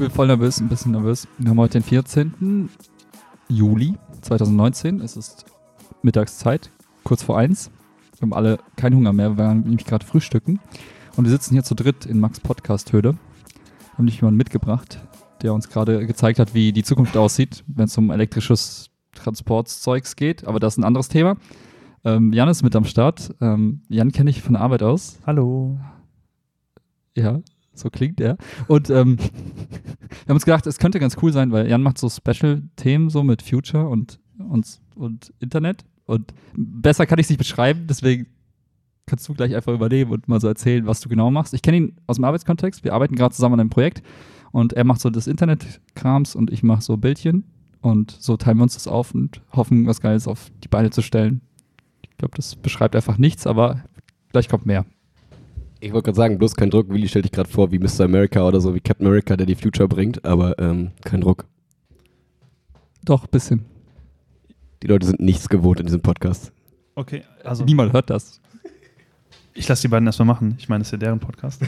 Bin 0.00 0.10
voll 0.10 0.28
nervös, 0.28 0.58
ein 0.62 0.68
bisschen 0.70 0.92
nervös. 0.92 1.28
Wir 1.36 1.50
haben 1.50 1.60
heute 1.60 1.74
den 1.74 1.82
14. 1.82 2.70
Juli 3.50 3.98
2019. 4.22 5.02
Es 5.02 5.14
ist 5.14 5.44
Mittagszeit, 6.00 6.70
kurz 7.04 7.22
vor 7.22 7.36
eins. 7.36 7.70
Wir 8.14 8.22
haben 8.22 8.32
alle 8.32 8.60
keinen 8.76 8.96
Hunger 8.96 9.12
mehr, 9.12 9.36
wir 9.36 9.44
waren 9.44 9.60
nämlich 9.60 9.84
gerade 9.84 10.06
frühstücken. 10.06 10.58
Und 11.16 11.24
wir 11.24 11.30
sitzen 11.30 11.52
hier 11.52 11.64
zu 11.64 11.74
dritt 11.74 12.06
in 12.06 12.18
Max 12.18 12.40
Podcast 12.40 12.94
Höhle. 12.94 13.18
Haben 13.92 14.06
nicht 14.06 14.16
jemanden 14.22 14.38
mitgebracht, 14.38 15.06
der 15.42 15.52
uns 15.52 15.68
gerade 15.68 16.06
gezeigt 16.06 16.38
hat, 16.38 16.54
wie 16.54 16.72
die 16.72 16.82
Zukunft 16.82 17.18
aussieht, 17.18 17.62
wenn 17.66 17.84
es 17.84 17.98
um 17.98 18.10
elektrisches 18.10 18.88
Transportzeugs 19.12 20.16
geht. 20.16 20.46
Aber 20.46 20.60
das 20.60 20.74
ist 20.74 20.78
ein 20.78 20.84
anderes 20.84 21.08
Thema. 21.08 21.36
Ähm, 22.04 22.32
Jan 22.32 22.48
ist 22.48 22.62
mit 22.62 22.74
am 22.74 22.86
Start. 22.86 23.34
Ähm, 23.42 23.82
Jan 23.90 24.12
kenne 24.12 24.30
ich 24.30 24.40
von 24.40 24.54
der 24.54 24.62
Arbeit 24.62 24.82
aus. 24.82 25.18
Hallo. 25.26 25.78
Ja, 27.14 27.40
so 27.80 27.90
klingt 27.90 28.20
er. 28.20 28.36
Und 28.68 28.90
ähm, 28.90 29.18
wir 29.18 30.28
haben 30.28 30.36
uns 30.36 30.44
gedacht, 30.44 30.66
es 30.66 30.78
könnte 30.78 31.00
ganz 31.00 31.16
cool 31.22 31.32
sein, 31.32 31.52
weil 31.52 31.68
Jan 31.68 31.82
macht 31.82 31.98
so 31.98 32.08
Special-Themen 32.08 33.10
so 33.10 33.22
mit 33.22 33.42
Future 33.42 33.88
und, 33.88 34.20
und, 34.38 34.80
und 34.94 35.32
Internet. 35.40 35.84
Und 36.06 36.32
besser 36.54 37.06
kann 37.06 37.18
ich 37.18 37.26
es 37.26 37.30
nicht 37.30 37.38
beschreiben, 37.38 37.86
deswegen 37.88 38.26
kannst 39.06 39.28
du 39.28 39.34
gleich 39.34 39.54
einfach 39.54 39.72
übernehmen 39.72 40.12
und 40.12 40.28
mal 40.28 40.40
so 40.40 40.46
erzählen, 40.46 40.86
was 40.86 41.00
du 41.00 41.08
genau 41.08 41.30
machst. 41.30 41.52
Ich 41.52 41.62
kenne 41.62 41.76
ihn 41.76 41.96
aus 42.06 42.16
dem 42.16 42.24
Arbeitskontext. 42.24 42.84
Wir 42.84 42.94
arbeiten 42.94 43.16
gerade 43.16 43.34
zusammen 43.34 43.54
an 43.54 43.60
einem 43.60 43.70
Projekt 43.70 44.02
und 44.52 44.72
er 44.72 44.84
macht 44.84 45.00
so 45.00 45.10
das 45.10 45.26
Internet-Krams 45.26 46.36
und 46.36 46.50
ich 46.52 46.62
mache 46.62 46.82
so 46.82 46.96
Bildchen. 46.96 47.44
Und 47.80 48.10
so 48.10 48.36
teilen 48.36 48.58
wir 48.58 48.64
uns 48.64 48.74
das 48.74 48.86
auf 48.86 49.14
und 49.14 49.42
hoffen, 49.52 49.86
was 49.86 50.00
Geiles 50.00 50.28
auf 50.28 50.50
die 50.62 50.68
Beine 50.68 50.90
zu 50.90 51.02
stellen. 51.02 51.40
Ich 52.02 52.16
glaube, 52.18 52.36
das 52.36 52.56
beschreibt 52.56 52.94
einfach 52.94 53.18
nichts, 53.18 53.46
aber 53.46 53.82
gleich 54.32 54.48
kommt 54.48 54.66
mehr. 54.66 54.84
Ich 55.80 55.92
wollte 55.92 56.06
gerade 56.06 56.16
sagen, 56.16 56.38
bloß 56.38 56.54
kein 56.56 56.70
Druck. 56.70 56.90
Willi 56.90 57.08
stellt 57.08 57.24
dich 57.24 57.32
gerade 57.32 57.48
vor 57.48 57.72
wie 57.72 57.78
Mr. 57.78 58.04
America 58.04 58.46
oder 58.46 58.60
so, 58.60 58.74
wie 58.74 58.80
Captain 58.80 59.06
America, 59.06 59.36
der 59.36 59.46
die 59.46 59.54
Future 59.54 59.88
bringt, 59.88 60.24
aber 60.24 60.58
ähm, 60.58 60.90
kein 61.04 61.22
Druck. 61.22 61.46
Doch, 63.02 63.26
bisschen. 63.26 63.64
Die 64.82 64.86
Leute 64.86 65.06
sind 65.06 65.20
nichts 65.20 65.48
gewohnt 65.48 65.80
in 65.80 65.86
diesem 65.86 66.02
Podcast. 66.02 66.52
Okay, 66.94 67.22
also 67.44 67.64
Niemand 67.64 67.92
hört 67.94 68.10
das. 68.10 68.40
ich 69.54 69.66
lasse 69.68 69.82
die 69.82 69.88
beiden 69.88 70.06
erstmal 70.06 70.26
machen. 70.26 70.54
Ich 70.58 70.68
meine, 70.68 70.82
es 70.82 70.88
ist 70.88 70.92
ja 70.92 70.98
deren 70.98 71.18
Podcast. 71.18 71.62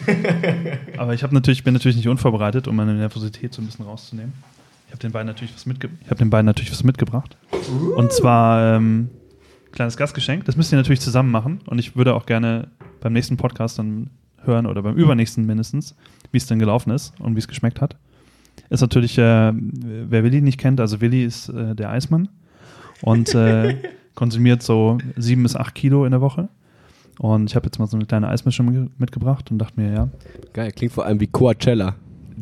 Aber 0.99 1.15
ich 1.15 1.23
habe 1.23 1.35
natürlich, 1.35 1.65
bin 1.65 1.73
natürlich 1.73 1.97
nicht 1.97 2.09
unvorbereitet, 2.09 2.69
um 2.69 2.77
meine 2.77 2.95
Nervosität 2.95 3.55
so 3.55 3.63
ein 3.63 3.67
bisschen 3.67 3.87
rauszunehmen. 3.87 4.33
Ich 4.89 4.93
habe 4.93 5.01
den 5.01 5.13
beiden 5.13 5.27
natürlich 5.27 5.55
was 5.55 5.65
mitge 5.65 5.89
ich 6.03 6.07
habe 6.09 6.17
den 6.17 6.29
beiden 6.29 6.45
natürlich 6.45 6.71
was 6.71 6.85
mitgebracht. 6.85 7.39
Und 7.97 8.13
zwar 8.13 8.77
ähm, 8.77 9.09
kleines 9.73 9.97
Gastgeschenk. 9.97 10.45
Das 10.45 10.57
müsst 10.57 10.73
ihr 10.73 10.77
natürlich 10.79 11.01
zusammen 11.01 11.31
machen. 11.31 11.61
Und 11.67 11.79
ich 11.79 11.97
würde 11.97 12.15
auch 12.15 12.27
gerne 12.27 12.69
beim 13.01 13.13
nächsten 13.13 13.37
Podcast 13.37 13.79
dann 13.79 14.11
hören 14.45 14.67
oder 14.67 14.83
beim 14.83 14.97
übernächsten 14.97 15.47
mindestens, 15.47 15.95
wie 16.31 16.39
es 16.39 16.47
denn 16.47 16.59
gelaufen 16.59 16.91
ist 16.91 17.13
und 17.21 17.35
wie 17.35 17.39
es 17.39 17.49
geschmeckt 17.49 17.81
hat. 17.81 17.97
Ist 18.71 18.81
natürlich, 18.81 19.17
äh, 19.19 19.53
wer 19.55 20.25
Willi 20.25 20.41
nicht 20.43 20.59
kennt, 20.59 20.81
also 20.81 21.01
Willi 21.01 21.25
ist 21.25 21.49
äh, 21.49 21.75
der 21.75 21.91
Eismann 21.91 22.29
und 23.03 23.35
äh, 23.35 23.77
konsumiert 24.15 24.63
so 24.63 24.99
sieben 25.17 25.43
bis 25.43 25.57
acht 25.57 25.75
Kilo 25.75 26.05
in 26.05 26.11
der 26.11 26.21
Woche. 26.21 26.49
Und 27.19 27.49
ich 27.51 27.57
habe 27.57 27.67
jetzt 27.67 27.79
mal 27.79 27.87
so 27.87 27.97
eine 27.97 28.07
kleine 28.07 28.29
Eismischung 28.29 28.73
ge- 28.73 28.89
mitgebracht 28.99 29.51
und 29.51 29.59
dachte 29.59 29.81
mir, 29.81 29.93
ja, 29.93 30.09
Geil, 30.53 30.73
klingt 30.73 30.93
vor 30.93 31.05
allem 31.07 31.21
wie 31.21 31.27
Coachella, 31.27 31.95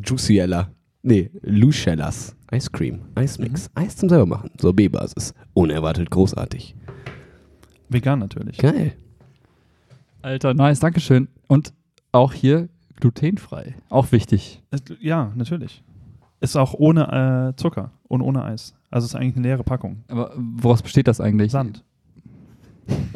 Juiciella, 0.04 0.68
nee, 1.02 1.30
Lucellas, 1.42 2.34
Ice 2.52 2.70
Cream, 2.72 3.00
Eismix, 3.14 3.68
Eis 3.74 3.96
zum 3.96 4.08
selber 4.08 4.26
machen, 4.26 4.50
Sorbet-Basis, 4.60 5.34
unerwartet 5.54 6.10
großartig. 6.10 6.74
Vegan 7.90 8.18
natürlich. 8.18 8.58
Geil. 8.58 8.94
Alter, 10.22 10.54
nice, 10.54 10.80
Dankeschön. 10.80 11.28
Und 11.46 11.72
auch 12.12 12.32
hier 12.32 12.68
glutenfrei. 12.96 13.74
Auch 13.88 14.12
wichtig. 14.12 14.62
Ja, 15.00 15.32
natürlich. 15.34 15.82
Ist 16.40 16.56
auch 16.56 16.74
ohne 16.74 17.52
äh, 17.52 17.60
Zucker 17.60 17.92
und 18.08 18.22
ohne 18.22 18.44
Eis. 18.44 18.74
Also 18.90 19.06
ist 19.06 19.14
eigentlich 19.14 19.36
eine 19.36 19.46
leere 19.46 19.64
Packung. 19.64 20.04
Aber 20.08 20.32
woraus 20.36 20.82
besteht 20.82 21.06
das 21.06 21.20
eigentlich? 21.20 21.52
Sand. 21.52 21.84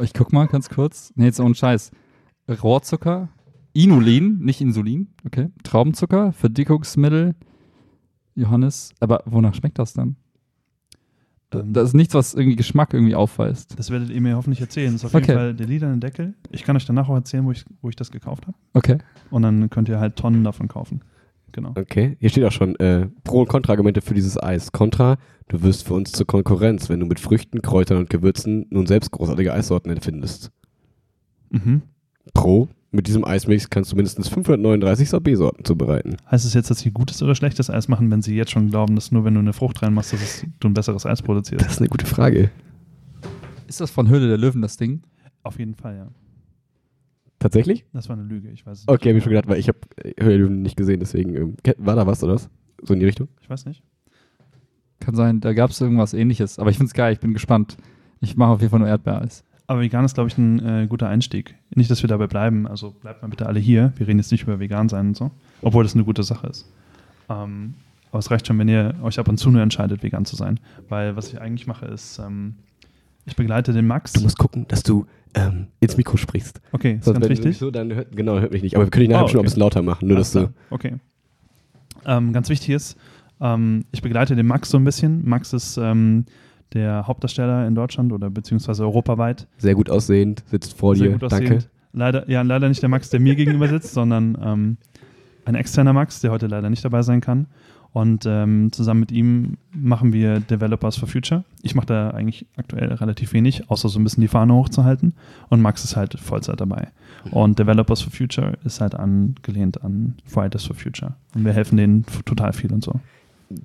Ich 0.02 0.12
guck 0.12 0.32
mal 0.32 0.46
ganz 0.46 0.68
kurz. 0.68 1.12
Nee, 1.16 1.24
jetzt 1.24 1.40
ohne 1.40 1.54
Scheiß. 1.54 1.90
Rohrzucker, 2.62 3.28
Inulin, 3.72 4.38
nicht 4.38 4.60
Insulin, 4.60 5.08
okay. 5.26 5.48
Traubenzucker, 5.62 6.32
Verdickungsmittel, 6.32 7.34
Johannes. 8.34 8.94
Aber 9.00 9.22
wonach 9.26 9.54
schmeckt 9.54 9.78
das 9.78 9.94
dann? 9.94 10.16
Ähm, 11.60 11.72
Das 11.72 11.88
ist 11.88 11.94
nichts, 11.94 12.14
was 12.14 12.34
irgendwie 12.34 12.56
Geschmack 12.56 12.92
irgendwie 12.94 13.14
aufweist. 13.14 13.78
Das 13.78 13.90
werdet 13.90 14.10
ihr 14.10 14.20
mir 14.20 14.36
hoffentlich 14.36 14.60
erzählen. 14.60 14.92
Das 14.92 15.02
ist 15.02 15.04
auf 15.06 15.14
Okay. 15.14 15.26
jeden 15.28 15.38
Fall 15.38 15.54
der 15.54 15.66
lilane 15.66 15.98
Deckel. 15.98 16.34
Ich 16.50 16.64
kann 16.64 16.76
euch 16.76 16.86
danach 16.86 17.08
auch 17.08 17.14
erzählen, 17.14 17.44
wo 17.44 17.52
ich, 17.52 17.64
wo 17.82 17.88
ich 17.88 17.96
das 17.96 18.10
gekauft 18.10 18.46
habe. 18.46 18.56
Okay. 18.74 18.98
Und 19.30 19.42
dann 19.42 19.70
könnt 19.70 19.88
ihr 19.88 20.00
halt 20.00 20.16
Tonnen 20.16 20.44
davon 20.44 20.68
kaufen. 20.68 21.00
Genau. 21.52 21.72
Okay, 21.76 22.16
hier 22.18 22.30
steht 22.30 22.42
auch 22.44 22.50
schon 22.52 22.74
äh, 22.80 23.06
Pro- 23.22 23.40
und 23.42 23.48
Kontraargumente 23.48 24.00
für 24.00 24.14
dieses 24.14 24.36
Eis. 24.42 24.72
Kontra, 24.72 25.18
du 25.46 25.62
wirst 25.62 25.86
für 25.86 25.94
uns 25.94 26.10
zur 26.10 26.26
Konkurrenz, 26.26 26.88
wenn 26.88 26.98
du 26.98 27.06
mit 27.06 27.20
Früchten, 27.20 27.62
Kräutern 27.62 27.98
und 27.98 28.10
Gewürzen 28.10 28.66
nun 28.70 28.86
selbst 28.86 29.12
großartige 29.12 29.52
Eissorten 29.52 29.90
erfindest. 29.94 30.50
Mhm. 31.50 31.82
Pro, 32.32 32.68
mit 32.94 33.08
diesem 33.08 33.24
Eismix 33.24 33.68
kannst 33.68 33.92
du 33.92 33.96
mindestens 33.96 34.28
539 34.28 35.10
Sorbet-Sorten 35.10 35.64
zubereiten. 35.64 36.16
Heißt 36.30 36.44
es 36.44 36.54
jetzt, 36.54 36.70
dass 36.70 36.78
sie 36.78 36.90
gutes 36.92 37.22
oder 37.22 37.34
schlechtes 37.34 37.68
Eis 37.68 37.88
machen, 37.88 38.10
wenn 38.10 38.22
sie 38.22 38.36
jetzt 38.36 38.52
schon 38.52 38.70
glauben, 38.70 38.94
dass 38.94 39.10
nur 39.10 39.24
wenn 39.24 39.34
du 39.34 39.40
eine 39.40 39.52
Frucht 39.52 39.82
reinmachst, 39.82 40.12
dass 40.12 40.22
es, 40.22 40.46
du 40.60 40.68
ein 40.68 40.74
besseres 40.74 41.04
Eis 41.04 41.20
produzierst? 41.20 41.64
Das 41.64 41.72
ist 41.72 41.80
eine 41.80 41.88
gute 41.88 42.06
Frage. 42.06 42.50
Ist 43.66 43.80
das 43.80 43.90
von 43.90 44.08
Höhle 44.08 44.28
der 44.28 44.38
Löwen 44.38 44.62
das 44.62 44.76
Ding? 44.76 45.02
Auf 45.42 45.58
jeden 45.58 45.74
Fall, 45.74 45.96
ja. 45.96 46.08
Tatsächlich? 47.40 47.84
Das 47.92 48.08
war 48.08 48.16
eine 48.16 48.24
Lüge, 48.24 48.48
ich 48.50 48.64
weiß 48.64 48.80
es 48.80 48.88
Okay, 48.88 49.08
habe 49.08 49.14
nicht. 49.14 49.18
ich 49.18 49.24
schon 49.24 49.32
gedacht, 49.32 49.48
weil 49.48 49.58
ich 49.58 49.68
habe 49.68 49.78
Höhlen 50.18 50.62
nicht 50.62 50.76
gesehen, 50.76 51.00
deswegen 51.00 51.34
ähm, 51.34 51.56
war 51.78 51.96
da 51.96 52.06
was 52.06 52.22
oder 52.22 52.34
was? 52.34 52.48
So 52.82 52.94
in 52.94 53.00
die 53.00 53.06
Richtung? 53.06 53.28
Ich 53.42 53.50
weiß 53.50 53.66
nicht. 53.66 53.82
Kann 55.00 55.14
sein, 55.14 55.40
da 55.40 55.52
gab 55.52 55.70
es 55.70 55.80
irgendwas 55.80 56.14
ähnliches. 56.14 56.58
Aber 56.58 56.70
ich 56.70 56.78
find's 56.78 56.94
geil, 56.94 57.12
ich 57.12 57.20
bin 57.20 57.34
gespannt. 57.34 57.76
Ich 58.20 58.36
mache 58.36 58.50
auf 58.52 58.60
jeden 58.60 58.70
Fall 58.70 58.80
nur 58.80 58.88
Erdbeereis. 58.88 59.44
Aber 59.66 59.80
vegan 59.80 60.04
ist, 60.04 60.14
glaube 60.14 60.28
ich, 60.28 60.36
ein 60.36 60.58
äh, 60.64 60.86
guter 60.86 61.08
Einstieg. 61.08 61.54
Nicht, 61.74 61.90
dass 61.90 62.02
wir 62.02 62.08
dabei 62.08 62.26
bleiben. 62.26 62.66
Also 62.66 62.90
bleibt 62.90 63.22
mal 63.22 63.28
bitte 63.28 63.46
alle 63.46 63.60
hier. 63.60 63.92
Wir 63.96 64.06
reden 64.06 64.18
jetzt 64.18 64.30
nicht 64.30 64.42
über 64.42 64.60
vegan 64.60 64.88
sein 64.88 65.08
und 65.08 65.16
so. 65.16 65.30
Obwohl 65.62 65.84
das 65.84 65.94
eine 65.94 66.04
gute 66.04 66.22
Sache 66.22 66.46
ist. 66.48 66.70
Ähm, 67.30 67.74
aber 68.10 68.18
es 68.18 68.30
reicht 68.30 68.46
schon, 68.46 68.58
wenn 68.58 68.68
ihr 68.68 68.94
euch 69.02 69.18
ab 69.18 69.26
und 69.28 69.38
zu 69.38 69.50
nur 69.50 69.62
entscheidet, 69.62 70.02
vegan 70.02 70.24
zu 70.26 70.36
sein. 70.36 70.60
Weil 70.88 71.16
was 71.16 71.32
ich 71.32 71.40
eigentlich 71.40 71.66
mache, 71.66 71.86
ist, 71.86 72.18
ähm, 72.18 72.56
ich 73.24 73.36
begleite 73.36 73.72
den 73.72 73.86
Max. 73.86 74.12
Du 74.12 74.20
musst 74.20 74.38
gucken, 74.38 74.66
dass 74.68 74.82
du 74.82 75.06
ähm, 75.34 75.68
ins 75.80 75.96
Mikro 75.96 76.18
sprichst. 76.18 76.60
okay, 76.72 76.96
ist 76.98 77.06
Sonst, 77.06 77.20
ganz 77.20 77.30
wichtig. 77.30 77.56
so, 77.58 77.70
dann 77.70 77.92
hört, 77.92 78.14
genau, 78.14 78.38
hört 78.38 78.52
mich 78.52 78.62
nicht. 78.62 78.76
Aber 78.76 78.84
wir 78.84 78.90
können 78.90 79.06
ihn 79.06 79.12
nachher 79.12 79.24
Oh, 79.24 79.28
schon 79.28 79.36
ein 79.36 79.40
okay. 79.40 79.46
bisschen 79.46 79.60
lauter 79.60 79.82
machen, 79.82 80.06
nur 80.08 80.18
dass 80.18 80.32
du. 80.32 80.50
Okay. 80.70 80.96
Ähm, 82.04 82.32
ganz 82.34 82.50
wichtig 82.50 82.68
ist, 82.70 82.98
ähm, 83.40 83.86
ich 83.92 84.02
begleite 84.02 84.36
den 84.36 84.46
Max 84.46 84.68
so 84.68 84.76
ein 84.76 84.84
bisschen. 84.84 85.26
Max 85.26 85.52
ist 85.54 85.78
ähm, 85.78 86.26
der 86.74 87.06
Hauptdarsteller 87.06 87.66
in 87.66 87.74
Deutschland 87.74 88.12
oder 88.12 88.30
beziehungsweise 88.30 88.84
europaweit. 88.84 89.46
Sehr 89.58 89.74
gut 89.74 89.88
aussehend, 89.88 90.42
sitzt 90.46 90.76
vor 90.76 90.96
Sehr 90.96 91.06
dir. 91.08 91.12
gut 91.18 91.22
Danke. 91.32 91.44
aussehend. 91.44 91.70
Leider, 91.92 92.28
ja, 92.28 92.42
leider 92.42 92.68
nicht 92.68 92.82
der 92.82 92.88
Max, 92.88 93.08
der 93.10 93.20
mir 93.20 93.36
gegenüber 93.36 93.68
sitzt, 93.68 93.94
sondern 93.94 94.36
ähm, 94.42 94.76
ein 95.44 95.54
externer 95.54 95.92
Max, 95.92 96.20
der 96.20 96.32
heute 96.32 96.48
leider 96.48 96.68
nicht 96.68 96.84
dabei 96.84 97.02
sein 97.02 97.20
kann. 97.20 97.46
Und 97.92 98.24
ähm, 98.26 98.72
zusammen 98.72 98.98
mit 98.98 99.12
ihm 99.12 99.56
machen 99.72 100.12
wir 100.12 100.40
Developers 100.40 100.96
for 100.96 101.06
Future. 101.08 101.44
Ich 101.62 101.76
mache 101.76 101.86
da 101.86 102.10
eigentlich 102.10 102.44
aktuell 102.56 102.92
relativ 102.92 103.32
wenig, 103.32 103.70
außer 103.70 103.88
so 103.88 104.00
ein 104.00 104.04
bisschen 104.04 104.20
die 104.20 104.28
Fahne 104.28 104.52
hochzuhalten. 104.52 105.14
Und 105.48 105.62
Max 105.62 105.84
ist 105.84 105.94
halt 105.94 106.18
Vollzeit 106.18 106.60
dabei. 106.60 106.88
Und 107.30 107.60
Developers 107.60 108.02
for 108.02 108.12
Future 108.12 108.54
ist 108.64 108.80
halt 108.80 108.96
angelehnt 108.96 109.84
an 109.84 110.14
Fridays 110.26 110.64
for 110.64 110.74
Future. 110.74 111.14
Und 111.36 111.44
wir 111.44 111.52
helfen 111.52 111.76
denen 111.76 112.04
total 112.24 112.52
viel 112.52 112.72
und 112.72 112.82
so. 112.82 112.98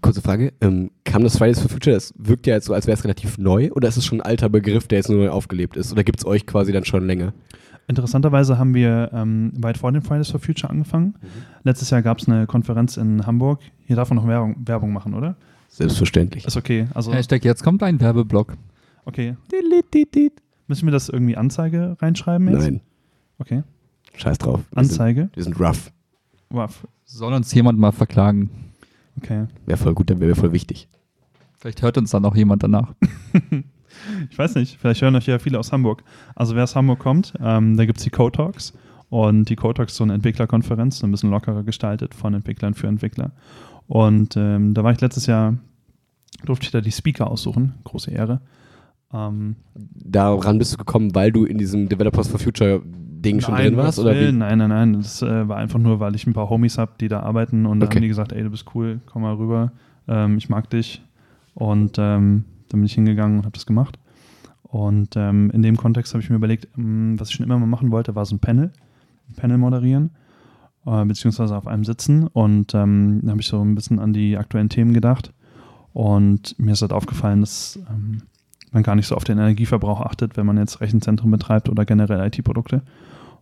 Kurze 0.02 0.22
Frage. 0.22 0.54
Ähm, 0.62 0.92
kam 1.04 1.24
das 1.24 1.38
Fridays 1.38 1.60
for 1.60 1.70
Future? 1.70 1.96
Das 1.96 2.14
wirkt 2.18 2.48
ja 2.48 2.56
jetzt 2.56 2.66
so, 2.66 2.74
als 2.74 2.86
wäre 2.88 2.98
es 2.98 3.04
relativ 3.04 3.38
neu. 3.38 3.72
Oder 3.72 3.88
ist 3.88 3.98
es 3.98 4.06
schon 4.06 4.20
ein 4.22 4.26
alter 4.26 4.50
Begriff, 4.50 4.88
der 4.88 5.00
jetzt 5.00 5.10
nur 5.10 5.20
neu 5.20 5.30
aufgelebt 5.30 5.78
ist? 5.78 5.92
Oder 5.92 6.04
gibt 6.04 6.20
es 6.20 6.26
euch 6.26 6.46
quasi 6.46 6.72
dann 6.72 6.86
schon 6.86 7.06
länger? 7.08 7.34
Interessanterweise 7.88 8.58
haben 8.60 8.76
wir 8.76 9.10
ähm, 9.14 9.52
weit 9.58 9.78
vor 9.78 9.92
den 9.92 10.02
Fridays 10.04 10.30
for 10.30 10.40
Future 10.40 10.70
angefangen. 10.70 11.16
Letztes 11.64 11.90
Jahr 11.90 12.02
gab 12.04 12.20
es 12.20 12.28
eine 12.28 12.46
Konferenz 12.46 12.98
in 12.98 13.26
Hamburg. 13.26 13.62
Hier 13.88 13.96
darf 13.96 14.10
man 14.10 14.18
noch 14.18 14.28
Werbung, 14.28 14.56
Werbung 14.66 14.94
machen, 14.94 15.16
oder? 15.16 15.36
Selbstverständlich. 15.70 16.46
Ist 16.46 16.58
okay. 16.58 16.88
Also, 16.94 17.12
Hashtag, 17.14 17.44
jetzt 17.46 17.64
kommt 17.64 17.82
ein 17.82 18.00
Werbeblock. 18.00 18.54
okay. 19.06 19.36
Müssen 20.68 20.86
wir 20.86 20.92
das 20.92 21.10
irgendwie 21.10 21.36
Anzeige 21.36 21.98
reinschreiben 22.00 22.48
jetzt? 22.50 22.60
Nein, 22.62 22.82
Okay. 23.40 23.64
scheiß 24.16 24.38
drauf. 24.38 24.60
Wir 24.72 24.84
sind, 24.84 24.92
Anzeige. 24.92 25.30
wir 25.34 25.44
sind 25.44 25.60
rough. 25.60 25.92
Wow. 26.52 26.86
Soll 27.06 27.34
uns 27.34 27.52
jemand 27.54 27.80
mal 27.80 27.92
verklagen? 27.92 28.50
Okay. 29.22 29.48
Wäre 29.66 29.78
voll 29.78 29.94
gut, 29.94 30.10
dann 30.10 30.20
wäre 30.20 30.36
voll 30.36 30.54
wichtig. 30.54 30.88
Vielleicht 31.58 31.82
hört 31.82 31.98
uns 31.98 32.12
dann 32.12 32.26
auch 32.26 32.36
jemand 32.36 32.64
danach. 32.64 32.94
Ich 34.30 34.38
weiß 34.38 34.56
nicht, 34.56 34.78
vielleicht 34.80 35.02
hören 35.02 35.16
euch 35.16 35.28
ja 35.28 35.40
viele 35.40 35.60
aus 35.60 35.72
Hamburg. 35.72 36.04
Also 36.36 36.56
wer 36.56 36.64
aus 36.64 36.76
Hamburg 36.76 37.00
kommt, 37.00 37.34
ähm, 37.42 37.76
da 37.76 37.86
gibt 37.86 37.98
es 37.98 38.04
die 38.04 38.10
Code 38.10 38.38
Talks. 38.38 38.74
Und 39.10 39.50
die 39.50 39.56
Code 39.56 39.74
Talks 39.74 39.94
ist 39.94 39.98
so 39.98 40.04
eine 40.04 40.14
Entwicklerkonferenz, 40.14 41.00
so 41.00 41.08
ein 41.08 41.12
bisschen 41.12 41.32
lockerer 41.32 41.64
gestaltet 41.64 42.14
von 42.14 42.34
Entwicklern 42.34 42.76
für 42.76 42.88
Entwickler. 42.88 43.32
Und 43.88 44.38
ähm, 44.38 44.74
da 44.74 44.84
war 44.84 44.92
ich 44.92 45.02
letztes 45.02 45.26
Jahr, 45.26 45.58
durfte 46.46 46.66
ich 46.66 46.72
da 46.72 46.82
die 46.82 46.92
Speaker 46.92 47.30
aussuchen. 47.30 47.74
Große 47.84 48.12
Ehre. 48.12 48.42
Ähm, 49.14 49.56
Daran 49.76 50.60
bist 50.60 50.74
du 50.74 50.78
gekommen, 50.78 51.16
weil 51.16 51.32
du 51.32 51.46
in 51.46 51.58
diesem 51.58 51.90
Developers 51.90 52.28
for 52.28 52.40
Future 52.40 52.82
Ding 52.86 53.42
schon 53.42 53.54
nein, 53.56 53.68
drin 53.68 53.78
warst? 53.78 54.00
Oder 54.00 54.16
wie? 54.16 54.32
Nein, 54.32 54.60
nein, 54.60 54.70
nein. 54.70 54.94
Das 54.94 55.22
äh, 55.22 55.48
war 55.48 55.58
einfach 55.58 55.80
nur, 55.80 56.00
weil 56.00 56.16
ich 56.16 56.26
ein 56.28 56.34
paar 56.34 56.50
Homies 56.50 56.78
habe, 56.78 56.94
die 57.00 57.08
da 57.08 57.22
arbeiten 57.22 57.66
und 57.66 57.80
dann 57.80 57.88
Okay. 57.88 57.98
haben 57.98 58.02
die 58.04 58.08
gesagt, 58.08 58.32
ey, 58.32 58.44
du 58.44 58.50
bist 58.50 58.66
cool, 58.76 59.02
komm 59.06 59.24
mal 59.24 59.34
rüber, 59.34 59.72
ähm, 60.08 60.38
ich 60.38 60.50
mag 60.50 60.70
dich. 60.70 61.02
Und 61.54 61.98
ähm, 61.98 62.46
dann 62.70 62.80
bin 62.80 62.86
ich 62.86 62.94
hingegangen 62.94 63.40
und 63.40 63.46
habe 63.46 63.54
das 63.54 63.66
gemacht. 63.66 64.00
Und 64.64 65.16
ähm, 65.18 65.50
in 65.52 65.64
dem 65.64 65.76
Kontext 65.76 66.14
habe 66.14 66.24
ich 66.24 66.30
mir 66.30 66.36
überlegt, 66.36 66.68
ähm, 66.78 67.20
was 67.20 67.30
ich 67.30 67.36
schon 67.36 67.46
immer 67.46 67.58
mal 67.58 67.66
machen 67.66 67.92
wollte, 67.92 68.16
war 68.16 68.26
so 68.26 68.36
ein 68.36 68.40
Panel, 68.40 68.72
ein 69.28 69.36
Panel 69.36 69.58
moderieren, 69.58 70.12
äh, 70.86 71.04
beziehungsweise 71.06 71.58
auf 71.58 71.68
einem 71.68 71.84
sitzen. 71.84 72.28
Und 72.28 72.74
ähm, 72.76 73.20
dann 73.22 73.32
habe 73.32 73.42
ich 73.42 73.48
so 73.48 73.60
ein 73.62 73.74
bisschen 73.76 74.00
an 74.00 74.14
die 74.14 74.38
aktuellen 74.38 74.70
Themen 74.70 74.94
gedacht. 74.94 75.34
Und 75.92 76.58
mir 76.60 76.74
ist 76.74 76.84
halt 76.84 76.94
aufgefallen, 76.94 77.42
dass 77.42 77.80
ähm, 77.90 78.22
man 78.72 78.84
gar 78.84 78.96
nicht 78.96 79.08
so 79.08 79.16
auf 79.16 79.24
den 79.24 79.38
Energieverbrauch 79.38 80.02
achtet, 80.02 80.38
wenn 80.38 80.46
man 80.46 80.58
jetzt 80.58 80.82
Rechenzentren 80.82 81.32
betreibt 81.32 81.70
oder 81.70 81.86
generell 81.86 82.26
IT-Produkte. 82.28 82.82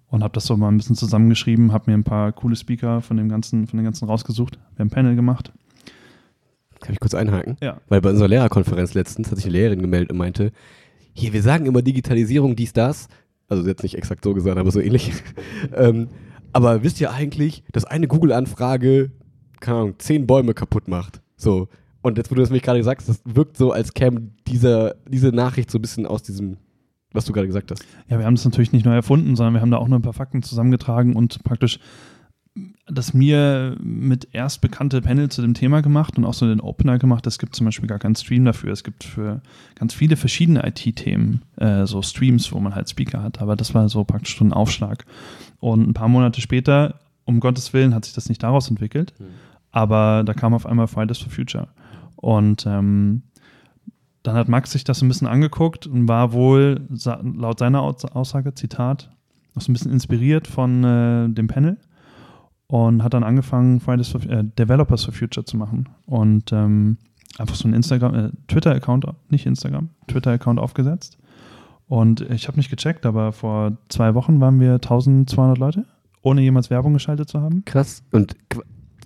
Und 0.10 0.24
habe 0.24 0.34
das 0.34 0.46
so 0.46 0.56
mal 0.56 0.70
ein 0.70 0.78
bisschen 0.78 0.96
zusammengeschrieben, 0.96 1.74
habe 1.74 1.92
mir 1.92 1.98
ein 1.98 2.06
paar 2.06 2.32
coole 2.32 2.56
Speaker 2.56 3.02
von 3.02 3.18
dem 3.18 3.28
ganzen, 3.28 3.68
von 3.68 3.78
den 3.78 3.84
ganzen 3.84 4.08
rausgesucht. 4.08 4.58
Wir 4.76 4.80
haben 4.80 4.88
ein 4.88 4.90
Panel 4.90 5.16
gemacht. 5.16 5.52
Kann 6.80 6.94
ich 6.94 7.00
kurz 7.00 7.14
einhaken? 7.14 7.58
Ja. 7.62 7.82
Weil 7.90 8.02
bei 8.02 8.12
unserer 8.12 8.30
Lehrerkonferenz 8.30 8.94
letztens 8.94 9.30
hat 9.30 9.38
sich 9.38 9.46
eine 9.46 9.54
Lehrerin 9.54 9.82
gemeldet 9.82 10.12
und 10.12 10.18
meinte, 10.18 10.52
hier, 11.14 11.34
wir 11.34 11.42
sagen 11.42 11.66
immer 11.66 11.82
Digitalisierung, 11.82 12.56
dies, 12.56 12.74
das. 12.74 13.10
Also 13.50 13.64
sie 13.64 13.70
hat 13.70 13.84
nicht 13.84 13.96
exakt 13.96 14.24
so 14.24 14.34
gesagt, 14.34 14.58
aber 14.58 14.72
so 14.72 14.80
ähnlich. 14.80 15.12
ähm, 15.76 16.08
aber 16.54 16.84
wisst 16.84 17.02
ihr 17.02 17.12
eigentlich, 17.12 17.64
dass 17.72 17.86
eine 17.86 18.08
Google-Anfrage, 18.08 19.12
keine 19.60 19.78
Ahnung, 19.78 19.96
zehn 19.98 20.28
Bäume 20.28 20.54
kaputt 20.54 20.88
macht? 20.88 21.22
So. 21.36 21.68
Und 22.02 22.18
jetzt, 22.18 22.32
wo 22.32 22.36
du 22.36 22.42
das 22.42 22.50
mich 22.50 22.62
gerade 22.62 22.84
sagst, 22.84 23.10
das 23.10 23.22
wirkt 23.26 23.58
so, 23.58 23.72
als 23.72 23.94
käme 23.94 24.30
dieser, 24.48 24.96
diese 25.10 25.30
Nachricht 25.30 25.72
so 25.72 25.78
ein 25.78 25.82
bisschen 25.82 26.06
aus 26.06 26.24
diesem, 26.24 26.58
was 27.12 27.26
du 27.26 27.34
gerade 27.34 27.48
gesagt 27.48 27.72
hast. 27.72 27.84
Ja, 28.10 28.20
wir 28.20 28.26
haben 28.26 28.36
das 28.36 28.46
natürlich 28.46 28.72
nicht 28.72 28.86
neu 28.86 28.96
erfunden, 28.96 29.36
sondern 29.36 29.54
wir 29.54 29.62
haben 29.62 29.72
da 29.72 29.78
auch 29.78 29.88
nur 29.88 30.00
ein 30.00 30.04
paar 30.04 30.14
Fakten 30.14 30.44
zusammengetragen 30.44 31.16
und 31.16 31.44
praktisch 31.44 31.80
das 32.88 33.14
mir 33.14 33.76
mit 33.82 34.30
erst 34.32 34.62
bekannte 34.62 35.02
Panel 35.02 35.30
zu 35.30 35.42
dem 35.42 35.54
Thema 35.54 35.82
gemacht 35.82 36.18
und 36.18 36.26
auch 36.26 36.34
so 36.34 36.48
den 36.48 36.62
Opener 36.62 36.98
gemacht. 36.98 37.28
Es 37.28 37.38
gibt 37.38 37.56
zum 37.56 37.66
Beispiel 37.66 37.88
gar 37.88 38.00
keinen 38.00 38.16
Stream 38.16 38.46
dafür. 38.46 38.72
Es 38.72 38.84
gibt 38.84 39.04
für 39.04 39.42
ganz 39.76 39.94
viele 39.94 40.16
verschiedene 40.16 40.66
IT-Themen 40.66 41.42
äh, 41.58 41.86
so 41.86 42.02
Streams, 42.02 42.52
wo 42.52 42.60
man 42.60 42.76
halt 42.76 42.90
Speaker 42.90 43.22
hat. 43.22 43.42
Aber 43.42 43.56
das 43.56 43.74
war 43.74 43.90
so 43.90 44.04
praktisch 44.04 44.38
so 44.38 44.46
ein 44.46 44.54
Aufschlag. 44.54 45.06
Und 45.60 45.88
ein 45.88 45.94
paar 45.94 46.08
Monate 46.08 46.42
später, 46.42 47.00
um 47.26 47.40
Gottes 47.40 47.74
Willen, 47.74 47.94
hat 47.94 48.06
sich 48.06 48.14
das 48.14 48.30
nicht 48.30 48.42
daraus 48.42 48.70
entwickelt. 48.70 49.14
Aber 49.72 50.24
da 50.26 50.34
kam 50.34 50.54
auf 50.54 50.66
einmal 50.66 50.88
Fridays 50.88 51.20
for 51.20 51.32
Future. 51.32 51.68
Und 52.18 52.66
ähm, 52.68 53.24
dann 54.24 54.36
hat 54.36 54.50
Max 54.50 54.72
sich 54.72 54.84
das 54.84 55.02
ein 55.02 55.08
bisschen 55.08 55.28
angeguckt 55.28 55.88
und 55.88 56.08
war 56.10 56.34
wohl 56.34 56.82
laut 57.22 57.60
seiner 57.60 57.82
Aus- 57.82 58.04
Aussage, 58.06 58.54
Zitat, 58.54 59.10
noch 59.56 59.62
so 59.62 59.72
ein 59.72 59.74
bisschen 59.74 59.92
inspiriert 59.92 60.48
von 60.48 60.84
äh, 60.84 61.30
dem 61.30 61.48
Panel 61.48 61.78
und 62.68 63.04
hat 63.04 63.14
dann 63.14 63.24
angefangen, 63.24 63.80
Fridays 63.80 64.10
for, 64.10 64.22
äh, 64.24 64.44
Developers 64.44 65.06
for 65.06 65.14
Future 65.14 65.46
zu 65.46 65.56
machen 65.56 65.88
und 66.06 66.52
ähm, 66.52 66.98
einfach 67.38 67.56
so 67.56 67.66
einen 67.66 67.74
Instagram, 67.76 68.14
äh, 68.16 68.30
Twitter-Account, 68.48 69.06
nicht 69.30 69.46
Instagram, 69.46 69.90
Twitter-Account 70.08 70.60
aufgesetzt. 70.60 71.18
Und 71.88 72.20
ich 72.30 72.50
habe 72.50 72.58
nicht 72.58 72.70
gecheckt, 72.70 73.06
aber 73.06 73.32
vor 73.32 73.78
zwei 73.88 74.14
Wochen 74.14 74.42
waren 74.42 74.60
wir 74.60 74.74
1200 74.74 75.58
Leute, 75.58 75.86
ohne 76.22 76.42
jemals 76.42 76.70
Werbung 76.70 76.94
geschaltet 76.94 77.30
zu 77.30 77.40
haben. 77.40 77.64
Krass. 77.64 78.04
Und 78.12 78.36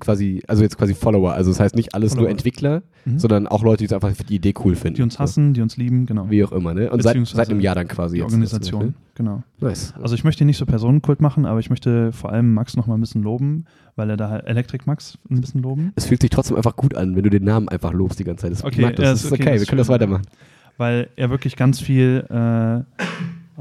quasi, 0.02 0.44
also 0.48 0.62
jetzt 0.64 0.78
quasi 0.78 0.94
Follower. 0.94 1.32
Also 1.34 1.52
das 1.52 1.60
heißt 1.62 1.76
nicht 1.76 1.96
alles 1.96 2.12
nur 2.16 2.24
Follower. 2.24 2.32
Entwickler, 2.32 2.82
Mhm. 3.06 3.18
sondern 3.20 3.48
auch 3.48 3.64
Leute, 3.64 3.88
die 3.88 3.94
einfach 3.96 4.12
die 4.12 4.36
Idee 4.36 4.54
cool 4.66 4.76
finden. 4.76 4.98
Die 4.98 5.02
uns 5.02 5.18
hassen, 5.18 5.54
die 5.54 5.62
uns 5.62 5.78
lieben, 5.78 6.06
genau. 6.06 6.26
So, 6.26 6.30
wie 6.32 6.44
auch 6.44 6.52
immer, 6.52 6.74
ne? 6.74 6.92
Und 6.92 7.02
seit, 7.02 7.18
seit 7.28 7.50
einem 7.50 7.62
Jahr 7.62 7.74
dann 7.76 7.88
quasi. 7.88 8.16
die 8.16 8.20
jetzt, 8.22 8.26
Organisation, 8.32 8.86
ne? 8.88 8.94
genau. 9.16 9.42
Nice. 9.60 9.94
Also 10.02 10.14
ich 10.16 10.24
möchte 10.24 10.44
nicht 10.46 10.58
so 10.58 10.66
Personenkult 10.66 11.22
machen, 11.22 11.46
aber 11.46 11.60
ich 11.62 11.70
möchte 11.70 12.12
vor 12.12 12.32
allem 12.32 12.54
Max 12.54 12.76
noch 12.76 12.86
mal 12.88 12.96
ein 12.96 13.00
bisschen 13.00 13.24
loben, 13.24 13.66
weil 13.96 14.10
er 14.10 14.18
da 14.18 14.30
halt 14.30 14.46
Electric 14.46 14.84
Max 14.86 15.18
ein 15.32 15.40
bisschen 15.42 15.62
loben, 15.64 15.94
es 15.96 16.06
fühlt 16.06 16.22
sich 16.22 16.30
trotzdem 16.30 16.58
einfach 16.58 16.76
gut 16.76 16.94
an, 16.96 17.16
wenn 17.16 17.24
du 17.24 17.30
den 17.30 17.44
Namen 17.46 17.70
einfach 17.70 17.94
lobst 17.94 18.20
die 18.20 18.24
ganze 18.24 18.44
Zeit. 18.44 18.52
Das, 18.52 18.64
Okay, 18.64 18.82
mag 18.82 18.96
das. 18.98 19.06
ja, 19.06 19.12
ist 19.14 19.26
okay, 19.32 19.42
okay, 19.42 19.52
das 19.54 19.62
wir 19.62 19.68
können 19.68 19.78
das 19.80 19.90
weitermachen. 19.90 20.24
weil 20.78 21.08
er 21.16 21.30
wirklich 21.30 21.56
ganz 21.56 21.80
viel 21.80 22.26
äh, 22.30 23.02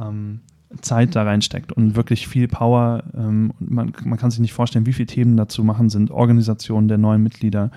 ähm, 0.00 0.40
Zeit 0.82 1.16
da 1.16 1.24
reinsteckt 1.24 1.72
und 1.72 1.96
wirklich 1.96 2.28
viel 2.28 2.46
Power. 2.46 3.02
Ähm, 3.16 3.52
man, 3.58 3.92
man 4.04 4.18
kann 4.18 4.30
sich 4.30 4.38
nicht 4.40 4.52
vorstellen, 4.52 4.86
wie 4.86 4.92
viele 4.92 5.06
Themen 5.06 5.36
dazu 5.36 5.64
machen 5.64 5.88
sind. 5.90 6.10
Organisation 6.12 6.86
der 6.86 6.96
neuen 6.98 7.22
Mitglieder, 7.22 7.70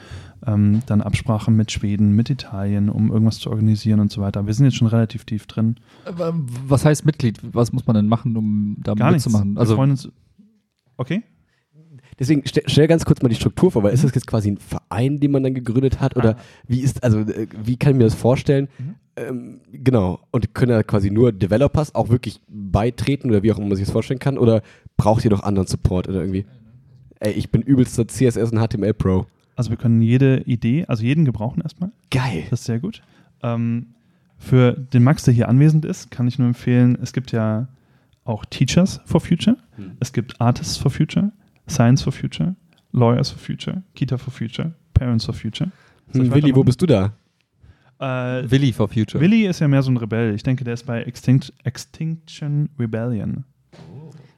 ähm, 0.46 0.82
dann 0.86 1.02
Absprache 1.02 1.50
mit 1.50 1.72
Schweden, 1.72 2.12
mit 2.12 2.30
Italien, 2.30 2.90
um 2.90 3.12
irgendwas 3.12 3.40
zu 3.40 3.50
organisieren 3.50 4.00
und 4.00 4.12
so 4.12 4.22
weiter. 4.22 4.46
Wir 4.46 4.54
sind 4.54 4.66
jetzt 4.66 4.76
schon 4.78 4.88
relativ 4.88 5.26
tief 5.26 5.48
drin. 5.48 5.78
Aber 6.06 6.34
Was 6.68 6.86
heißt 6.86 7.06
Mitglied? 7.06 7.40
Was 7.42 7.74
muss 7.74 7.88
man 7.88 7.96
denn 7.96 8.08
machen, 8.08 8.38
um 8.38 8.78
da 8.80 8.94
Gar 8.94 9.12
nichts. 9.12 9.26
mitzumachen? 9.26 9.54
Wir 9.56 9.60
Also 9.62 9.76
freuen 9.76 9.92
uns. 9.92 10.10
Okay. 10.98 11.24
Deswegen 12.20 12.44
stell, 12.46 12.64
stell 12.68 12.88
ganz 12.88 13.06
kurz 13.06 13.22
mal 13.22 13.30
die 13.30 13.36
Struktur 13.36 13.72
vor, 13.72 13.84
weil 13.84 13.94
ist 13.94 14.04
das 14.04 14.14
jetzt 14.16 14.28
quasi 14.28 14.52
ein 14.52 14.58
Verein, 14.58 15.20
den 15.20 15.32
man 15.32 15.44
dann 15.44 15.54
gegründet 15.54 16.00
hat? 16.00 16.16
Oder 16.16 16.36
Ah. 16.38 16.42
wie 16.68 16.80
ist, 16.82 17.04
also 17.04 17.20
äh, 17.20 17.48
wie 17.64 17.78
kann 17.78 17.92
ich 17.94 17.98
mir 17.98 18.04
das 18.06 18.14
vorstellen? 18.16 18.68
Mhm. 18.78 18.96
Ähm, 19.16 19.60
genau. 19.72 20.20
Und 20.32 20.54
können 20.56 20.72
da 20.72 20.84
quasi 20.84 21.12
nur 21.12 21.32
Developers 21.32 21.94
auch 21.96 22.10
wirklich 22.10 22.42
beitreten 22.48 23.30
oder 23.30 23.44
wie 23.44 23.52
auch 23.52 23.58
immer 23.58 23.68
man 23.68 23.78
sich 23.78 23.86
das 23.86 23.92
vorstellen 23.94 24.20
kann? 24.20 24.38
Oder 24.38 24.62
braucht 24.98 25.24
ihr 25.26 25.32
noch 25.32 25.44
anderen 25.44 25.68
Support 25.68 26.08
oder 26.08 26.22
irgendwie? 26.22 26.46
Ey, 27.20 27.32
ich 27.34 27.50
bin 27.52 27.62
übelster 27.62 28.08
CSS 28.08 28.52
und 28.52 28.60
HTML 28.60 28.94
Pro. 28.94 29.26
Also 29.56 29.70
wir 29.70 29.78
können 29.78 30.02
jede 30.02 30.42
Idee, 30.42 30.86
also 30.88 31.04
jeden 31.04 31.26
gebrauchen 31.26 31.62
erstmal. 31.62 31.92
Geil. 32.10 32.44
Das 32.50 32.62
ist 32.62 32.66
sehr 32.66 32.80
gut. 32.80 33.02
Ähm, 33.44 33.88
für 34.40 34.72
den 34.74 35.04
Max, 35.04 35.24
der 35.24 35.34
hier 35.34 35.48
anwesend 35.48 35.86
ist, 35.86 36.10
kann 36.12 36.28
ich 36.28 36.40
nur 36.40 36.48
empfehlen, 36.48 36.98
es 37.02 37.14
gibt 37.14 37.32
ja 37.32 37.68
auch 38.26 38.46
Teachers 38.46 39.00
for 39.06 39.22
Future, 39.22 39.58
Hm. 39.76 39.92
es 40.00 40.12
gibt 40.12 40.42
Artists 40.42 40.76
for 40.78 40.90
Future, 40.92 41.32
Science 41.68 42.04
for 42.04 42.12
Future, 42.12 42.56
Lawyers 42.92 43.30
for 43.30 43.40
Future, 43.40 43.84
Kita 43.96 44.18
for 44.18 44.32
Future, 44.32 44.74
Parents 44.94 45.26
for 45.26 45.34
Future. 45.34 45.72
Hm, 46.12 46.34
Willi, 46.34 46.56
wo 46.56 46.64
bist 46.64 46.82
du 46.82 46.86
da? 46.86 47.14
Äh, 48.00 48.50
Willi 48.50 48.74
for 48.74 48.88
Future. 48.88 49.22
Willi 49.22 49.46
ist 49.48 49.60
ja 49.60 49.68
mehr 49.68 49.82
so 49.82 49.92
ein 49.92 49.98
Rebell. 49.98 50.36
Ich 50.36 50.44
denke, 50.44 50.64
der 50.64 50.74
ist 50.74 50.86
bei 50.86 51.04
Extinct, 51.04 51.54
Extinction 51.64 52.70
Rebellion. 52.78 53.46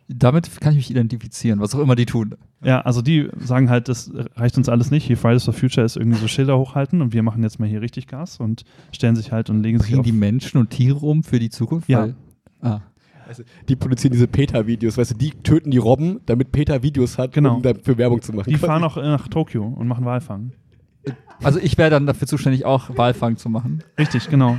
Damit 0.07 0.61
kann 0.61 0.73
ich 0.73 0.77
mich 0.77 0.91
identifizieren, 0.91 1.59
was 1.59 1.73
auch 1.73 1.79
immer 1.79 1.95
die 1.95 2.05
tun. 2.05 2.35
Ja, 2.63 2.81
also 2.81 3.01
die 3.01 3.27
sagen 3.39 3.71
halt, 3.71 3.89
das 3.89 4.11
reicht 4.35 4.55
uns 4.55 4.69
alles 4.69 4.91
nicht. 4.91 5.03
Hier 5.03 5.17
Fridays 5.17 5.45
for 5.45 5.53
Future 5.53 5.83
ist 5.83 5.97
irgendwie 5.97 6.19
so 6.19 6.27
Schilder 6.27 6.59
hochhalten 6.59 7.01
und 7.01 7.11
wir 7.11 7.23
machen 7.23 7.41
jetzt 7.41 7.59
mal 7.59 7.67
hier 7.67 7.81
richtig 7.81 8.05
Gas 8.05 8.39
und 8.39 8.65
stellen 8.91 9.15
sich 9.15 9.31
halt 9.31 9.49
und 9.49 9.63
legen 9.63 9.79
sich 9.79 9.91
Bringen 9.91 10.03
die 10.03 10.11
Menschen 10.11 10.59
und 10.59 10.69
Tiere 10.69 10.99
um 10.99 11.23
für 11.23 11.39
die 11.39 11.49
Zukunft? 11.49 11.89
Ja. 11.89 12.01
Weil, 12.01 12.15
ah. 12.61 12.81
Die 13.69 13.75
produzieren 13.75 14.11
diese 14.13 14.27
PETA-Videos, 14.27 14.97
weißt 14.97 15.11
du, 15.11 15.15
die 15.15 15.31
töten 15.31 15.71
die 15.71 15.77
Robben, 15.77 16.21
damit 16.25 16.51
PETA 16.51 16.81
Videos 16.83 17.17
hat, 17.17 17.33
Genau. 17.33 17.55
um 17.55 17.61
dafür 17.61 17.97
Werbung 17.97 18.21
zu 18.21 18.33
machen. 18.33 18.49
Die 18.49 18.55
Quasi. 18.55 18.65
fahren 18.67 18.83
auch 18.83 18.97
äh, 18.97 19.01
nach 19.01 19.27
Tokio 19.27 19.65
und 19.65 19.87
machen 19.87 20.05
Walfang. 20.05 20.51
Also 21.43 21.59
ich 21.59 21.77
wäre 21.77 21.89
dann 21.89 22.05
dafür 22.05 22.27
zuständig, 22.27 22.65
auch 22.65 22.95
Walfang 22.97 23.37
zu 23.37 23.49
machen. 23.49 23.83
Richtig, 23.99 24.29
genau. 24.29 24.57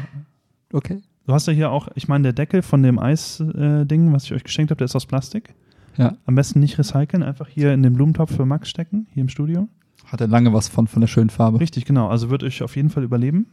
Okay. 0.72 1.00
Du 1.26 1.32
hast 1.32 1.46
ja 1.48 1.52
hier 1.52 1.70
auch, 1.72 1.88
ich 1.96 2.06
meine, 2.06 2.22
der 2.24 2.32
Deckel 2.34 2.62
von 2.62 2.82
dem 2.82 2.98
Eis-Ding, 3.00 4.12
was 4.12 4.24
ich 4.24 4.32
euch 4.32 4.44
geschenkt 4.44 4.70
habe, 4.70 4.78
der 4.78 4.84
ist 4.84 4.94
aus 4.94 5.06
Plastik. 5.06 5.54
Ja. 5.96 6.16
Am 6.26 6.34
besten 6.34 6.60
nicht 6.60 6.78
recyceln, 6.78 7.22
einfach 7.22 7.48
hier 7.48 7.72
in 7.72 7.82
den 7.82 7.94
Blumentopf 7.94 8.36
für 8.36 8.44
Max 8.46 8.68
stecken, 8.68 9.06
hier 9.12 9.22
im 9.22 9.28
Studio. 9.28 9.68
Hat 10.04 10.20
er 10.20 10.28
lange 10.28 10.52
was 10.52 10.68
von, 10.68 10.86
von 10.86 11.00
der 11.00 11.08
schönen 11.08 11.30
Farbe. 11.30 11.58
Richtig, 11.58 11.84
genau. 11.84 12.08
Also 12.08 12.30
wird 12.30 12.44
euch 12.44 12.62
auf 12.62 12.76
jeden 12.76 12.90
Fall 12.90 13.02
überleben. 13.02 13.46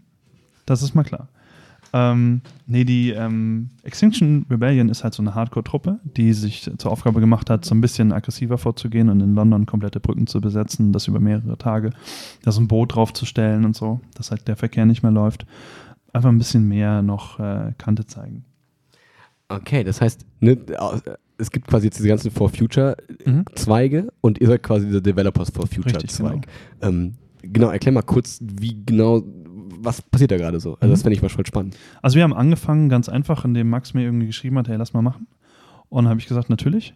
Das 0.66 0.84
ist 0.84 0.94
mal 0.94 1.04
klar. 1.04 1.30
Ähm, 1.96 2.42
nee, 2.66 2.84
die 2.86 3.12
ähm, 3.12 3.70
Extinction 3.84 4.48
Rebellion 4.50 4.90
ist 4.90 5.04
halt 5.04 5.14
so 5.14 5.22
eine 5.22 5.36
Hardcore-Truppe, 5.36 6.00
die 6.18 6.34
sich 6.34 6.70
zur 6.78 6.92
Aufgabe 6.92 7.20
gemacht 7.20 7.52
hat, 7.52 7.66
so 7.66 7.76
ein 7.76 7.82
bisschen 7.82 8.12
aggressiver 8.12 8.58
vorzugehen 8.58 9.10
und 9.10 9.22
in 9.22 9.36
London 9.36 9.68
komplette 9.68 10.00
Brücken 10.00 10.26
zu 10.26 10.42
besetzen, 10.42 10.92
das 10.92 11.08
über 11.08 11.20
mehrere 11.20 11.58
Tage, 11.58 11.92
da 12.42 12.52
so 12.52 12.62
ein 12.62 12.68
Boot 12.68 12.96
draufzustellen 12.96 13.64
und 13.64 13.76
so, 13.76 14.02
dass 14.16 14.32
halt 14.32 14.48
der 14.48 14.56
Verkehr 14.56 14.86
nicht 14.86 15.04
mehr 15.04 15.12
läuft. 15.12 15.46
Einfach 16.14 16.30
ein 16.30 16.38
bisschen 16.40 16.68
mehr 16.68 17.04
noch 17.04 17.40
äh, 17.40 17.74
Kante 17.78 18.06
zeigen. 18.08 18.44
Okay, 19.50 19.84
das 19.84 20.02
heißt, 20.02 20.26
ne, 20.40 20.58
es 21.38 21.52
gibt 21.52 21.68
quasi 21.68 21.86
jetzt 21.88 21.98
diese 22.00 22.08
ganzen 22.08 22.32
For 22.32 22.50
Future 22.50 22.98
Mhm. 23.26 23.46
Zweige 23.56 24.12
und 24.22 24.42
ihr 24.42 24.48
seid 24.48 24.64
quasi 24.64 24.88
dieser 24.88 25.02
Developers 25.02 25.52
for 25.52 25.68
Future 25.68 25.96
Richtig, 25.96 26.12
Zweig. 26.12 26.48
Genau. 26.80 26.92
Ähm, 26.92 27.14
genau, 27.42 27.70
erklär 27.70 27.92
mal 27.94 28.02
kurz, 28.02 28.40
wie 28.42 28.78
genau, 28.86 29.24
was 29.84 30.02
passiert 30.02 30.32
da 30.32 30.38
gerade 30.38 30.60
so? 30.60 30.76
Also 30.76 30.88
Mhm. 30.88 30.92
das 30.92 31.02
fände 31.04 31.16
ich 31.16 31.22
mal 31.22 31.30
voll 31.30 31.46
spannend. 31.46 31.78
Also 32.02 32.16
wir 32.16 32.24
haben 32.24 32.34
angefangen 32.34 32.90
ganz 32.90 33.10
einfach, 33.10 33.46
indem 33.46 33.70
Max 33.70 33.94
mir 33.94 34.02
irgendwie 34.04 34.28
geschrieben 34.28 34.58
hat, 34.58 34.68
hey, 34.68 34.78
lass 34.78 34.94
mal 34.94 35.02
machen. 35.02 35.28
Und 35.90 36.04
dann 36.06 36.10
habe 36.10 36.20
ich 36.20 36.28
gesagt, 36.28 36.50
natürlich. 36.50 36.96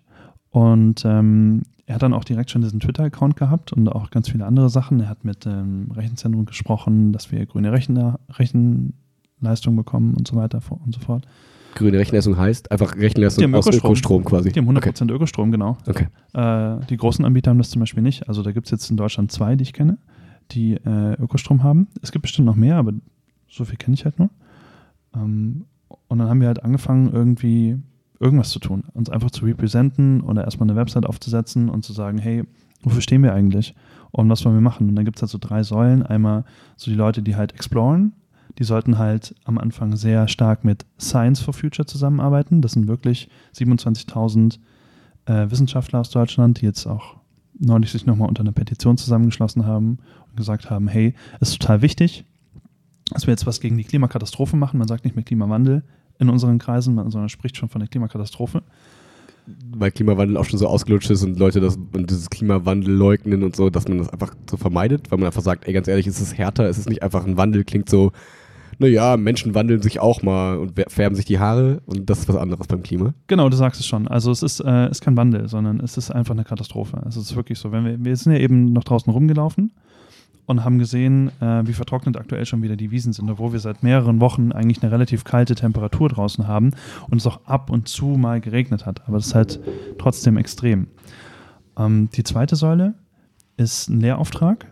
Und 0.49 1.03
ähm, 1.05 1.63
er 1.85 1.95
hat 1.95 2.01
dann 2.03 2.13
auch 2.13 2.23
direkt 2.23 2.49
schon 2.51 2.61
diesen 2.61 2.79
Twitter-Account 2.79 3.35
gehabt 3.35 3.71
und 3.73 3.87
auch 3.89 4.09
ganz 4.09 4.29
viele 4.29 4.45
andere 4.45 4.69
Sachen. 4.69 4.99
Er 5.01 5.09
hat 5.09 5.23
mit 5.23 5.45
dem 5.45 5.91
Rechenzentrum 5.91 6.45
gesprochen, 6.45 7.11
dass 7.13 7.31
wir 7.31 7.45
grüne 7.45 7.71
Rechner, 7.71 8.19
Rechenleistung 8.29 9.75
bekommen 9.75 10.13
und 10.15 10.27
so 10.27 10.35
weiter 10.35 10.59
und 10.83 10.93
so 10.93 10.99
fort. 10.99 11.25
Grüne 11.75 11.99
Rechenleistung 11.99 12.37
heißt 12.37 12.71
einfach 12.71 12.95
Rechenleistung 12.95 13.41
Die 13.41 13.45
haben 13.45 13.55
aus 13.55 13.67
Ökostrom. 13.67 13.91
Ökostrom 13.91 14.23
quasi. 14.25 14.51
Die 14.51 14.59
haben 14.59 14.69
100% 14.69 15.11
Ökostrom, 15.11 15.51
genau. 15.51 15.77
Okay. 15.85 16.07
Äh, 16.33 16.85
die 16.89 16.97
großen 16.97 17.23
Anbieter 17.23 17.51
haben 17.51 17.59
das 17.59 17.69
zum 17.69 17.81
Beispiel 17.81 18.01
nicht. 18.01 18.27
Also 18.27 18.41
da 18.41 18.51
gibt 18.51 18.65
es 18.67 18.71
jetzt 18.71 18.89
in 18.89 18.97
Deutschland 18.97 19.31
zwei, 19.31 19.55
die 19.55 19.63
ich 19.63 19.73
kenne, 19.73 19.97
die 20.51 20.73
äh, 20.73 21.13
Ökostrom 21.21 21.63
haben. 21.63 21.87
Es 22.01 22.11
gibt 22.11 22.23
bestimmt 22.23 22.45
noch 22.45 22.55
mehr, 22.55 22.77
aber 22.77 22.93
so 23.47 23.65
viel 23.65 23.77
kenne 23.77 23.93
ich 23.95 24.05
halt 24.05 24.19
nur. 24.19 24.29
Ähm, 25.15 25.65
und 26.07 26.19
dann 26.19 26.29
haben 26.29 26.41
wir 26.41 26.47
halt 26.47 26.63
angefangen, 26.63 27.11
irgendwie 27.11 27.77
irgendwas 28.19 28.49
zu 28.49 28.59
tun, 28.59 28.85
uns 28.93 29.09
einfach 29.09 29.31
zu 29.31 29.45
representen 29.45 30.21
oder 30.21 30.43
erstmal 30.43 30.69
eine 30.69 30.77
Website 30.77 31.05
aufzusetzen 31.05 31.69
und 31.69 31.83
zu 31.83 31.93
sagen, 31.93 32.17
hey, 32.17 32.43
wofür 32.81 33.01
stehen 33.01 33.23
wir 33.23 33.33
eigentlich 33.33 33.75
und 34.11 34.29
was 34.29 34.43
wollen 34.43 34.55
wir 34.55 34.61
machen? 34.61 34.89
Und 34.89 34.95
dann 34.95 35.05
gibt 35.05 35.17
es 35.17 35.21
halt 35.21 35.31
so 35.31 35.37
drei 35.39 35.63
Säulen. 35.63 36.03
Einmal 36.03 36.45
so 36.75 36.89
die 36.89 36.97
Leute, 36.97 37.21
die 37.21 37.35
halt 37.35 37.53
exploren, 37.53 38.13
die 38.57 38.63
sollten 38.63 38.97
halt 38.97 39.35
am 39.45 39.57
Anfang 39.57 39.95
sehr 39.95 40.27
stark 40.27 40.63
mit 40.63 40.85
Science 40.99 41.41
for 41.41 41.53
Future 41.53 41.85
zusammenarbeiten. 41.85 42.61
Das 42.61 42.71
sind 42.71 42.87
wirklich 42.87 43.29
27.000 43.55 44.59
äh, 45.25 45.51
Wissenschaftler 45.51 45.99
aus 45.99 46.09
Deutschland, 46.09 46.61
die 46.61 46.65
jetzt 46.65 46.87
auch 46.87 47.17
neulich 47.59 47.91
sich 47.91 48.05
nochmal 48.05 48.27
unter 48.27 48.41
einer 48.41 48.51
Petition 48.51 48.97
zusammengeschlossen 48.97 49.65
haben 49.65 49.99
und 50.29 50.37
gesagt 50.37 50.69
haben, 50.69 50.87
hey, 50.87 51.13
ist 51.39 51.59
total 51.59 51.81
wichtig, 51.81 52.25
dass 53.11 53.27
wir 53.27 53.31
jetzt 53.31 53.45
was 53.45 53.59
gegen 53.59 53.77
die 53.77 53.83
Klimakatastrophe 53.83 54.57
machen. 54.57 54.77
Man 54.77 54.87
sagt 54.87 55.05
nicht 55.05 55.15
mehr 55.15 55.25
Klimawandel 55.25 55.83
in 56.19 56.29
unseren 56.29 56.59
Kreisen, 56.59 56.95
sondern 56.95 57.29
spricht 57.29 57.57
schon 57.57 57.69
von 57.69 57.79
der 57.79 57.87
Klimakatastrophe. 57.87 58.63
Weil 59.71 59.91
Klimawandel 59.91 60.35
auch 60.35 60.43
schon 60.43 60.59
so 60.59 60.67
ausgelutscht 60.67 61.09
ist 61.09 61.23
und 61.23 61.39
Leute 61.39 61.61
das 61.61 61.77
und 61.77 62.09
dieses 62.09 62.29
Klimawandel 62.29 62.93
leugnen 62.93 63.43
und 63.43 63.55
so, 63.55 63.69
dass 63.69 63.87
man 63.87 63.99
das 63.99 64.09
einfach 64.09 64.35
so 64.49 64.57
vermeidet, 64.57 65.09
weil 65.09 65.19
man 65.19 65.27
einfach 65.27 65.41
sagt, 65.41 65.67
ey, 65.67 65.73
ganz 65.73 65.87
ehrlich, 65.87 66.05
ist 66.05 66.19
es 66.19 66.37
härter, 66.37 66.67
ist 66.67 66.77
es 66.77 66.89
nicht 66.89 67.01
einfach 67.01 67.25
ein 67.25 67.37
Wandel, 67.37 67.63
klingt 67.63 67.87
so, 67.89 68.11
naja, 68.79 69.17
Menschen 69.17 69.55
wandeln 69.55 69.81
sich 69.81 69.99
auch 69.99 70.21
mal 70.21 70.57
und 70.57 70.73
färben 70.87 71.15
sich 71.15 71.25
die 71.25 71.39
Haare 71.39 71.81
und 71.85 72.09
das 72.09 72.19
ist 72.19 72.29
was 72.29 72.35
anderes 72.35 72.67
beim 72.67 72.83
Klima. 72.83 73.13
Genau, 73.27 73.49
du 73.49 73.57
sagst 73.57 73.79
es 73.79 73.87
schon. 73.87 74.07
Also 74.07 74.31
es 74.31 74.43
ist, 74.43 74.59
äh, 74.59 74.89
ist 74.89 75.01
kein 75.01 75.17
Wandel, 75.17 75.47
sondern 75.47 75.79
es 75.79 75.97
ist 75.97 76.11
einfach 76.11 76.33
eine 76.33 76.43
Katastrophe. 76.43 76.97
Also 77.03 77.19
es 77.19 77.31
ist 77.31 77.35
wirklich 77.35 77.59
so. 77.59 77.71
Wenn 77.71 77.85
wir, 77.85 78.03
wir 78.03 78.15
sind 78.15 78.33
ja 78.33 78.39
eben 78.39 78.73
noch 78.73 78.83
draußen 78.83 79.11
rumgelaufen 79.11 79.71
und 80.45 80.63
haben 80.63 80.79
gesehen, 80.79 81.31
äh, 81.41 81.65
wie 81.65 81.73
vertrocknet 81.73 82.17
aktuell 82.17 82.45
schon 82.45 82.61
wieder 82.61 82.75
die 82.75 82.91
Wiesen 82.91 83.13
sind, 83.13 83.29
obwohl 83.29 83.51
wir 83.51 83.59
seit 83.59 83.83
mehreren 83.83 84.19
Wochen 84.19 84.51
eigentlich 84.51 84.81
eine 84.81 84.91
relativ 84.91 85.23
kalte 85.23 85.55
Temperatur 85.55 86.09
draußen 86.09 86.47
haben 86.47 86.71
und 87.09 87.17
es 87.17 87.27
auch 87.27 87.41
ab 87.45 87.69
und 87.69 87.87
zu 87.87 88.05
mal 88.05 88.39
geregnet 88.41 88.85
hat. 88.85 89.01
Aber 89.07 89.17
das 89.17 89.27
ist 89.27 89.35
halt 89.35 89.59
trotzdem 89.97 90.37
extrem. 90.37 90.87
Ähm, 91.77 92.09
die 92.13 92.23
zweite 92.23 92.55
Säule 92.55 92.93
ist 93.57 93.89
ein 93.89 93.99
Lehrauftrag. 93.99 94.67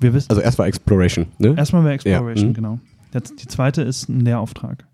Wir 0.00 0.12
wissen, 0.12 0.28
Also 0.30 0.42
erst 0.42 0.58
war 0.58 0.66
Exploration, 0.66 1.26
ne? 1.38 1.54
Erstmal 1.56 1.84
wäre 1.84 1.94
Exploration, 1.94 2.46
Ja, 2.46 2.50
mhm. 2.50 2.54
genau. 2.54 2.78
Die 3.14 3.46
zweite 3.48 3.82
ist 3.82 4.08
ein 4.08 4.20
Lehrauftrag. 4.20 4.86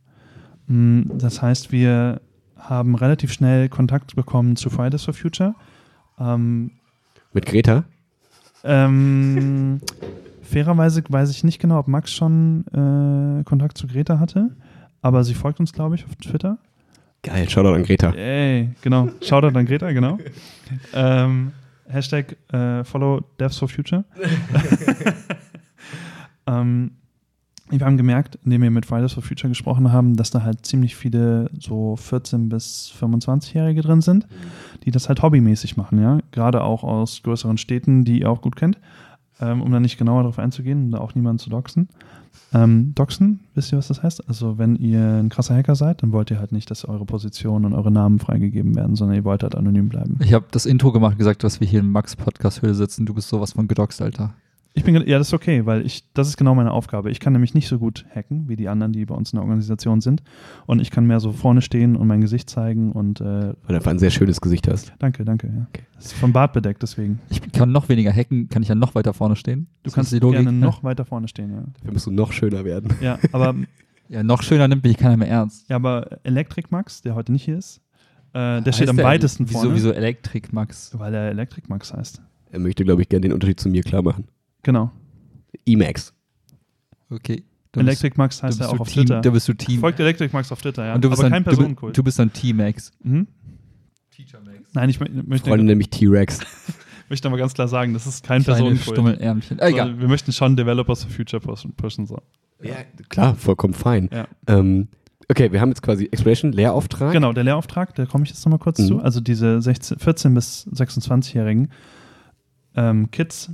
Mm, 0.67 1.03
Das 1.19 1.41
heißt, 1.43 1.73
wir 1.73 2.21
haben 2.59 2.95
relativ 2.95 3.33
schnell 3.33 3.69
Kontakt 3.69 4.15
bekommen 4.17 4.57
zu 4.57 4.69
Fridays 4.71 5.05
for 5.05 5.15
Future. 5.15 5.55
Ähm, 6.19 6.73
Mit 7.33 7.47
Greta? 7.47 7.85
ähm, 8.63 9.81
fairerweise 10.43 11.03
weiß 11.09 11.31
ich 11.31 11.45
nicht 11.45 11.59
genau, 11.61 11.79
ob 11.79 11.89
Max 11.89 12.13
schon 12.13 12.67
äh, 12.69 13.43
Kontakt 13.45 13.79
zu 13.79 13.87
Greta 13.87 14.19
hatte, 14.19 14.51
aber 15.01 15.25
sie 15.25 15.33
folgt 15.33 15.61
uns, 15.61 15.73
glaube 15.73 15.95
ich, 15.95 16.05
auf 16.05 16.15
Twitter. 16.17 16.59
Geil, 17.23 17.49
Shoutout 17.49 17.73
an 17.75 17.83
Greta. 17.85 18.11
Ey, 18.11 18.71
genau. 18.83 19.09
Shoutout 19.23 19.57
an 19.59 19.65
Greta, 19.65 19.91
genau. 19.93 20.19
ähm, 20.93 21.53
Hashtag 21.89 22.37
äh, 22.53 22.85
Follow 22.85 23.23
Devs 23.39 23.59
for 23.59 23.69
Future. 23.69 24.05
ähm, 26.47 26.91
wir 27.71 27.87
haben 27.87 27.97
gemerkt, 27.97 28.39
indem 28.45 28.63
wir 28.63 28.71
mit 28.71 28.87
Fridays 28.87 29.13
for 29.13 29.23
Future 29.23 29.49
gesprochen 29.49 29.93
haben, 29.93 30.17
dass 30.17 30.31
da 30.31 30.43
halt 30.43 30.67
ziemlich 30.67 30.97
viele 30.97 31.51
so 31.59 31.95
14- 31.95 32.49
bis 32.49 32.93
25-Jährige 33.01 33.83
drin 33.83 34.01
sind, 34.01 34.27
die 34.85 34.91
das 34.91 35.09
halt 35.09 35.23
hobbymäßig 35.23 35.77
machen, 35.77 36.03
ja. 36.03 36.19
Gerade 36.33 36.63
auch 36.63 36.85
aus 36.85 37.23
größeren 37.23 37.59
Städten, 37.59 38.05
die 38.05 38.21
ihr 38.21 38.31
auch 38.31 38.43
gut 38.43 38.57
kennt. 38.57 38.79
Ähm, 39.43 39.63
um 39.63 39.73
da 39.73 39.81
nicht 39.81 39.97
genauer 39.97 40.23
darauf 40.23 40.39
einzugehen 40.39 40.85
und 40.85 40.91
da 40.91 40.99
auch 40.99 41.15
niemanden 41.15 41.39
zu 41.39 41.49
doxen. 41.49 41.89
Ähm, 42.53 42.93
doxen, 42.95 43.41
wisst 43.55 43.73
ihr, 43.73 43.79
was 43.79 43.89
das 43.89 44.03
heißt? 44.03 44.29
Also, 44.29 44.59
wenn 44.59 44.77
ihr 44.77 45.01
ein 45.01 45.31
krasser 45.31 45.57
Hacker 45.57 45.77
seid, 45.77 46.03
dann 46.03 46.13
wollt 46.13 46.31
ihr 46.31 46.39
halt 46.39 46.53
nicht, 46.53 46.71
dass 46.71 46.85
eure 46.85 47.07
Position 47.07 47.65
und 47.65 47.73
eure 47.73 47.91
Namen 47.91 48.19
freigegeben 48.19 48.75
werden, 48.77 48.97
sondern 48.97 49.17
ihr 49.17 49.25
wollt 49.25 49.43
halt 49.43 49.55
anonym 49.55 49.89
bleiben. 49.89 50.19
Ich 50.21 50.35
habe 50.35 50.47
das 50.51 50.67
Intro 50.67 50.93
gemacht 50.93 51.13
und 51.13 51.19
gesagt, 51.19 51.43
dass 51.43 51.61
wir 51.61 51.67
hier 51.67 51.81
im 51.81 51.91
Max-Podcast-Höhle 51.91 52.75
sitzen. 52.75 53.07
Du 53.07 53.15
bist 53.15 53.29
sowas 53.29 53.53
von 53.53 53.67
gedoxt, 53.67 54.03
Alter. 54.03 54.35
Ich 54.73 54.85
bin, 54.85 54.95
ja, 54.95 55.19
das 55.19 55.29
ist 55.29 55.35
okay, 55.35 55.67
weil 55.67 55.85
ich, 55.85 56.05
das 56.15 56.29
ist 56.29 56.37
genau 56.37 56.55
meine 56.55 56.71
Aufgabe. 56.71 57.11
Ich 57.11 57.19
kann 57.19 57.33
nämlich 57.33 57.55
nicht 57.55 57.67
so 57.67 57.79
gut 57.81 58.07
hacken 58.15 58.49
wie 58.49 58.55
die 58.55 58.69
anderen, 58.69 58.93
die 58.93 59.05
bei 59.05 59.17
uns 59.17 59.33
in 59.33 59.37
der 59.39 59.43
Organisation 59.43 60.01
sind. 60.01 60.23
Und 60.67 60.81
ich 60.81 60.93
kann 60.93 61.07
mehr 61.07 61.19
so 61.19 61.33
vorne 61.33 61.61
stehen 61.61 61.97
und 61.97 62.07
mein 62.07 62.21
Gesicht 62.21 62.49
zeigen 62.49 62.93
und 62.93 63.21
äh, 63.21 63.25
Weil 63.25 63.55
du 63.67 63.75
einfach 63.75 63.91
ein 63.91 63.99
sehr 63.99 64.11
schönes 64.11 64.41
Gesicht 64.41 64.69
hast. 64.69 64.93
danke, 65.01 65.25
danke. 65.25 65.49
Ja. 65.49 65.67
Das 65.97 66.07
ist 66.07 66.13
vom 66.13 66.33
Bart 66.33 66.53
bedeckt, 66.53 66.83
deswegen. 66.83 67.19
Ich 67.31 67.41
kann 67.53 67.73
noch 67.73 67.89
weniger 67.89 68.13
hacken, 68.13 68.49
kann 68.49 68.63
ich 68.63 68.69
ja 68.69 68.77
noch 68.77 68.95
weiter 68.95 69.13
vorne 69.13 69.35
stehen. 69.35 69.67
Du 69.83 69.89
Ist 69.89 69.95
kannst 69.95 70.13
das 70.13 70.19
die 70.21 70.25
Logik? 70.25 70.41
gerne 70.43 70.57
Ja. 70.57 70.65
noch 70.67 70.85
weiter 70.85 71.05
vorne 71.05 71.27
stehen, 71.27 71.51
ja. 71.51 71.65
Dafür 71.79 71.93
musst 71.93 72.07
du 72.07 72.13
noch 72.13 72.33
schöner 72.33 72.65
werden. 72.65 72.95
Ja, 73.01 73.19
aber, 73.33 73.55
Ja, 74.09 74.23
noch 74.25 74.43
schöner 74.43 74.67
nimmt 74.69 74.83
mich 74.85 74.97
keiner 74.97 75.17
mehr 75.17 75.29
ernst. 75.29 75.69
ja, 75.69 75.77
aber 75.77 76.19
Electric 76.25 76.69
Max, 76.71 77.01
der 77.03 77.15
heute 77.17 77.31
nicht 77.33 77.45
hier 77.45 77.59
ist, 77.59 77.79
äh, 78.33 78.61
der 78.61 78.65
Heißt 78.67 78.77
steht 78.77 78.89
am 78.89 78.97
der- 78.97 79.05
weitesten 79.05 79.49
wieso, 79.49 79.59
vorne. 79.61 79.75
Wieso 79.75 79.93
Elektrik, 79.93 80.53
Max? 80.53 80.97
Weil 80.99 81.13
er 81.15 81.31
Electric 81.31 81.67
Max 81.69 81.93
heißt. 81.93 82.21
Er 82.53 82.59
möchte, 82.61 82.85
glaube 82.85 83.03
ich, 83.03 83.09
gerne 83.09 83.23
den 83.23 83.33
Unterschied 83.33 83.59
zu 83.61 83.69
mir 83.69 83.83
klar 83.83 84.03
machen. 84.03 84.25
Genau. 84.63 84.91
Emacs. 85.67 86.13
Okay. 87.11 87.45
Du 87.73 87.81
Electric 87.81 88.17
Max 88.17 88.37
bist, 88.37 88.43
du 88.43 88.47
heißt 88.47 88.61
er 88.61 88.71
auch 88.71 88.81
auf 88.81 88.89
Team, 88.89 89.05
Twitter. 89.07 89.21
Du 89.21 89.31
bist 89.33 89.47
du 89.49 89.53
Team. 89.55 89.81
Folgt 89.81 90.01
Electric 90.01 90.33
Max 90.33 90.51
auf 90.51 90.61
Twitter, 90.61 90.87
ja. 90.87 90.95
und 90.95 91.05
du 91.05 91.09
bist 91.09 91.21
aber 91.21 91.31
dann, 91.31 91.33
kein 91.33 91.45
Personenkult. 91.45 91.97
du 91.97 92.03
bist 92.03 92.19
dann 92.19 92.33
T-Max. 92.33 92.93
mhm. 93.03 93.27
Nein, 94.75 94.91
ich 94.91 94.99
mö- 94.99 95.09
möchte, 95.27 95.49
Freunde 95.49 95.65
nämlich 95.65 95.89
T-Rex. 95.91 96.41
möchte 97.09 97.27
aber 97.27 97.39
ganz 97.39 97.55
klar 97.55 97.69
sagen, 97.69 97.95
das 97.95 98.07
ist 98.07 98.23
kein 98.25 98.43
Kleine 98.43 98.59
Personenkult. 98.61 98.95
Stummelärmchen. 98.97 99.59
So, 99.59 99.65
Egal. 99.65 99.99
wir 99.99 100.09
möchten 100.09 100.33
schon 100.33 100.57
Developers 100.57 101.05
for 101.05 101.11
Future 101.11 101.41
pushen. 101.41 101.73
pushen 101.73 102.07
so. 102.07 102.21
Ja, 102.63 102.75
klar, 103.09 103.35
vollkommen 103.35 103.73
fein. 103.75 104.11
Ja. 104.13 104.29
Ähm, 104.47 104.89
okay, 105.31 105.51
wir 105.53 105.61
haben 105.61 105.71
jetzt 105.71 105.83
quasi 105.83 106.05
Exploration, 106.05 106.53
Lehrauftrag. 106.53 107.13
Genau, 107.13 107.33
der 107.33 107.45
Lehrauftrag, 107.45 107.95
da 107.95 108.05
komme 108.05 108.25
ich 108.25 108.31
jetzt 108.31 108.45
nochmal 108.45 108.59
kurz 108.59 108.79
Mhm. 108.81 108.87
zu. 108.87 108.99
Also 109.01 109.21
diese 109.21 109.63
16, 109.63 109.97
14- 109.97 110.35
bis 110.35 110.69
26-jährigen 110.69 111.71
ähm, 112.77 113.11
Kids, 113.11 113.51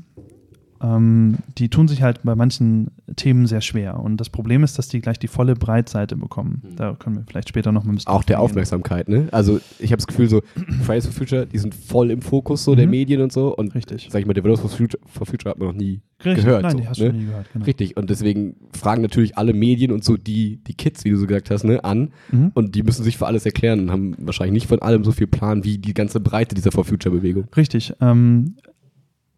ähm, 0.83 1.39
die 1.59 1.69
tun 1.69 1.89
sich 1.89 2.03
halt 2.03 2.23
bei 2.23 2.35
manchen 2.35 2.91
Themen 3.17 3.47
sehr 3.47 3.61
schwer. 3.61 4.01
Und 4.01 4.19
das 4.19 4.31
Problem 4.31 4.63
ist, 4.65 4.79
dass 4.79 4.89
die 4.89 5.01
gleich 5.01 5.19
die 5.19 5.29
volle 5.29 5.55
Breitseite 5.55 6.17
bekommen. 6.17 6.63
Mhm. 6.65 6.77
Da 6.77 6.95
können 6.95 7.17
wir 7.17 7.25
vielleicht 7.29 7.49
später 7.49 7.73
noch 7.73 7.85
mal 7.85 7.93
ein 7.93 7.97
bisschen 7.97 8.13
Auch 8.13 8.25
der. 8.25 8.41
Aufmerksamkeit, 8.41 9.09
ne? 9.09 9.29
Also 9.33 9.61
ich 9.79 9.93
habe 9.93 9.97
das 9.97 10.07
Gefühl, 10.07 10.29
so 10.29 10.43
Fridays 10.83 11.07
for 11.07 11.15
Future, 11.15 11.47
die 11.47 11.59
sind 11.59 11.75
voll 11.75 12.11
im 12.11 12.21
Fokus 12.23 12.65
so 12.65 12.75
der 12.75 12.87
Mhm. 12.87 12.91
Medien 12.91 13.21
und 13.23 13.33
so. 13.33 13.57
Und 13.57 13.75
Richtig. 13.75 14.09
sag 14.11 14.21
ich 14.21 14.27
mal, 14.27 14.35
Developers 14.35 14.61
for 14.61 14.71
Future, 14.71 15.03
for 15.07 15.27
Future 15.27 15.51
hat 15.51 15.59
man 15.59 15.69
noch 15.69 15.75
nie 15.75 16.01
Richtig. 16.25 16.45
gehört. 16.45 16.63
Nein, 16.63 16.73
so, 16.73 16.79
die 16.79 16.89
hast 16.89 17.01
ne? 17.01 17.11
du 17.13 17.17
nie 17.19 17.25
gehört. 17.27 17.47
Genau. 17.53 17.65
Richtig. 17.65 17.97
Und 17.97 18.11
deswegen 18.11 18.57
fragen 18.73 19.03
natürlich 19.03 19.39
alle 19.39 19.55
Medien 19.55 19.93
und 19.93 20.05
so 20.05 20.17
die, 20.17 20.59
die 20.67 20.75
Kids, 20.75 21.05
wie 21.05 21.11
du 21.11 21.17
so 21.17 21.27
gesagt 21.27 21.51
hast, 21.51 21.65
ne, 21.65 21.83
an. 21.85 22.11
Mhm. 22.31 22.53
Und 22.55 22.75
die 22.75 22.83
müssen 22.83 23.03
sich 23.05 23.17
für 23.17 23.27
alles 23.27 23.45
erklären 23.47 23.81
und 23.81 23.91
haben 23.91 24.15
wahrscheinlich 24.19 24.53
nicht 24.53 24.67
von 24.67 24.81
allem 24.83 25.05
so 25.05 25.13
viel 25.13 25.27
Plan 25.27 25.65
wie 25.65 25.79
die 25.79 25.95
ganze 25.95 26.21
Breite 26.21 26.55
dieser 26.55 26.73
For 26.73 26.85
Future-Bewegung. 26.85 27.45
Richtig. 27.57 27.93
Ähm, 28.01 28.57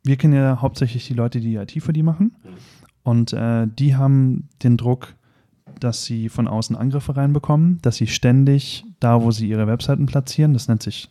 wir 0.08 0.16
kennen 0.16 0.34
ja 0.34 0.60
hauptsächlich 0.60 1.06
die 1.06 1.14
Leute, 1.14 1.38
die 1.40 1.54
IT 1.56 1.80
für 1.82 1.92
die 1.92 2.02
machen. 2.02 2.34
Und 3.04 3.32
äh, 3.32 3.66
die 3.66 3.94
haben 3.94 4.48
den 4.62 4.76
Druck, 4.76 5.14
dass 5.80 6.04
sie 6.04 6.28
von 6.28 6.48
außen 6.48 6.74
Angriffe 6.74 7.16
reinbekommen, 7.16 7.78
dass 7.82 7.96
sie 7.96 8.06
ständig 8.06 8.84
da, 9.00 9.22
wo 9.22 9.30
sie 9.30 9.48
ihre 9.48 9.66
Webseiten 9.66 10.06
platzieren, 10.06 10.52
das 10.52 10.66
nennt 10.66 10.82
sich 10.82 11.08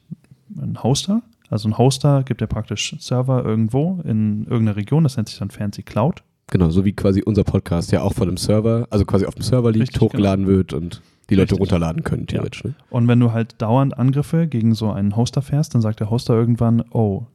ein 0.58 0.84
Hoster. 0.84 1.22
Also 1.50 1.70
ein 1.70 1.78
Hoster 1.78 2.24
gibt 2.24 2.42
ja 2.42 2.48
praktisch 2.48 2.96
Server 3.00 3.46
irgendwo 3.46 4.02
in 4.04 4.44
irgendeiner 4.44 4.76
Region, 4.76 5.04
das 5.04 5.16
nennt 5.16 5.30
sich 5.30 5.40
dann 5.40 5.50
Fancy 5.50 5.84
Cloud. 5.84 6.24
Genau, 6.50 6.70
so 6.70 6.84
wie 6.84 6.94
quasi 6.94 7.22
unser 7.24 7.44
Podcast 7.44 7.92
ja 7.92 8.02
auch 8.02 8.14
von 8.14 8.28
einem 8.28 8.38
Server, 8.38 8.88
also 8.90 9.06
quasi 9.06 9.26
auf 9.26 9.36
dem 9.36 9.44
Server 9.44 9.72
liegt, 9.72 9.90
Richtig, 9.90 10.02
hochgeladen 10.02 10.48
wird 10.48 10.74
und 10.74 11.02
die 11.30 11.36
Leute 11.36 11.52
Richtig. 11.52 11.60
runterladen 11.60 12.04
können, 12.04 12.26
theoretisch. 12.26 12.64
Ne? 12.64 12.74
Und 12.90 13.08
wenn 13.08 13.20
du 13.20 13.32
halt 13.32 13.56
dauernd 13.62 13.98
Angriffe 13.98 14.48
gegen 14.48 14.74
so 14.74 14.92
einen 14.92 15.16
Hoster 15.16 15.42
fährst, 15.42 15.76
dann 15.76 15.82
sagt 15.82 16.00
der 16.00 16.10
Hoster 16.10 16.34
irgendwann, 16.34 16.84
oh, 16.92 17.28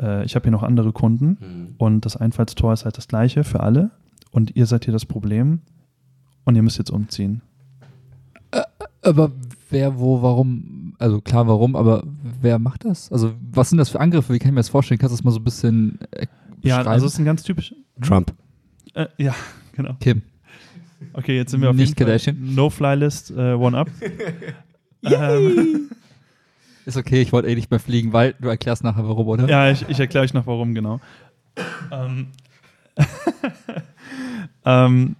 äh, 0.00 0.24
ich 0.24 0.34
habe 0.34 0.44
hier 0.44 0.52
noch 0.52 0.62
andere 0.62 0.92
Kunden 0.92 1.74
und 1.78 2.04
das 2.04 2.16
Einfallstor 2.16 2.72
ist 2.72 2.84
halt 2.84 2.96
das 2.96 3.08
gleiche 3.08 3.44
für 3.44 3.60
alle 3.60 3.90
und 4.30 4.56
ihr 4.56 4.66
seid 4.66 4.84
hier 4.84 4.92
das 4.92 5.06
Problem 5.06 5.60
und 6.44 6.56
ihr 6.56 6.62
müsst 6.62 6.78
jetzt 6.78 6.90
umziehen. 6.90 7.42
Aber 9.02 9.32
wer, 9.70 9.98
wo, 9.98 10.20
warum? 10.22 10.94
Also 10.98 11.20
klar, 11.20 11.46
warum, 11.48 11.74
aber 11.76 12.02
wer 12.42 12.58
macht 12.58 12.84
das? 12.84 13.10
Also 13.10 13.32
was 13.52 13.70
sind 13.70 13.78
das 13.78 13.88
für 13.88 14.00
Angriffe? 14.00 14.32
Wie 14.34 14.38
kann 14.38 14.48
ich 14.48 14.54
mir 14.54 14.60
das 14.60 14.68
vorstellen? 14.68 14.98
Kannst 14.98 15.14
du 15.14 15.16
das 15.16 15.24
mal 15.24 15.30
so 15.30 15.40
ein 15.40 15.44
bisschen 15.44 15.98
äh, 16.10 16.26
Ja, 16.62 16.82
also 16.82 17.06
es 17.06 17.14
ist 17.14 17.18
ein 17.18 17.24
ganz 17.24 17.42
typisch. 17.42 17.74
Trump. 18.02 18.34
Äh, 18.94 19.06
ja, 19.16 19.34
genau. 19.72 19.94
Kim. 20.00 20.22
Okay, 21.14 21.36
jetzt 21.36 21.52
sind 21.52 21.62
wir 21.62 21.70
auf 21.70 21.76
Nicht 21.76 21.88
jeden 21.88 21.98
Fall 21.98 22.06
Kardashian. 22.06 22.54
No-Fly-List 22.54 23.30
äh, 23.30 23.54
One-Up. 23.54 23.88
ähm, 25.02 25.90
Ist 26.86 26.96
okay, 26.96 27.20
ich 27.20 27.32
wollte 27.32 27.48
eh 27.48 27.54
nicht 27.54 27.70
mehr 27.70 27.80
fliegen, 27.80 28.12
weil 28.12 28.34
du 28.40 28.48
erklärst 28.48 28.84
nachher 28.84 29.06
warum, 29.06 29.28
oder? 29.28 29.48
ja, 29.48 29.70
ich, 29.70 29.88
ich 29.88 30.00
erkläre 30.00 30.24
euch 30.24 30.34
noch 30.34 30.46
warum, 30.46 30.74
genau. 30.74 31.00
Ähm, 31.90 32.28
ähm, 34.64 35.16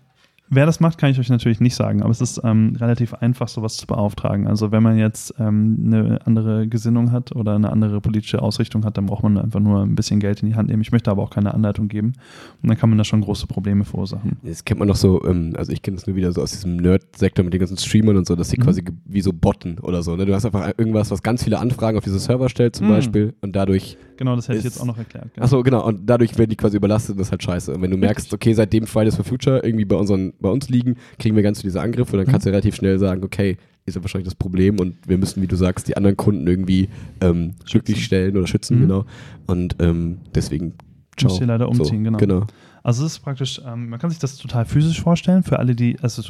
Wer 0.53 0.67
das 0.67 0.81
macht, 0.81 0.99
kann 0.99 1.13
ich 1.13 1.19
euch 1.21 1.29
natürlich 1.29 1.61
nicht 1.61 1.77
sagen, 1.77 2.03
aber 2.03 2.11
es 2.11 2.21
ist 2.21 2.41
ähm, 2.43 2.75
relativ 2.81 3.15
einfach, 3.15 3.47
sowas 3.47 3.77
zu 3.77 3.87
beauftragen. 3.87 4.49
Also 4.49 4.73
wenn 4.73 4.83
man 4.83 4.99
jetzt 4.99 5.33
ähm, 5.39 5.79
eine 5.87 6.19
andere 6.27 6.67
Gesinnung 6.67 7.13
hat 7.13 7.37
oder 7.37 7.55
eine 7.55 7.71
andere 7.71 8.01
politische 8.01 8.43
Ausrichtung 8.43 8.85
hat, 8.85 8.97
dann 8.99 9.07
braucht 9.07 9.23
man 9.23 9.39
einfach 9.39 9.61
nur 9.61 9.83
ein 9.83 9.95
bisschen 9.95 10.19
Geld 10.19 10.43
in 10.43 10.49
die 10.49 10.57
Hand 10.57 10.69
nehmen. 10.69 10.83
Ich 10.83 10.91
möchte 10.91 11.09
aber 11.13 11.23
auch 11.23 11.31
keine 11.31 11.55
Anleitung 11.55 11.87
geben. 11.87 12.15
Und 12.63 12.69
dann 12.69 12.77
kann 12.77 12.89
man 12.91 12.99
da 12.99 13.05
schon 13.05 13.21
große 13.21 13.47
Probleme 13.47 13.85
verursachen. 13.85 14.39
Das 14.43 14.65
kennt 14.65 14.81
man 14.81 14.89
doch 14.89 14.97
so, 14.97 15.25
ähm, 15.25 15.55
also 15.57 15.71
ich 15.71 15.83
kenne 15.83 15.97
das 15.97 16.09
nur 16.09 16.17
wieder 16.17 16.33
so 16.33 16.43
aus 16.43 16.51
diesem 16.51 16.79
Nerd-Sektor 16.79 17.45
mit 17.45 17.55
den 17.55 17.61
ganzen 17.61 17.77
Streamern 17.79 18.17
und 18.17 18.27
so, 18.27 18.35
dass 18.35 18.49
die 18.49 18.59
Mhm. 18.59 18.65
quasi 18.65 18.85
wie 19.05 19.21
so 19.21 19.33
botten 19.33 19.79
oder 19.79 20.03
so. 20.03 20.17
Ne? 20.17 20.27
Du 20.27 20.35
hast 20.35 20.45
einfach 20.47 20.73
irgendwas, 20.77 21.13
was 21.13 21.23
ganz 21.23 21.45
viele 21.45 21.61
Anfragen 21.61 21.97
auf 21.97 22.03
diese 22.03 22.19
Server 22.19 22.49
stellt 22.49 22.75
zum 22.75 22.89
Mhm. 22.89 22.91
Beispiel 22.91 23.35
und 23.41 23.55
dadurch, 23.55 23.97
Genau, 24.21 24.37
das 24.37 24.49
hätte 24.49 24.59
ich 24.59 24.65
jetzt 24.65 24.79
auch 24.79 24.85
noch 24.85 24.99
erklärt. 24.99 25.33
Genau. 25.35 25.45
achso 25.45 25.63
genau, 25.63 25.87
und 25.87 26.05
dadurch 26.05 26.37
werden 26.37 26.51
die 26.51 26.57
quasi 26.57 26.77
überlastet 26.77 27.13
und 27.13 27.19
das 27.21 27.29
ist 27.29 27.33
halt 27.33 27.43
scheiße. 27.43 27.75
Und 27.75 27.81
wenn 27.81 27.91
du 27.91 27.97
merkst, 27.97 28.33
okay, 28.35 28.53
seitdem 28.53 28.87
Fridays 28.87 29.17
for 29.17 29.25
Future 29.25 29.61
irgendwie 29.65 29.87
bei, 29.87 29.97
unseren, 29.97 30.35
bei 30.41 30.51
uns 30.51 30.69
liegen, 30.69 30.97
kriegen 31.19 31.35
wir 31.37 31.43
ganz 31.43 31.63
viele 31.63 31.71
diese 31.71 31.81
Angriffe 31.81 32.13
und 32.13 32.19
dann 32.19 32.27
Mhm. 32.27 32.31
kannst 32.33 32.45
du 32.47 32.51
relativ 32.51 32.75
schnell 32.75 32.99
sagen, 32.99 33.25
okay, 33.25 33.57
ist 33.87 33.95
ja 33.97 34.03
wahrscheinlich 34.03 34.27
das 34.27 34.35
Problem 34.35 34.79
und 34.79 34.97
wir 35.09 35.17
müssen, 35.17 35.43
wie 35.43 35.47
du 35.47 35.57
sagst, 35.57 35.89
die 35.89 35.97
anderen 35.97 36.19
Kunden 36.19 36.47
irgendwie 36.47 36.91
ähm, 37.23 37.55
glücklich 37.65 38.05
stellen 38.05 38.37
oder 38.37 38.47
schützen, 38.47 38.77
Mhm. 38.77 38.81
genau. 38.83 39.05
Und 39.47 39.77
ähm, 39.81 40.19
deswegen, 40.35 40.75
ciao. 41.17 41.31
Müsst 41.31 41.41
ihr 41.41 41.47
leider 41.47 41.67
umziehen, 41.69 42.05
genau. 42.05 42.19
genau. 42.19 42.47
Also 42.83 43.07
es 43.07 43.13
ist 43.15 43.21
praktisch, 43.21 43.61
ähm, 43.67 43.89
man 43.89 43.99
kann 43.99 44.11
sich 44.11 44.19
das 44.19 44.37
total 44.37 44.67
physisch 44.67 45.01
vorstellen, 45.01 45.43
für 45.45 45.59
alle, 45.59 45.75
die, 45.75 45.99
also 46.03 46.23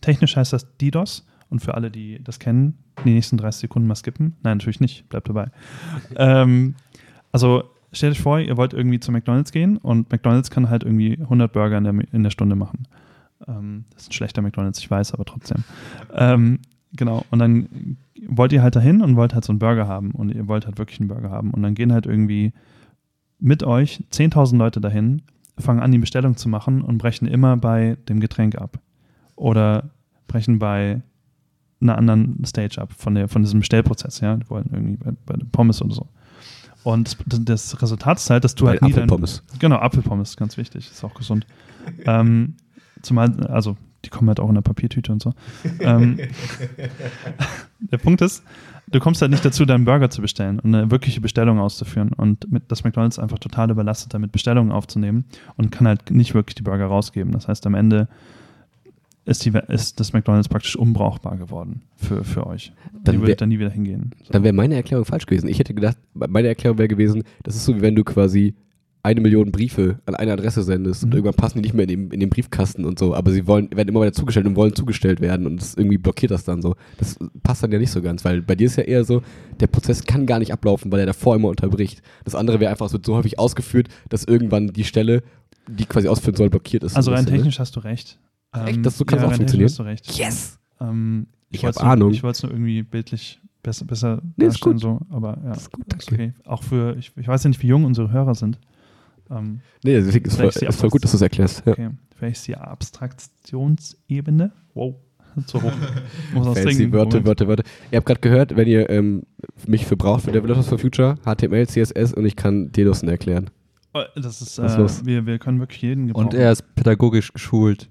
technisch 0.00 0.34
heißt 0.36 0.52
das 0.52 0.66
DDoS 0.78 1.24
und 1.48 1.60
für 1.60 1.74
alle, 1.74 1.92
die 1.92 2.20
das 2.24 2.40
kennen, 2.40 2.74
die 3.04 3.10
nächsten 3.12 3.36
30 3.36 3.60
Sekunden 3.62 3.86
mal 3.86 3.94
skippen. 3.94 4.34
Nein, 4.42 4.56
natürlich 4.58 4.80
nicht, 4.80 5.08
bleibt 5.08 5.28
dabei. 5.28 5.46
ähm, 6.16 6.74
also 7.36 7.64
stellt 7.92 8.12
euch 8.12 8.22
vor, 8.22 8.40
ihr 8.40 8.56
wollt 8.56 8.72
irgendwie 8.72 8.98
zu 8.98 9.12
McDonalds 9.12 9.52
gehen 9.52 9.76
und 9.76 10.10
McDonalds 10.10 10.50
kann 10.50 10.70
halt 10.70 10.84
irgendwie 10.84 11.18
100 11.20 11.52
Burger 11.52 11.76
in 11.76 11.84
der, 11.84 11.94
in 12.14 12.22
der 12.22 12.30
Stunde 12.30 12.56
machen. 12.56 12.88
Ähm, 13.46 13.84
das 13.92 14.04
ist 14.04 14.08
ein 14.08 14.12
schlechter 14.14 14.40
McDonalds, 14.40 14.78
ich 14.78 14.90
weiß, 14.90 15.12
aber 15.12 15.26
trotzdem. 15.26 15.64
Ähm, 16.14 16.60
genau, 16.96 17.26
und 17.30 17.38
dann 17.38 17.98
wollt 18.26 18.54
ihr 18.54 18.62
halt 18.62 18.74
dahin 18.74 19.02
und 19.02 19.16
wollt 19.16 19.34
halt 19.34 19.44
so 19.44 19.52
einen 19.52 19.58
Burger 19.58 19.86
haben 19.86 20.12
und 20.12 20.30
ihr 20.30 20.48
wollt 20.48 20.64
halt 20.64 20.78
wirklich 20.78 20.98
einen 20.98 21.10
Burger 21.10 21.28
haben 21.28 21.50
und 21.50 21.62
dann 21.62 21.74
gehen 21.74 21.92
halt 21.92 22.06
irgendwie 22.06 22.54
mit 23.38 23.64
euch 23.64 24.02
10.000 24.12 24.56
Leute 24.56 24.80
dahin, 24.80 25.20
fangen 25.58 25.80
an, 25.80 25.92
die 25.92 25.98
Bestellung 25.98 26.38
zu 26.38 26.48
machen 26.48 26.80
und 26.80 26.96
brechen 26.96 27.28
immer 27.28 27.58
bei 27.58 27.98
dem 28.08 28.18
Getränk 28.18 28.56
ab. 28.56 28.78
Oder 29.36 29.90
brechen 30.26 30.58
bei 30.58 31.02
einer 31.82 31.98
anderen 31.98 32.42
Stage 32.46 32.80
ab 32.80 32.94
von, 32.96 33.14
der, 33.14 33.28
von 33.28 33.42
diesem 33.42 33.60
Bestellprozess. 33.60 34.20
Ja? 34.20 34.38
Die 34.38 34.48
wollen 34.48 34.70
irgendwie 34.72 34.96
bei, 34.96 35.12
bei 35.26 35.36
Pommes 35.52 35.82
oder 35.82 35.94
so. 35.94 36.08
Und 36.86 37.16
das, 37.26 37.82
Resultat 37.82 38.18
ist 38.18 38.30
halt, 38.30 38.44
dass 38.44 38.54
du 38.54 38.64
Bei 38.64 38.70
halt 38.70 38.82
nie 38.82 38.92
dein, 38.92 39.02
Apfelpommes. 39.02 39.42
Genau, 39.58 39.74
Apfelpommes, 39.78 40.36
ganz 40.36 40.56
wichtig, 40.56 40.88
ist 40.88 41.02
auch 41.02 41.14
gesund. 41.14 41.44
ähm, 42.04 42.54
zumal, 43.02 43.44
also 43.46 43.76
die 44.04 44.10
kommen 44.10 44.28
halt 44.28 44.38
auch 44.38 44.48
in 44.48 44.54
der 44.54 44.62
Papiertüte 44.62 45.10
und 45.10 45.20
so. 45.20 45.34
ähm, 45.80 46.16
der 47.80 47.98
Punkt 47.98 48.20
ist, 48.20 48.44
du 48.86 49.00
kommst 49.00 49.20
halt 49.20 49.32
nicht 49.32 49.44
dazu, 49.44 49.64
deinen 49.64 49.84
Burger 49.84 50.10
zu 50.10 50.22
bestellen 50.22 50.60
und 50.60 50.72
eine 50.72 50.88
wirkliche 50.92 51.20
Bestellung 51.20 51.58
auszuführen. 51.58 52.12
Und 52.12 52.52
mit, 52.52 52.70
das 52.70 52.84
McDonalds 52.84 53.18
einfach 53.18 53.40
total 53.40 53.68
überlastet, 53.68 54.14
damit 54.14 54.30
Bestellungen 54.30 54.70
aufzunehmen 54.70 55.24
und 55.56 55.72
kann 55.72 55.88
halt 55.88 56.12
nicht 56.12 56.34
wirklich 56.34 56.54
die 56.54 56.62
Burger 56.62 56.86
rausgeben. 56.86 57.32
Das 57.32 57.48
heißt, 57.48 57.66
am 57.66 57.74
Ende 57.74 58.06
ist, 59.26 59.44
die, 59.44 59.52
ist 59.68 60.00
das 60.00 60.12
McDonalds 60.12 60.48
praktisch 60.48 60.76
unbrauchbar 60.76 61.36
geworden 61.36 61.82
für, 61.96 62.24
für 62.24 62.46
euch. 62.46 62.72
Dann 63.04 63.16
die 63.16 63.20
wär- 63.20 63.26
würdet 63.28 63.40
dann 63.42 63.48
nie 63.50 63.58
wieder 63.58 63.70
hingehen. 63.70 64.10
So. 64.24 64.32
Dann 64.32 64.42
wäre 64.44 64.54
meine 64.54 64.74
Erklärung 64.76 65.04
falsch 65.04 65.26
gewesen. 65.26 65.48
Ich 65.48 65.58
hätte 65.58 65.74
gedacht, 65.74 65.98
meine 66.14 66.48
Erklärung 66.48 66.78
wäre 66.78 66.88
gewesen, 66.88 67.22
das 67.42 67.56
ist 67.56 67.64
so, 67.64 67.76
wie 67.76 67.82
wenn 67.82 67.94
du 67.94 68.04
quasi 68.04 68.54
eine 69.02 69.20
Million 69.20 69.52
Briefe 69.52 70.00
an 70.06 70.16
eine 70.16 70.32
Adresse 70.32 70.64
sendest 70.64 71.04
und 71.04 71.10
Mhm. 71.10 71.16
irgendwann 71.16 71.34
passen 71.36 71.58
die 71.58 71.62
nicht 71.62 71.74
mehr 71.74 71.84
in 71.84 71.88
den, 71.88 72.10
in 72.10 72.18
den 72.18 72.28
Briefkasten 72.28 72.84
und 72.84 72.98
so, 72.98 73.14
aber 73.14 73.30
sie 73.30 73.46
wollen, 73.46 73.68
werden 73.72 73.88
immer 73.88 74.00
weiter 74.00 74.12
zugestellt 74.12 74.46
und 74.46 74.56
wollen 74.56 74.74
zugestellt 74.74 75.20
werden 75.20 75.46
und 75.46 75.60
das 75.60 75.74
irgendwie 75.76 75.98
blockiert 75.98 76.32
das 76.32 76.42
dann 76.42 76.60
so. 76.60 76.74
Das 76.98 77.16
passt 77.44 77.62
dann 77.62 77.70
ja 77.70 77.78
nicht 77.78 77.92
so 77.92 78.02
ganz, 78.02 78.24
weil 78.24 78.42
bei 78.42 78.56
dir 78.56 78.66
ist 78.66 78.74
ja 78.76 78.82
eher 78.82 79.04
so, 79.04 79.22
der 79.60 79.68
Prozess 79.68 80.02
kann 80.04 80.26
gar 80.26 80.40
nicht 80.40 80.52
ablaufen, 80.52 80.90
weil 80.90 80.98
er 81.00 81.06
davor 81.06 81.36
immer 81.36 81.48
unterbricht. 81.48 82.02
Das 82.24 82.34
andere 82.34 82.58
wäre 82.58 82.72
einfach, 82.72 82.86
es 82.86 82.92
wird 82.94 83.06
so 83.06 83.14
häufig 83.14 83.38
ausgeführt, 83.38 83.86
dass 84.08 84.24
irgendwann 84.24 84.68
die 84.72 84.82
Stelle, 84.84 85.22
die 85.68 85.84
quasi 85.84 86.08
ausführen 86.08 86.34
soll, 86.34 86.50
blockiert 86.50 86.82
ist. 86.82 86.96
Also 86.96 87.10
so 87.10 87.12
ein 87.12 87.18
rein 87.18 87.24
ne? 87.26 87.30
technisch 87.30 87.60
hast 87.60 87.76
du 87.76 87.80
recht. 87.80 88.18
Echt? 88.52 88.84
Das- 88.86 88.98
so 88.98 89.04
kann 89.04 89.18
es 89.18 89.24
auch 89.24 89.32
funktionieren? 89.34 89.68
Hast 89.68 89.78
du 89.78 89.82
recht. 89.82 90.10
Yes! 90.18 90.58
Ähm, 90.80 91.26
Ich 91.50 91.62
wollt's 91.62 91.78
hab 91.78 91.84
nur- 91.84 91.92
Ahnung. 91.92 92.10
Ich 92.12 92.22
wollte 92.22 92.36
es 92.36 92.42
nur 92.42 92.52
irgendwie 92.52 92.82
bildlich 92.82 93.40
besser, 93.62 93.84
besser 93.84 94.22
Nee, 94.36 94.46
ist 94.46 94.54
darstellen, 94.64 94.74
gut. 94.74 94.82
so, 94.82 95.00
aber 95.10 95.38
ja. 95.42 95.48
Das 95.50 95.62
ist 95.62 95.72
gut, 95.72 95.86
Ist 95.94 96.10
danke. 96.10 96.24
okay. 96.24 96.32
Auch 96.44 96.62
für, 96.62 96.96
ich, 96.96 97.12
ich 97.16 97.28
weiß 97.28 97.42
ja 97.44 97.48
nicht, 97.48 97.62
wie 97.62 97.66
jung 97.68 97.84
unsere 97.84 98.10
Hörer 98.10 98.34
sind. 98.34 98.58
Ähm, 99.30 99.60
Nee, 99.82 99.94
deswegen 100.00 100.24
ist 100.26 100.36
voll, 100.36 100.46
ist 100.48 100.78
voll 100.80 100.90
gut, 100.90 101.02
dass 101.04 101.10
du 101.12 101.16
es 101.16 101.22
erklärst. 101.22 101.64
Ja. 101.66 101.72
okay. 101.72 101.90
Vielleicht 102.14 102.36
ist 102.36 102.46
die 102.48 102.56
Abstraktionsebene. 102.56 104.52
Wow. 104.74 104.94
Zu 105.46 105.62
hoch. 105.62 105.72
Ich 106.30 106.34
muss 106.34 106.58
Fancy. 106.58 106.90
Wörter. 106.92 107.24
Wörter, 107.26 107.46
Wörter. 107.46 107.64
Ihr 107.90 107.96
habt 107.98 108.06
gerade 108.06 108.20
gehört, 108.20 108.56
wenn 108.56 108.66
ihr 108.68 108.88
ähm, 108.88 109.24
mich 109.66 109.84
für 109.84 109.96
braucht 109.96 110.24
für 110.24 110.32
Developers 110.32 110.66
for 110.68 110.78
Future, 110.78 111.16
HTML, 111.26 111.66
CSS 111.66 112.14
und 112.14 112.24
ich 112.24 112.36
kann 112.36 112.72
DDoSen 112.72 113.08
erklären. 113.08 113.50
Oh, 113.92 114.00
Das 114.14 114.40
ist, 114.40 114.58
Was 114.58 114.72
ist 114.72 114.78
äh, 114.78 114.80
los? 114.80 115.04
wir, 115.04 115.26
wir 115.26 115.38
können 115.38 115.58
wirklich 115.58 115.82
jeden 115.82 116.06
gebrauchen. 116.06 116.26
Und 116.28 116.34
er 116.34 116.52
ist 116.52 116.74
pädagogisch 116.74 117.32
geschult. 117.34 117.90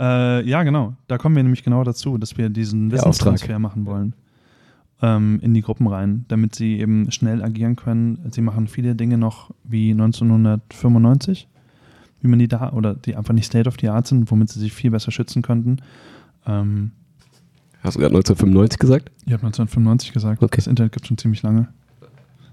Äh, 0.00 0.48
ja, 0.48 0.62
genau. 0.62 0.94
Da 1.08 1.18
kommen 1.18 1.36
wir 1.36 1.42
nämlich 1.42 1.62
genau 1.62 1.84
dazu, 1.84 2.16
dass 2.18 2.38
wir 2.38 2.48
diesen. 2.48 2.90
Wissenstransfer 2.90 3.58
machen 3.58 3.84
wollen 3.86 4.14
ähm, 5.02 5.38
in 5.42 5.54
die 5.54 5.62
Gruppen 5.62 5.86
rein, 5.86 6.24
damit 6.28 6.54
sie 6.54 6.78
eben 6.78 7.10
schnell 7.10 7.42
agieren 7.42 7.76
können. 7.76 8.18
Sie 8.30 8.40
machen 8.40 8.66
viele 8.66 8.94
Dinge 8.94 9.18
noch 9.18 9.50
wie 9.64 9.90
1995, 9.92 11.48
wie 12.20 12.28
man 12.28 12.38
die 12.38 12.48
da, 12.48 12.72
oder 12.72 12.94
die 12.94 13.16
einfach 13.16 13.34
nicht 13.34 13.46
State 13.46 13.68
of 13.68 13.76
the 13.80 13.88
Art 13.88 14.06
sind, 14.06 14.30
womit 14.30 14.50
sie 14.50 14.60
sich 14.60 14.72
viel 14.72 14.90
besser 14.90 15.10
schützen 15.10 15.42
könnten. 15.42 15.78
Ähm, 16.46 16.92
Hast 17.82 17.96
du 17.96 18.00
gerade 18.00 18.14
1995 18.14 18.78
gesagt? 18.78 19.10
ich 19.24 19.32
habe 19.32 19.46
1995 19.46 20.12
gesagt, 20.12 20.42
Okay. 20.42 20.56
das 20.56 20.66
Internet 20.66 20.92
gibt 20.92 21.06
schon 21.06 21.16
ziemlich 21.16 21.42
lange. 21.42 21.68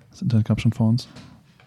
Das 0.09 0.21
Internet 0.21 0.47
gab 0.47 0.61
schon 0.61 0.71
vor 0.71 0.87
uns. 0.89 1.09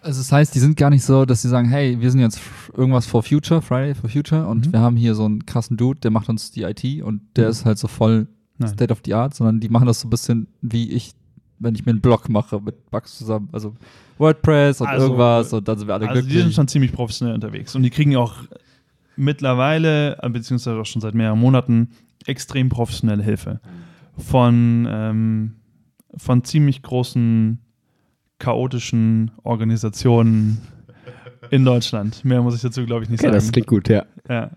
Also 0.01 0.19
das 0.19 0.31
heißt, 0.31 0.55
die 0.55 0.59
sind 0.59 0.77
gar 0.77 0.89
nicht 0.89 1.03
so, 1.03 1.25
dass 1.25 1.41
sie 1.43 1.47
sagen, 1.49 1.69
hey, 1.69 1.99
wir 2.01 2.09
sind 2.09 2.21
jetzt 2.21 2.39
irgendwas 2.75 3.05
for 3.05 3.21
Future, 3.21 3.61
Friday 3.61 3.93
for 3.93 4.09
Future 4.09 4.47
und 4.47 4.67
Mhm. 4.67 4.73
wir 4.73 4.79
haben 4.79 4.95
hier 4.97 5.13
so 5.15 5.25
einen 5.25 5.45
krassen 5.45 5.77
Dude, 5.77 5.99
der 5.99 6.09
macht 6.11 6.27
uns 6.27 6.49
die 6.51 6.63
IT 6.63 7.03
und 7.03 7.21
der 7.35 7.45
Mhm. 7.45 7.51
ist 7.51 7.65
halt 7.65 7.77
so 7.77 7.87
voll 7.87 8.27
Nein. 8.57 8.69
State 8.73 8.91
of 8.91 9.01
the 9.05 9.13
Art, 9.13 9.33
sondern 9.35 9.59
die 9.59 9.69
machen 9.69 9.85
das 9.85 10.01
so 10.01 10.07
ein 10.07 10.09
bisschen 10.09 10.47
wie 10.61 10.89
ich, 10.91 11.13
wenn 11.59 11.75
ich 11.75 11.85
mir 11.85 11.91
einen 11.91 12.01
Blog 12.01 12.29
mache 12.29 12.59
mit 12.61 12.89
Bugs 12.89 13.17
zusammen. 13.17 13.49
Also 13.51 13.75
WordPress 14.17 14.81
und 14.81 14.87
Also, 14.87 15.05
irgendwas 15.07 15.53
und 15.53 15.67
dann 15.67 15.77
sind 15.77 15.87
wir 15.87 15.93
alle 15.93 16.07
Also 16.09 16.21
die 16.21 16.27
sind 16.27 16.33
glücklich. 16.33 16.55
schon 16.55 16.67
ziemlich 16.67 16.91
professionell 16.93 17.35
unterwegs 17.35 17.75
und 17.75 17.83
die 17.83 17.89
kriegen 17.91 18.15
auch 18.15 18.35
mittlerweile, 19.15 20.17
äh, 20.21 20.29
beziehungsweise 20.29 20.79
auch 20.79 20.85
schon 20.85 21.01
seit 21.01 21.13
mehreren 21.13 21.39
Monaten, 21.39 21.89
extrem 22.25 22.69
professionelle 22.69 23.23
Hilfe 23.23 23.59
von, 24.17 24.87
ähm, 24.89 25.53
von 26.17 26.43
ziemlich 26.43 26.81
großen, 26.81 27.59
chaotischen 28.41 29.31
Organisationen 29.43 30.57
in 31.51 31.63
Deutschland. 31.63 32.25
Mehr 32.25 32.41
muss 32.41 32.55
ich 32.55 32.61
dazu, 32.61 32.85
glaube 32.85 33.03
ich, 33.03 33.09
nicht 33.09 33.19
Okay, 33.21 33.27
sagen. 33.27 33.35
das 33.35 33.51
klingt 33.51 33.67
gut, 33.67 33.87
ja. 33.87 34.03
Ja. 34.27 34.51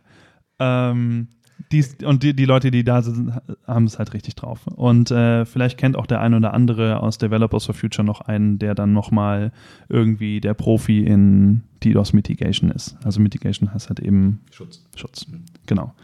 Ähm, 0.59 1.29
die, 1.71 1.85
und 2.05 2.23
die, 2.23 2.35
die 2.35 2.45
Leute, 2.47 2.71
die 2.71 2.83
da 2.83 3.03
sind, 3.03 3.33
haben 3.67 3.85
es 3.85 3.99
halt 3.99 4.13
richtig 4.15 4.35
drauf. 4.37 4.67
Und 4.67 5.11
äh, 5.11 5.45
vielleicht 5.45 5.79
kennt 5.79 5.97
auch 5.97 6.07
der 6.07 6.21
ein 6.21 6.35
oder 6.35 6.55
andere 6.55 7.01
aus 7.01 7.19
Developers 7.19 7.67
for 7.67 7.75
Future 7.75 8.05
noch 8.05 8.21
einen, 8.23 8.59
der 8.59 8.75
dann 8.75 8.93
nochmal 8.93 9.53
irgendwie 9.89 10.41
der 10.41 10.55
Profi 10.55 11.05
in 11.05 11.63
DDoS 11.83 12.13
Mitigation 12.13 12.71
ist. 12.71 12.97
Also 13.05 13.21
Mitigation 13.21 13.73
heißt 13.73 13.89
halt 13.89 14.01
eben 14.01 14.41
Schutz. 14.51 14.85
Schutz. 14.97 15.27
Genau. 15.67 15.95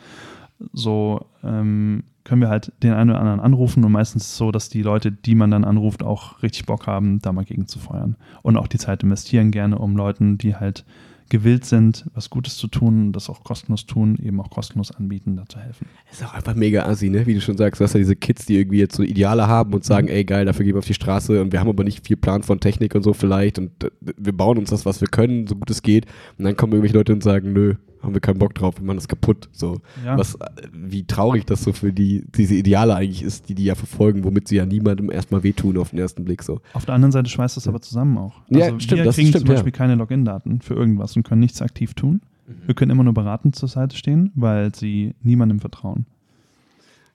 So 0.72 1.26
ähm, 1.42 2.04
können 2.24 2.42
wir 2.42 2.48
halt 2.48 2.72
den 2.82 2.92
einen 2.92 3.10
oder 3.10 3.20
anderen 3.20 3.40
anrufen 3.40 3.84
und 3.84 3.92
meistens 3.92 4.24
ist 4.24 4.30
es 4.30 4.36
so, 4.36 4.50
dass 4.52 4.68
die 4.68 4.82
Leute, 4.82 5.10
die 5.12 5.34
man 5.34 5.50
dann 5.50 5.64
anruft, 5.64 6.02
auch 6.02 6.42
richtig 6.42 6.66
Bock 6.66 6.86
haben, 6.86 7.20
da 7.20 7.32
mal 7.32 7.44
gegen 7.44 7.66
zu 7.66 7.78
feuern. 7.78 8.16
Und 8.42 8.56
auch 8.56 8.68
die 8.68 8.78
Zeit 8.78 9.02
investieren 9.02 9.50
gerne, 9.50 9.78
um 9.78 9.96
Leuten, 9.96 10.38
die 10.38 10.54
halt 10.56 10.84
gewillt 11.30 11.64
sind, 11.64 12.06
was 12.12 12.28
Gutes 12.28 12.56
zu 12.56 12.66
tun, 12.66 13.12
das 13.12 13.30
auch 13.30 13.44
kostenlos 13.44 13.86
tun, 13.86 14.18
eben 14.20 14.40
auch 14.40 14.50
kostenlos 14.50 14.90
anbieten, 14.90 15.36
da 15.36 15.46
zu 15.46 15.60
helfen. 15.60 15.86
Ist 16.10 16.24
auch 16.24 16.34
einfach 16.34 16.56
mega 16.56 16.86
assi, 16.86 17.08
ne? 17.08 17.24
Wie 17.24 17.34
du 17.34 17.40
schon 17.40 17.56
sagst, 17.56 17.80
du 17.80 17.84
hast 17.84 17.92
ja 17.94 17.98
diese 17.98 18.16
Kids, 18.16 18.46
die 18.46 18.56
irgendwie 18.56 18.78
jetzt 18.80 18.96
so 18.96 19.04
Ideale 19.04 19.46
haben 19.46 19.72
und 19.72 19.84
sagen, 19.84 20.08
Mhm. 20.08 20.12
ey 20.12 20.24
geil, 20.24 20.44
dafür 20.44 20.64
gehen 20.64 20.74
wir 20.74 20.80
auf 20.80 20.86
die 20.86 20.94
Straße 20.94 21.40
und 21.40 21.52
wir 21.52 21.60
haben 21.60 21.68
aber 21.68 21.84
nicht 21.84 22.04
viel 22.04 22.16
Plan 22.16 22.42
von 22.42 22.58
Technik 22.58 22.96
und 22.96 23.04
so 23.04 23.12
vielleicht 23.12 23.60
und 23.60 23.84
äh, 23.84 23.90
wir 24.16 24.36
bauen 24.36 24.58
uns 24.58 24.70
das, 24.70 24.84
was 24.84 25.00
wir 25.00 25.08
können, 25.08 25.46
so 25.46 25.54
gut 25.54 25.70
es 25.70 25.82
geht. 25.82 26.06
Und 26.36 26.46
dann 26.46 26.56
kommen 26.56 26.72
irgendwelche 26.72 26.96
Leute 26.96 27.12
und 27.12 27.22
sagen, 27.22 27.52
nö, 27.52 27.76
haben 28.02 28.14
wir 28.14 28.20
keinen 28.20 28.38
Bock 28.38 28.54
drauf, 28.54 28.78
wir 28.78 28.84
machen 28.86 28.96
das 28.96 29.08
kaputt. 29.08 29.48
So. 29.52 29.80
Ja, 30.04 30.16
Was, 30.18 30.38
wie 30.72 31.04
traurig 31.04 31.44
das 31.46 31.62
so 31.62 31.72
für 31.72 31.92
die, 31.92 32.24
diese 32.34 32.54
Ideale 32.54 32.94
eigentlich 32.94 33.22
ist, 33.22 33.48
die 33.48 33.54
die 33.54 33.64
ja 33.64 33.74
verfolgen, 33.74 34.24
womit 34.24 34.48
sie 34.48 34.56
ja 34.56 34.66
niemandem 34.66 35.10
erstmal 35.10 35.42
wehtun 35.42 35.76
auf 35.78 35.90
den 35.90 35.98
ersten 35.98 36.24
Blick 36.24 36.42
so. 36.42 36.60
auf 36.72 36.86
der 36.86 36.94
anderen 36.94 37.12
Seite 37.12 37.28
schweißt 37.28 37.56
das 37.56 37.68
aber 37.68 37.80
zusammen 37.80 38.16
auch. 38.18 38.40
Ja, 38.48 38.66
Also 38.66 38.80
stimmt, 38.80 38.98
wir 38.98 39.04
das 39.04 39.16
kriegen 39.16 39.28
stimmt, 39.28 39.40
zum 39.42 39.48
ja. 39.48 39.54
Beispiel 39.54 39.72
keine 39.72 39.94
Login-Daten 39.96 40.60
für 40.62 40.74
irgendwas 40.74 41.14
und 41.16 41.22
können 41.24 41.40
nichts 41.40 41.60
aktiv 41.62 41.94
tun. 41.94 42.20
Wir 42.66 42.74
können 42.74 42.90
immer 42.90 43.04
nur 43.04 43.14
beratend 43.14 43.54
zur 43.54 43.68
Seite 43.68 43.96
stehen, 43.96 44.32
weil 44.34 44.74
sie 44.74 45.14
niemandem 45.22 45.60
vertrauen. 45.60 46.06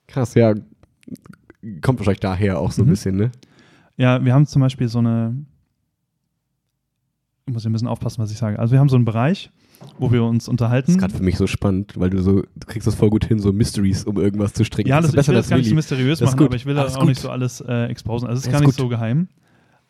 Krass, 0.08 0.34
ja. 0.36 0.54
Kommt 1.82 2.00
wahrscheinlich 2.00 2.22
daher 2.22 2.60
auch 2.60 2.72
so 2.72 2.84
ein 2.84 2.86
Mhm. 2.86 2.90
bisschen, 2.92 3.16
ne? 3.18 3.32
Ja, 3.98 4.24
wir 4.24 4.34
haben 4.34 4.46
zum 4.46 4.62
Beispiel 4.62 4.88
so 4.88 5.00
eine, 5.00 5.36
ich 7.48 7.54
muss 7.54 7.66
ein 7.66 7.72
bisschen 7.74 7.88
aufpassen, 7.88 8.22
was 8.22 8.32
ich 8.32 8.38
sage. 8.38 8.60
Also 8.60 8.72
wir 8.74 8.80
haben 8.80 8.90
so 8.90 8.96
einen 8.96 9.06
Bereich, 9.06 9.52
wo 10.00 10.12
wir 10.12 10.24
uns 10.24 10.46
Das 10.46 10.50
unterhalten. 10.50 10.92
ist 10.92 10.98
gerade 10.98 11.14
für 11.14 11.24
mich 11.24 11.38
so 11.38 11.48
spannend, 11.48 11.94
weil 11.98 12.10
du 12.10 12.22
so, 12.22 12.42
du 12.42 12.68
kriegst 12.68 12.88
das 12.88 12.96
voll 12.96 13.10
gut 13.10 13.26
hin, 13.26 13.40
so 13.40 13.54
Mysteries, 13.54 14.04
um 14.04 14.18
irgendwas 14.18 14.54
zu 14.54 14.64
stricken. 14.66 14.90
Ja, 14.90 15.02
das, 15.02 15.14
ist 15.14 15.22
ich 15.22 15.28
will 15.28 15.36
das 15.36 15.50
gar 15.50 15.58
nicht 15.58 15.70
so 15.70 15.76
mysteriös 15.76 16.20
Das 16.20 16.28
machen, 16.32 16.38
gut. 16.38 16.48
aber 16.48 16.56
ich 16.56 16.66
will 16.66 16.76
das 16.76 16.96
auch 16.96 17.00
gut. 17.02 17.10
nicht 17.10 17.22
so 17.22 17.30
alles 17.30 17.62
äh, 17.62 17.86
exposen. 17.86 18.28
Also 18.28 18.40
es 18.40 18.46
ist 18.46 18.52
gar 18.52 18.62
ist 18.62 18.68
nicht 18.68 18.78
gut. 18.78 18.84
so 18.84 18.88
geheim. 18.90 19.28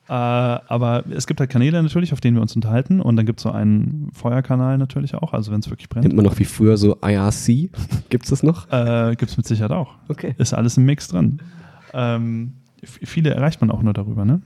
Äh, 0.07 0.11
aber 0.13 1.03
es 1.09 1.25
gibt 1.25 1.39
halt 1.39 1.49
Kanäle 1.49 1.81
natürlich, 1.81 2.13
auf 2.13 2.21
denen 2.21 2.37
wir 2.37 2.41
uns 2.41 2.55
unterhalten 2.55 3.01
und 3.01 3.15
dann 3.15 3.25
gibt 3.25 3.39
es 3.39 3.43
so 3.43 3.49
einen 3.51 4.09
Feuerkanal 4.13 4.77
natürlich 4.77 5.15
auch, 5.15 5.33
also 5.33 5.51
wenn 5.51 5.61
es 5.61 5.69
wirklich 5.71 5.89
brennt. 5.89 6.05
Nennt 6.05 6.15
man 6.15 6.25
noch 6.25 6.37
wie 6.37 6.45
früher 6.45 6.77
so 6.77 6.97
IRC? 7.01 7.71
Gibt's 8.09 8.29
das 8.29 8.43
noch? 8.43 8.71
Äh, 8.71 9.15
gibt 9.17 9.31
es 9.31 9.37
mit 9.37 9.47
Sicherheit 9.47 9.71
auch. 9.71 9.95
Okay. 10.07 10.35
Ist 10.37 10.53
alles 10.53 10.77
im 10.77 10.85
Mix 10.85 11.07
drin. 11.07 11.39
Ähm, 11.93 12.53
viele 12.83 13.31
erreicht 13.31 13.61
man 13.61 13.71
auch 13.71 13.81
nur 13.81 13.93
darüber, 13.93 14.25
ne? 14.25 14.41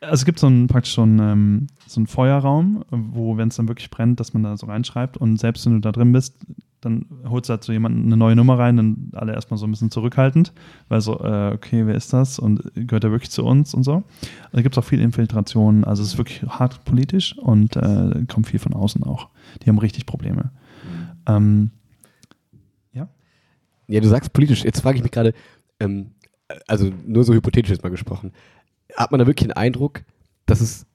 Also 0.00 0.14
es 0.14 0.24
gibt 0.24 0.38
so 0.38 0.46
ein, 0.46 0.68
praktisch 0.68 0.94
so 0.94 1.02
einen, 1.02 1.18
ähm, 1.18 1.66
so 1.86 2.00
einen 2.00 2.06
Feuerraum, 2.06 2.84
wo, 2.90 3.36
wenn 3.36 3.48
es 3.48 3.56
dann 3.56 3.68
wirklich 3.68 3.90
brennt, 3.90 4.20
dass 4.20 4.32
man 4.32 4.44
da 4.44 4.56
so 4.56 4.66
reinschreibt 4.66 5.16
und 5.16 5.38
selbst 5.38 5.66
wenn 5.66 5.74
du 5.74 5.80
da 5.80 5.92
drin 5.92 6.12
bist, 6.12 6.36
dann 6.80 7.06
holst 7.28 7.48
du 7.48 7.54
halt 7.54 7.64
so 7.64 7.72
jemanden 7.72 8.06
eine 8.06 8.16
neue 8.16 8.36
Nummer 8.36 8.56
rein, 8.56 8.76
dann 8.76 9.10
alle 9.14 9.32
erstmal 9.32 9.58
so 9.58 9.66
ein 9.66 9.70
bisschen 9.72 9.90
zurückhaltend, 9.90 10.52
weil 10.88 11.00
so, 11.00 11.18
äh, 11.18 11.52
okay, 11.52 11.84
wer 11.86 11.96
ist 11.96 12.12
das 12.12 12.38
und 12.38 12.62
gehört 12.74 13.02
er 13.02 13.10
wirklich 13.10 13.30
zu 13.30 13.44
uns 13.44 13.74
und 13.74 13.82
so. 13.82 13.94
Also 13.94 14.04
da 14.52 14.62
gibt 14.62 14.76
es 14.76 14.78
auch 14.78 14.86
viel 14.86 15.00
Infiltration, 15.00 15.82
also 15.82 16.04
es 16.04 16.10
ist 16.10 16.18
wirklich 16.18 16.42
hart 16.44 16.84
politisch 16.84 17.36
und 17.36 17.74
äh, 17.74 18.24
kommt 18.28 18.46
viel 18.46 18.60
von 18.60 18.74
außen 18.74 19.02
auch. 19.02 19.28
Die 19.62 19.68
haben 19.68 19.78
richtig 19.78 20.06
Probleme. 20.06 20.52
Ähm, 21.26 21.72
Ja, 23.88 24.00
du 24.00 24.08
sagst 24.08 24.32
politisch. 24.32 24.64
Jetzt 24.64 24.80
frage 24.82 24.98
ich 24.98 25.02
mich 25.02 25.12
gerade, 25.12 25.32
ähm, 25.80 26.12
also 26.66 26.92
nur 27.06 27.24
so 27.24 27.34
hypothetisch 27.34 27.70
jetzt 27.70 27.82
mal 27.82 27.88
gesprochen, 27.88 28.32
hat 28.98 29.12
man 29.12 29.20
da 29.20 29.26
wirklich 29.26 29.48
den 29.48 29.56
Eindruck, 29.56 30.02
dass 30.46 30.60
es 30.60 30.86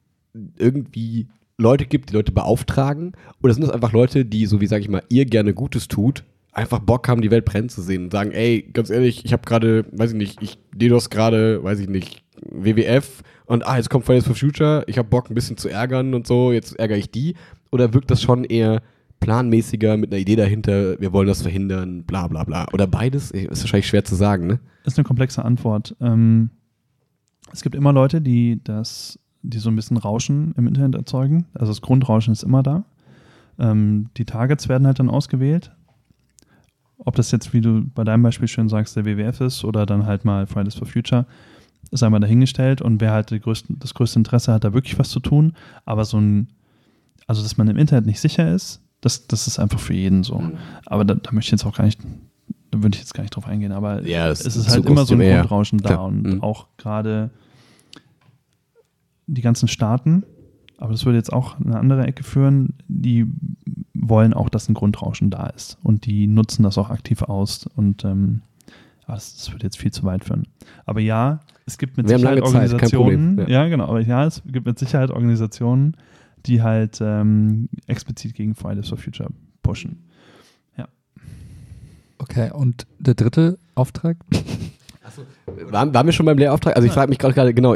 irgendwie 0.58 1.28
Leute 1.58 1.86
gibt, 1.86 2.10
die 2.10 2.14
Leute 2.14 2.32
beauftragen? 2.32 3.14
Oder 3.42 3.54
sind 3.54 3.64
das 3.64 3.72
einfach 3.72 3.94
Leute, 3.94 4.26
die, 4.26 4.46
so 4.46 4.62
wie 4.62 4.68
sage 4.68 4.82
ich 4.82 4.90
mal, 4.90 5.04
ihr 5.10 5.26
gerne 5.26 5.54
Gutes 5.54 5.88
tut, 5.88 6.24
einfach 6.52 6.80
Bock 6.80 7.08
haben, 7.08 7.22
die 7.22 7.32
Welt 7.32 7.46
brennen 7.46 7.70
zu 7.70 7.82
sehen 7.82 8.06
und 8.06 8.12
sagen, 8.12 8.32
ey, 8.32 8.70
ganz 8.74 8.90
ehrlich, 8.90 9.26
ich 9.26 9.34
habe 9.34 9.44
gerade, 9.44 9.86
weiß 9.92 10.12
ich 10.12 10.18
nicht, 10.18 10.42
ich 10.42 10.58
DDoS 10.76 11.10
gerade, 11.10 11.64
weiß 11.64 11.80
ich 11.80 11.90
nicht, 11.90 12.24
WWF 12.42 13.24
und 13.46 13.66
ah, 13.66 13.78
jetzt 13.78 13.90
kommt 13.90 14.06
Fridays 14.06 14.26
for 14.26 14.36
Future, 14.36 14.84
ich 14.88 14.98
habe 14.98 15.08
Bock 15.08 15.30
ein 15.30 15.36
bisschen 15.36 15.58
zu 15.58 15.70
ärgern 15.70 16.14
und 16.14 16.28
so, 16.28 16.52
jetzt 16.52 16.78
ärgere 16.78 16.98
ich 16.98 17.10
die? 17.10 17.36
Oder 17.72 17.94
wirkt 17.94 18.12
das 18.12 18.22
schon 18.22 18.44
eher 18.44 18.82
planmäßiger 19.20 19.98
mit 19.98 20.12
einer 20.12 20.20
Idee 20.20 20.36
dahinter, 20.36 21.00
wir 21.00 21.14
wollen 21.14 21.28
das 21.28 21.42
verhindern, 21.42 22.04
bla 22.04 22.28
bla 22.28 22.44
bla? 22.44 22.68
Oder 22.74 22.88
beides? 22.88 23.32
Ist 23.32 23.62
wahrscheinlich 23.62 23.88
schwer 23.88 24.04
zu 24.04 24.16
sagen, 24.16 24.48
ne? 24.48 24.60
ist 24.86 24.98
eine 24.98 25.06
komplexe 25.06 25.44
Antwort. 25.44 25.96
Ähm, 26.02 26.50
es 27.54 27.62
gibt 27.62 27.76
immer 27.76 27.94
Leute, 27.94 28.20
die 28.22 28.60
das, 28.64 29.18
die 29.44 29.60
so 29.60 29.70
ein 29.70 29.76
bisschen 29.76 29.98
Rauschen 29.98 30.54
im 30.58 30.68
Internet 30.68 30.96
erzeugen. 30.96 31.46
Also 31.54 31.72
das 31.72 31.82
Grundrauschen 31.82 32.34
ist 32.34 32.44
immer 32.44 32.64
da. 32.64 32.84
Ähm, 33.60 34.10
die 34.18 34.26
Targets 34.26 34.68
werden 34.68 34.88
halt 34.88 35.00
dann 35.00 35.10
ausgewählt. 35.10 35.72
Ob 36.98 37.16
das 37.16 37.32
jetzt, 37.32 37.54
wie 37.54 37.62
du 37.62 37.84
bei 37.94 38.04
deinem 38.04 38.24
Beispiel 38.24 38.48
schön 38.48 38.70
sagst, 38.70 38.96
der 38.96 39.06
WWF 39.06 39.42
ist 39.42 39.64
oder 39.64 39.86
dann 39.86 40.06
halt 40.06 40.26
mal 40.26 40.48
Fridays 40.48 40.76
for 40.76 40.88
Future, 40.88 41.26
ist 41.92 42.02
einmal 42.02 42.22
dahingestellt 42.22 42.82
und 42.82 43.02
wer 43.02 43.12
halt 43.12 43.30
größten, 43.30 43.78
das 43.80 43.94
größte 43.94 44.20
Interesse 44.20 44.54
hat, 44.54 44.64
da 44.64 44.74
wirklich 44.74 44.98
was 44.98 45.10
zu 45.10 45.20
tun. 45.20 45.54
Aber 45.86 46.06
so 46.06 46.18
ein, 46.18 46.48
also 47.28 47.44
dass 47.44 47.58
man 47.58 47.68
im 47.68 47.78
Internet 47.78 48.06
nicht 48.06 48.20
sicher 48.20 48.54
ist, 48.54 48.82
das, 49.02 49.28
das 49.28 49.48
ist 49.48 49.60
einfach 49.60 49.80
für 49.80 49.94
jeden 49.94 50.24
so. 50.24 50.42
Aber 50.86 51.04
da, 51.04 51.16
da 51.16 51.32
möchte 51.34 51.50
ich 51.50 51.52
jetzt 51.52 51.66
auch 51.66 51.76
gar 51.76 51.84
nicht, 51.84 52.00
da 52.72 52.82
würde 52.82 52.96
ich 52.96 53.02
jetzt 53.02 53.14
gar 53.14 53.24
nicht 53.24 53.36
drauf 53.36 53.46
eingehen, 53.48 53.74
aber 53.74 54.02
Ja, 54.08 54.30
es 54.30 54.42
ist 54.46 54.70
halt 54.70 54.86
immer 54.86 55.06
so 55.06 55.14
ein 55.14 55.20
Thema, 55.20 55.30
ja. 55.30 55.40
Grundrauschen 55.42 55.80
da 55.80 55.98
und 55.98 56.24
Mhm. 56.24 56.42
auch 56.42 56.68
gerade 56.78 57.32
die 59.28 59.42
ganzen 59.42 59.68
Staaten, 59.68 60.24
aber 60.78 60.92
das 60.92 61.06
würde 61.06 61.18
jetzt 61.18 61.32
auch 61.32 61.60
eine 61.60 61.78
andere 61.78 62.06
Ecke 62.06 62.24
führen, 62.24 62.74
die 62.88 63.26
wollen 63.94 64.34
auch, 64.34 64.50
dass 64.50 64.68
ein 64.70 64.74
Grundrauschen 64.74 65.30
da 65.30 65.48
ist 65.48 65.78
und 65.84 66.06
die 66.06 66.28
nutzen 66.28 66.64
das 66.64 66.78
auch 66.78 66.90
aktiv 66.90 67.22
aus 67.22 67.68
und 67.76 68.04
ähm, 68.04 68.42
das, 69.08 69.36
das 69.36 69.52
würde 69.52 69.66
jetzt 69.66 69.78
viel 69.78 69.92
zu 69.92 70.04
weit 70.04 70.24
führen. 70.24 70.48
Aber 70.86 71.00
ja, 71.00 71.42
es 71.66 71.78
gibt 71.78 71.98
mit 71.98 72.10
Wir 72.10 72.18
Sicherheit 72.18 72.42
Organisationen, 72.42 73.36
Problem, 73.36 73.54
ja. 73.54 73.68
genau, 73.68 73.88
aber 73.88 74.02
ja, 74.02 74.26
es 74.26 74.42
gibt 74.46 74.66
mit 74.66 74.80
Sicherheit 74.80 75.12
Organisationen, 75.12 75.96
die 76.46 76.62
halt 76.62 77.00
ähm, 77.02 77.70
explizit 77.88 78.34
gegen 78.34 78.56
Fridays 78.56 78.90
for 78.90 78.98
Future 78.98 79.30
pushen. 79.62 80.04
Okay, 82.24 82.52
und 82.54 82.88
der 83.00 83.16
dritte 83.16 83.58
Auftrag? 83.76 84.16
Waren, 85.70 85.94
waren 85.94 86.06
wir 86.06 86.14
schon 86.14 86.26
beim 86.26 86.38
Lehrauftrag? 86.38 86.74
Also 86.76 86.88
ich 86.88 86.94
frage 86.94 87.10
mich 87.10 87.20
gerade 87.20 87.34
gerade, 87.34 87.54
genau, 87.54 87.76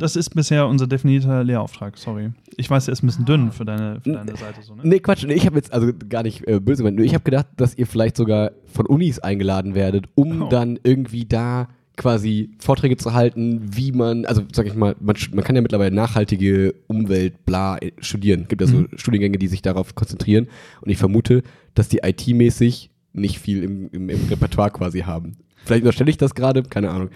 Das 0.00 0.16
ist 0.16 0.30
bisher 0.30 0.66
unser 0.66 0.86
definierter 0.86 1.44
Lehrauftrag, 1.44 1.96
sorry. 1.98 2.30
Ich 2.56 2.68
weiß, 2.68 2.86
der 2.86 2.92
ist 2.92 3.02
ein 3.02 3.06
bisschen 3.06 3.24
dünn 3.26 3.52
für 3.52 3.64
deine, 3.64 4.00
für 4.00 4.12
deine 4.12 4.36
Seite. 4.36 4.62
So, 4.62 4.74
ne? 4.74 4.82
nee, 4.84 4.98
Quatsch, 4.98 5.24
nee, 5.26 5.34
ich 5.34 5.46
habe 5.46 5.56
jetzt, 5.56 5.72
also 5.72 5.92
gar 6.08 6.22
nicht 6.22 6.46
äh, 6.48 6.58
böse 6.58 6.82
gemeint, 6.82 7.00
ich 7.00 7.14
habe 7.14 7.24
gedacht, 7.24 7.46
dass 7.56 7.76
ihr 7.76 7.86
vielleicht 7.86 8.16
sogar 8.16 8.50
von 8.66 8.86
Unis 8.86 9.18
eingeladen 9.18 9.74
werdet, 9.74 10.06
um 10.14 10.42
Oh. 10.42 10.48
dann 10.48 10.78
irgendwie 10.82 11.26
da 11.26 11.68
quasi 11.96 12.50
Vorträge 12.58 12.96
zu 12.96 13.12
halten, 13.12 13.60
wie 13.76 13.92
man, 13.92 14.24
also 14.24 14.42
sag 14.52 14.66
ich 14.66 14.74
mal, 14.74 14.96
man, 15.00 15.16
man 15.34 15.44
kann 15.44 15.54
ja 15.54 15.60
mittlerweile 15.60 15.94
nachhaltige 15.94 16.74
Umwelt, 16.86 17.44
bla, 17.44 17.76
äh, 17.76 17.92
studieren. 18.00 18.46
Gibt 18.48 18.62
ja 18.62 18.66
so 18.68 18.78
Mhm. 18.78 18.88
Studiengänge, 18.96 19.36
die 19.36 19.48
sich 19.48 19.60
darauf 19.60 19.94
konzentrieren. 19.94 20.48
Und 20.80 20.88
ich 20.90 20.96
vermute, 20.96 21.42
dass 21.74 21.88
die 21.88 21.98
IT-mäßig 22.02 22.88
nicht 23.12 23.38
viel 23.38 23.62
im, 23.62 23.90
im, 23.90 24.08
im 24.08 24.28
Repertoire 24.30 24.70
quasi 24.70 25.00
haben. 25.00 25.32
Vielleicht 25.66 25.82
unterstelle 25.82 26.08
ich 26.08 26.16
das 26.16 26.34
gerade, 26.34 26.62
keine 26.62 26.88
Ahnung. 26.90 27.10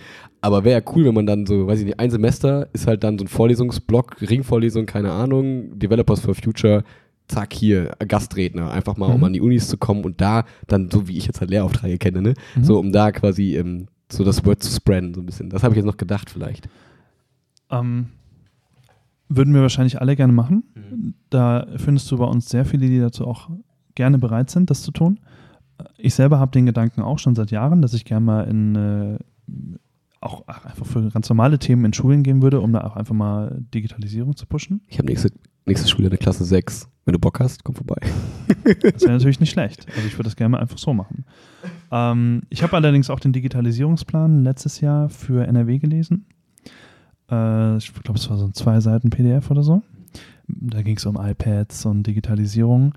Aber 0.44 0.62
wäre 0.62 0.80
ja 0.84 0.92
cool, 0.94 1.06
wenn 1.06 1.14
man 1.14 1.24
dann 1.26 1.46
so, 1.46 1.66
weiß 1.66 1.78
ich 1.78 1.86
nicht, 1.86 1.98
ein 1.98 2.10
Semester 2.10 2.68
ist 2.74 2.86
halt 2.86 3.02
dann 3.02 3.18
so 3.18 3.24
ein 3.24 3.28
Vorlesungsblock, 3.28 4.20
Ringvorlesung, 4.20 4.84
keine 4.84 5.10
Ahnung, 5.10 5.78
Developers 5.78 6.20
for 6.20 6.34
Future, 6.34 6.84
zack, 7.28 7.54
hier, 7.54 7.92
Gastredner, 8.06 8.70
einfach 8.70 8.98
mal, 8.98 9.06
um 9.06 9.18
Mhm. 9.20 9.24
an 9.24 9.32
die 9.32 9.40
Unis 9.40 9.68
zu 9.68 9.78
kommen 9.78 10.04
und 10.04 10.20
da 10.20 10.44
dann, 10.66 10.90
so 10.90 11.08
wie 11.08 11.16
ich 11.16 11.24
jetzt 11.26 11.40
halt 11.40 11.48
Lehraufträge 11.50 11.96
kenne, 11.96 12.20
ne, 12.20 12.34
Mhm. 12.56 12.64
so 12.64 12.78
um 12.78 12.92
da 12.92 13.10
quasi 13.10 13.56
ähm, 13.56 13.86
so 14.12 14.22
das 14.22 14.44
Word 14.44 14.62
zu 14.62 14.70
spreaden, 14.70 15.14
so 15.14 15.22
ein 15.22 15.26
bisschen. 15.26 15.48
Das 15.48 15.62
habe 15.62 15.72
ich 15.72 15.76
jetzt 15.76 15.86
noch 15.86 15.96
gedacht 15.96 16.28
vielleicht. 16.28 16.68
Ähm, 17.70 18.08
würden 19.30 19.54
wir 19.54 19.62
wahrscheinlich 19.62 19.98
alle 20.00 20.14
gerne 20.14 20.34
machen. 20.34 20.64
Mhm. 20.74 21.14
Da 21.30 21.66
findest 21.76 22.10
du 22.10 22.18
bei 22.18 22.26
uns 22.26 22.50
sehr 22.50 22.66
viele, 22.66 22.86
die 22.86 23.00
dazu 23.00 23.26
auch 23.26 23.48
gerne 23.94 24.18
bereit 24.18 24.50
sind, 24.50 24.68
das 24.68 24.82
zu 24.82 24.90
tun. 24.90 25.18
Ich 25.96 26.14
selber 26.14 26.38
habe 26.38 26.50
den 26.52 26.66
Gedanken 26.66 27.00
auch 27.00 27.18
schon 27.18 27.34
seit 27.34 27.50
Jahren, 27.50 27.80
dass 27.80 27.94
ich 27.94 28.04
gerne 28.04 28.26
mal 28.26 28.42
in 28.42 28.74
äh, 28.76 29.18
auch 30.24 30.44
ach, 30.46 30.64
einfach 30.64 30.86
für 30.86 31.08
ganz 31.10 31.28
normale 31.28 31.58
Themen 31.58 31.84
in 31.84 31.92
Schulen 31.92 32.22
gehen 32.22 32.42
würde, 32.42 32.60
um 32.60 32.72
da 32.72 32.82
auch 32.82 32.96
einfach 32.96 33.14
mal 33.14 33.56
Digitalisierung 33.74 34.36
zu 34.36 34.46
pushen. 34.46 34.80
Ich 34.88 34.98
habe 34.98 35.08
nächste, 35.08 35.30
nächste 35.66 35.88
Schule 35.88 36.04
in 36.06 36.10
der 36.10 36.18
Klasse 36.18 36.44
6. 36.44 36.88
Wenn 37.04 37.12
du 37.12 37.18
Bock 37.18 37.38
hast, 37.40 37.64
komm 37.64 37.74
vorbei. 37.74 37.98
Das 38.82 39.02
wäre 39.02 39.12
natürlich 39.12 39.40
nicht 39.40 39.50
schlecht. 39.50 39.86
Also 39.94 40.06
ich 40.06 40.14
würde 40.14 40.24
das 40.24 40.36
gerne 40.36 40.50
mal 40.50 40.60
einfach 40.60 40.78
so 40.78 40.94
machen. 40.94 41.26
Ähm, 41.90 42.42
ich 42.48 42.62
habe 42.62 42.74
allerdings 42.76 43.10
auch 43.10 43.20
den 43.20 43.34
Digitalisierungsplan 43.34 44.42
letztes 44.42 44.80
Jahr 44.80 45.10
für 45.10 45.46
NRW 45.46 45.78
gelesen. 45.78 46.24
Äh, 47.30 47.76
ich 47.76 47.92
glaube, 47.92 48.18
es 48.18 48.30
war 48.30 48.38
so 48.38 48.46
ein 48.46 48.54
zwei 48.54 48.80
Seiten 48.80 49.10
PDF 49.10 49.50
oder 49.50 49.62
so. 49.62 49.82
Da 50.46 50.82
ging 50.82 50.96
es 50.96 51.04
um 51.04 51.16
iPads 51.20 51.84
und 51.86 52.06
Digitalisierung. 52.06 52.94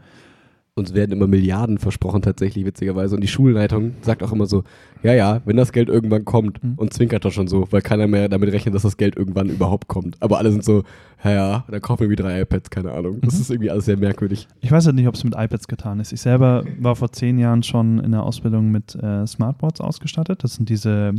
Uns 0.77 0.93
werden 0.93 1.11
immer 1.11 1.27
Milliarden 1.27 1.77
versprochen, 1.79 2.21
tatsächlich, 2.21 2.65
witzigerweise. 2.65 3.15
Und 3.15 3.21
die 3.21 3.27
Schulleitung 3.27 3.93
sagt 4.01 4.21
auch 4.23 4.31
immer 4.31 4.45
so: 4.45 4.63
Ja, 5.03 5.13
ja, 5.13 5.41
wenn 5.45 5.57
das 5.57 5.71
Geld 5.71 5.89
irgendwann 5.89 6.23
kommt, 6.23 6.63
Mhm. 6.63 6.73
und 6.77 6.93
zwinkert 6.93 7.25
doch 7.25 7.31
schon 7.31 7.47
so, 7.47 7.67
weil 7.71 7.81
keiner 7.81 8.07
mehr 8.07 8.29
damit 8.29 8.51
rechnet, 8.53 8.75
dass 8.75 8.83
das 8.83 8.95
Geld 8.97 9.17
irgendwann 9.17 9.49
überhaupt 9.49 9.87
kommt. 9.87 10.15
Aber 10.21 10.37
alle 10.37 10.51
sind 10.51 10.63
so: 10.63 10.83
Ja, 11.23 11.31
ja, 11.31 11.63
dann 11.69 11.81
kaufen 11.81 12.01
wir 12.03 12.09
wie 12.11 12.15
drei 12.15 12.41
iPads, 12.41 12.69
keine 12.69 12.91
Ahnung. 12.91 13.17
Das 13.21 13.33
Mhm. 13.35 13.41
ist 13.41 13.49
irgendwie 13.49 13.71
alles 13.71 13.85
sehr 13.85 13.97
merkwürdig. 13.97 14.47
Ich 14.61 14.71
weiß 14.71 14.85
halt 14.85 14.95
nicht, 14.95 15.07
ob 15.07 15.15
es 15.15 15.23
mit 15.23 15.33
iPads 15.35 15.67
getan 15.67 15.99
ist. 15.99 16.13
Ich 16.13 16.21
selber 16.21 16.63
war 16.79 16.95
vor 16.95 17.11
zehn 17.11 17.39
Jahren 17.39 17.63
schon 17.63 17.99
in 17.99 18.11
der 18.11 18.21
Ausbildung 18.23 18.69
mit 18.71 18.93
äh, 18.95 19.25
Smartboards 19.25 19.81
ausgestattet. 19.81 20.43
Das 20.43 20.53
sind 20.55 20.69
diese 20.69 21.15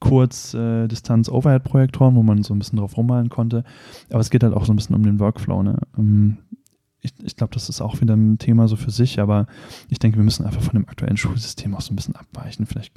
Kurz-Distanz-Overhead-Projektoren, 0.00 2.14
wo 2.14 2.22
man 2.22 2.42
so 2.42 2.54
ein 2.54 2.58
bisschen 2.58 2.78
drauf 2.78 2.96
rummalen 2.96 3.28
konnte. 3.30 3.64
Aber 4.10 4.20
es 4.20 4.30
geht 4.30 4.42
halt 4.42 4.54
auch 4.54 4.64
so 4.64 4.72
ein 4.72 4.76
bisschen 4.76 4.94
um 4.94 5.02
den 5.02 5.18
Workflow. 5.18 5.62
Ne? 5.62 5.76
Ähm, 5.98 6.38
Ich, 7.08 7.26
ich 7.26 7.36
glaube, 7.36 7.54
das 7.54 7.68
ist 7.68 7.80
auch 7.80 8.00
wieder 8.00 8.14
ein 8.14 8.38
Thema 8.38 8.68
so 8.68 8.76
für 8.76 8.90
sich, 8.90 9.20
aber 9.20 9.46
ich 9.88 9.98
denke, 9.98 10.16
wir 10.18 10.24
müssen 10.24 10.44
einfach 10.46 10.62
von 10.62 10.74
dem 10.74 10.88
aktuellen 10.88 11.16
Schulsystem 11.16 11.74
auch 11.74 11.80
so 11.80 11.92
ein 11.92 11.96
bisschen 11.96 12.16
abweichen. 12.16 12.66
Vielleicht 12.66 12.92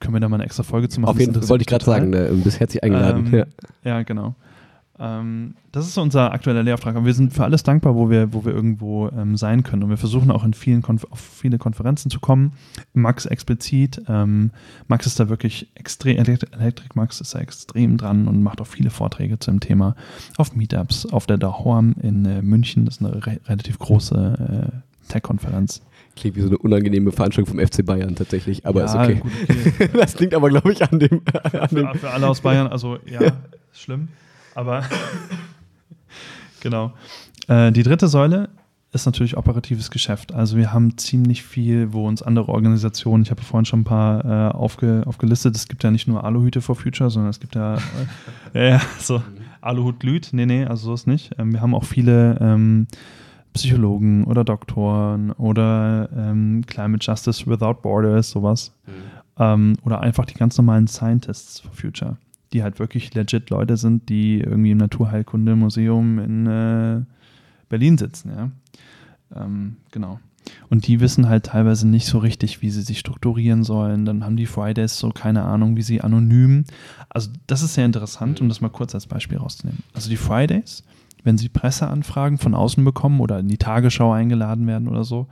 können 0.00 0.14
wir 0.14 0.20
da 0.20 0.28
mal 0.28 0.36
eine 0.36 0.44
extra 0.44 0.62
Folge 0.62 0.88
zu 0.88 1.00
machen. 1.00 1.10
Auf 1.10 1.20
jeden 1.20 1.32
Das 1.32 1.44
Fall 1.44 1.48
wollte 1.50 1.62
ich 1.62 1.66
gerade 1.66 1.84
sagen, 1.84 2.10
ne, 2.10 2.30
bist 2.44 2.60
herzlich 2.60 2.82
eingeladen. 2.82 3.26
Ähm, 3.32 3.34
ja. 3.34 3.46
ja, 3.84 4.02
genau. 4.02 4.34
Ähm, 5.00 5.54
das 5.70 5.86
ist 5.86 5.96
unser 5.96 6.32
aktueller 6.32 6.62
Lehrauftrag. 6.62 6.96
Und 6.96 7.04
wir 7.04 7.14
sind 7.14 7.32
für 7.32 7.44
alles 7.44 7.62
dankbar, 7.62 7.94
wo 7.94 8.10
wir, 8.10 8.32
wo 8.32 8.44
wir 8.44 8.52
irgendwo 8.52 9.08
ähm, 9.08 9.36
sein 9.36 9.62
können. 9.62 9.84
Und 9.84 9.90
wir 9.90 9.96
versuchen 9.96 10.30
auch 10.30 10.44
in 10.44 10.54
vielen 10.54 10.82
Konf 10.82 11.06
auf 11.10 11.20
viele 11.20 11.58
Konferenzen 11.58 12.10
zu 12.10 12.20
kommen. 12.20 12.52
Max 12.94 13.26
explizit. 13.26 14.02
Ähm, 14.08 14.50
Max 14.88 15.06
ist 15.06 15.20
da 15.20 15.28
wirklich 15.28 15.68
extrem, 15.74 16.16
Elektrik 16.16 16.96
Max 16.96 17.20
ist 17.20 17.34
da 17.34 17.38
extrem 17.38 17.96
dran 17.96 18.26
und 18.26 18.42
macht 18.42 18.60
auch 18.60 18.66
viele 18.66 18.90
Vorträge 18.90 19.38
zu 19.38 19.50
dem 19.50 19.60
Thema 19.60 19.94
auf 20.36 20.54
Meetups, 20.54 21.06
auf 21.06 21.26
der 21.26 21.38
Dahorm 21.38 21.94
in 22.02 22.24
äh, 22.24 22.42
München. 22.42 22.84
Das 22.84 22.96
ist 22.96 23.02
eine 23.02 23.26
re 23.26 23.40
relativ 23.46 23.78
große 23.78 24.72
äh, 24.72 25.08
Tech-Konferenz. 25.08 25.82
Klingt 26.16 26.36
wie 26.36 26.40
so 26.40 26.48
eine 26.48 26.58
unangenehme 26.58 27.12
Veranstaltung 27.12 27.56
vom 27.56 27.64
FC 27.64 27.86
Bayern 27.86 28.16
tatsächlich, 28.16 28.66
aber 28.66 28.84
ist 28.84 28.94
okay. 28.94 29.16
gut, 29.16 29.30
okay. 29.44 29.90
das 29.96 30.16
klingt 30.16 30.34
aber, 30.34 30.48
glaube 30.48 30.72
ich, 30.72 30.82
an 30.82 30.98
dem. 30.98 31.22
An 31.52 31.68
dem 31.70 31.88
für, 31.92 31.98
für 31.98 32.10
alle 32.10 32.26
aus 32.26 32.40
Bayern, 32.40 32.66
also 32.66 32.98
ja, 33.06 33.20
ist 33.72 33.82
schlimm. 33.82 34.08
Aber 34.58 34.82
genau. 36.60 36.92
Äh, 37.46 37.70
die 37.70 37.84
dritte 37.84 38.08
Säule 38.08 38.48
ist 38.90 39.06
natürlich 39.06 39.36
operatives 39.36 39.88
Geschäft. 39.92 40.34
Also 40.34 40.56
wir 40.56 40.72
haben 40.72 40.98
ziemlich 40.98 41.44
viel, 41.44 41.92
wo 41.92 42.08
uns 42.08 42.22
andere 42.22 42.48
Organisationen, 42.48 43.22
ich 43.22 43.30
habe 43.30 43.40
vorhin 43.40 43.66
schon 43.66 43.82
ein 43.82 43.84
paar 43.84 44.24
äh, 44.24 44.52
aufge, 44.52 45.04
aufgelistet, 45.06 45.54
es 45.54 45.68
gibt 45.68 45.84
ja 45.84 45.92
nicht 45.92 46.08
nur 46.08 46.24
Aluhüte 46.24 46.60
for 46.60 46.74
Future, 46.74 47.08
sondern 47.08 47.30
es 47.30 47.38
gibt 47.38 47.54
ja, 47.54 47.78
äh, 48.52 48.70
ja 48.70 48.80
so 48.98 49.22
Aluhut 49.60 50.00
glüht. 50.00 50.30
Nee, 50.32 50.46
nee, 50.46 50.64
also 50.64 50.86
so 50.86 50.94
ist 50.94 51.06
nicht. 51.06 51.38
Ähm, 51.38 51.52
wir 51.52 51.60
haben 51.60 51.72
auch 51.72 51.84
viele 51.84 52.36
ähm, 52.40 52.88
Psychologen 53.52 54.24
oder 54.24 54.42
Doktoren 54.42 55.30
oder 55.30 56.08
ähm, 56.16 56.64
Climate 56.66 57.04
Justice 57.06 57.46
Without 57.46 57.74
Borders, 57.82 58.30
sowas. 58.30 58.74
Mhm. 58.88 58.92
Ähm, 59.38 59.76
oder 59.84 60.00
einfach 60.00 60.24
die 60.24 60.34
ganz 60.34 60.58
normalen 60.58 60.88
Scientists 60.88 61.60
for 61.60 61.70
Future, 61.70 62.16
die 62.52 62.62
halt 62.62 62.78
wirklich 62.78 63.14
legit 63.14 63.50
Leute 63.50 63.76
sind, 63.76 64.08
die 64.08 64.40
irgendwie 64.40 64.70
im 64.70 64.78
Naturheilkundemuseum 64.78 66.18
in 66.18 66.46
äh, 66.46 67.00
Berlin 67.68 67.98
sitzen, 67.98 68.30
ja. 68.34 68.50
Ähm, 69.34 69.76
genau. 69.90 70.20
Und 70.70 70.86
die 70.86 71.00
wissen 71.00 71.28
halt 71.28 71.46
teilweise 71.46 71.86
nicht 71.86 72.06
so 72.06 72.18
richtig, 72.18 72.62
wie 72.62 72.70
sie 72.70 72.82
sich 72.82 72.98
strukturieren 72.98 73.64
sollen. 73.64 74.06
Dann 74.06 74.24
haben 74.24 74.36
die 74.36 74.46
Fridays 74.46 74.98
so 74.98 75.10
keine 75.10 75.42
Ahnung, 75.42 75.76
wie 75.76 75.82
sie 75.82 76.00
anonym. 76.00 76.64
Also 77.10 77.30
das 77.46 77.62
ist 77.62 77.74
sehr 77.74 77.84
interessant, 77.84 78.40
um 78.40 78.48
das 78.48 78.60
mal 78.60 78.70
kurz 78.70 78.94
als 78.94 79.06
Beispiel 79.06 79.38
rauszunehmen. 79.38 79.82
Also 79.92 80.08
die 80.08 80.16
Fridays, 80.16 80.84
wenn 81.22 81.36
sie 81.36 81.48
Presseanfragen 81.48 82.38
von 82.38 82.54
außen 82.54 82.84
bekommen 82.84 83.20
oder 83.20 83.38
in 83.40 83.48
die 83.48 83.58
Tagesschau 83.58 84.12
eingeladen 84.12 84.66
werden 84.66 84.88
oder 84.88 85.04
so, 85.04 85.26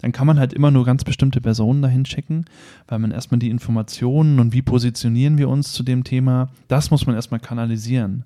dann 0.00 0.12
kann 0.12 0.26
man 0.26 0.38
halt 0.38 0.52
immer 0.52 0.70
nur 0.70 0.84
ganz 0.84 1.04
bestimmte 1.04 1.40
Personen 1.40 1.82
dahin 1.82 2.06
schicken, 2.06 2.44
weil 2.86 2.98
man 2.98 3.10
erstmal 3.10 3.38
die 3.38 3.50
Informationen 3.50 4.38
und 4.40 4.52
wie 4.52 4.62
positionieren 4.62 5.38
wir 5.38 5.48
uns 5.48 5.72
zu 5.72 5.82
dem 5.82 6.04
Thema, 6.04 6.50
das 6.68 6.90
muss 6.90 7.06
man 7.06 7.16
erstmal 7.16 7.40
kanalisieren 7.40 8.24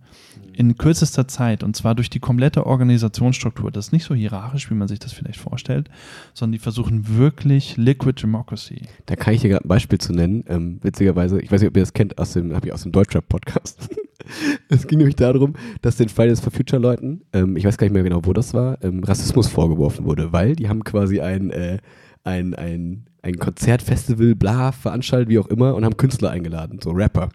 in 0.54 0.76
kürzester 0.76 1.26
Zeit 1.28 1.62
und 1.62 1.76
zwar 1.76 1.94
durch 1.94 2.10
die 2.10 2.20
komplette 2.20 2.66
Organisationsstruktur. 2.66 3.70
Das 3.70 3.86
ist 3.86 3.92
nicht 3.92 4.04
so 4.04 4.14
hierarchisch, 4.14 4.70
wie 4.70 4.74
man 4.74 4.88
sich 4.88 4.98
das 4.98 5.12
vielleicht 5.12 5.40
vorstellt, 5.40 5.88
sondern 6.34 6.52
die 6.52 6.58
versuchen 6.58 7.16
wirklich 7.16 7.76
Liquid 7.76 8.20
Democracy. 8.22 8.82
Da 9.06 9.16
kann 9.16 9.34
ich 9.34 9.40
dir 9.40 9.48
gerade 9.48 9.64
ein 9.64 9.68
Beispiel 9.68 9.98
zu 9.98 10.12
nennen. 10.12 10.44
Ähm, 10.48 10.78
witzigerweise, 10.82 11.40
ich 11.40 11.50
weiß 11.50 11.60
nicht, 11.60 11.70
ob 11.70 11.76
ihr 11.76 11.82
das 11.82 11.92
kennt, 11.92 12.18
aus 12.18 12.32
dem, 12.32 12.54
habe 12.54 12.66
ich 12.66 12.72
aus 12.72 12.82
dem 12.82 12.92
Deutschrap-Podcast. 12.92 13.88
es 14.68 14.86
ging 14.86 14.98
nämlich 14.98 15.16
darum, 15.16 15.54
dass 15.80 15.96
den 15.96 16.08
Fridays 16.08 16.40
for 16.40 16.52
Future 16.52 16.80
Leuten, 16.80 17.22
ähm, 17.32 17.56
ich 17.56 17.64
weiß 17.64 17.78
gar 17.78 17.86
nicht 17.86 17.94
mehr 17.94 18.02
genau, 18.02 18.20
wo 18.24 18.32
das 18.32 18.54
war, 18.54 18.82
ähm, 18.82 19.02
Rassismus 19.04 19.48
vorgeworfen 19.48 20.04
wurde, 20.04 20.32
weil 20.32 20.56
die 20.56 20.68
haben 20.68 20.84
quasi 20.84 21.20
ein, 21.20 21.50
äh, 21.50 21.78
ein, 22.24 22.54
ein, 22.54 23.06
ein 23.22 23.36
Konzertfestival, 23.38 24.34
bla, 24.34 24.72
veranstaltet, 24.72 25.28
wie 25.28 25.38
auch 25.38 25.48
immer, 25.48 25.74
und 25.74 25.84
haben 25.84 25.96
Künstler 25.96 26.30
eingeladen, 26.30 26.80
so 26.82 26.90
Rapper. 26.90 27.28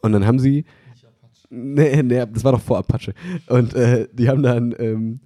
Und 0.00 0.12
dann 0.12 0.26
haben 0.26 0.38
sie 0.38 0.64
Nee, 1.48 2.02
nee, 2.02 2.24
das 2.32 2.44
war 2.44 2.52
doch 2.52 2.60
vor 2.60 2.78
Apache. 2.78 3.14
Und 3.48 3.74
äh, 3.74 4.08
die 4.12 4.28
haben 4.28 4.42
dann, 4.42 4.74
ähm, 4.78 5.20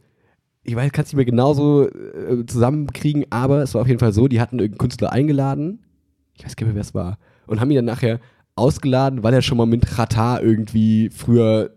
ich 0.62 0.76
weiß, 0.76 0.92
kann 0.92 1.04
es 1.04 1.08
nicht 1.08 1.16
mehr 1.16 1.24
genauso 1.24 1.88
äh, 1.88 2.44
zusammenkriegen, 2.46 3.24
aber 3.30 3.62
es 3.62 3.74
war 3.74 3.82
auf 3.82 3.88
jeden 3.88 4.00
Fall 4.00 4.12
so, 4.12 4.28
die 4.28 4.40
hatten 4.40 4.58
irgendeinen 4.58 4.78
Künstler 4.78 5.12
eingeladen, 5.12 5.80
ich 6.34 6.44
weiß 6.44 6.56
gar 6.56 6.66
nicht 6.66 6.74
mehr, 6.74 6.82
wer 6.82 6.88
es 6.88 6.94
war, 6.94 7.18
und 7.46 7.60
haben 7.60 7.70
ihn 7.70 7.76
dann 7.76 7.84
nachher 7.86 8.20
ausgeladen, 8.60 9.22
weil 9.22 9.34
er 9.34 9.42
schon 9.42 9.58
mal 9.58 9.66
mit 9.66 9.98
Ratar 9.98 10.42
irgendwie 10.42 11.10
früher 11.10 11.70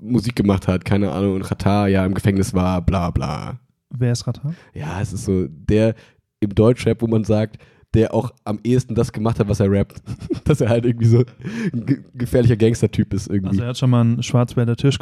Musik 0.00 0.36
gemacht 0.36 0.68
hat, 0.68 0.84
keine 0.84 1.12
Ahnung, 1.12 1.34
und 1.34 1.50
Ratar 1.50 1.88
ja 1.88 2.04
im 2.04 2.14
Gefängnis 2.14 2.54
war, 2.54 2.82
bla 2.82 3.10
bla. 3.10 3.60
Wer 3.90 4.12
ist 4.12 4.26
Ratar? 4.26 4.54
Ja, 4.72 5.00
es 5.00 5.12
ist 5.12 5.24
so 5.24 5.46
der 5.48 5.94
im 6.40 6.54
Deutschrap, 6.54 7.02
wo 7.02 7.06
man 7.06 7.24
sagt, 7.24 7.58
der 7.94 8.14
auch 8.14 8.30
am 8.44 8.60
ehesten 8.62 8.94
das 8.94 9.12
gemacht 9.12 9.40
hat, 9.40 9.48
was 9.48 9.60
er 9.60 9.70
rappt. 9.70 10.02
Dass 10.44 10.60
er 10.60 10.68
halt 10.68 10.84
irgendwie 10.84 11.06
so 11.06 11.24
ein 11.72 11.86
ge 11.86 12.02
gefährlicher 12.14 12.56
Gangster-Typ 12.56 13.12
ist 13.12 13.28
irgendwie. 13.28 13.50
Also 13.50 13.62
er 13.62 13.68
hat 13.68 13.78
schon 13.78 13.90
mal 13.90 14.00
einen 14.00 14.22
Schwarzwälder 14.22 14.76
äh, 14.82 14.92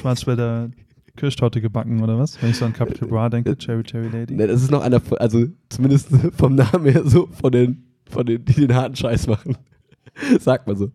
Schwarzwälder 0.00 0.70
Kirschtorte 1.16 1.60
gebacken 1.60 2.02
oder 2.02 2.18
was? 2.18 2.40
Wenn 2.40 2.50
ich 2.50 2.56
so 2.56 2.64
an 2.64 2.72
Capital 2.72 3.08
Bra 3.08 3.28
denke, 3.28 3.56
Cherry 3.56 3.82
Cherry 3.82 4.08
Lady. 4.08 4.34
Ne, 4.34 4.46
das 4.46 4.62
ist 4.62 4.70
noch 4.70 4.82
einer, 4.82 5.00
also 5.18 5.46
zumindest 5.68 6.08
vom 6.36 6.54
Namen 6.54 6.86
her 6.86 7.02
so 7.04 7.26
von 7.26 7.52
den, 7.52 7.84
von 8.08 8.24
den, 8.24 8.44
die 8.44 8.54
den 8.54 8.74
harten 8.74 8.96
Scheiß 8.96 9.26
machen. 9.26 9.56
Sagt 10.40 10.66
man 10.66 10.76
so. 10.76 10.90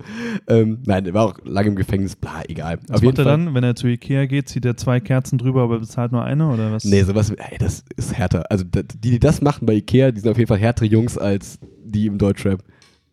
Ähm, 0.48 0.80
nein, 0.86 1.04
der 1.04 1.14
war 1.14 1.26
auch 1.26 1.38
lange 1.44 1.70
im 1.70 1.76
Gefängnis, 1.76 2.16
bla, 2.16 2.44
egal. 2.48 2.80
Was 2.88 3.02
macht 3.02 3.18
er 3.18 3.26
dann, 3.26 3.54
wenn 3.54 3.64
er 3.64 3.76
zu 3.76 3.88
Ikea 3.88 4.26
geht, 4.26 4.50
zieht 4.50 4.66
er 4.66 4.78
zwei 4.78 5.00
Kerzen 5.00 5.38
drüber, 5.38 5.64
aber 5.64 5.80
bezahlt 5.80 6.12
nur 6.12 6.24
eine 6.24 6.50
oder 6.50 6.72
was? 6.72 6.84
Nee, 6.84 7.04
sowas, 7.04 7.32
ey, 7.32 7.58
das 7.58 7.84
ist 7.96 8.14
härter. 8.14 8.50
Also 8.52 8.64
die, 8.64 8.84
die 8.84 9.20
das 9.20 9.42
machen 9.42 9.66
bei 9.66 9.74
Ikea, 9.74 10.12
die 10.12 10.20
sind 10.20 10.30
auf 10.30 10.38
jeden 10.38 10.48
Fall 10.48 10.60
härtere 10.60 10.88
Jungs 10.88 11.18
als 11.18 11.60
die 11.84 12.08
im 12.08 12.18
Deutschrap. 12.18 12.64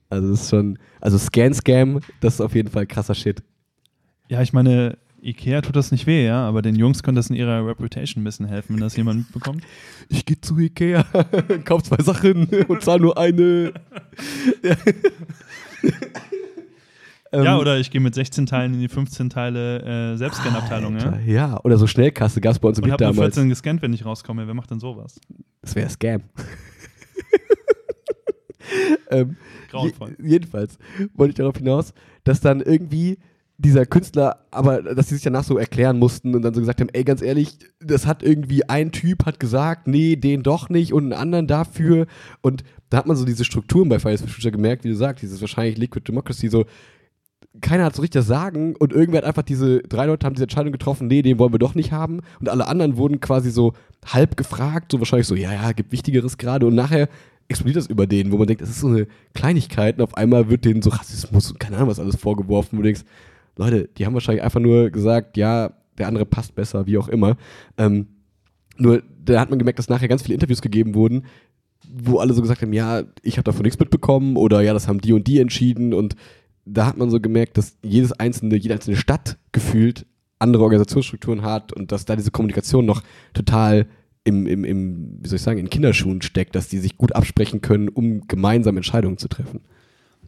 Also 0.08 0.30
das 0.30 0.42
ist 0.42 0.50
schon, 0.50 0.78
also 1.00 1.18
Scan-Scam, 1.18 2.00
das 2.20 2.34
ist 2.34 2.40
auf 2.40 2.54
jeden 2.54 2.70
Fall 2.70 2.86
krasser 2.86 3.14
Shit. 3.14 3.42
Ja, 4.28 4.42
ich 4.42 4.52
meine, 4.52 4.98
Ikea 5.22 5.60
tut 5.60 5.76
das 5.76 5.92
nicht 5.92 6.06
weh, 6.06 6.24
ja, 6.24 6.46
aber 6.46 6.62
den 6.62 6.76
Jungs 6.76 7.02
könnte 7.02 7.18
das 7.18 7.30
in 7.30 7.36
ihrer 7.36 7.66
Reputation 7.66 8.22
ein 8.22 8.24
bisschen 8.24 8.46
helfen, 8.46 8.74
wenn 8.74 8.80
das 8.80 8.96
jemand 8.96 9.18
mitbekommt. 9.18 9.64
Ich 10.08 10.24
gehe 10.24 10.40
zu 10.40 10.58
Ikea, 10.58 11.04
kauf 11.64 11.82
zwei 11.82 12.02
Sachen 12.02 12.46
und 12.68 12.82
zahl 12.82 12.98
nur 12.98 13.18
eine. 13.18 13.72
ja. 17.32 17.42
ja, 17.44 17.58
oder 17.58 17.78
ich 17.78 17.90
gehe 17.90 18.00
mit 18.00 18.14
16 18.14 18.46
Teilen 18.46 18.74
in 18.74 18.80
die 18.80 18.88
15 18.88 19.30
Teile 19.30 20.12
äh, 20.12 20.16
Selbstscan-Abteilung. 20.16 20.98
Ja? 20.98 21.18
ja, 21.26 21.60
oder 21.62 21.78
so 21.78 21.86
Schnellkasse 21.86 22.40
gab 22.40 22.60
bei 22.60 22.68
uns 22.68 22.78
im 22.78 22.84
Und 22.84 22.92
habe 22.92 23.04
nur 23.04 23.14
14 23.14 23.48
gescannt, 23.48 23.82
wenn 23.82 23.92
ich 23.92 24.04
rauskomme. 24.04 24.46
Wer 24.46 24.54
macht 24.54 24.70
denn 24.70 24.80
sowas? 24.80 25.20
Das 25.62 25.74
wäre 25.74 25.88
Scam. 25.90 26.22
ähm, 29.10 29.36
Grauenvoll. 29.70 30.16
Je 30.18 30.30
jedenfalls 30.30 30.78
wollte 31.14 31.30
ich 31.30 31.36
darauf 31.36 31.56
hinaus, 31.56 31.92
dass 32.24 32.40
dann 32.40 32.60
irgendwie 32.60 33.18
dieser 33.60 33.84
Künstler, 33.84 34.46
aber 34.50 34.82
dass 34.82 35.08
sie 35.08 35.16
sich 35.16 35.24
danach 35.24 35.44
so 35.44 35.58
erklären 35.58 35.98
mussten 35.98 36.34
und 36.34 36.42
dann 36.42 36.54
so 36.54 36.60
gesagt 36.60 36.80
haben, 36.80 36.88
ey, 36.92 37.04
ganz 37.04 37.20
ehrlich, 37.20 37.58
das 37.78 38.06
hat 38.06 38.22
irgendwie 38.22 38.68
ein 38.68 38.90
Typ 38.90 39.26
hat 39.26 39.38
gesagt, 39.38 39.86
nee, 39.86 40.16
den 40.16 40.42
doch 40.42 40.70
nicht 40.70 40.94
und 40.94 41.04
einen 41.04 41.12
anderen 41.12 41.46
dafür 41.46 42.06
und 42.40 42.64
da 42.90 42.98
hat 42.98 43.06
man 43.06 43.16
so 43.16 43.24
diese 43.24 43.44
Strukturen 43.44 43.88
bei 43.88 43.98
Fridays 43.98 44.20
for 44.20 44.28
Future 44.28 44.52
gemerkt, 44.52 44.84
wie 44.84 44.88
du 44.88 44.96
sagst, 44.96 45.22
dieses 45.22 45.40
wahrscheinlich 45.40 45.78
Liquid 45.78 46.06
Democracy, 46.06 46.48
so 46.48 46.66
keiner 47.60 47.84
hat 47.84 47.96
so 47.96 48.02
richtig 48.02 48.20
das 48.20 48.26
Sagen 48.26 48.76
und 48.76 48.92
irgendwer 48.92 49.18
hat 49.18 49.24
einfach 49.24 49.42
diese, 49.42 49.80
drei 49.80 50.06
Leute 50.06 50.26
haben 50.26 50.34
diese 50.34 50.44
Entscheidung 50.44 50.72
getroffen, 50.72 51.06
nee, 51.08 51.22
den 51.22 51.38
wollen 51.38 51.52
wir 51.52 51.58
doch 51.58 51.74
nicht 51.74 51.92
haben 51.92 52.20
und 52.38 52.48
alle 52.48 52.66
anderen 52.66 52.96
wurden 52.96 53.20
quasi 53.20 53.50
so 53.50 53.72
halb 54.04 54.36
gefragt, 54.36 54.92
so 54.92 54.98
wahrscheinlich 54.98 55.26
so, 55.26 55.34
ja, 55.34 55.52
ja, 55.52 55.72
gibt 55.72 55.92
Wichtigeres 55.92 56.38
gerade 56.38 56.66
und 56.66 56.74
nachher 56.74 57.08
explodiert 57.48 57.76
das 57.76 57.86
über 57.86 58.06
denen, 58.06 58.30
wo 58.30 58.38
man 58.38 58.46
denkt, 58.46 58.62
das 58.62 58.70
ist 58.70 58.80
so 58.80 58.88
eine 58.88 59.06
Kleinigkeit 59.34 59.96
und 59.98 60.04
auf 60.04 60.16
einmal 60.16 60.48
wird 60.48 60.64
denen 60.64 60.82
so 60.82 60.90
Rassismus 60.90 61.50
und 61.50 61.58
keine 61.58 61.76
Ahnung 61.76 61.88
was 61.88 61.98
alles 61.98 62.16
vorgeworfen, 62.16 62.78
wo 62.78 62.82
du 62.82 62.86
denkst, 62.86 63.02
Leute, 63.56 63.88
die 63.96 64.06
haben 64.06 64.14
wahrscheinlich 64.14 64.44
einfach 64.44 64.60
nur 64.60 64.90
gesagt, 64.90 65.36
ja, 65.36 65.72
der 65.98 66.08
andere 66.08 66.26
passt 66.26 66.54
besser, 66.54 66.86
wie 66.86 66.98
auch 66.98 67.08
immer. 67.08 67.36
Ähm, 67.76 68.06
nur 68.78 69.02
da 69.22 69.40
hat 69.40 69.50
man 69.50 69.58
gemerkt, 69.58 69.78
dass 69.78 69.88
nachher 69.88 70.08
ganz 70.08 70.22
viele 70.22 70.34
Interviews 70.34 70.62
gegeben 70.62 70.94
wurden, 70.94 71.24
wo 71.88 72.18
alle 72.18 72.34
so 72.34 72.42
gesagt 72.42 72.62
haben, 72.62 72.72
ja, 72.72 73.02
ich 73.22 73.36
habe 73.36 73.44
davon 73.44 73.62
nichts 73.62 73.78
mitbekommen 73.78 74.36
oder 74.36 74.60
ja, 74.60 74.72
das 74.72 74.88
haben 74.88 75.00
die 75.00 75.12
und 75.12 75.26
die 75.26 75.40
entschieden 75.40 75.94
und 75.94 76.16
da 76.64 76.86
hat 76.86 76.96
man 76.96 77.10
so 77.10 77.20
gemerkt, 77.20 77.58
dass 77.58 77.76
jedes 77.82 78.12
einzelne, 78.12 78.56
jede 78.56 78.74
einzelne 78.74 78.96
Stadt 78.96 79.38
gefühlt 79.52 80.06
andere 80.38 80.62
Organisationsstrukturen 80.62 81.42
hat 81.42 81.72
und 81.72 81.92
dass 81.92 82.04
da 82.04 82.16
diese 82.16 82.30
Kommunikation 82.30 82.86
noch 82.86 83.02
total 83.34 83.86
im, 84.24 84.46
im, 84.46 84.64
im, 84.64 85.18
wie 85.20 85.28
soll 85.28 85.36
ich 85.36 85.42
sagen, 85.42 85.58
in 85.58 85.70
Kinderschuhen 85.70 86.22
steckt, 86.22 86.54
dass 86.54 86.68
die 86.68 86.78
sich 86.78 86.96
gut 86.96 87.14
absprechen 87.14 87.60
können, 87.60 87.88
um 87.88 88.26
gemeinsam 88.28 88.76
Entscheidungen 88.76 89.18
zu 89.18 89.28
treffen. 89.28 89.60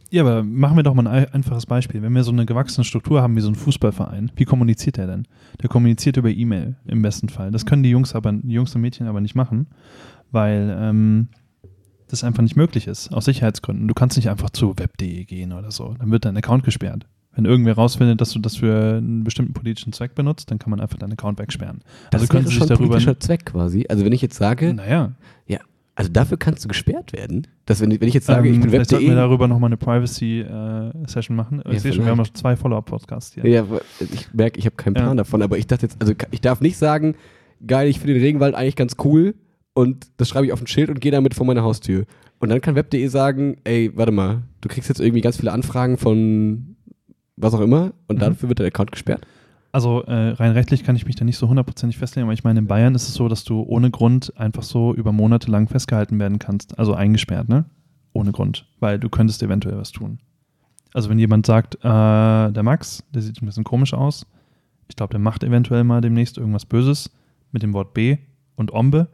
Ja, 0.09 0.21
aber 0.21 0.43
machen 0.43 0.75
wir 0.75 0.83
doch 0.83 0.93
mal 0.93 1.07
ein 1.07 1.33
einfaches 1.33 1.65
Beispiel. 1.65 2.03
Wenn 2.03 2.13
wir 2.13 2.23
so 2.23 2.31
eine 2.31 2.45
gewachsene 2.45 2.85
Struktur 2.85 3.23
haben 3.23 3.35
wie 3.35 3.41
so 3.41 3.49
ein 3.49 3.55
Fußballverein, 3.55 4.31
wie 4.35 4.45
kommuniziert 4.45 4.97
der 4.97 5.07
denn? 5.07 5.27
Der 5.61 5.69
kommuniziert 5.69 6.17
über 6.17 6.29
E-Mail 6.29 6.75
im 6.85 7.01
besten 7.01 7.29
Fall. 7.29 7.49
Das 7.49 7.65
können 7.65 7.81
die 7.81 7.89
Jungs 7.89 8.13
aber, 8.13 8.31
die 8.31 8.53
Jungs 8.53 8.75
und 8.75 8.81
Mädchen 8.81 9.07
aber 9.07 9.21
nicht 9.21 9.33
machen, 9.33 9.67
weil 10.31 10.75
ähm, 10.79 11.29
das 12.13 12.23
einfach 12.23 12.43
nicht 12.43 12.55
möglich 12.55 12.87
ist, 12.87 13.11
aus 13.13 13.25
Sicherheitsgründen. 13.25 13.87
Du 13.87 13.93
kannst 13.93 14.15
nicht 14.17 14.29
einfach 14.29 14.49
zu 14.51 14.77
web.de 14.77 15.25
gehen 15.25 15.51
oder 15.51 15.71
so. 15.71 15.95
Dann 15.99 16.11
wird 16.11 16.25
dein 16.25 16.37
Account 16.37 16.63
gesperrt. 16.63 17.05
Wenn 17.35 17.45
irgendwer 17.45 17.73
rausfindet, 17.73 18.21
dass 18.21 18.31
du 18.31 18.39
das 18.39 18.57
für 18.57 18.97
einen 18.97 19.23
bestimmten 19.23 19.53
politischen 19.53 19.91
Zweck 19.91 20.13
benutzt, 20.13 20.51
dann 20.51 20.59
kann 20.59 20.69
man 20.69 20.79
einfach 20.79 20.99
deinen 20.99 21.13
Account 21.13 21.39
wegsperren. 21.39 21.81
Das 22.11 22.21
also 22.21 22.31
können 22.31 22.47
Sie 22.47 22.53
sich 22.53 22.65
darüber. 22.67 22.89
politischer 22.89 23.19
Zweck 23.19 23.45
quasi. 23.45 23.85
Also 23.89 24.05
wenn 24.05 24.13
ich 24.13 24.21
jetzt 24.21 24.35
sage, 24.35 24.73
naja, 24.73 25.13
ja, 25.47 25.59
also 25.95 26.11
dafür 26.11 26.37
kannst 26.37 26.63
du 26.63 26.67
gesperrt 26.67 27.11
werden. 27.13 27.47
Dass 27.65 27.81
wenn, 27.81 27.89
wenn 27.89 28.07
ich 28.07 28.13
jetzt 28.13 28.27
sage, 28.27 28.47
ähm, 28.47 28.55
ich 28.55 28.61
bin 28.61 28.71
Web.de. 28.71 28.85
sollten 28.85 29.07
wir 29.07 29.15
darüber 29.15 29.47
nochmal 29.47 29.69
eine 29.69 29.77
Privacy-Session 29.77 31.35
äh, 31.35 31.37
machen. 31.37 31.61
Ja, 31.65 31.71
ich 31.71 31.81
sehe 31.81 31.93
schon, 31.93 32.05
wir 32.05 32.11
haben 32.11 32.19
noch 32.19 32.31
zwei 32.33 32.55
Follow-up-Podcasts 32.55 33.33
hier. 33.33 33.47
Ja, 33.47 33.65
ich 33.99 34.31
merke, 34.33 34.59
ich 34.59 34.65
habe 34.67 34.75
keinen 34.75 34.93
Plan 34.93 35.07
ja. 35.09 35.15
davon, 35.15 35.41
aber 35.41 35.57
ich 35.57 35.65
dachte 35.65 35.87
jetzt, 35.87 35.99
also 35.99 36.13
ich 36.29 36.41
darf 36.41 36.61
nicht 36.61 36.77
sagen, 36.77 37.15
geil, 37.65 37.87
ich 37.87 37.99
finde 37.99 38.13
den 38.13 38.23
Regenwald 38.23 38.53
eigentlich 38.53 38.75
ganz 38.75 38.95
cool 39.03 39.33
und 39.73 40.07
das 40.17 40.29
schreibe 40.29 40.45
ich 40.45 40.53
auf 40.53 40.61
ein 40.61 40.67
Schild 40.67 40.89
und 40.89 41.01
gehe 41.01 41.11
damit 41.11 41.33
vor 41.33 41.45
meine 41.45 41.63
Haustür. 41.63 42.05
Und 42.39 42.49
dann 42.49 42.61
kann 42.61 42.75
Web.de 42.75 43.07
sagen, 43.07 43.57
ey, 43.63 43.91
warte 43.95 44.11
mal, 44.11 44.43
du 44.61 44.69
kriegst 44.69 44.89
jetzt 44.89 44.99
irgendwie 44.99 45.21
ganz 45.21 45.37
viele 45.37 45.51
Anfragen 45.51 45.97
von 45.97 46.75
was 47.35 47.53
auch 47.53 47.61
immer 47.61 47.93
und 48.07 48.17
mhm. 48.17 48.19
dafür 48.19 48.49
wird 48.49 48.59
der 48.59 48.67
Account 48.67 48.91
gesperrt. 48.91 49.25
Also 49.71 50.03
äh, 50.03 50.29
rein 50.29 50.51
rechtlich 50.51 50.83
kann 50.83 50.95
ich 50.95 51.07
mich 51.07 51.15
da 51.15 51.25
nicht 51.25 51.37
so 51.37 51.49
hundertprozentig 51.49 51.97
festlegen, 51.97 52.25
aber 52.25 52.33
ich 52.33 52.43
meine, 52.43 52.59
in 52.59 52.67
Bayern 52.67 52.93
ist 52.93 53.07
es 53.07 53.15
so, 53.15 53.27
dass 53.27 53.43
du 53.43 53.63
ohne 53.63 53.89
Grund 53.89 54.31
einfach 54.37 54.61
so 54.61 54.93
über 54.93 55.11
Monate 55.11 55.49
lang 55.49 55.67
festgehalten 55.67 56.19
werden 56.19 56.37
kannst, 56.37 56.77
also 56.77 56.93
eingesperrt, 56.93 57.49
ne? 57.49 57.65
Ohne 58.11 58.31
Grund, 58.31 58.67
weil 58.79 58.99
du 58.99 59.09
könntest 59.09 59.41
eventuell 59.41 59.77
was 59.77 59.91
tun. 59.91 60.19
Also 60.93 61.09
wenn 61.09 61.17
jemand 61.17 61.47
sagt, 61.47 61.75
äh, 61.75 61.79
der 61.81 62.61
Max, 62.61 63.03
der 63.15 63.23
sieht 63.23 63.41
ein 63.41 63.47
bisschen 63.47 63.63
komisch 63.63 63.95
aus, 63.95 64.27
ich 64.87 64.95
glaube, 64.95 65.11
der 65.11 65.19
macht 65.19 65.43
eventuell 65.43 65.83
mal 65.83 66.01
demnächst 66.01 66.37
irgendwas 66.37 66.65
Böses 66.65 67.09
mit 67.51 67.63
dem 67.63 67.73
Wort 67.73 67.95
B 67.95 68.17
und 68.55 68.71
Ombe, 68.71 69.07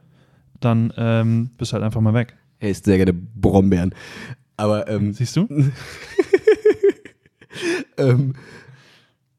dann 0.60 0.94
ähm, 0.98 1.50
bist 1.58 1.72
du 1.72 1.74
halt 1.74 1.84
einfach 1.84 2.02
mal 2.02 2.14
weg. 2.14 2.36
Er 2.60 2.70
isst 2.70 2.86
sehr 2.86 2.98
gerne 2.98 3.14
Brombeeren. 3.14 3.94
Aber, 4.58 4.88
ähm, 4.90 5.14
Siehst 5.14 5.36
du? 5.38 5.48
ähm, 7.98 8.34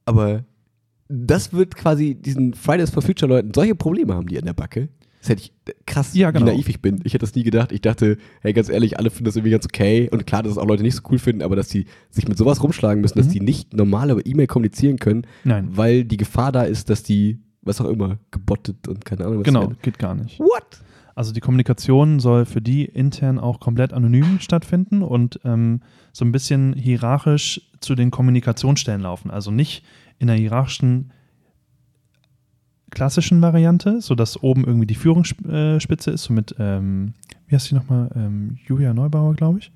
aber 0.04 0.44
das 1.08 1.52
wird 1.52 1.74
quasi 1.76 2.14
diesen 2.14 2.54
Fridays 2.54 2.90
for 2.90 3.02
Future 3.02 3.28
Leuten 3.30 3.52
solche 3.54 3.74
Probleme 3.74 4.14
haben 4.14 4.26
die 4.28 4.38
an 4.38 4.44
der 4.46 4.52
Backe. 4.54 4.88
Das 5.20 5.28
hätte 5.28 5.42
ich 5.42 5.52
krass, 5.86 6.14
Ja, 6.14 6.30
genau. 6.30 6.46
wie 6.46 6.50
naiv 6.50 6.68
ich 6.70 6.80
bin. 6.80 7.00
Ich 7.04 7.12
hätte 7.12 7.26
das 7.26 7.34
nie 7.34 7.42
gedacht. 7.42 7.72
Ich 7.72 7.82
dachte, 7.82 8.16
hey, 8.40 8.54
ganz 8.54 8.70
ehrlich, 8.70 8.98
alle 8.98 9.10
finden 9.10 9.26
das 9.26 9.36
irgendwie 9.36 9.50
ganz 9.50 9.66
okay. 9.66 10.08
Und 10.10 10.26
klar, 10.26 10.42
dass 10.42 10.52
es 10.52 10.56
auch 10.58 10.66
Leute 10.66 10.82
nicht 10.82 10.94
so 10.94 11.02
cool 11.10 11.18
finden, 11.18 11.42
aber 11.42 11.56
dass 11.56 11.68
die 11.68 11.84
sich 12.08 12.26
mit 12.26 12.38
sowas 12.38 12.62
rumschlagen 12.62 13.02
müssen, 13.02 13.18
dass 13.18 13.26
Mhm. 13.26 13.32
die 13.32 13.40
nicht 13.40 13.74
normal 13.74 14.10
über 14.10 14.24
E-Mail 14.24 14.46
kommunizieren 14.46 14.98
können, 14.98 15.26
Nein. 15.44 15.68
weil 15.72 16.04
die 16.04 16.16
Gefahr 16.16 16.52
da 16.52 16.62
ist, 16.62 16.88
dass 16.88 17.02
die, 17.02 17.38
was 17.60 17.82
auch 17.82 17.90
immer, 17.90 18.18
gebottet 18.30 18.88
und 18.88 19.04
keine 19.04 19.26
Ahnung 19.26 19.40
was 19.40 19.44
Genau, 19.44 19.60
werden. 19.62 19.76
geht 19.82 19.98
gar 19.98 20.14
nicht. 20.14 20.38
What? 20.40 20.80
Also 21.14 21.32
die 21.32 21.40
Kommunikation 21.40 22.20
soll 22.20 22.44
für 22.46 22.60
die 22.62 22.84
intern 22.84 23.38
auch 23.38 23.60
komplett 23.60 23.92
anonym 23.92 24.38
stattfinden 24.40 25.02
und 25.02 25.40
ähm, 25.44 25.80
so 26.12 26.24
ein 26.24 26.32
bisschen 26.32 26.72
hierarchisch 26.72 27.60
zu 27.80 27.94
den 27.94 28.10
Kommunikationsstellen 28.10 29.00
laufen. 29.02 29.30
Also 29.30 29.50
nicht 29.50 29.84
in 30.18 30.28
der 30.28 30.36
hierarchischen 30.36 31.12
klassischen 32.90 33.40
Variante, 33.40 34.00
sodass 34.00 34.42
oben 34.42 34.64
irgendwie 34.64 34.86
die 34.86 34.94
Führungsspitze 34.96 36.10
ist, 36.10 36.24
so 36.24 36.32
mit, 36.32 36.54
ähm, 36.58 37.14
wie 37.46 37.54
heißt 37.54 37.70
die 37.70 37.74
nochmal, 37.76 38.10
ähm, 38.16 38.58
Julia 38.66 38.92
Neubauer, 38.92 39.34
glaube 39.34 39.60
ich. 39.60 39.70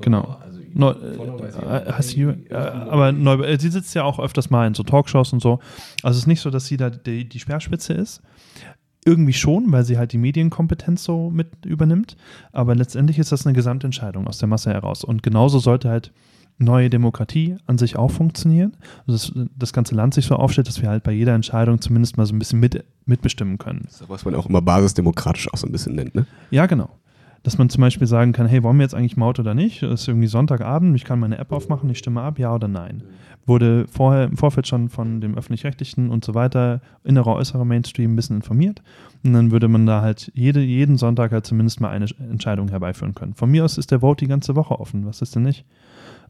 Genau. 0.00 0.38
Also, 0.44 0.60
Neu, 0.74 0.90
äh, 0.90 1.92
heißt 1.92 2.10
sie, 2.10 2.24
Ju- 2.24 2.50
äh, 2.50 2.54
aber 2.54 3.12
Neubauer, 3.12 3.46
äh, 3.48 3.58
sie 3.58 3.68
sitzt 3.68 3.94
ja 3.94 4.02
auch 4.04 4.18
öfters 4.18 4.50
mal 4.50 4.66
in 4.66 4.74
so 4.74 4.82
Talkshows 4.82 5.32
und 5.32 5.40
so. 5.40 5.60
Also 6.02 6.16
es 6.16 6.22
ist 6.22 6.26
nicht 6.26 6.40
so, 6.40 6.50
dass 6.50 6.66
sie 6.66 6.76
da 6.76 6.90
die, 6.90 7.28
die 7.28 7.38
Speerspitze 7.40 7.92
ist. 7.94 8.20
Irgendwie 9.04 9.32
schon, 9.32 9.70
weil 9.70 9.84
sie 9.84 9.98
halt 9.98 10.12
die 10.12 10.18
Medienkompetenz 10.18 11.04
so 11.04 11.30
mit 11.30 11.66
übernimmt. 11.66 12.16
Aber 12.52 12.74
letztendlich 12.74 13.18
ist 13.18 13.32
das 13.32 13.46
eine 13.46 13.54
Gesamtentscheidung 13.54 14.26
aus 14.26 14.38
der 14.38 14.48
Masse 14.48 14.72
heraus. 14.72 15.04
Und 15.04 15.22
genauso 15.22 15.58
sollte 15.58 15.90
halt 15.90 16.12
neue 16.58 16.90
Demokratie 16.90 17.56
an 17.66 17.78
sich 17.78 17.96
auch 17.96 18.10
funktionieren. 18.10 18.76
Also 19.06 19.34
dass 19.34 19.48
das 19.56 19.72
ganze 19.72 19.94
Land 19.94 20.14
sich 20.14 20.26
so 20.26 20.36
aufstellt, 20.36 20.68
dass 20.68 20.80
wir 20.80 20.88
halt 20.88 21.02
bei 21.02 21.12
jeder 21.12 21.34
Entscheidung 21.34 21.80
zumindest 21.80 22.16
mal 22.16 22.26
so 22.26 22.34
ein 22.34 22.38
bisschen 22.38 22.60
mit, 22.60 22.84
mitbestimmen 23.06 23.58
können. 23.58 23.82
Das 23.84 24.00
ist, 24.00 24.08
was 24.08 24.24
man 24.24 24.34
auch 24.34 24.46
immer 24.46 24.62
basisdemokratisch 24.62 25.52
auch 25.52 25.58
so 25.58 25.66
ein 25.66 25.72
bisschen 25.72 25.94
nennt, 25.94 26.14
ne? 26.14 26.26
Ja, 26.50 26.66
genau. 26.66 26.90
Dass 27.42 27.58
man 27.58 27.68
zum 27.68 27.82
Beispiel 27.82 28.06
sagen 28.06 28.32
kann, 28.32 28.46
hey, 28.46 28.62
wollen 28.62 28.78
wir 28.78 28.84
jetzt 28.84 28.94
eigentlich 28.94 29.18
Maut 29.18 29.38
oder 29.38 29.52
nicht? 29.52 29.82
Es 29.82 30.02
ist 30.02 30.08
irgendwie 30.08 30.28
Sonntagabend, 30.28 30.96
ich 30.96 31.04
kann 31.04 31.18
meine 31.18 31.36
App 31.36 31.52
aufmachen, 31.52 31.90
ich 31.90 31.98
stimme 31.98 32.22
ab, 32.22 32.38
ja 32.38 32.54
oder 32.54 32.68
nein. 32.68 33.02
Wurde 33.46 33.86
vorher 33.88 34.24
im 34.24 34.36
Vorfeld 34.38 34.66
schon 34.66 34.88
von 34.88 35.20
dem 35.20 35.36
Öffentlich-Rechtlichen 35.36 36.10
und 36.10 36.24
so 36.24 36.34
weiter, 36.34 36.80
innerer, 37.04 37.34
äußerer 37.36 37.64
Mainstream 37.66 38.12
ein 38.12 38.16
bisschen 38.16 38.36
informiert. 38.36 38.82
Und 39.22 39.34
dann 39.34 39.50
würde 39.50 39.68
man 39.68 39.84
da 39.84 40.00
halt 40.00 40.30
jede, 40.34 40.60
jeden 40.60 40.96
Sonntag 40.96 41.30
halt 41.32 41.44
zumindest 41.44 41.80
mal 41.80 41.90
eine 41.90 42.06
Entscheidung 42.30 42.68
herbeiführen 42.68 43.14
können. 43.14 43.34
Von 43.34 43.50
mir 43.50 43.64
aus 43.64 43.76
ist 43.76 43.90
der 43.90 44.00
Vote 44.00 44.24
die 44.24 44.28
ganze 44.28 44.56
Woche 44.56 44.80
offen, 44.80 45.04
was 45.06 45.20
ist 45.20 45.34
denn 45.36 45.42
nicht? 45.42 45.64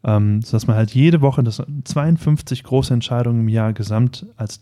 Ähm, 0.03 0.41
sodass 0.41 0.67
man 0.67 0.75
halt 0.75 0.91
jede 0.93 1.21
Woche 1.21 1.41
das 1.41 1.63
52 1.85 2.63
große 2.63 2.93
Entscheidungen 2.93 3.41
im 3.41 3.49
Jahr 3.49 3.71
gesamt 3.73 4.25
als 4.35 4.59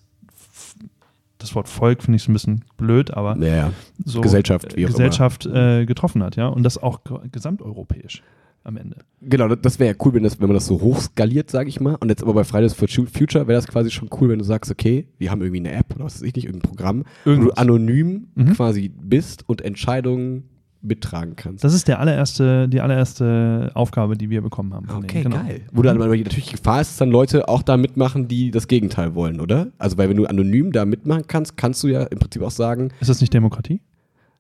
das 1.40 1.56
Wort 1.56 1.68
Volk 1.68 2.04
finde 2.04 2.16
ich 2.18 2.24
so 2.24 2.32
ein 2.32 2.34
bisschen 2.34 2.64
blöd, 2.78 3.12
aber 3.12 3.36
Naja, 3.36 3.72
so 4.06 4.22
Gesellschaft, 4.22 4.74
Gesellschaft 4.94 5.46
äh, 5.46 5.86
getroffen 5.86 6.24
hat, 6.24 6.38
ja. 6.38 6.48
Und 6.48 6.64
das 6.64 6.82
auch 6.82 7.04
ge- 7.04 7.18
gesamteuropäisch 7.32 8.24
am 8.66 8.78
Ende. 8.78 8.98
Genau, 9.22 9.54
das, 9.56 9.80
wäre 9.80 9.92
ja 9.94 10.06
cool, 10.06 10.14
wenn, 10.14 10.24
das, 10.24 10.40
wenn 10.40 10.48
man 10.48 10.56
das 10.56 10.66
so 10.68 10.80
hochskaliert, 10.82 11.52
sage 11.52 11.68
ich 11.70 11.80
mal. 11.82 11.96
Und 11.96 12.10
jetzt 12.10 12.24
aber 12.24 12.34
bei 12.34 12.44
Fridays 12.44 12.74
for 12.74 12.88
Fu- 12.88 13.06
Future 13.06 13.48
wäre 13.48 13.58
das 13.58 13.68
quasi 13.68 13.92
schon 13.92 14.10
cool, 14.20 14.30
wenn 14.30 14.40
du 14.40 14.46
sagst, 14.46 14.72
okay, 14.72 15.08
wir 15.18 15.32
haben 15.32 15.42
irgendwie 15.42 15.60
eine 15.60 15.74
App 15.74 15.94
oder 15.96 16.06
was 16.06 16.16
weiß 16.16 16.22
ich 16.24 16.36
nicht, 16.36 16.46
irgendein 16.46 16.70
Programm, 16.70 17.00
wo 17.00 17.04
du 17.26 17.32
Irgendwas. 17.32 17.58
anonym 17.58 18.28
Mhm. 18.36 18.54
quasi 18.54 18.90
bist 18.90 19.48
und 19.50 19.62
Entscheidungen 19.62 20.44
mittragen 20.82 21.36
kannst. 21.38 21.64
Das 21.64 21.74
ist 21.74 21.88
der 21.88 22.00
allererste, 22.00 22.68
die 22.68 22.82
allererste 22.82 23.72
Aufgabe, 23.74 24.18
die 24.18 24.30
wir 24.30 24.42
bekommen 24.42 24.74
haben. 24.74 24.88
Okay, 24.90 25.22
denen, 25.24 25.32
genau. 25.32 25.44
geil. 25.46 25.62
Wo 25.72 25.82
dann 25.82 25.96
aber 26.02 26.08
natürlich 26.18 26.48
die 26.48 26.58
Gefahr 26.58 26.82
ist, 26.82 26.90
dass 26.92 26.98
dann 26.98 27.10
Leute 27.10 27.48
auch 27.48 27.64
da 27.64 27.78
mitmachen, 27.78 28.28
die 28.28 28.52
das 28.52 28.68
Gegenteil 28.68 29.16
wollen, 29.16 29.40
oder? 29.40 29.68
Also, 29.78 29.98
weil 29.98 30.10
wenn 30.10 30.18
du 30.18 30.26
anonym 30.26 30.72
da 30.74 30.84
mitmachen 30.86 31.24
kannst, 31.28 31.56
kannst 31.58 31.82
du 31.84 31.88
ja 31.88 32.04
im 32.04 32.20
Prinzip 32.20 32.42
auch 32.42 32.52
sagen, 32.52 32.90
Ist 33.00 33.10
das 33.10 33.22
nicht 33.22 33.34
Demokratie? 33.34 33.82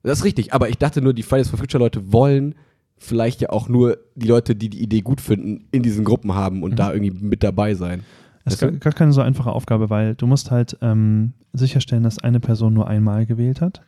das 0.04 0.20
ist 0.20 0.26
richtig, 0.26 0.54
aber 0.54 0.68
ich 0.68 0.78
dachte 0.78 1.02
nur, 1.02 1.14
die 1.14 1.24
Fridays 1.24 1.48
for 1.50 1.58
Future 1.58 1.82
Leute 1.82 2.12
wollen 2.12 2.56
vielleicht 2.97 3.41
ja 3.41 3.49
auch 3.49 3.67
nur 3.67 3.97
die 4.15 4.27
Leute, 4.27 4.56
die 4.56 4.69
die 4.69 4.82
Idee 4.82 5.01
gut 5.01 5.21
finden, 5.21 5.65
in 5.71 5.84
diesen 5.84 6.06
Gruppen 6.06 6.34
haben 6.34 6.63
und 6.63 6.71
Mhm. 6.71 6.75
da 6.75 6.93
irgendwie 6.93 7.12
mit 7.25 7.43
dabei 7.43 7.73
sein. 7.75 8.03
Das 8.45 8.62
ist 8.62 8.82
gar 8.82 8.93
keine 8.93 9.13
so 9.13 9.21
einfache 9.21 9.51
Aufgabe, 9.51 9.89
weil 9.89 10.15
du 10.15 10.27
musst 10.27 10.51
halt 10.51 10.77
ähm, 10.82 11.32
sicherstellen, 11.53 12.03
dass 12.03 12.19
eine 12.19 12.39
Person 12.41 12.73
nur 12.73 12.88
einmal 12.88 13.25
gewählt 13.25 13.62
hat. 13.62 13.82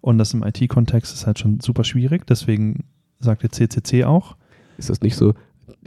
Und 0.00 0.18
das 0.18 0.34
im 0.34 0.42
IT-Kontext 0.42 1.14
ist 1.14 1.26
halt 1.26 1.38
schon 1.38 1.60
super 1.60 1.84
schwierig. 1.84 2.26
Deswegen 2.26 2.84
sagt 3.20 3.42
der 3.42 3.50
CCC 3.52 4.04
auch, 4.04 4.36
Ist 4.76 4.90
das 4.90 5.00
nicht 5.00 5.16
so, 5.16 5.32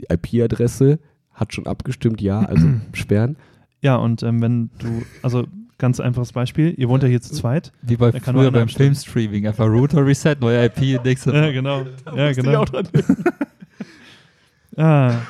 die 0.00 0.06
IP-Adresse 0.12 0.98
hat 1.32 1.52
schon 1.54 1.66
abgestimmt, 1.66 2.20
ja, 2.20 2.40
also 2.40 2.66
sperren? 2.94 3.36
ja, 3.82 3.96
und 3.96 4.22
ähm, 4.24 4.40
wenn 4.42 4.70
du, 4.78 5.02
also 5.22 5.46
ganz 5.78 6.00
einfaches 6.00 6.32
Beispiel, 6.32 6.74
ihr 6.76 6.88
wohnt 6.88 7.02
ja 7.02 7.08
hier 7.08 7.20
zu 7.20 7.32
zweit. 7.34 7.72
Wie 7.82 7.96
bei 7.96 8.10
Da 8.10 8.18
kann 8.20 8.34
nur 8.34 8.44
früher 8.44 8.52
beim. 8.52 8.68
Filmstreaming. 8.68 9.46
Einfach 9.46 9.66
Router 9.66 10.04
Reset, 10.06 10.36
neue 10.40 10.64
IP, 10.66 11.02
nächste. 11.04 11.32
Ja, 11.34 11.50
genau. 11.50 11.84
Ja, 12.16 12.32
genau. 12.32 12.62
auch 12.62 12.68
dran 12.68 12.88
Ah, 14.76 15.20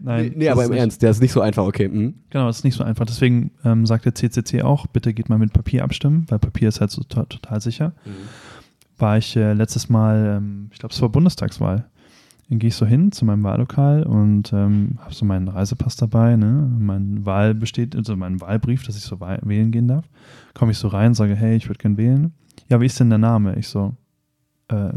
nein. 0.00 0.26
Nee, 0.28 0.32
nee 0.36 0.48
aber 0.48 0.64
im 0.64 0.70
nicht- 0.70 0.80
Ernst, 0.80 1.02
der 1.02 1.10
ist 1.10 1.20
nicht 1.20 1.32
so 1.32 1.40
einfach, 1.40 1.64
okay. 1.64 1.86
hm. 1.86 2.14
Genau, 2.30 2.46
das 2.46 2.58
ist 2.58 2.64
nicht 2.64 2.76
so 2.76 2.84
einfach. 2.84 3.04
Deswegen 3.06 3.50
ähm, 3.64 3.84
sagt 3.86 4.04
der 4.06 4.14
CCC 4.14 4.62
auch, 4.62 4.86
bitte 4.86 5.12
geht 5.12 5.28
mal 5.28 5.38
mit 5.38 5.52
Papier 5.52 5.84
abstimmen, 5.84 6.26
weil 6.28 6.38
Papier 6.38 6.68
ist 6.68 6.80
halt 6.80 6.90
so 6.90 7.02
to 7.02 7.24
total 7.24 7.60
sicher. 7.60 7.92
War 8.96 9.18
ich 9.18 9.36
äh, 9.36 9.52
letztes 9.52 9.88
Mal, 9.88 10.36
ähm, 10.38 10.68
ich 10.72 10.78
glaube, 10.78 10.94
es 10.94 11.02
war 11.02 11.08
Bundestagswahl. 11.08 11.86
Dann 12.50 12.58
gehe 12.58 12.68
ich 12.68 12.74
so 12.76 12.84
hin 12.84 13.10
zu 13.10 13.24
meinem 13.24 13.42
Wahllokal 13.42 14.02
und 14.02 14.52
ähm, 14.52 14.98
habe 15.00 15.14
so 15.14 15.24
meinen 15.24 15.48
Reisepass 15.48 15.96
dabei, 15.96 16.36
ne? 16.36 16.70
Mein 16.78 17.24
Wahl 17.24 17.54
besteht, 17.54 17.96
also 17.96 18.14
meinen 18.16 18.40
Wahlbrief, 18.40 18.84
dass 18.84 18.96
ich 18.96 19.02
so 19.02 19.18
wählen 19.20 19.70
gehen 19.70 19.88
darf. 19.88 20.04
Komme 20.52 20.72
ich 20.72 20.78
so 20.78 20.88
rein, 20.88 21.14
sage, 21.14 21.34
hey, 21.34 21.56
ich 21.56 21.68
würde 21.68 21.78
gern 21.78 21.96
wählen. 21.96 22.32
Ja, 22.68 22.80
wie 22.80 22.86
ist 22.86 23.00
denn 23.00 23.08
der 23.08 23.18
Name? 23.18 23.56
Ich 23.58 23.68
so, 23.68 23.94
äh, 24.68 24.92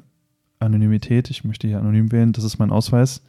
Anonymität, 0.59 1.29
ich 1.29 1.43
möchte 1.43 1.67
hier 1.67 1.79
anonym 1.79 2.11
wählen, 2.11 2.33
das 2.33 2.43
ist 2.43 2.57
mein 2.59 2.71
Ausweis. 2.71 3.21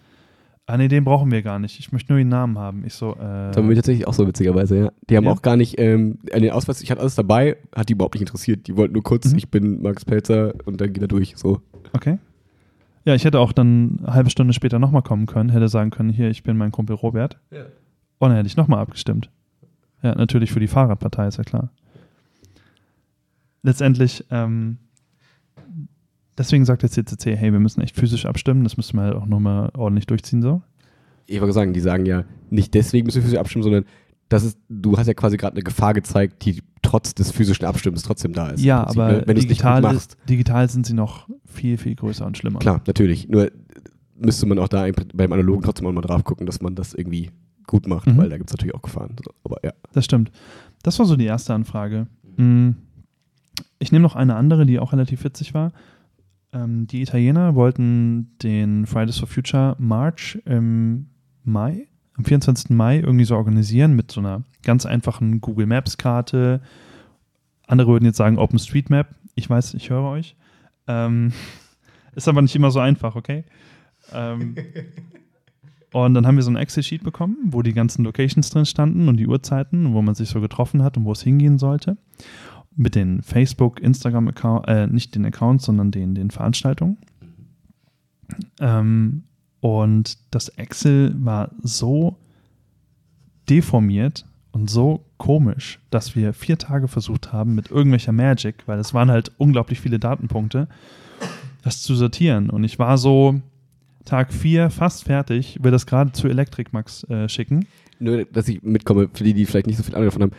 Ah, 0.66 0.76
nee, 0.76 0.88
den 0.88 1.04
brauchen 1.04 1.30
wir 1.30 1.40
gar 1.42 1.58
nicht. 1.58 1.78
Ich 1.78 1.92
möchte 1.92 2.12
nur 2.12 2.18
den 2.18 2.28
Namen 2.28 2.58
haben. 2.58 2.84
Ich 2.84 2.92
so, 2.94 3.12
äh, 3.14 3.16
Das 3.18 3.56
haben 3.56 3.68
wir 3.70 3.76
tatsächlich 3.76 4.06
auch 4.06 4.12
so 4.12 4.26
witzigerweise, 4.26 4.76
ja. 4.78 4.92
Die 5.08 5.16
haben 5.16 5.24
Ja. 5.24 5.30
auch 5.32 5.40
gar 5.42 5.56
nicht, 5.56 5.78
ähm, 5.80 6.18
den 6.34 6.50
Ausweis, 6.50 6.82
ich 6.82 6.90
hatte 6.90 7.00
alles 7.00 7.14
dabei, 7.14 7.56
hat 7.74 7.88
die 7.88 7.94
überhaupt 7.94 8.14
nicht 8.14 8.22
interessiert. 8.22 8.66
Die 8.66 8.76
wollten 8.76 8.92
nur 8.94 9.02
kurz, 9.02 9.30
Mhm. 9.32 9.38
ich 9.38 9.48
bin 9.50 9.80
Max 9.80 10.04
Pelzer 10.04 10.52
und 10.66 10.80
dann 10.80 10.92
geht 10.92 11.02
er 11.02 11.08
durch, 11.08 11.34
so. 11.36 11.62
Okay. 11.94 12.18
Ja, 13.08 13.14
ich 13.14 13.24
hätte 13.24 13.40
auch 13.40 13.52
dann 13.52 14.00
eine 14.02 14.12
halbe 14.12 14.28
Stunde 14.28 14.52
später 14.52 14.78
nochmal 14.78 15.00
kommen 15.00 15.24
können, 15.24 15.48
hätte 15.48 15.70
sagen 15.70 15.88
können, 15.88 16.10
hier, 16.10 16.28
ich 16.28 16.42
bin 16.42 16.58
mein 16.58 16.72
Kumpel 16.72 16.94
Robert. 16.94 17.38
Ja. 17.50 17.62
Und 18.18 18.28
dann 18.28 18.36
hätte 18.36 18.48
ich 18.48 18.58
nochmal 18.58 18.80
abgestimmt. 18.80 19.30
Ja, 20.02 20.14
natürlich 20.14 20.52
für 20.52 20.60
die 20.60 20.66
Fahrradpartei, 20.66 21.26
ist 21.26 21.38
ja 21.38 21.44
klar. 21.44 21.70
Letztendlich, 23.62 24.26
ähm, 24.30 24.76
deswegen 26.36 26.66
sagt 26.66 26.82
der 26.82 26.90
CCC, 26.90 27.34
hey, 27.34 27.50
wir 27.50 27.60
müssen 27.60 27.80
echt 27.80 27.96
physisch 27.96 28.26
abstimmen, 28.26 28.62
das 28.62 28.76
müssen 28.76 28.98
wir 28.98 29.04
halt 29.04 29.14
auch 29.14 29.24
nochmal 29.24 29.70
ordentlich 29.74 30.06
durchziehen 30.06 30.42
so. 30.42 30.60
Ich 31.24 31.40
wollte 31.40 31.54
sagen, 31.54 31.72
die 31.72 31.80
sagen 31.80 32.04
ja, 32.04 32.24
nicht 32.50 32.74
deswegen 32.74 33.06
müssen 33.06 33.16
wir 33.16 33.22
physisch 33.22 33.40
abstimmen, 33.40 33.62
sondern 33.62 33.84
das 34.28 34.44
ist, 34.44 34.58
du 34.68 34.96
hast 34.96 35.06
ja 35.06 35.14
quasi 35.14 35.36
gerade 35.36 35.54
eine 35.54 35.62
Gefahr 35.62 35.94
gezeigt, 35.94 36.44
die 36.44 36.62
trotz 36.82 37.14
des 37.14 37.30
physischen 37.30 37.64
Abstimmens 37.66 38.02
trotzdem 38.02 38.32
da 38.32 38.48
ist. 38.50 38.62
ja, 38.62 38.82
Prinzip, 38.84 39.00
aber 39.00 39.12
ne? 39.12 39.22
wenn 39.26 39.36
es 39.36 39.42
nicht 39.44 39.50
digital, 39.50 39.80
machst. 39.82 39.96
ist, 39.96 40.16
digital 40.28 40.68
sind 40.70 40.86
sie 40.86 40.94
noch 40.94 41.28
viel, 41.44 41.76
viel 41.78 41.94
größer 41.94 42.26
und 42.26 42.36
schlimmer. 42.36 42.58
Klar, 42.58 42.82
natürlich. 42.86 43.28
Nur 43.28 43.50
müsste 44.16 44.46
man 44.46 44.58
auch 44.58 44.68
da 44.68 44.86
im- 44.86 44.94
beim 45.14 45.32
Analogen 45.32 45.62
trotzdem 45.62 45.86
auch 45.86 45.92
mal 45.92 46.00
drauf 46.02 46.24
gucken, 46.24 46.46
dass 46.46 46.60
man 46.60 46.74
das 46.74 46.94
irgendwie 46.94 47.30
gut 47.66 47.86
macht, 47.86 48.06
Mhm. 48.06 48.16
weil 48.16 48.28
da 48.28 48.36
gibt 48.38 48.50
es 48.50 48.54
natürlich 48.54 48.74
auch 48.74 48.82
Gefahren. 48.82 49.14
Aber 49.44 49.58
ja. 49.64 49.72
Das 49.92 50.04
stimmt. 50.04 50.30
Das 50.82 50.98
war 50.98 51.06
so 51.06 51.16
die 51.16 51.24
erste 51.26 51.52
Anfrage. 51.54 52.06
Mm. 52.36 52.70
Ich 53.78 53.92
nehme 53.92 54.02
noch 54.02 54.16
eine 54.16 54.36
andere, 54.36 54.64
die 54.66 54.78
auch 54.78 54.92
relativ 54.92 55.24
witzig 55.24 55.54
war. 55.54 55.72
Ähm, 56.52 56.86
die 56.86 57.02
Italiener 57.02 57.54
wollten 57.54 58.30
den 58.42 58.86
Fridays 58.86 59.18
for 59.18 59.28
Future 59.28 59.76
March 59.78 60.40
im 60.46 61.06
Mai, 61.44 61.88
am 62.18 62.24
24. 62.24 62.70
Mai 62.70 62.98
irgendwie 62.98 63.24
so 63.24 63.36
organisieren 63.36 63.94
mit 63.94 64.10
so 64.10 64.20
einer 64.20 64.42
ganz 64.64 64.84
einfachen 64.84 65.40
Google 65.40 65.66
Maps 65.66 65.96
Karte. 65.96 66.60
Andere 67.66 67.92
würden 67.92 68.04
jetzt 68.04 68.16
sagen 68.16 68.38
OpenStreetMap. 68.38 69.14
Ich 69.36 69.48
weiß, 69.48 69.74
ich 69.74 69.88
höre 69.90 70.02
euch. 70.02 70.36
Ähm, 70.88 71.32
ist 72.14 72.28
aber 72.28 72.42
nicht 72.42 72.56
immer 72.56 72.70
so 72.70 72.80
einfach, 72.80 73.14
okay? 73.14 73.44
Ähm, 74.12 74.56
und 75.92 76.14
dann 76.14 76.26
haben 76.26 76.36
wir 76.36 76.42
so 76.42 76.50
ein 76.50 76.56
Excel-Sheet 76.56 77.04
bekommen, 77.04 77.36
wo 77.44 77.62
die 77.62 77.72
ganzen 77.72 78.04
Locations 78.04 78.50
drin 78.50 78.66
standen 78.66 79.08
und 79.08 79.16
die 79.16 79.28
Uhrzeiten, 79.28 79.94
wo 79.94 80.02
man 80.02 80.14
sich 80.14 80.28
so 80.28 80.40
getroffen 80.40 80.82
hat 80.82 80.96
und 80.96 81.04
wo 81.04 81.12
es 81.12 81.22
hingehen 81.22 81.58
sollte. 81.58 81.96
Mit 82.74 82.94
den 82.94 83.22
Facebook, 83.22 83.80
Instagram-Account, 83.80 84.68
äh, 84.68 84.86
nicht 84.88 85.14
den 85.14 85.24
Accounts, 85.24 85.64
sondern 85.64 85.90
den, 85.90 86.14
den 86.14 86.30
Veranstaltungen. 86.30 86.98
Ähm, 88.60 89.24
und 89.60 90.18
das 90.30 90.48
Excel 90.50 91.14
war 91.18 91.50
so 91.62 92.16
deformiert 93.48 94.24
und 94.52 94.70
so 94.70 95.04
komisch, 95.16 95.80
dass 95.90 96.14
wir 96.14 96.32
vier 96.32 96.58
Tage 96.58 96.88
versucht 96.88 97.32
haben 97.32 97.54
mit 97.54 97.70
irgendwelcher 97.70 98.12
Magic, 98.12 98.56
weil 98.66 98.78
es 98.78 98.94
waren 98.94 99.10
halt 99.10 99.32
unglaublich 99.38 99.80
viele 99.80 99.98
Datenpunkte, 99.98 100.68
das 101.62 101.82
zu 101.82 101.94
sortieren. 101.94 102.50
Und 102.50 102.64
ich 102.64 102.78
war 102.78 102.98
so 102.98 103.40
Tag 104.04 104.32
vier 104.32 104.70
fast 104.70 105.04
fertig, 105.04 105.58
will 105.62 105.70
das 105.70 105.86
gerade 105.86 106.12
zu 106.12 106.28
Electric 106.28 106.70
Max 106.72 107.04
äh, 107.04 107.28
schicken. 107.28 107.66
Nur, 107.98 108.24
dass 108.24 108.48
ich 108.48 108.62
mitkomme, 108.62 109.08
für 109.12 109.24
die, 109.24 109.34
die 109.34 109.44
vielleicht 109.44 109.66
nicht 109.66 109.76
so 109.76 109.82
viel 109.82 109.94
Ahnung 109.94 110.06
davon 110.06 110.22
haben. 110.22 110.32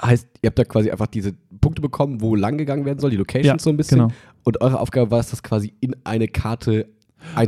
Heißt, 0.00 0.26
ihr 0.42 0.48
habt 0.48 0.58
da 0.58 0.64
quasi 0.64 0.90
einfach 0.90 1.06
diese 1.06 1.34
Punkte 1.60 1.82
bekommen, 1.82 2.20
wo 2.20 2.34
lang 2.34 2.56
gegangen 2.56 2.84
werden 2.84 2.98
soll, 2.98 3.10
die 3.10 3.16
Locations 3.16 3.46
Ja, 3.46 3.58
so 3.58 3.70
ein 3.70 3.76
bisschen. 3.76 3.98
genau. 3.98 4.12
Und 4.44 4.60
eure 4.60 4.80
Aufgabe 4.80 5.10
war 5.10 5.20
es, 5.20 5.30
das 5.30 5.42
quasi 5.42 5.74
in 5.80 5.94
eine 6.04 6.28
Karte 6.28 6.88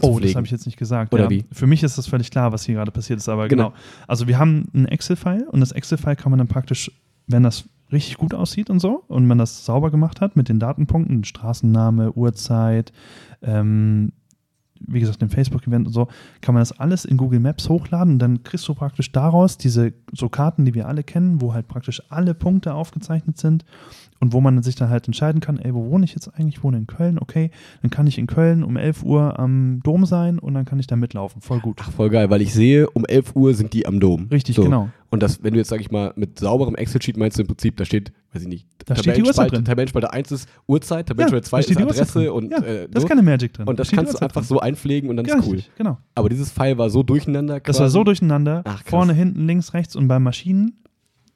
Oh, 0.03 0.19
das 0.21 0.35
habe 0.35 0.47
ich 0.47 0.53
jetzt 0.53 0.67
nicht 0.67 0.79
gesagt. 0.79 1.13
Oder 1.15 1.25
ja. 1.25 1.31
wie? 1.31 1.45
Für 1.53 1.67
mich 1.67 1.83
ist 1.83 1.99
das 1.99 2.07
völlig 2.07 2.31
klar, 2.31 2.53
was 2.53 2.65
hier 2.65 2.75
gerade 2.77 2.91
passiert 2.91 3.19
ist, 3.19 3.29
aber 3.29 3.49
Genau. 3.49 3.71
genau. 3.71 3.77
Also 4.07 4.27
wir 4.29 4.39
haben 4.39 4.69
ein 4.75 4.87
Excel-File 4.87 5.47
und 5.51 5.61
das 5.61 5.73
Excel-File 5.73 6.17
kann 6.17 6.31
man 6.31 6.39
dann 6.39 6.49
praktisch, 6.49 6.91
wenn 7.27 7.43
das 7.43 7.65
richtig 7.93 8.19
gut 8.19 8.35
aussieht 8.35 8.71
und 8.71 8.79
so 8.81 9.05
und 9.09 9.27
man 9.27 9.39
das 9.39 9.65
sauber 9.65 9.91
gemacht 9.91 10.21
hat 10.21 10.37
mit 10.37 10.49
den 10.49 10.61
Datenpunkten, 10.61 11.25
Straßenname, 11.25 12.13
Uhrzeit, 12.13 12.93
ähm, 13.43 14.13
wie 14.87 15.01
gesagt, 15.01 15.21
dem 15.23 15.31
Facebook-Event 15.31 15.87
und 15.87 15.93
so, 15.93 16.09
kann 16.41 16.55
man 16.55 16.61
das 16.63 16.73
alles 16.79 17.05
in 17.05 17.17
Google 17.17 17.41
Maps 17.41 17.69
hochladen 17.69 18.15
und 18.15 18.19
dann 18.19 18.43
kriegst 18.43 18.67
du 18.69 18.75
praktisch 18.75 19.13
daraus 19.13 19.59
diese 19.59 19.93
so 20.13 20.29
Karten, 20.29 20.65
die 20.65 20.75
wir 20.75 20.89
alle 20.89 21.03
kennen, 21.03 21.41
wo 21.41 21.53
halt 21.55 21.69
praktisch 21.69 22.03
alle 22.09 22.35
Punkte 22.35 22.75
aufgezeichnet 22.75 23.39
sind 23.39 23.65
und 24.21 24.33
wo 24.33 24.41
man 24.41 24.63
sich 24.63 24.75
dann 24.75 24.91
halt 24.91 25.07
entscheiden 25.07 25.41
kann, 25.41 25.59
ey, 25.59 25.75
wo 25.75 25.91
wohne 25.91 26.05
ich 26.05 26.13
jetzt 26.15 26.29
eigentlich? 26.29 26.57
Ich 26.57 26.65
wohne 26.65 26.79
in 26.79 26.87
Köln, 26.87 27.19
okay, 27.19 27.51
dann 27.83 27.91
kann 27.91 28.07
ich 28.07 28.19
in 28.19 28.27
Köln 28.27 28.63
um 28.63 28.77
11 28.77 29.03
Uhr 29.03 29.39
am 29.39 29.81
Dom 29.83 30.05
sein 30.07 30.39
und 30.39 30.55
dann 30.55 30.65
kann 30.65 30.79
ich 30.79 30.87
da 30.87 30.97
mitlaufen. 30.97 31.41
Voll 31.41 31.61
gut. 31.61 31.79
Ach, 31.83 31.91
voll 31.91 32.11
geil, 32.11 32.31
weil 32.31 32.43
ich 32.43 32.53
sehe, 32.53 32.89
um 32.91 33.05
11 33.07 33.37
Uhr 33.37 33.55
sind 33.55 33.73
die 33.73 33.87
am 33.87 34.01
Dom. 34.01 34.29
Richtig, 34.31 34.57
So. 34.57 34.63
genau. 34.65 34.91
Und 35.13 35.23
das, 35.25 35.43
wenn 35.43 35.53
du 35.55 35.59
jetzt, 35.59 35.69
sag 35.71 35.81
ich 35.81 35.91
mal, 35.91 36.13
mit 36.15 36.39
sauberem 36.39 36.77
Excel-Sheet 36.77 37.17
meinst 37.17 37.37
du 37.37 37.43
im 37.43 37.49
Prinzip, 37.49 37.77
da 37.77 37.85
steht, 37.85 38.13
weiß 38.33 38.43
ich 38.43 38.49
nicht, 38.49 38.67
Da 38.87 38.95
steht 38.95 39.17
die 39.17 39.25
Uhrzeit 39.25 39.51
drin. 39.51 39.65
Tabellenspalte 39.65 40.13
1 40.13 40.31
ist 40.31 40.49
Uhrzeit, 40.69 41.07
Tabellenspalte 41.09 41.49
2 41.49 41.57
da 41.57 41.59
ist 41.59 41.65
steht 41.67 41.79
die 41.81 41.83
Uhrzeit 41.85 42.09
Adresse 42.09 42.33
und 42.33 42.51
ja, 42.53 42.59
äh, 42.59 42.89
da 42.89 42.99
ist 43.01 43.09
keine 43.09 43.23
Magic 43.23 43.53
drin. 43.53 43.67
Und 43.67 43.77
Da 43.77 43.81
das 43.83 43.89
die 43.91 43.97
kannst 43.97 44.15
du 44.15 44.19
einfach 44.19 44.43
drin. 44.43 44.49
so 44.49 44.61
einpflegen 44.61 45.11
und 45.11 45.17
dann 45.17 45.27
ja, 45.27 45.37
ist 45.39 45.47
cool. 45.47 45.55
richtig, 45.57 45.73
Genau. 45.77 45.99
Aber 46.15 46.29
dieses 46.29 46.53
File 46.53 46.79
war 46.79 46.91
so 46.91 47.03
durcheinander. 47.03 47.55
Das 47.55 47.65
quasi. 47.65 47.81
war 47.81 47.91
so 47.91 48.05
durcheinander. 48.05 48.63
Ach. 48.65 48.83
Vorne, 48.87 49.13
hinten, 49.13 49.47
links, 49.49 49.75
rechts 49.75 49.97
und 49.97 50.07
bei 50.07 50.21
Maschinen, 50.21 50.75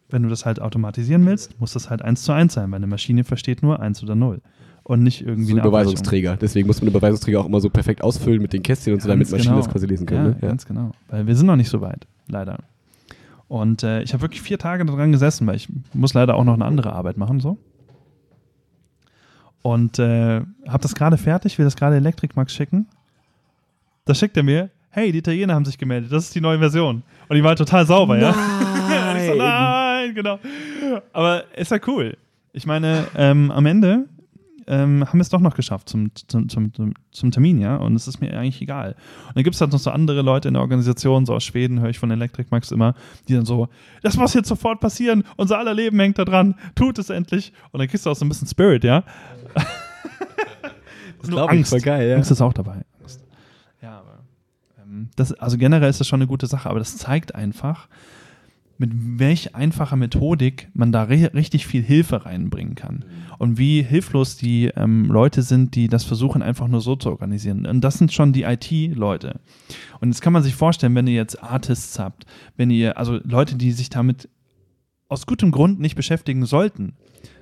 wenn 0.08 0.22
du 0.22 0.28
das 0.28 0.46
halt 0.46 0.60
automatisieren 0.60 1.26
willst, 1.26 1.58
muss 1.58 1.72
das 1.72 1.90
halt 1.90 2.00
1 2.00 2.22
zu 2.22 2.30
1 2.32 2.54
sein, 2.54 2.70
weil 2.70 2.76
eine 2.76 2.86
Maschine 2.86 3.24
versteht 3.24 3.64
nur 3.64 3.80
1 3.80 4.04
oder 4.04 4.14
0. 4.14 4.40
Und 4.84 5.02
nicht 5.02 5.22
irgendwie 5.26 5.50
so 5.50 5.56
ein. 5.56 5.58
Überweisungsträger. 5.66 6.36
Deswegen 6.36 6.66
muss 6.68 6.76
man 6.80 6.86
den 6.86 6.92
Überweisungsträger 6.96 7.40
auch 7.40 7.46
immer 7.46 7.60
so 7.60 7.70
perfekt 7.70 8.02
ausfüllen 8.04 8.40
mit 8.40 8.52
den 8.52 8.62
Kästchen 8.62 8.92
und 8.92 9.00
so, 9.02 9.08
damit 9.08 9.30
Maschinen 9.30 9.54
genau. 9.54 9.62
das 9.64 9.68
quasi 9.72 9.86
lesen 9.86 10.06
Ja, 10.06 10.14
können. 10.16 10.30
ne? 10.40 10.46
ganz 10.48 10.64
genau. 10.64 10.92
Weil 11.08 11.26
wir 11.26 11.34
sind 11.34 11.46
noch 11.46 11.56
nicht 11.56 11.70
so 11.70 11.80
weit, 11.80 12.06
leider. 12.28 12.58
Und 13.48 13.82
äh, 13.82 14.02
ich 14.02 14.12
habe 14.12 14.22
wirklich 14.22 14.42
vier 14.42 14.58
Tage 14.58 14.84
daran 14.84 15.12
gesessen, 15.12 15.46
weil 15.46 15.56
ich 15.56 15.68
muss 15.92 16.14
leider 16.14 16.34
auch 16.34 16.44
noch 16.44 16.54
eine 16.54 16.64
andere 16.64 16.92
Arbeit 16.92 17.16
machen, 17.16 17.40
so. 17.40 17.58
Und 19.62 19.98
äh, 19.98 20.42
habe 20.68 20.82
das 20.82 20.94
gerade 20.94 21.16
fertig, 21.16 21.58
will 21.58 21.64
das 21.64 21.76
gerade 21.76 21.96
Electric 21.96 22.34
Max 22.36 22.52
schicken. 22.52 22.86
Da 24.04 24.14
schickt 24.14 24.36
er 24.36 24.42
mir, 24.42 24.70
hey, 24.90 25.10
die 25.10 25.18
Italiener 25.18 25.54
haben 25.54 25.64
sich 25.64 25.78
gemeldet, 25.78 26.12
das 26.12 26.24
ist 26.24 26.34
die 26.34 26.40
neue 26.40 26.58
Version. 26.58 27.02
Und 27.28 27.36
die 27.36 27.42
war 27.42 27.56
total 27.56 27.86
sauber, 27.86 28.18
ja. 28.18 28.30
Und 28.30 29.16
ich 29.16 29.26
so, 29.26 29.34
nein, 29.34 30.14
genau. 30.14 30.38
Aber 31.12 31.44
ist 31.56 31.70
ja 31.70 31.78
cool. 31.86 32.16
Ich 32.52 32.66
meine, 32.66 33.06
ähm, 33.16 33.50
am 33.50 33.66
Ende 33.66 34.06
ähm, 34.66 35.04
haben 35.06 35.18
wir 35.18 35.22
es 35.22 35.28
doch 35.28 35.40
noch 35.40 35.54
geschafft 35.54 35.88
zum, 35.88 36.10
zum, 36.14 36.48
zum, 36.48 36.72
zum, 37.10 37.30
Termin, 37.30 37.60
ja. 37.60 37.76
Und 37.76 37.94
es 37.96 38.08
ist 38.08 38.20
mir 38.20 38.36
eigentlich 38.38 38.60
egal. 38.62 38.96
Und 39.28 39.36
dann 39.36 39.44
gibt 39.44 39.54
es 39.54 39.60
halt 39.60 39.72
noch 39.72 39.78
so 39.78 39.90
andere 39.90 40.22
Leute 40.22 40.48
in 40.48 40.54
der 40.54 40.62
Organisation, 40.62 41.26
so 41.26 41.34
aus 41.34 41.44
Schweden 41.44 41.80
höre 41.80 41.90
ich 41.90 41.98
von 41.98 42.10
Electric 42.10 42.48
Max 42.50 42.70
immer, 42.70 42.94
die 43.28 43.34
dann 43.34 43.44
so, 43.44 43.68
das 44.02 44.16
muss 44.16 44.34
jetzt 44.34 44.48
sofort 44.48 44.80
passieren, 44.80 45.24
unser 45.36 45.58
aller 45.58 45.74
Leben 45.74 45.98
hängt 45.98 46.18
da 46.18 46.24
dran, 46.24 46.54
tut 46.74 46.98
es 46.98 47.10
endlich. 47.10 47.52
Und 47.72 47.80
dann 47.80 47.88
kriegst 47.88 48.06
du 48.06 48.10
auch 48.10 48.16
so 48.16 48.24
ein 48.24 48.28
bisschen 48.28 48.48
Spirit, 48.48 48.84
ja. 48.84 49.04
das 51.20 51.30
glaub 51.30 51.52
ich, 51.52 51.66
voll 51.66 51.80
geil, 51.80 52.08
ja. 52.08 52.16
Angst 52.16 52.30
ist 52.30 52.40
auch 52.40 52.52
dabei. 52.52 52.84
Angst. 53.00 53.24
Ja, 53.82 53.98
aber 54.00 54.20
ähm, 54.82 55.08
das, 55.16 55.32
also 55.32 55.58
generell 55.58 55.90
ist 55.90 56.00
das 56.00 56.08
schon 56.08 56.20
eine 56.20 56.26
gute 56.26 56.46
Sache, 56.46 56.68
aber 56.70 56.78
das 56.78 56.96
zeigt 56.96 57.34
einfach, 57.34 57.88
mit 58.78 58.90
welch 58.94 59.54
einfacher 59.54 59.96
Methodik 59.96 60.68
man 60.74 60.90
da 60.90 61.04
ri 61.04 61.24
richtig 61.26 61.66
viel 61.66 61.82
Hilfe 61.82 62.24
reinbringen 62.26 62.74
kann. 62.74 63.04
Und 63.38 63.58
wie 63.58 63.82
hilflos 63.82 64.36
die 64.36 64.66
ähm, 64.76 65.06
Leute 65.06 65.42
sind, 65.42 65.74
die 65.76 65.88
das 65.88 66.04
versuchen, 66.04 66.42
einfach 66.42 66.66
nur 66.68 66.80
so 66.80 66.96
zu 66.96 67.10
organisieren. 67.10 67.66
Und 67.66 67.82
das 67.82 67.98
sind 67.98 68.12
schon 68.12 68.32
die 68.32 68.42
IT-Leute. 68.42 69.40
Und 70.00 70.08
jetzt 70.08 70.22
kann 70.22 70.32
man 70.32 70.42
sich 70.42 70.54
vorstellen, 70.54 70.94
wenn 70.94 71.06
ihr 71.06 71.14
jetzt 71.14 71.42
Artists 71.42 71.98
habt, 71.98 72.24
wenn 72.56 72.70
ihr, 72.70 72.98
also 72.98 73.18
Leute, 73.24 73.56
die 73.56 73.72
sich 73.72 73.90
damit 73.90 74.28
aus 75.08 75.26
gutem 75.26 75.50
Grund 75.52 75.78
nicht 75.80 75.94
beschäftigen 75.96 76.44
sollten. 76.46 76.94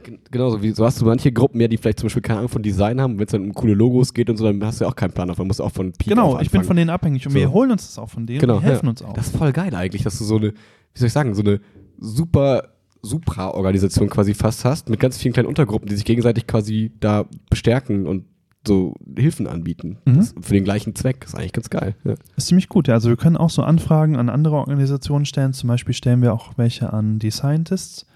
Gen- 0.02 0.18
Genauso 0.30 0.62
wie 0.62 0.72
so 0.72 0.84
hast 0.84 1.00
du 1.00 1.04
manche 1.06 1.30
Gruppen 1.32 1.58
mehr, 1.58 1.68
die 1.68 1.76
vielleicht 1.76 2.00
zum 2.00 2.06
Beispiel 2.08 2.22
keine 2.22 2.40
Ahnung 2.40 2.48
von 2.50 2.62
Design 2.62 3.00
haben. 3.00 3.18
Wenn 3.18 3.24
es 3.26 3.32
dann 3.32 3.42
um 3.42 3.54
coole 3.54 3.74
Logos 3.74 4.12
geht 4.12 4.28
und 4.28 4.36
so, 4.36 4.44
dann 4.44 4.62
hast 4.64 4.80
du 4.80 4.84
ja 4.84 4.90
auch 4.90 4.96
keinen 4.96 5.12
Plan 5.12 5.28
davon. 5.28 5.46
musst 5.46 5.60
auch 5.62 5.70
von 5.70 5.92
Peak 5.92 6.08
genau, 6.08 6.38
ich 6.40 6.50
bin 6.50 6.64
von 6.64 6.76
denen 6.76 6.90
abhängig 6.90 7.24
und 7.26 7.32
So. 7.32 7.38
wir 7.38 7.50
holen 7.52 7.70
uns 7.70 7.86
das 7.86 7.98
auch 7.98 8.10
von 8.10 8.26
denen 8.26 8.40
Genau, 8.40 8.56
und 8.56 8.62
die 8.62 8.66
helfen 8.66 8.86
ja. 8.86 8.90
uns 8.90 9.02
auch. 9.02 9.12
Das 9.14 9.28
ist 9.28 9.36
voll 9.36 9.52
geil 9.52 9.74
eigentlich, 9.74 10.02
dass 10.02 10.18
du 10.18 10.24
so 10.24 10.36
eine, 10.36 10.52
wie 10.94 10.98
soll 10.98 11.06
ich 11.06 11.12
sagen, 11.12 11.34
so 11.34 11.42
eine 11.42 11.60
super 11.98 12.68
Supra-Organisation 13.02 14.08
quasi 14.08 14.34
fast 14.34 14.64
hast, 14.64 14.88
mit 14.88 15.00
ganz 15.00 15.18
vielen 15.18 15.34
kleinen 15.34 15.48
Untergruppen, 15.48 15.88
die 15.88 15.96
sich 15.96 16.04
gegenseitig 16.04 16.46
quasi 16.46 16.92
da 17.00 17.24
bestärken 17.50 18.06
und 18.06 18.24
so 18.66 18.94
Hilfen 19.16 19.48
anbieten. 19.48 19.98
Mhm. 20.04 20.22
Für 20.40 20.54
den 20.54 20.64
gleichen 20.64 20.94
Zweck. 20.94 21.20
Das 21.20 21.30
ist 21.30 21.34
eigentlich 21.34 21.52
ganz 21.52 21.68
geil. 21.68 21.96
Ja. 22.04 22.14
Ist 22.36 22.46
ziemlich 22.46 22.68
gut, 22.68 22.86
ja. 22.86 22.94
Also 22.94 23.08
wir 23.08 23.16
können 23.16 23.36
auch 23.36 23.50
so 23.50 23.62
Anfragen 23.62 24.16
an 24.16 24.28
andere 24.28 24.56
Organisationen 24.56 25.24
stellen. 25.24 25.52
Zum 25.52 25.68
Beispiel 25.68 25.94
stellen 25.94 26.22
wir 26.22 26.32
auch 26.32 26.52
welche 26.56 26.92
an 26.92 27.18
die 27.18 27.32
Scientists, 27.32 28.06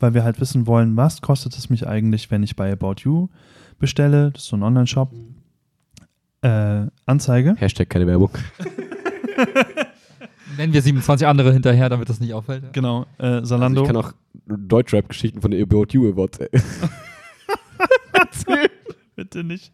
weil 0.00 0.14
wir 0.14 0.24
halt 0.24 0.40
wissen 0.40 0.66
wollen, 0.66 0.96
was 0.96 1.22
kostet 1.22 1.56
es 1.56 1.70
mich 1.70 1.86
eigentlich, 1.86 2.30
wenn 2.32 2.42
ich 2.42 2.56
bei 2.56 2.72
About 2.72 2.96
You 3.04 3.28
bestelle, 3.78 4.30
das 4.32 4.42
ist 4.42 4.48
so 4.48 4.56
ein 4.56 4.62
Online-Shop, 4.62 5.12
äh, 6.42 6.86
Anzeige. 7.06 7.54
Hashtag 7.56 7.88
keine 7.88 8.06
Werbung. 8.06 8.30
Nennen 10.56 10.72
wir 10.72 10.82
27 10.82 11.26
andere 11.26 11.52
hinterher, 11.52 11.88
damit 11.88 12.08
das 12.08 12.20
nicht 12.20 12.34
auffällt. 12.34 12.62
ja. 12.64 12.68
Genau, 12.72 13.06
äh, 13.18 13.24
Also 13.26 13.46
Salando. 13.46 13.82
ich 13.82 13.86
kann 13.86 13.96
auch 13.96 14.12
Deutschrap-Geschichten 14.46 15.40
von 15.40 15.50
der 15.50 15.62
About 15.62 15.86
You 15.90 16.10
Awards 16.12 16.38
äh, 16.38 16.48
erzählen. 18.12 18.68
Bitte 19.16 19.44
nicht. 19.44 19.72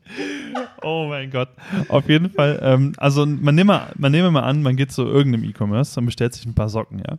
Oh 0.82 1.06
mein 1.08 1.30
Gott. 1.30 1.48
Auf 1.88 2.08
jeden 2.10 2.28
Fall. 2.30 2.58
Ähm, 2.62 2.92
also 2.98 3.24
man 3.24 3.54
nehme, 3.54 3.80
man 3.96 4.12
nehme 4.12 4.30
mal 4.30 4.42
an, 4.42 4.62
man 4.62 4.76
geht 4.76 4.92
zu 4.92 5.02
irgendeinem 5.06 5.44
E-Commerce 5.48 5.98
und 5.98 6.06
bestellt 6.06 6.34
sich 6.34 6.44
ein 6.44 6.54
paar 6.54 6.68
Socken, 6.68 6.98
ja. 6.98 7.18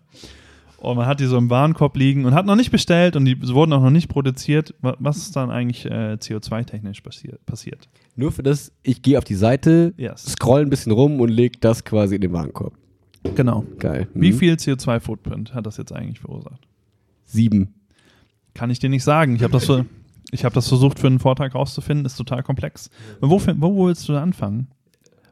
Und 0.78 0.97
man 0.97 1.05
hat 1.05 1.20
die 1.20 1.26
so 1.26 1.38
im 1.38 1.49
Warenkorb 1.51 1.95
liegen 1.95 2.26
und 2.26 2.34
hat 2.34 2.45
noch 2.47 2.55
nicht 2.55 2.72
bestellt 2.72 3.16
und 3.16 3.26
die 3.26 3.39
wurden 3.49 3.72
auch 3.74 3.82
noch 3.84 3.91
nicht 3.91 4.07
produziert. 4.07 4.74
Wa- 4.82 4.95
Was 4.99 5.18
ist 5.18 5.36
dann 5.36 5.51
eigentlich 5.51 5.86
äh, 5.86 6.14
CO2-technisch 6.20 7.01
passiert? 7.01 7.43
passiert? 7.45 7.88
Nur 8.16 8.32
für 8.32 8.41
das, 8.43 8.72
ich 8.84 9.01
gehe 9.03 9.18
auf 9.18 9.24
die 9.24 9.36
Seite, 9.36 9.93
Yes. 9.97 10.24
scroll 10.24 10.62
ein 10.62 10.70
bisschen 10.72 10.91
rum 10.91 11.20
und 11.22 11.30
leg 11.30 11.59
das 11.62 11.84
quasi 11.86 12.16
in 12.16 12.22
den 12.22 12.34
Warenkorb. 12.34 12.74
Genau. 13.36 13.65
Geil. 13.80 14.07
Wie 14.13 14.32
Mhm. 14.32 14.38
viel 14.38 14.53
CO2-Footprint 14.55 15.53
hat 15.53 15.65
das 15.65 15.78
jetzt 15.78 15.91
eigentlich 15.93 16.19
verursacht? 16.19 16.67
Sieben. 17.26 17.74
Kann 18.53 18.69
ich 18.69 18.80
dir 18.80 18.89
nicht 18.89 19.03
sagen. 19.03 19.36
Ich 19.36 19.43
habe 19.43 19.53
das, 19.53 19.65
so, 19.65 19.86
ich 20.32 20.43
hab 20.43 20.53
das 20.53 20.67
versucht 20.67 20.99
für 20.99 21.07
einen 21.07 21.19
Vortrag 21.19 21.53
rauszufinden, 21.55 22.05
ist 22.05 22.15
total 22.17 22.43
komplex. 22.43 22.89
Wo, 23.22 23.39
wo, 23.57 23.88
willst 23.88 24.07
du 24.09 24.13
da 24.13 24.22
anfangen? 24.24 24.67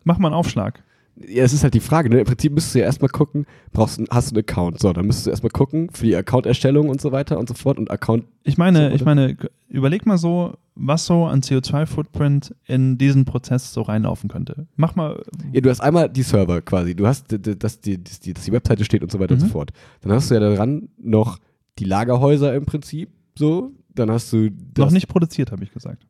Mach 0.03 0.17
mal 0.17 0.29
einen 0.29 0.35
Aufschlag. 0.35 0.83
Ja, 1.27 1.43
es 1.43 1.51
ist 1.51 1.63
halt 1.63 1.73
die 1.73 1.81
Frage, 1.81 2.09
ne? 2.09 2.19
Im 2.19 2.25
Prinzip 2.25 2.53
müsstest 2.53 2.75
du 2.75 2.79
ja 2.79 2.85
erstmal 2.85 3.09
gucken, 3.09 3.45
brauchst 3.73 3.97
du, 3.99 4.05
hast 4.09 4.31
du 4.31 4.35
einen 4.35 4.43
Account? 4.43 4.79
So, 4.79 4.93
dann 4.93 5.05
müsstest 5.05 5.25
du 5.27 5.31
erstmal 5.31 5.49
gucken 5.51 5.89
für 5.91 6.05
die 6.05 6.15
Account-Erstellung 6.15 6.87
und 6.87 7.01
so 7.01 7.11
weiter 7.11 7.37
und 7.37 7.49
so 7.49 7.55
fort 7.55 7.77
und 7.77 7.91
Account. 7.91 8.23
Ich 8.43 8.57
meine, 8.57 8.89
So, 8.89 8.95
ich 8.95 9.03
meine, 9.03 9.35
überleg 9.67 10.05
mal 10.05 10.17
so, 10.17 10.57
was 10.75 11.05
so 11.05 11.25
an 11.25 11.41
CO2-Footprint 11.41 12.55
in 12.67 12.97
diesen 12.97 13.25
Prozess 13.25 13.73
so 13.73 13.81
reinlaufen 13.81 14.29
könnte. 14.29 14.67
Mach 14.77 14.95
mal. 14.95 15.21
Ja, 15.51 15.59
du 15.59 15.69
hast 15.69 15.81
einmal 15.81 16.07
die 16.09 16.23
Server 16.23 16.61
quasi, 16.61 16.95
du 16.95 17.05
hast, 17.05 17.25
dass 17.37 17.81
die, 17.81 18.01
dass 18.01 18.19
die, 18.21 18.33
dass 18.33 18.45
die 18.45 18.51
Webseite 18.53 18.85
steht 18.85 19.01
und 19.03 19.11
so 19.11 19.19
weiter 19.19 19.33
und 19.33 19.41
Mhm. 19.41 19.47
so 19.47 19.51
fort. 19.51 19.71
Dann 20.01 20.13
hast 20.13 20.29
du 20.29 20.35
ja 20.35 20.39
daran 20.39 20.87
noch 20.97 21.37
die 21.79 21.85
Lagerhäuser 21.85 22.53
im 22.55 22.65
Prinzip, 22.65 23.09
so. 23.37 23.71
Dann 23.93 24.09
hast 24.09 24.31
du 24.31 24.49
noch 24.77 24.91
nicht 24.91 25.09
produziert, 25.09 25.51
habe 25.51 25.63
ich 25.65 25.73
gesagt. 25.73 26.05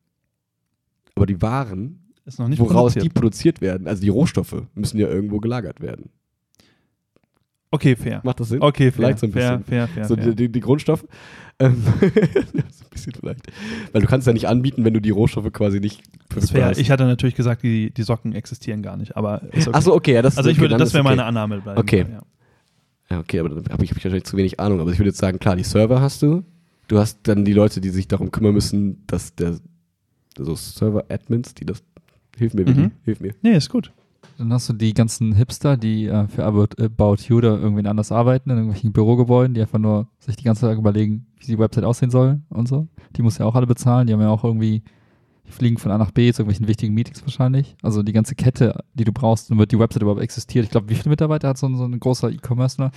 aber 1.16 1.26
die 1.26 1.42
Waren, 1.42 2.09
Ist 2.30 2.38
noch 2.38 2.48
nicht 2.48 2.58
woraus 2.60 2.92
produziert. 2.92 3.04
die 3.04 3.08
produziert 3.08 3.60
werden, 3.60 3.86
also 3.88 4.00
die 4.02 4.08
Rohstoffe, 4.08 4.62
müssen 4.74 4.98
ja 4.98 5.08
irgendwo 5.08 5.38
gelagert 5.40 5.80
werden. 5.80 6.10
okay, 7.70 7.96
fair. 7.96 8.20
Macht 8.24 8.40
das 8.40 8.50
Sinn? 8.50 8.62
Okay, 8.62 8.84
fair. 8.84 8.92
Vielleicht 8.92 9.18
so 9.18 9.26
ein 9.26 9.32
fair, 9.32 9.58
bisschen. 9.58 9.64
fair, 9.64 9.88
fair, 9.88 10.04
so 10.04 10.16
fair. 10.16 10.34
Die, 10.34 10.50
die, 10.50 10.60
Grundstoffe. 10.60 11.04
Ähm, 11.58 11.82
so 12.00 12.06
ein 12.06 12.90
bisschen 12.90 13.12
vielleicht. 13.12 13.46
Weil 13.92 14.02
du 14.02 14.06
kannst 14.06 14.26
ja 14.26 14.32
nicht 14.32 14.48
anbieten, 14.48 14.84
wenn 14.84 14.94
du 14.94 15.00
die 15.00 15.10
Rohstoffe 15.10 15.52
quasi 15.52 15.80
nicht 15.80 16.02
Das 16.28 16.44
ist 16.44 16.50
fair. 16.52 16.76
Ich 16.78 16.90
hatte 16.90 17.04
natürlich 17.04 17.34
gesagt, 17.34 17.62
die, 17.62 17.92
die 17.92 18.02
Socken 18.02 18.32
existieren 18.32 18.82
gar 18.82 18.96
nicht, 18.96 19.16
aber 19.16 19.42
ist 19.52 19.66
okay. 19.66 19.76
Achso, 19.76 19.92
okay, 19.92 20.14
ja, 20.14 20.22
das 20.22 20.38
Also 20.38 20.50
ich 20.50 20.56
okay, 20.56 20.62
würde, 20.62 20.76
das 20.76 20.94
wäre 20.94 21.02
okay. 21.02 21.10
meine 21.10 21.24
Annahme 21.24 21.60
bleiben. 21.60 21.80
Okay. 21.80 22.06
Ja. 22.10 22.22
Ja, 23.10 23.18
okay, 23.18 23.40
aber 23.40 23.48
dann 23.48 23.64
habe 23.70 23.84
ich, 23.84 23.90
hab 23.90 23.98
ich 23.98 24.04
wahrscheinlich 24.04 24.24
zu 24.24 24.36
wenig 24.36 24.60
Ahnung. 24.60 24.80
Aber 24.80 24.92
ich 24.92 24.98
würde 24.98 25.08
jetzt 25.08 25.18
sagen, 25.18 25.40
klar, 25.40 25.56
die 25.56 25.64
Server 25.64 26.00
hast 26.00 26.22
du. 26.22 26.44
Du 26.86 26.98
hast 26.98 27.20
dann 27.24 27.44
die 27.44 27.52
Leute, 27.52 27.80
die 27.80 27.90
sich 27.90 28.08
darum 28.08 28.30
kümmern 28.30 28.54
müssen, 28.54 29.04
dass 29.06 29.34
der, 29.34 29.58
so 30.36 30.54
Server-Admins, 30.54 31.54
die 31.54 31.66
das, 31.66 31.82
hilf 32.40 32.54
mir, 32.54 32.66
Vicky, 32.66 32.80
Mhm. 32.80 32.90
hilf 33.04 33.20
mir. 33.20 33.34
Nee, 33.42 33.56
ist 33.56 33.70
gut. 33.70 33.92
Dann 34.38 34.52
hast 34.52 34.68
du 34.68 34.72
die 34.72 34.94
ganzen 34.94 35.34
Hipster, 35.34 35.76
die 35.76 36.06
äh, 36.06 36.26
für 36.28 36.44
About, 36.44 36.82
About 36.82 37.22
You 37.28 37.40
da 37.40 37.56
irgendwen 37.56 37.86
anders 37.86 38.10
arbeiten, 38.10 38.50
in 38.50 38.56
irgendwelchen 38.56 38.92
Bürogebäuden, 38.92 39.54
die 39.54 39.60
einfach 39.60 39.78
nur 39.78 40.08
sich 40.18 40.34
die 40.36 40.44
ganze 40.44 40.62
Zeit 40.62 40.78
überlegen, 40.78 41.26
wie 41.38 41.46
die 41.46 41.58
Website 41.58 41.84
aussehen 41.84 42.10
soll 42.10 42.40
und 42.48 42.66
so. 42.66 42.88
Die 43.16 43.22
muss 43.22 43.38
ja 43.38 43.44
auch 43.46 43.54
alle 43.54 43.66
bezahlen. 43.66 44.06
Die 44.06 44.12
haben 44.14 44.20
ja 44.20 44.30
auch 44.30 44.42
irgendwie, 44.42 44.82
die 45.46 45.52
fliegen 45.52 45.76
von 45.76 45.92
A 45.92 45.98
nach 45.98 46.10
B 46.10 46.32
zu 46.32 46.40
irgendwelchen 46.42 46.68
wichtigen 46.68 46.94
Meetings 46.94 47.22
wahrscheinlich. 47.22 47.76
Also 47.82 48.02
die 48.02 48.12
ganze 48.12 48.34
Kette, 48.34 48.82
die 48.94 49.04
du 49.04 49.12
brauchst, 49.12 49.50
damit 49.50 49.72
die 49.72 49.78
Website 49.78 50.02
überhaupt 50.02 50.22
existiert. 50.22 50.64
Ich 50.64 50.70
glaube, 50.70 50.88
wie 50.88 50.94
viele 50.94 51.10
Mitarbeiter 51.10 51.48
hat 51.48 51.58
so 51.58 51.66
ein, 51.66 51.76
so 51.76 51.84
ein 51.84 52.00
großer 52.00 52.30
E-Commercer? 52.30 52.90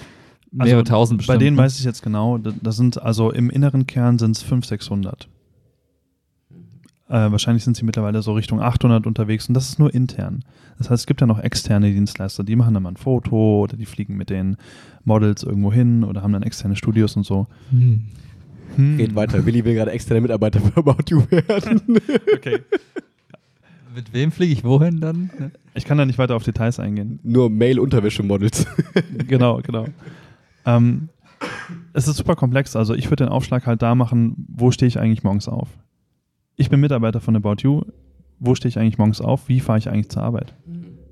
Mehrere 0.52 0.78
Also, 0.80 0.84
tausend 0.91 1.18
bestimmt. 1.18 1.39
Bei 1.39 1.44
denen 1.44 1.58
ne? 1.58 1.64
weiß 1.64 1.78
ich 1.80 1.84
jetzt 1.84 2.04
genau, 2.04 2.38
da, 2.38 2.54
da 2.62 2.72
sind 2.72 3.02
also 3.02 3.32
im 3.32 3.50
inneren 3.50 3.86
Kern 3.88 4.18
sind 4.20 4.38
es 4.38 4.44
500, 4.44 4.66
600. 4.70 5.28
Äh, 7.10 7.32
wahrscheinlich 7.32 7.64
sind 7.64 7.76
sie 7.76 7.86
mittlerweile 7.86 8.22
so 8.22 8.34
Richtung 8.34 8.62
800 8.62 9.06
unterwegs 9.06 9.47
und 9.47 9.54
das 9.54 9.68
ist 9.68 9.80
nur 9.80 9.93
intern. 9.93 10.43
Das 10.78 10.89
heißt, 10.89 11.01
es 11.01 11.06
gibt 11.06 11.22
ja 11.22 11.28
noch 11.28 11.39
externe 11.39 11.91
Dienstleister, 11.91 12.43
die 12.43 12.56
machen 12.56 12.74
dann 12.74 12.84
mal 12.84 12.91
ein 12.91 12.97
Foto 12.97 13.62
oder 13.64 13.76
die 13.76 13.86
fliegen 13.86 14.16
mit 14.16 14.30
den 14.30 14.58
Models 15.04 15.43
irgendwo 15.43 15.72
hin 15.72 16.04
oder 16.04 16.24
haben 16.24 16.34
dann 16.34 16.43
externe 16.43 16.76
Studios 16.76 17.16
und 17.16 17.26
so. 17.26 17.47
Hm. 17.72 18.06
Hm. 18.76 18.97
Geht 18.97 19.16
weiter. 19.16 19.45
Willi 19.45 19.64
will 19.66 19.76
gerade 19.76 19.91
externer 19.91 20.22
Mitarbeiter 20.22 20.60
für 20.60 20.78
About 20.78 21.04
You 21.10 21.24
werden. 21.30 21.82
Okay. 22.34 22.60
Mit 23.95 24.12
wem 24.12 24.32
fliege 24.32 24.54
ich 24.54 24.64
wohin 24.64 24.99
dann? 25.01 25.30
Ich 25.76 25.86
kann 25.86 25.99
da 25.99 26.06
nicht 26.06 26.18
weiter 26.18 26.36
auf 26.36 26.43
Details 26.43 26.80
eingehen. 26.80 27.20
Nur 27.22 27.51
Mail-Unterwäsche-Models. 27.51 28.66
genau, 29.28 29.62
genau. 29.62 29.86
Ähm, 30.66 31.10
es 31.93 32.08
ist 32.08 32.18
super 32.18 32.36
komplex. 32.36 32.76
Also 32.76 32.95
ich 32.95 33.06
würde 33.12 33.26
den 33.26 33.30
Aufschlag 33.30 33.68
halt 33.68 33.84
da 33.84 33.93
machen, 33.93 34.47
wo 34.47 34.72
stehe 34.72 34.88
ich 34.88 34.99
eigentlich 34.99 35.24
morgens 35.24 35.47
auf? 35.47 35.70
Ich 36.64 36.70
bin 36.70 36.80
Mitarbeiter 36.80 37.20
von 37.20 37.36
About 37.36 37.55
You. 37.59 37.82
Wo 38.39 38.55
stehe 38.55 38.70
ich 38.70 38.80
eigentlich 38.80 38.97
morgens 38.97 39.20
auf? 39.20 39.49
Wie 39.49 39.59
fahre 39.59 39.80
ich 39.80 39.89
eigentlich 39.89 40.07
zur 40.07 40.24
Arbeit? 40.24 40.55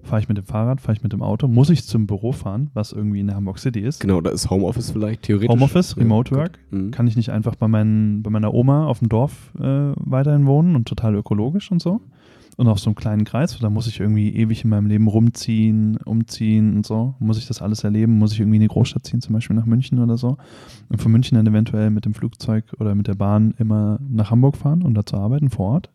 Fahre 0.01 0.21
ich 0.21 0.29
mit 0.29 0.37
dem 0.37 0.45
Fahrrad? 0.45 0.79
Fahre 0.79 0.93
ich 0.93 1.03
mit 1.03 1.11
dem 1.11 1.21
Auto? 1.21 1.49
Muss 1.49 1.69
ich 1.69 1.83
zum 1.83 2.07
Büro 2.07 2.31
fahren, 2.31 2.69
was 2.73 2.93
irgendwie 2.93 3.19
in 3.19 3.27
der 3.27 3.35
Hamburg 3.35 3.59
City 3.59 3.81
ist? 3.81 3.99
Genau, 3.99 4.21
da 4.21 4.29
ist 4.29 4.49
Homeoffice 4.49 4.91
vielleicht 4.91 5.23
theoretisch. 5.23 5.49
Homeoffice, 5.49 5.97
Remote. 5.97 6.33
Work. 6.33 6.57
Mhm. 6.69 6.91
Kann 6.91 7.05
ich 7.05 7.17
nicht 7.17 7.31
einfach 7.31 7.55
bei, 7.55 7.67
meinen, 7.67 8.23
bei 8.23 8.29
meiner 8.29 8.53
Oma 8.53 8.85
auf 8.85 8.99
dem 8.99 9.09
Dorf 9.09 9.51
äh, 9.59 9.91
weiterhin 9.97 10.45
wohnen 10.45 10.73
und 10.73 10.87
total 10.87 11.15
ökologisch 11.15 11.69
und 11.69 11.81
so? 11.81 11.99
Und 12.57 12.67
auf 12.67 12.79
so 12.79 12.89
einem 12.89 12.95
kleinen 12.95 13.23
Kreis, 13.23 13.57
da 13.59 13.69
muss 13.69 13.87
ich 13.87 13.99
irgendwie 13.99 14.35
ewig 14.35 14.63
in 14.63 14.69
meinem 14.69 14.87
Leben 14.87 15.07
rumziehen, 15.07 15.97
umziehen 15.97 16.75
und 16.75 16.85
so. 16.85 17.15
Muss 17.19 17.37
ich 17.37 17.47
das 17.47 17.61
alles 17.61 17.83
erleben? 17.83 18.17
Muss 18.17 18.33
ich 18.33 18.39
irgendwie 18.39 18.57
in 18.57 18.61
die 18.61 18.67
Großstadt 18.67 19.05
ziehen, 19.05 19.21
zum 19.21 19.33
Beispiel 19.33 19.55
nach 19.55 19.65
München 19.65 19.99
oder 19.99 20.17
so? 20.17 20.37
Und 20.89 21.01
von 21.01 21.11
München 21.11 21.35
dann 21.35 21.47
eventuell 21.47 21.89
mit 21.89 22.05
dem 22.05 22.13
Flugzeug 22.13 22.65
oder 22.79 22.93
mit 22.93 23.07
der 23.07 23.15
Bahn 23.15 23.53
immer 23.57 23.99
nach 24.07 24.31
Hamburg 24.31 24.57
fahren, 24.57 24.83
um 24.83 24.93
da 24.93 25.05
zu 25.05 25.15
arbeiten 25.15 25.49
vor 25.49 25.73
Ort? 25.73 25.89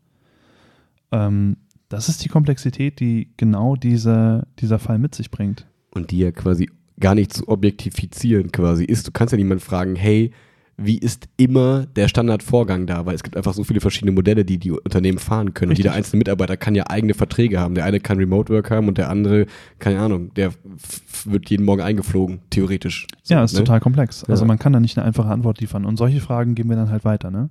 Ähm, 1.13 1.57
das 1.89 2.09
ist 2.09 2.25
die 2.25 2.29
Komplexität, 2.29 3.01
die 3.01 3.29
genau 3.37 3.77
diese, 3.77 4.47
dieser 4.59 4.79
Fall 4.79 4.99
mit 4.99 5.15
sich 5.15 5.31
bringt. 5.31 5.67
Und 5.91 6.11
die 6.11 6.19
ja 6.19 6.33
quasi 6.33 6.69
gar 6.99 7.15
nicht 7.15 7.33
zu 7.33 7.49
objektifizieren 7.49 8.51
quasi 8.51 8.85
ist. 8.85 9.07
Du 9.07 9.13
kannst 9.13 9.33
ja 9.33 9.37
niemanden 9.37 9.63
fragen, 9.63 9.97
hey, 9.97 10.33
wie 10.79 10.99
ist 10.99 11.29
immer 11.39 11.87
der 11.87 12.09
Standardvorgang 12.09 12.87
da? 12.87 13.07
Weil 13.07 13.15
es 13.15 13.23
gibt 13.23 13.37
einfach 13.37 13.55
so 13.55 13.65
viele 13.65 13.81
verschiedene 13.81 14.13
Modelle, 14.13 14.45
die 14.45 14.59
die 14.59 14.71
Unternehmen 14.73 15.19
fahren 15.19 15.55
können. 15.55 15.71
Richtig. 15.71 15.85
jeder 15.87 15.95
einzelne 15.97 16.19
Mitarbeiter 16.19 16.57
kann 16.57 16.75
ja 16.75 16.85
eigene 16.89 17.15
Verträge 17.15 17.59
haben. 17.59 17.75
Der 17.75 17.85
eine 17.87 17.99
kann 18.01 18.19
Remote 18.19 18.53
Work 18.53 18.71
haben 18.71 18.87
und 18.89 18.99
der 18.99 19.09
andere, 19.09 19.47
keine 19.79 20.01
Ahnung, 20.01 20.35
der 20.35 20.53
wird 21.25 21.49
jeden 21.49 21.65
Morgen 21.65 21.81
eingeflogen, 21.81 22.41
theoretisch. 22.51 23.07
So, 23.23 23.35
ja, 23.35 23.45
ist 23.45 23.55
ne? 23.55 23.61
total 23.61 23.81
komplex. 23.81 24.25
Also 24.25 24.43
Ja. 24.45 24.49
man 24.49 24.59
kann 24.59 24.73
da 24.75 24.81
nicht 24.81 24.99
eine 24.99 25.07
einfache 25.07 25.29
Antwort 25.29 25.61
liefern. 25.61 25.85
Und 25.87 25.97
solche 25.97 26.21
Fragen 26.21 26.55
geben 26.55 26.69
wir 26.69 26.77
dann 26.77 26.91
halt 26.91 27.05
weiter, 27.05 27.31
ne? 27.31 27.49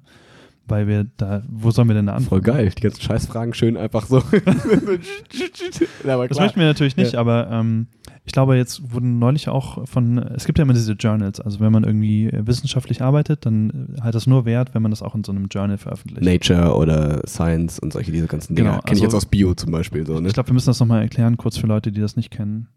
Weil 0.68 0.88
wir 0.88 1.06
da, 1.18 1.44
wo 1.48 1.70
sollen 1.70 1.88
wir 1.90 1.94
denn 1.94 2.08
da 2.08 2.14
Voll 2.14 2.40
antworten? 2.40 2.44
geil. 2.46 2.72
Die 2.76 2.82
ganzen 2.82 3.02
Scheißfragen 3.02 3.54
schön 3.54 3.78
einfach 3.78 4.08
so. 4.08 4.22
Das 6.04 6.40
möchten 6.40 6.60
wir 6.60 6.66
natürlich 6.68 6.98
nicht, 6.98 7.14
Ja. 7.14 7.20
aber 7.20 7.50
ähm, 7.52 7.88
ich 8.26 8.32
glaube, 8.34 8.56
jetzt 8.58 8.92
wurden 8.94 9.20
neulich 9.20 9.48
auch 9.50 9.88
von, 9.88 10.18
es 10.18 10.46
gibt 10.46 10.58
ja 10.58 10.64
immer 10.64 10.74
diese 10.74 10.94
Journals, 10.94 11.40
also 11.40 11.60
wenn 11.60 11.72
man 11.72 11.84
irgendwie 11.84 12.30
wissenschaftlich 12.34 13.02
arbeitet, 13.02 13.46
dann 13.46 13.96
hat 14.02 14.16
das 14.16 14.26
nur 14.28 14.46
Wert, 14.46 14.74
wenn 14.74 14.82
man 14.82 14.92
das 14.92 15.02
auch 15.04 15.14
in 15.16 15.24
so 15.24 15.32
einem 15.32 15.48
Journal 15.48 15.78
veröffentlicht. 15.78 16.24
Nature 16.24 16.76
oder 16.76 17.22
Science 17.28 17.78
und 17.80 17.94
solche 17.94 18.12
diese 18.12 18.28
ganzen 18.28 18.56
Dinge. 18.56 18.70
Genau, 18.70 18.82
Kenne 18.82 18.96
ich 18.98 19.02
jetzt 19.04 19.10
also- 19.14 19.18
aus 19.18 19.26
Bio 19.28 19.54
zum 19.54 19.72
Beispiel. 19.72 20.06
So, 20.06 20.20
ne? 20.20 20.28
Ich 20.28 20.34
glaube, 20.34 20.50
wir 20.50 20.54
müssen 20.54 20.68
das 20.70 20.80
nochmal 20.80 21.02
erklären, 21.04 21.38
kurz 21.38 21.58
für 21.58 21.68
Leute, 21.68 21.92
die 21.92 22.02
das 22.02 22.16
nicht 22.16 22.32
kennen. 22.32 22.68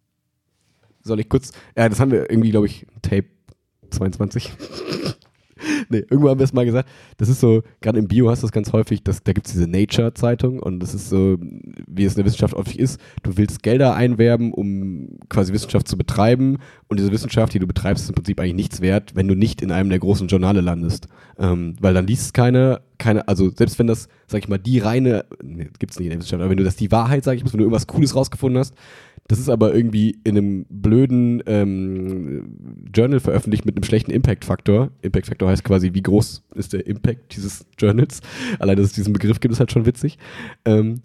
Soll 1.03 1.21
ich 1.21 1.29
kurz? 1.29 1.53
Ja, 1.77 1.89
das 1.89 2.01
haben 2.01 2.11
wir 2.11 2.31
irgendwie, 2.31 2.51
glaube 2.51 2.67
ich, 2.67 2.87
Tape 3.03 3.25
22. 3.91 4.53
nee, 5.89 5.99
irgendwo 5.99 6.29
haben 6.29 6.39
wir 6.39 6.45
es 6.45 6.53
mal 6.53 6.65
gesagt. 6.65 6.89
Das 7.17 7.29
ist 7.29 7.41
so, 7.41 7.63
gerade 7.81 7.99
im 7.99 8.09
Bio 8.09 8.31
hast 8.31 8.43
du 8.43 8.47
das 8.47 8.53
ganz 8.53 8.73
häufig, 8.73 9.03
dass, 9.03 9.23
da 9.23 9.33
gibt 9.33 9.47
es 9.47 9.53
diese 9.53 9.67
Nature-Zeitung 9.67 10.61
und 10.61 10.81
das 10.81 10.95
ist 10.95 11.09
so, 11.09 11.39
wie 11.87 12.05
es 12.05 12.15
in 12.15 12.19
der 12.19 12.27
Wissenschaft 12.27 12.55
häufig 12.55 12.79
ist. 12.79 13.01
Du 13.23 13.37
willst 13.37 13.63
Gelder 13.63 13.95
einwerben, 13.95 14.53
um 14.53 15.19
quasi 15.29 15.53
Wissenschaft 15.53 15.89
zu 15.89 15.97
betreiben 15.97 16.59
und 16.89 16.99
diese 16.99 17.13
Wissenschaft, 17.13 17.55
die 17.55 17.59
du 17.59 17.67
betreibst, 17.67 18.05
ist 18.05 18.11
im 18.11 18.15
Prinzip 18.15 18.41
eigentlich 18.41 18.55
nichts 18.55 18.81
wert, 18.81 19.15
wenn 19.15 19.29
du 19.29 19.35
nicht 19.35 19.63
in 19.63 19.73
einem 19.73 19.91
der 19.91 19.99
großen 19.99 20.29
Journale 20.29 20.61
landest. 20.61 21.09
Ähm, 21.39 21.77
weil 21.81 21.95
dann 21.95 22.07
liest 22.07 22.23
es 22.23 22.33
keine, 22.33 22.81
keine, 22.99 23.27
also 23.29 23.51
selbst 23.51 23.79
wenn 23.79 23.87
das, 23.87 24.09
sag 24.27 24.43
ich 24.43 24.49
mal, 24.49 24.59
die 24.59 24.79
reine, 24.79 25.25
nee, 25.43 25.69
gibt 25.79 25.93
es 25.93 25.99
nicht 25.99 26.07
in 26.07 26.11
der 26.11 26.19
Wissenschaft, 26.19 26.41
aber 26.41 26.51
wenn 26.51 26.59
du 26.59 26.65
das 26.65 26.77
die 26.77 26.91
Wahrheit, 26.91 27.25
sag 27.25 27.37
ich 27.37 27.45
mal, 27.45 27.53
wenn 27.53 27.59
du 27.59 27.65
irgendwas 27.65 27.87
Cooles 27.87 28.15
rausgefunden 28.15 28.59
hast, 28.59 28.75
das 29.29 29.39
ist 29.39 29.51
aber 29.51 29.75
irgendwie 29.75 30.19
in 30.25 30.39
einem 30.39 30.67
blöden 30.71 31.43
ähm, 31.47 32.87
Journal 32.95 33.21
veröffentlicht 33.21 33.67
mit 33.67 33.77
einem 33.77 33.85
schlechten 33.85 34.11
Impact-Faktor. 34.11 34.91
Impact-Faktor 35.03 35.51
heißt 35.51 35.65
quasi, 35.65 35.93
wie 35.93 36.03
groß 36.03 36.45
ist 36.55 36.73
der 36.73 36.87
Impact 36.87 37.37
dieses 37.37 37.67
Journals. 37.79 38.21
Allein, 38.59 38.79
dass 38.79 38.87
es 38.87 38.93
diesen 38.95 39.13
Begriff 39.13 39.39
gibt, 39.41 39.53
ist 39.53 39.61
halt 39.61 39.71
schon 39.71 39.85
witzig. 39.85 40.17
Ähm, 40.65 41.03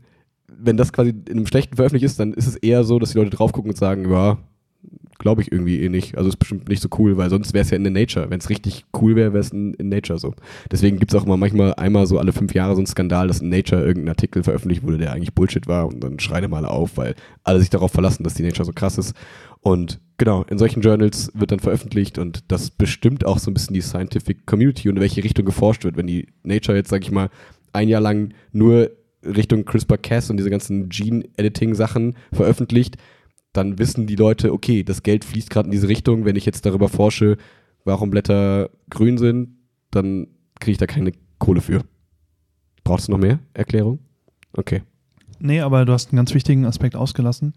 wenn 0.47 0.77
das 0.77 0.93
quasi 0.93 1.09
in 1.09 1.37
einem 1.37 1.47
schlechten 1.47 1.75
veröffentlicht 1.75 2.05
ist, 2.05 2.19
dann 2.19 2.33
ist 2.33 2.47
es 2.47 2.55
eher 2.55 2.85
so, 2.85 2.97
dass 2.97 3.11
die 3.11 3.17
Leute 3.17 3.31
drauf 3.31 3.51
gucken 3.51 3.71
und 3.71 3.77
sagen, 3.77 4.09
ja, 4.09 4.37
glaube 5.23 5.41
ich 5.41 5.53
irgendwie 5.53 5.79
eh 5.79 5.87
nicht. 5.87 6.17
Also 6.17 6.27
ist 6.27 6.35
bestimmt 6.35 6.67
nicht 6.67 6.81
so 6.81 6.89
cool, 6.99 7.15
weil 7.15 7.29
sonst 7.29 7.53
wäre 7.53 7.63
es 7.63 7.69
ja 7.69 7.77
in 7.77 7.83
der 7.83 7.93
Nature. 7.93 8.29
Wenn 8.29 8.39
es 8.39 8.49
richtig 8.49 8.83
cool 8.99 9.15
wäre, 9.15 9.31
wäre 9.31 9.39
es 9.39 9.51
in, 9.51 9.73
in 9.75 9.87
Nature 9.87 10.19
so. 10.19 10.35
Deswegen 10.69 10.99
gibt 10.99 11.13
es 11.13 11.19
auch 11.19 11.25
immer 11.25 11.37
manchmal 11.37 11.73
einmal 11.75 12.05
so 12.07 12.19
alle 12.19 12.33
fünf 12.33 12.53
Jahre 12.53 12.75
so 12.75 12.79
einen 12.79 12.87
Skandal, 12.87 13.29
dass 13.29 13.39
in 13.39 13.47
Nature 13.47 13.81
irgendein 13.81 14.09
Artikel 14.09 14.43
veröffentlicht 14.43 14.83
wurde, 14.83 14.97
der 14.97 15.13
eigentlich 15.13 15.33
Bullshit 15.33 15.65
war 15.65 15.87
und 15.87 16.03
dann 16.03 16.19
schreien 16.19 16.53
alle 16.53 16.69
auf, 16.69 16.97
weil 16.97 17.15
alle 17.45 17.61
sich 17.61 17.69
darauf 17.69 17.93
verlassen, 17.93 18.23
dass 18.23 18.33
die 18.33 18.43
Nature 18.43 18.65
so 18.65 18.73
krass 18.73 18.97
ist. 18.97 19.15
Und 19.61 20.01
genau, 20.17 20.43
in 20.49 20.57
solchen 20.57 20.81
Journals 20.81 21.31
wird 21.33 21.53
dann 21.53 21.59
veröffentlicht 21.59 22.17
und 22.17 22.43
das 22.51 22.69
bestimmt 22.69 23.25
auch 23.25 23.39
so 23.39 23.49
ein 23.49 23.53
bisschen 23.53 23.73
die 23.73 23.81
Scientific 23.81 24.45
Community 24.45 24.89
und 24.89 24.97
in 24.97 25.01
welche 25.01 25.23
Richtung 25.23 25.45
geforscht 25.45 25.85
wird. 25.85 25.95
Wenn 25.95 26.07
die 26.07 26.27
Nature 26.43 26.77
jetzt, 26.77 26.89
sag 26.89 27.01
ich 27.01 27.11
mal, 27.11 27.29
ein 27.71 27.87
Jahr 27.87 28.01
lang 28.01 28.33
nur 28.51 28.91
Richtung 29.23 29.63
CRISPR-Cas 29.63 30.29
und 30.29 30.35
diese 30.35 30.49
ganzen 30.49 30.89
Gene-Editing-Sachen 30.89 32.15
veröffentlicht, 32.33 32.97
dann 33.53 33.77
wissen 33.77 34.07
die 34.07 34.15
Leute, 34.15 34.51
okay, 34.51 34.83
das 34.83 35.03
Geld 35.03 35.23
fließt 35.23 35.49
gerade 35.49 35.67
in 35.67 35.71
diese 35.71 35.87
Richtung. 35.87 36.25
Wenn 36.25 36.35
ich 36.35 36.45
jetzt 36.45 36.65
darüber 36.65 36.89
forsche, 36.89 37.37
warum 37.85 38.09
Blätter 38.09 38.69
grün 38.89 39.17
sind, 39.17 39.49
dann 39.91 40.27
kriege 40.59 40.71
ich 40.73 40.77
da 40.77 40.87
keine 40.87 41.11
Kohle 41.37 41.61
für. 41.61 41.83
Brauchst 42.83 43.07
du 43.07 43.11
noch 43.11 43.19
mehr 43.19 43.39
Erklärung? 43.53 43.99
Okay. 44.53 44.81
Nee, 45.39 45.61
aber 45.61 45.85
du 45.85 45.93
hast 45.93 46.09
einen 46.09 46.17
ganz 46.17 46.33
wichtigen 46.33 46.65
Aspekt 46.65 46.95
ausgelassen. 46.95 47.53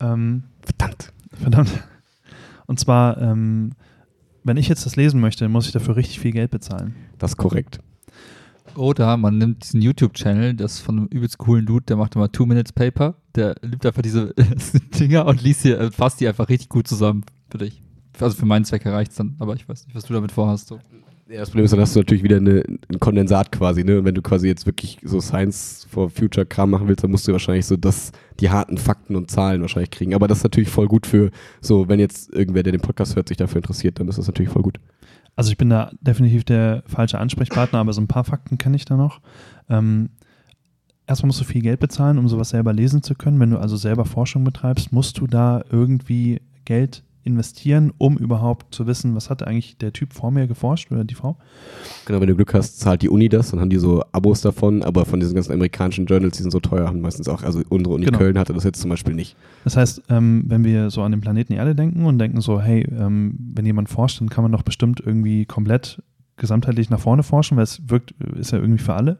Ähm, 0.00 0.44
Verdammt. 0.62 1.12
verdammt. 1.32 1.70
Und 2.66 2.78
zwar, 2.80 3.20
ähm, 3.20 3.72
wenn 4.44 4.56
ich 4.56 4.68
jetzt 4.68 4.86
das 4.86 4.96
lesen 4.96 5.20
möchte, 5.20 5.48
muss 5.48 5.66
ich 5.66 5.72
dafür 5.72 5.96
richtig 5.96 6.20
viel 6.20 6.32
Geld 6.32 6.50
bezahlen. 6.50 6.94
Das 7.18 7.32
ist 7.32 7.36
korrekt. 7.36 7.80
Oder 8.78 9.16
man 9.16 9.38
nimmt 9.38 9.64
diesen 9.64 9.82
YouTube-Channel, 9.82 10.54
das 10.54 10.78
von 10.78 10.98
einem 10.98 11.06
übelst 11.08 11.38
coolen 11.38 11.66
Dude, 11.66 11.84
der 11.86 11.96
macht 11.96 12.14
immer 12.14 12.30
Two-Minutes-Paper, 12.30 13.16
der 13.34 13.56
liebt 13.62 13.84
einfach 13.84 14.02
diese 14.02 14.34
Dinger 14.98 15.26
und 15.26 15.42
liest 15.42 15.64
die, 15.64 15.72
äh, 15.72 15.90
fasst 15.90 16.20
die 16.20 16.28
einfach 16.28 16.48
richtig 16.48 16.68
gut 16.68 16.86
zusammen 16.86 17.24
für 17.50 17.58
dich. 17.58 17.82
Also 18.20 18.36
für 18.36 18.46
meinen 18.46 18.64
Zweck 18.64 18.86
reicht 18.86 19.10
es 19.10 19.16
dann, 19.16 19.34
aber 19.40 19.54
ich 19.54 19.68
weiß 19.68 19.86
nicht, 19.86 19.96
was 19.96 20.04
du 20.04 20.14
damit 20.14 20.30
vorhast. 20.30 20.68
So. 20.68 20.78
Ja, 21.28 21.40
das 21.40 21.50
Problem 21.50 21.64
ist, 21.64 21.72
dann 21.72 21.80
hast 21.80 21.94
du 21.94 22.00
natürlich 22.00 22.22
wieder 22.22 22.36
eine, 22.36 22.62
ein 22.88 23.00
Kondensat 23.00 23.52
quasi, 23.52 23.84
ne? 23.84 24.04
Wenn 24.04 24.14
du 24.14 24.22
quasi 24.22 24.46
jetzt 24.46 24.64
wirklich 24.64 24.98
so 25.02 25.20
Science 25.20 25.86
for 25.90 26.08
Future 26.08 26.46
Kram 26.46 26.70
machen 26.70 26.88
willst, 26.88 27.04
dann 27.04 27.10
musst 27.10 27.28
du 27.28 27.32
wahrscheinlich 27.32 27.66
so 27.66 27.76
das, 27.76 28.12
die 28.40 28.48
harten 28.48 28.78
Fakten 28.78 29.14
und 29.14 29.30
Zahlen 29.30 29.60
wahrscheinlich 29.60 29.90
kriegen. 29.90 30.14
Aber 30.14 30.26
das 30.26 30.38
ist 30.38 30.44
natürlich 30.44 30.70
voll 30.70 30.86
gut 30.86 31.06
für, 31.06 31.30
so, 31.60 31.88
wenn 31.88 32.00
jetzt 32.00 32.32
irgendwer, 32.32 32.62
der 32.62 32.72
den 32.72 32.80
Podcast 32.80 33.14
hört, 33.14 33.28
sich 33.28 33.36
dafür 33.36 33.58
interessiert, 33.58 34.00
dann 34.00 34.08
ist 34.08 34.18
das 34.18 34.26
natürlich 34.26 34.50
voll 34.50 34.62
gut. 34.62 34.78
Also 35.38 35.52
ich 35.52 35.56
bin 35.56 35.70
da 35.70 35.92
definitiv 36.00 36.42
der 36.42 36.82
falsche 36.86 37.20
Ansprechpartner, 37.20 37.78
aber 37.78 37.92
so 37.92 38.00
ein 38.00 38.08
paar 38.08 38.24
Fakten 38.24 38.58
kenne 38.58 38.74
ich 38.74 38.86
da 38.86 38.96
noch. 38.96 39.20
Ähm, 39.68 40.10
erstmal 41.06 41.28
musst 41.28 41.40
du 41.40 41.44
viel 41.44 41.62
Geld 41.62 41.78
bezahlen, 41.78 42.18
um 42.18 42.26
sowas 42.26 42.48
selber 42.48 42.72
lesen 42.72 43.04
zu 43.04 43.14
können. 43.14 43.38
Wenn 43.38 43.52
du 43.52 43.58
also 43.60 43.76
selber 43.76 44.04
Forschung 44.04 44.42
betreibst, 44.42 44.92
musst 44.92 45.18
du 45.18 45.28
da 45.28 45.62
irgendwie 45.70 46.42
Geld 46.64 47.04
investieren, 47.28 47.92
um 47.98 48.16
überhaupt 48.16 48.74
zu 48.74 48.86
wissen, 48.86 49.14
was 49.14 49.30
hat 49.30 49.42
eigentlich 49.42 49.76
der 49.76 49.92
Typ 49.92 50.12
vor 50.14 50.30
mir 50.30 50.46
geforscht 50.46 50.90
oder 50.90 51.04
die 51.04 51.14
Frau. 51.14 51.36
Genau, 52.06 52.20
wenn 52.20 52.26
du 52.26 52.34
Glück 52.34 52.54
hast, 52.54 52.80
zahlt 52.80 53.02
die 53.02 53.08
Uni 53.08 53.28
das, 53.28 53.50
dann 53.50 53.60
haben 53.60 53.70
die 53.70 53.76
so 53.76 54.02
Abos 54.12 54.40
davon, 54.40 54.82
aber 54.82 55.04
von 55.04 55.20
diesen 55.20 55.34
ganzen 55.34 55.52
amerikanischen 55.52 56.06
Journals, 56.06 56.38
die 56.38 56.42
sind 56.42 56.50
so 56.50 56.60
teuer, 56.60 56.86
haben 56.86 57.00
meistens 57.00 57.28
auch, 57.28 57.42
also 57.42 57.62
unsere 57.68 57.94
Uni 57.94 58.06
Genau. 58.06 58.18
Köln 58.18 58.38
hatte 58.38 58.54
das 58.54 58.64
jetzt 58.64 58.80
zum 58.80 58.90
Beispiel 58.90 59.14
nicht. 59.14 59.36
Das 59.64 59.76
heißt, 59.76 60.02
ähm, 60.08 60.44
wenn 60.46 60.64
wir 60.64 60.90
so 60.90 61.02
an 61.02 61.12
den 61.12 61.20
Planeten 61.20 61.52
Erde 61.52 61.74
denken 61.74 62.06
und 62.06 62.18
denken 62.18 62.40
so, 62.40 62.60
hey, 62.60 62.88
ähm, 62.98 63.36
wenn 63.54 63.66
jemand 63.66 63.88
forscht, 63.88 64.20
dann 64.20 64.30
kann 64.30 64.42
man 64.42 64.52
doch 64.52 64.62
bestimmt 64.62 65.00
irgendwie 65.04 65.44
komplett 65.44 66.02
gesamtheitlich 66.38 66.88
nach 66.88 67.00
vorne 67.00 67.22
forschen, 67.22 67.56
weil 67.56 67.64
es 67.64 67.88
wirkt, 67.88 68.12
ist 68.38 68.52
ja 68.52 68.58
irgendwie 68.58 68.82
für 68.82 68.94
alle. 68.94 69.18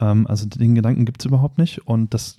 Ähm, 0.00 0.26
also 0.26 0.46
den 0.46 0.74
Gedanken 0.74 1.04
gibt 1.04 1.22
es 1.22 1.26
überhaupt 1.26 1.58
nicht 1.58 1.86
und 1.86 2.12
das 2.12 2.36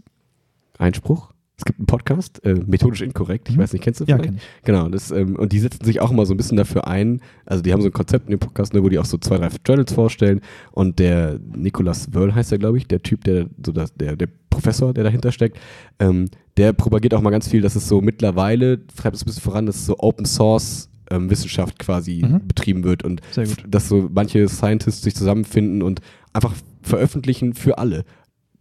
Einspruch? 0.77 1.31
Es 1.61 1.65
gibt 1.65 1.77
einen 1.79 1.85
Podcast, 1.85 2.43
äh, 2.43 2.55
methodisch 2.65 3.01
inkorrekt, 3.01 3.47
ich 3.47 3.55
Mhm. 3.55 3.61
weiß 3.61 3.73
nicht, 3.73 3.83
kennst 3.83 3.99
du 3.99 4.05
Ja, 4.05 4.15
vielleicht? 4.15 4.29
kenn 4.31 4.37
ich. 4.37 4.63
Genau, 4.65 4.89
das, 4.89 5.11
ähm, 5.11 5.35
und 5.35 5.51
die 5.51 5.59
setzen 5.59 5.85
sich 5.85 6.01
auch 6.01 6.09
immer 6.09 6.25
so 6.25 6.33
ein 6.33 6.37
bisschen 6.37 6.57
dafür 6.57 6.87
ein. 6.87 7.21
Also 7.45 7.61
die 7.61 7.71
haben 7.71 7.81
so 7.81 7.87
ein 7.89 7.93
Konzept 7.93 8.25
in 8.25 8.31
dem 8.31 8.39
Podcast, 8.39 8.73
ne, 8.73 8.81
wo 8.83 8.89
die 8.89 8.97
auch 8.97 9.05
so 9.05 9.19
zwei, 9.19 9.37
drei 9.37 9.49
Journals 9.63 9.93
vorstellen. 9.93 10.41
Und 10.71 10.97
der 10.97 11.39
Nicolas 11.55 12.11
Wörl 12.15 12.33
heißt 12.33 12.51
er, 12.51 12.57
glaube 12.57 12.79
ich, 12.79 12.87
der 12.87 13.03
Typ, 13.03 13.23
der 13.25 13.45
so 13.63 13.71
das, 13.71 13.93
der, 13.93 14.15
der 14.15 14.27
Professor, 14.49 14.91
der 14.91 15.03
dahinter 15.03 15.31
steckt, 15.31 15.59
ähm, 15.99 16.29
der 16.57 16.73
propagiert 16.73 17.13
auch 17.13 17.21
mal 17.21 17.29
ganz 17.29 17.47
viel, 17.47 17.61
dass 17.61 17.75
es 17.75 17.87
so 17.87 18.01
mittlerweile, 18.01 18.83
treibt 18.87 19.15
es 19.15 19.21
ein 19.21 19.25
bisschen 19.25 19.43
voran, 19.43 19.67
dass 19.67 19.75
es 19.75 19.85
so 19.85 19.95
Open 19.99 20.25
Source 20.25 20.89
ähm, 21.11 21.29
Wissenschaft 21.29 21.77
quasi 21.77 22.23
Mhm. 22.27 22.47
betrieben 22.47 22.83
wird 22.83 23.03
und 23.03 23.21
dass 23.69 23.87
so 23.87 24.09
manche 24.11 24.47
Scientists 24.49 25.03
sich 25.03 25.13
zusammenfinden 25.15 25.83
und 25.83 26.01
einfach 26.33 26.55
veröffentlichen 26.81 27.53
für 27.53 27.77
alle. 27.77 28.03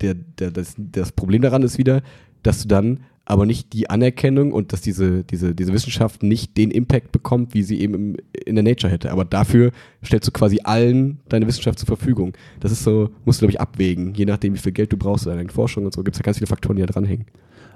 Der, 0.01 0.14
der, 0.14 0.51
das, 0.51 0.74
das 0.78 1.12
Problem 1.12 1.42
daran 1.42 1.62
ist 1.62 1.76
wieder, 1.78 2.03
dass 2.43 2.62
du 2.62 2.68
dann 2.68 3.01
aber 3.26 3.47
nicht 3.47 3.72
die 3.74 3.88
Anerkennung 3.88 4.53
und 4.53 4.72
dass 4.72 4.80
diese, 4.80 5.22
diese, 5.22 5.55
diese 5.55 5.72
Wissenschaft 5.72 6.24
nicht 6.24 6.57
den 6.57 6.72
Impact 6.72 7.12
bekommt, 7.12 7.55
wie 7.55 7.62
sie 7.62 7.80
eben 7.80 7.95
im, 7.95 8.16
in 8.45 8.57
der 8.57 8.64
Nature 8.64 8.93
hätte. 8.93 9.12
Aber 9.12 9.24
dafür 9.24 9.70
stellst 10.05 10.26
du 10.26 10.32
quasi 10.32 10.59
allen 10.64 11.20
deine 11.28 11.47
Wissenschaft 11.47 11.78
zur 11.78 11.86
Verfügung. 11.86 12.32
Das 12.59 12.72
ist 12.72 12.82
so, 12.82 13.11
musst 13.24 13.41
du, 13.41 13.45
glaube 13.47 13.53
ich, 13.53 13.61
abwägen, 13.61 14.14
je 14.14 14.24
nachdem, 14.24 14.55
wie 14.55 14.59
viel 14.59 14.72
Geld 14.72 14.93
du 14.93 14.97
brauchst 14.97 15.24
für 15.24 15.30
deine 15.30 15.49
Forschung 15.49 15.84
und 15.84 15.95
so, 15.95 16.03
gibt 16.03 16.16
es 16.16 16.18
ja 16.18 16.24
ganz 16.24 16.38
viele 16.38 16.49
Faktoren, 16.49 16.74
die 16.76 16.82
da 16.82 16.86
dranhängen. 16.93 17.26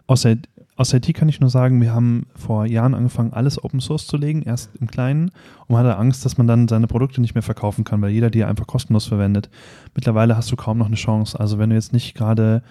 Aus, 0.08 0.24
I- 0.24 0.40
aus 0.76 0.92
IT 0.92 1.14
kann 1.14 1.28
ich 1.28 1.38
nur 1.40 1.50
sagen, 1.50 1.80
wir 1.80 1.94
haben 1.94 2.26
vor 2.34 2.66
Jahren 2.66 2.94
angefangen, 2.94 3.32
alles 3.32 3.62
Open 3.62 3.80
Source 3.80 4.06
zu 4.08 4.16
legen, 4.16 4.42
erst 4.42 4.70
im 4.80 4.88
Kleinen. 4.88 5.26
Und 5.66 5.70
man 5.70 5.78
hatte 5.86 5.96
Angst, 5.98 6.24
dass 6.24 6.36
man 6.36 6.48
dann 6.48 6.66
seine 6.66 6.88
Produkte 6.88 7.20
nicht 7.20 7.34
mehr 7.34 7.42
verkaufen 7.42 7.84
kann, 7.84 8.02
weil 8.02 8.10
jeder 8.10 8.28
die 8.28 8.42
einfach 8.44 8.66
kostenlos 8.66 9.06
verwendet. 9.06 9.48
Mittlerweile 9.94 10.36
hast 10.36 10.50
du 10.50 10.56
kaum 10.56 10.78
noch 10.78 10.86
eine 10.88 10.96
Chance. 10.96 11.38
Also 11.38 11.58
wenn 11.58 11.70
du 11.70 11.76
jetzt 11.76 11.92
nicht 11.92 12.14
gerade 12.14 12.62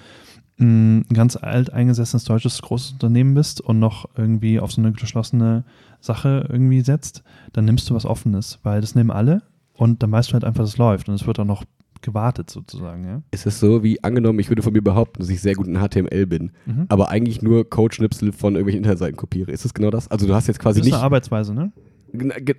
ein 0.59 1.03
ganz 1.13 1.35
alt 1.35 1.73
eingesessenes 1.73 2.23
deutsches 2.25 2.61
großes 2.61 2.93
Unternehmen 2.93 3.33
bist 3.33 3.59
und 3.61 3.79
noch 3.79 4.07
irgendwie 4.15 4.59
auf 4.59 4.71
so 4.71 4.81
eine 4.81 4.91
geschlossene 4.91 5.63
Sache 5.99 6.47
irgendwie 6.49 6.81
setzt, 6.81 7.23
dann 7.53 7.65
nimmst 7.65 7.89
du 7.89 7.95
was 7.95 8.05
Offenes, 8.05 8.59
weil 8.63 8.81
das 8.81 8.93
nehmen 8.95 9.09
alle 9.11 9.41
und 9.73 10.03
dann 10.03 10.11
weißt 10.11 10.29
du 10.29 10.33
halt 10.33 10.43
einfach, 10.43 10.63
dass 10.63 10.71
es 10.71 10.77
läuft 10.77 11.09
und 11.09 11.15
es 11.15 11.25
wird 11.25 11.39
auch 11.39 11.45
noch 11.45 11.63
gewartet 12.01 12.49
sozusagen. 12.49 13.05
Ja? 13.05 13.21
Es 13.31 13.45
ist 13.45 13.59
so, 13.59 13.81
wie 13.83 14.03
angenommen, 14.03 14.37
ich 14.39 14.49
würde 14.49 14.61
von 14.61 14.73
mir 14.73 14.81
behaupten, 14.83 15.19
dass 15.21 15.29
ich 15.29 15.41
sehr 15.41 15.55
gut 15.55 15.67
in 15.67 15.77
HTML 15.79 16.25
bin, 16.27 16.51
Mhm. 16.65 16.85
aber 16.89 17.09
eigentlich 17.09 17.41
nur 17.41 17.67
Codeschnipsel 17.69 18.31
von 18.33 18.53
irgendwelchen 18.55 18.79
Internetseiten 18.79 19.15
kopiere. 19.17 19.51
Ist 19.51 19.63
es 19.65 19.73
genau 19.73 19.89
das? 19.89 20.11
Also 20.11 20.27
du 20.27 20.35
hast 20.35 20.47
jetzt 20.47 20.59
quasi 20.59 20.79
Das 20.81 20.85
ist 20.87 20.91
nicht 20.91 20.95
eine 20.99 21.03
Arbeitsweise, 21.05 21.53
ne? 21.53 21.71
Äh, 22.13 22.53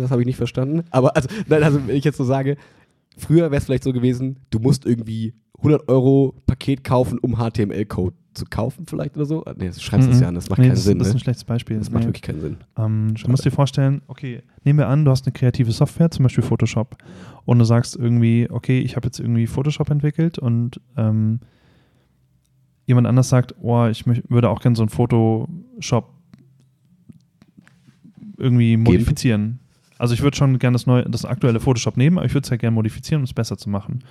Das 0.00 0.10
habe 0.10 0.22
ich 0.22 0.26
nicht 0.26 0.36
verstanden. 0.36 0.82
Aber 0.90 1.14
also, 1.14 1.28
nein, 1.46 1.62
also 1.62 1.86
wenn 1.86 1.94
ich 1.94 2.04
jetzt 2.04 2.16
so 2.16 2.24
sage, 2.24 2.56
früher 3.16 3.50
wäre 3.50 3.56
es 3.56 3.64
vielleicht 3.66 3.84
so 3.84 3.92
gewesen, 3.92 4.38
du 4.50 4.58
musst 4.58 4.86
irgendwie 4.86 5.34
100 5.62 5.88
Euro 5.88 6.34
Paket 6.46 6.84
kaufen, 6.84 7.18
um 7.18 7.36
HTML-Code 7.36 8.14
zu 8.34 8.46
kaufen 8.46 8.86
vielleicht 8.86 9.14
oder 9.16 9.26
so. 9.26 9.44
Ah, 9.44 9.54
Nee, 9.56 9.68
du 9.68 9.78
schreibst 9.78 10.08
es 10.08 10.16
Mhm. 10.16 10.22
ja 10.22 10.28
an, 10.28 10.34
das 10.34 10.48
macht 10.48 10.58
Nee, 10.58 10.66
keinen 10.68 10.74
das, 10.74 10.84
Sinn. 10.84 10.98
Das 10.98 11.08
ist 11.08 11.12
Ne? 11.14 11.18
ein 11.18 11.22
schlechtes 11.22 11.44
Beispiel. 11.44 11.78
Das 11.78 11.90
macht 11.90 12.02
Nee. 12.04 12.08
wirklich 12.08 12.22
keinen 12.22 12.40
Sinn. 12.40 12.56
Ähm, 12.78 13.14
du 13.22 13.30
musst 13.30 13.44
dir 13.44 13.50
vorstellen, 13.50 14.00
okay, 14.06 14.42
nehmen 14.64 14.78
wir 14.78 14.88
an, 14.88 15.04
du 15.04 15.10
hast 15.10 15.26
eine 15.26 15.32
kreative 15.32 15.70
Software, 15.70 16.10
zum 16.10 16.22
Beispiel 16.22 16.42
Photoshop, 16.42 16.96
und 17.44 17.58
du 17.58 17.64
sagst 17.64 17.94
irgendwie, 17.94 18.48
okay, 18.50 18.80
ich 18.80 18.96
habe 18.96 19.06
jetzt 19.06 19.20
irgendwie 19.20 19.46
Photoshop 19.46 19.90
entwickelt 19.90 20.38
und 20.38 20.80
ähm, 20.96 21.40
jemand 22.86 23.06
anders 23.06 23.28
sagt, 23.28 23.54
oh, 23.60 23.86
ich 23.86 24.04
würde 24.06 24.48
auch 24.48 24.60
gerne 24.62 24.76
so 24.76 24.82
ein 24.82 24.88
Photoshop 24.88 26.08
irgendwie 28.38 28.76
modifizieren. 28.76 29.58
Also 29.98 30.14
ich 30.14 30.22
würde 30.22 30.36
schon 30.36 30.58
gerne 30.58 30.74
das 30.74 30.86
neue, 30.86 31.04
das 31.04 31.24
aktuelle 31.24 31.60
Photoshop 31.60 31.96
nehmen, 31.96 32.18
aber 32.18 32.26
ich 32.26 32.34
würde 32.34 32.44
es 32.44 32.50
ja 32.50 32.56
gerne 32.56 32.74
modifizieren, 32.74 33.20
um 33.20 33.24
es 33.24 33.34
besser 33.34 33.56
zu 33.56 33.68
machen. 33.70 34.02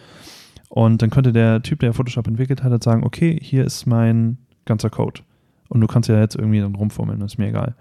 Und 0.74 1.01
dann 1.01 1.09
könnte 1.09 1.34
der 1.34 1.61
Typ, 1.61 1.80
der 1.82 1.91
Photoshop 1.91 2.28
entwickelt 2.28 2.63
hat, 2.63 2.72
halt 2.72 2.82
sagen, 2.82 3.03
okay, 3.03 3.38
hier 3.41 3.65
ist 3.65 3.86
mein 3.88 4.38
ganzer 4.63 4.89
Code. 4.89 5.19
Und 5.67 5.82
du 5.82 5.88
kannst 5.88 6.07
ja 6.07 6.17
jetzt 6.17 6.36
irgendwie 6.36 6.61
dann 6.61 6.76
rumfummeln, 6.76 7.19
ist 7.22 7.38
mir 7.38 7.49
egal. 7.49 7.76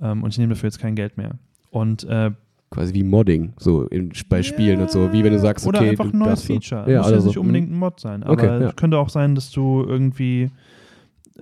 Ähm, 0.00 0.22
und 0.22 0.30
ich 0.30 0.38
nehme 0.38 0.54
dafür 0.54 0.68
jetzt 0.68 0.78
kein 0.78 0.94
Geld 0.94 1.16
mehr. 1.16 1.32
Und 1.70 2.04
äh, 2.04 2.30
Quasi 2.70 2.94
wie 2.94 3.02
Modding, 3.02 3.52
so 3.58 3.82
in, 3.88 4.12
bei 4.28 4.42
Spielen 4.44 4.80
und 4.80 4.90
so. 4.90 5.12
Wie 5.12 5.24
wenn 5.24 5.32
du 5.32 5.38
sagst, 5.40 5.66
oder 5.66 5.80
okay, 5.80 5.90
einfach 5.90 6.12
ein 6.12 6.16
neues 6.18 6.28
darfst 6.30 6.46
so- 6.46 6.54
Feature. 6.54 6.90
Ja, 6.90 6.98
Muss 6.98 7.06
oder 7.08 7.16
ja 7.16 7.20
so. 7.22 7.26
nicht 7.28 7.38
unbedingt 7.38 7.70
ein 7.72 7.76
Mod 7.76 7.98
sein. 7.98 8.22
Aber 8.22 8.32
Okay, 8.34 8.46
ja. 8.46 8.68
es 8.68 8.76
könnte 8.76 8.98
auch 8.98 9.08
sein, 9.08 9.34
dass 9.34 9.50
du 9.50 9.84
irgendwie 9.84 10.50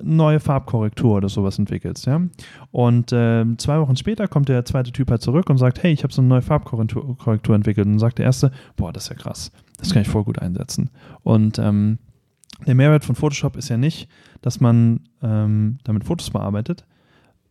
neue 0.03 0.41
Farbkorrektur 0.41 1.17
oder 1.19 1.29
sowas 1.29 1.59
entwickelst, 1.59 2.07
ja. 2.07 2.21
Und 2.71 3.11
ähm, 3.13 3.59
zwei 3.59 3.79
Wochen 3.81 3.97
später 3.97 4.29
kommt 4.29 4.49
der 4.49 4.65
zweite 4.65 4.93
Typ 4.93 5.11
halt 5.11 5.21
zurück 5.21 5.51
und 5.51 5.59
sagt, 5.59 5.83
hey, 5.83 5.93
ich 5.93 6.03
habe 6.05 6.13
so 6.13 6.23
eine 6.23 6.29
neue 6.29 6.43
Farbkorrektur 6.43 7.17
Korrektur 7.19 7.55
entwickelt. 7.55 7.87
Und 7.87 7.93
dann 7.95 7.99
sagt 7.99 8.19
der 8.19 8.25
erste, 8.25 8.51
boah, 8.77 8.93
das 8.93 9.05
ist 9.05 9.09
ja 9.11 9.17
krass. 9.17 9.53
Das 9.81 9.93
kann 9.93 10.03
ich 10.03 10.09
voll 10.09 10.25
gut 10.25 10.39
einsetzen. 10.39 10.91
Und 11.23 11.59
ähm, 11.59 11.99
der 12.67 12.75
Mehrwert 12.75 13.05
von 13.05 13.15
Photoshop 13.15 13.57
ist 13.57 13.69
ja 13.69 13.77
nicht, 13.77 14.09
dass 14.43 14.61
man 14.61 15.01
ähm, 15.23 15.79
damit 15.85 16.05
Fotos 16.05 16.31
bearbeitet 16.31 16.85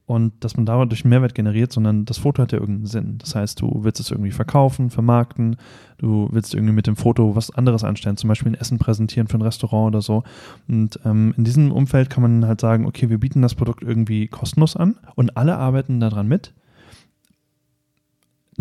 und 0.10 0.34
dass 0.44 0.58
man 0.58 0.66
dadurch 0.66 1.04
einen 1.04 1.10
Mehrwert 1.10 1.36
generiert, 1.36 1.72
sondern 1.72 2.06
das 2.06 2.18
Foto 2.18 2.42
hat 2.42 2.52
ja 2.52 2.60
irgendeinen 2.60 2.88
Sinn. 2.88 3.18
Das 3.20 3.36
heißt, 3.36 3.62
du 3.62 3.84
willst 3.84 4.00
es 4.00 4.10
irgendwie 4.10 4.32
verkaufen, 4.32 4.90
vermarkten, 4.90 5.58
du 6.00 6.28
willst 6.32 6.56
irgendwie 6.56 6.74
mit 6.74 6.88
dem 6.88 6.96
Foto 6.96 7.36
was 7.36 7.52
anderes 7.52 7.84
anstellen, 7.84 8.18
zum 8.18 8.28
Beispiel 8.28 8.52
ein 8.52 8.60
Essen 8.60 8.80
präsentieren 8.80 9.28
für 9.28 9.38
ein 9.38 9.44
Restaurant 9.44 9.94
oder 9.94 10.02
so. 10.02 10.24
Und 10.68 11.00
ähm, 11.06 11.36
in 11.38 11.44
diesem 11.44 11.72
Umfeld 11.72 12.10
kann 12.10 12.24
man 12.24 12.48
halt 12.48 12.60
sagen, 12.60 12.88
okay, 12.88 13.12
wir 13.12 13.20
bieten 13.20 13.44
das 13.44 13.54
Produkt 13.54 13.84
irgendwie 13.84 14.28
kostenlos 14.28 14.76
an 14.76 14.96
und 15.14 15.38
alle 15.38 15.58
arbeiten 15.58 16.00
daran 16.00 16.28
mit. 16.28 16.54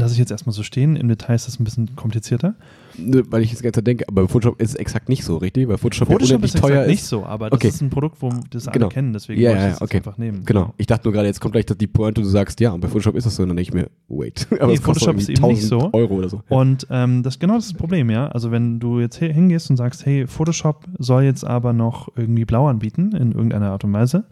Lass 0.01 0.13
ich 0.13 0.19
jetzt 0.19 0.31
erstmal 0.31 0.53
so 0.55 0.63
stehen. 0.63 0.95
Im 0.95 1.09
Detail 1.09 1.35
ist 1.35 1.49
das 1.49 1.59
ein 1.59 1.65
bisschen 1.65 1.97
komplizierter. 1.97 2.55
Ne, 2.97 3.23
weil 3.31 3.43
ich 3.43 3.51
jetzt 3.51 3.65
ganz 3.65 3.77
denke, 3.83 4.07
aber 4.07 4.23
bei 4.23 4.29
Photoshop 4.29 4.61
ist 4.61 4.71
es 4.71 4.75
exakt 4.77 5.09
nicht 5.09 5.25
so, 5.25 5.39
richtig? 5.39 5.67
Weil 5.67 5.77
Photoshop, 5.77 6.07
Photoshop 6.09 6.39
ja 6.41 6.45
ist 6.45 6.57
teuer 6.59 6.83
ist. 6.85 6.89
nicht 6.89 7.03
so, 7.03 7.25
aber 7.27 7.51
das 7.51 7.57
Okay. 7.59 7.69
ist 7.69 7.81
ein 7.81 7.91
Produkt, 7.91 8.17
wo 8.23 8.31
das 8.51 8.67
Genau. 8.67 8.87
alle 8.87 8.95
kennen, 8.95 9.13
deswegen 9.13 9.41
Ja, 9.41 9.51
wollte 9.51 9.61
ja, 9.63 9.67
ich 9.69 9.73
das 9.75 9.83
okay. 9.83 9.97
jetzt 9.97 10.07
einfach 10.07 10.19
nehmen. 10.19 10.45
Genau. 10.45 10.73
Ich 10.77 10.87
dachte 10.87 11.05
nur 11.07 11.13
gerade, 11.13 11.27
jetzt 11.27 11.41
kommt 11.41 11.53
gleich 11.53 11.67
die 11.67 11.87
Pointe, 11.89 12.21
du 12.23 12.29
sagst, 12.29 12.61
ja, 12.61 12.71
und 12.71 12.81
bei 12.81 12.87
Photoshop 12.89 13.17
ist 13.17 13.27
das 13.27 13.35
so, 13.35 13.43
und 13.43 13.49
dann 13.51 13.57
denke 13.57 13.71
ich 13.71 13.75
mir, 13.75 13.89
wait. 14.09 14.47
Aber 14.61 14.69
Nee, 14.69 14.77
Photoshop 14.79 15.17
ist 15.17 15.29
eben 15.31 15.43
nicht 15.49 15.63
1000 15.65 15.69
so. 15.83 15.91
Euro 15.93 16.15
oder 16.15 16.29
so. 16.29 16.43
Und 16.49 16.87
ähm, 16.91 17.25
das 17.25 17.39
genau 17.41 17.55
das 17.57 17.65
ist 17.67 17.73
das 17.73 17.79
Problem, 17.79 18.09
ja. 18.11 18.29
Also 18.29 18.53
wenn 18.53 18.79
du 18.79 19.01
jetzt 19.01 19.21
hi- 19.21 19.33
hingehst 19.33 19.69
und 19.71 19.77
sagst, 19.77 20.07
hey, 20.07 20.29
Photoshop 20.29 20.85
soll 20.99 21.25
jetzt 21.25 21.45
aber 21.45 21.73
noch 21.73 22.09
irgendwie 22.17 22.45
blau 22.45 22.69
anbieten 22.69 23.13
in 23.17 23.33
irgendeiner 23.33 23.71
Art 23.73 23.83
und 23.85 23.93
Weise 23.93 24.25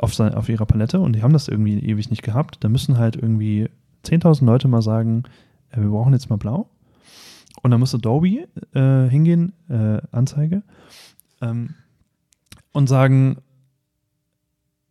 auf, 0.00 0.14
sein, 0.14 0.34
auf 0.34 0.48
ihrer 0.48 0.66
Palette 0.66 1.00
und 1.00 1.14
die 1.16 1.22
haben 1.22 1.32
das 1.32 1.48
irgendwie 1.48 1.78
ewig 1.80 2.08
nicht 2.10 2.22
gehabt, 2.22 2.58
dann 2.62 2.70
müssen 2.72 2.98
halt 2.98 3.16
irgendwie 3.16 3.68
10.000 4.08 4.44
Leute 4.44 4.68
mal 4.68 4.82
sagen, 4.82 5.24
äh, 5.70 5.80
wir 5.80 5.88
brauchen 5.88 6.12
jetzt 6.12 6.30
mal 6.30 6.36
blau. 6.36 6.68
Und 7.62 7.70
dann 7.72 7.80
muss 7.80 7.94
Adobe 7.94 8.46
äh, 8.74 9.08
hingehen, 9.08 9.52
äh, 9.68 10.00
Anzeige, 10.12 10.62
ähm, 11.42 11.74
und 12.72 12.88
sagen, 12.88 13.38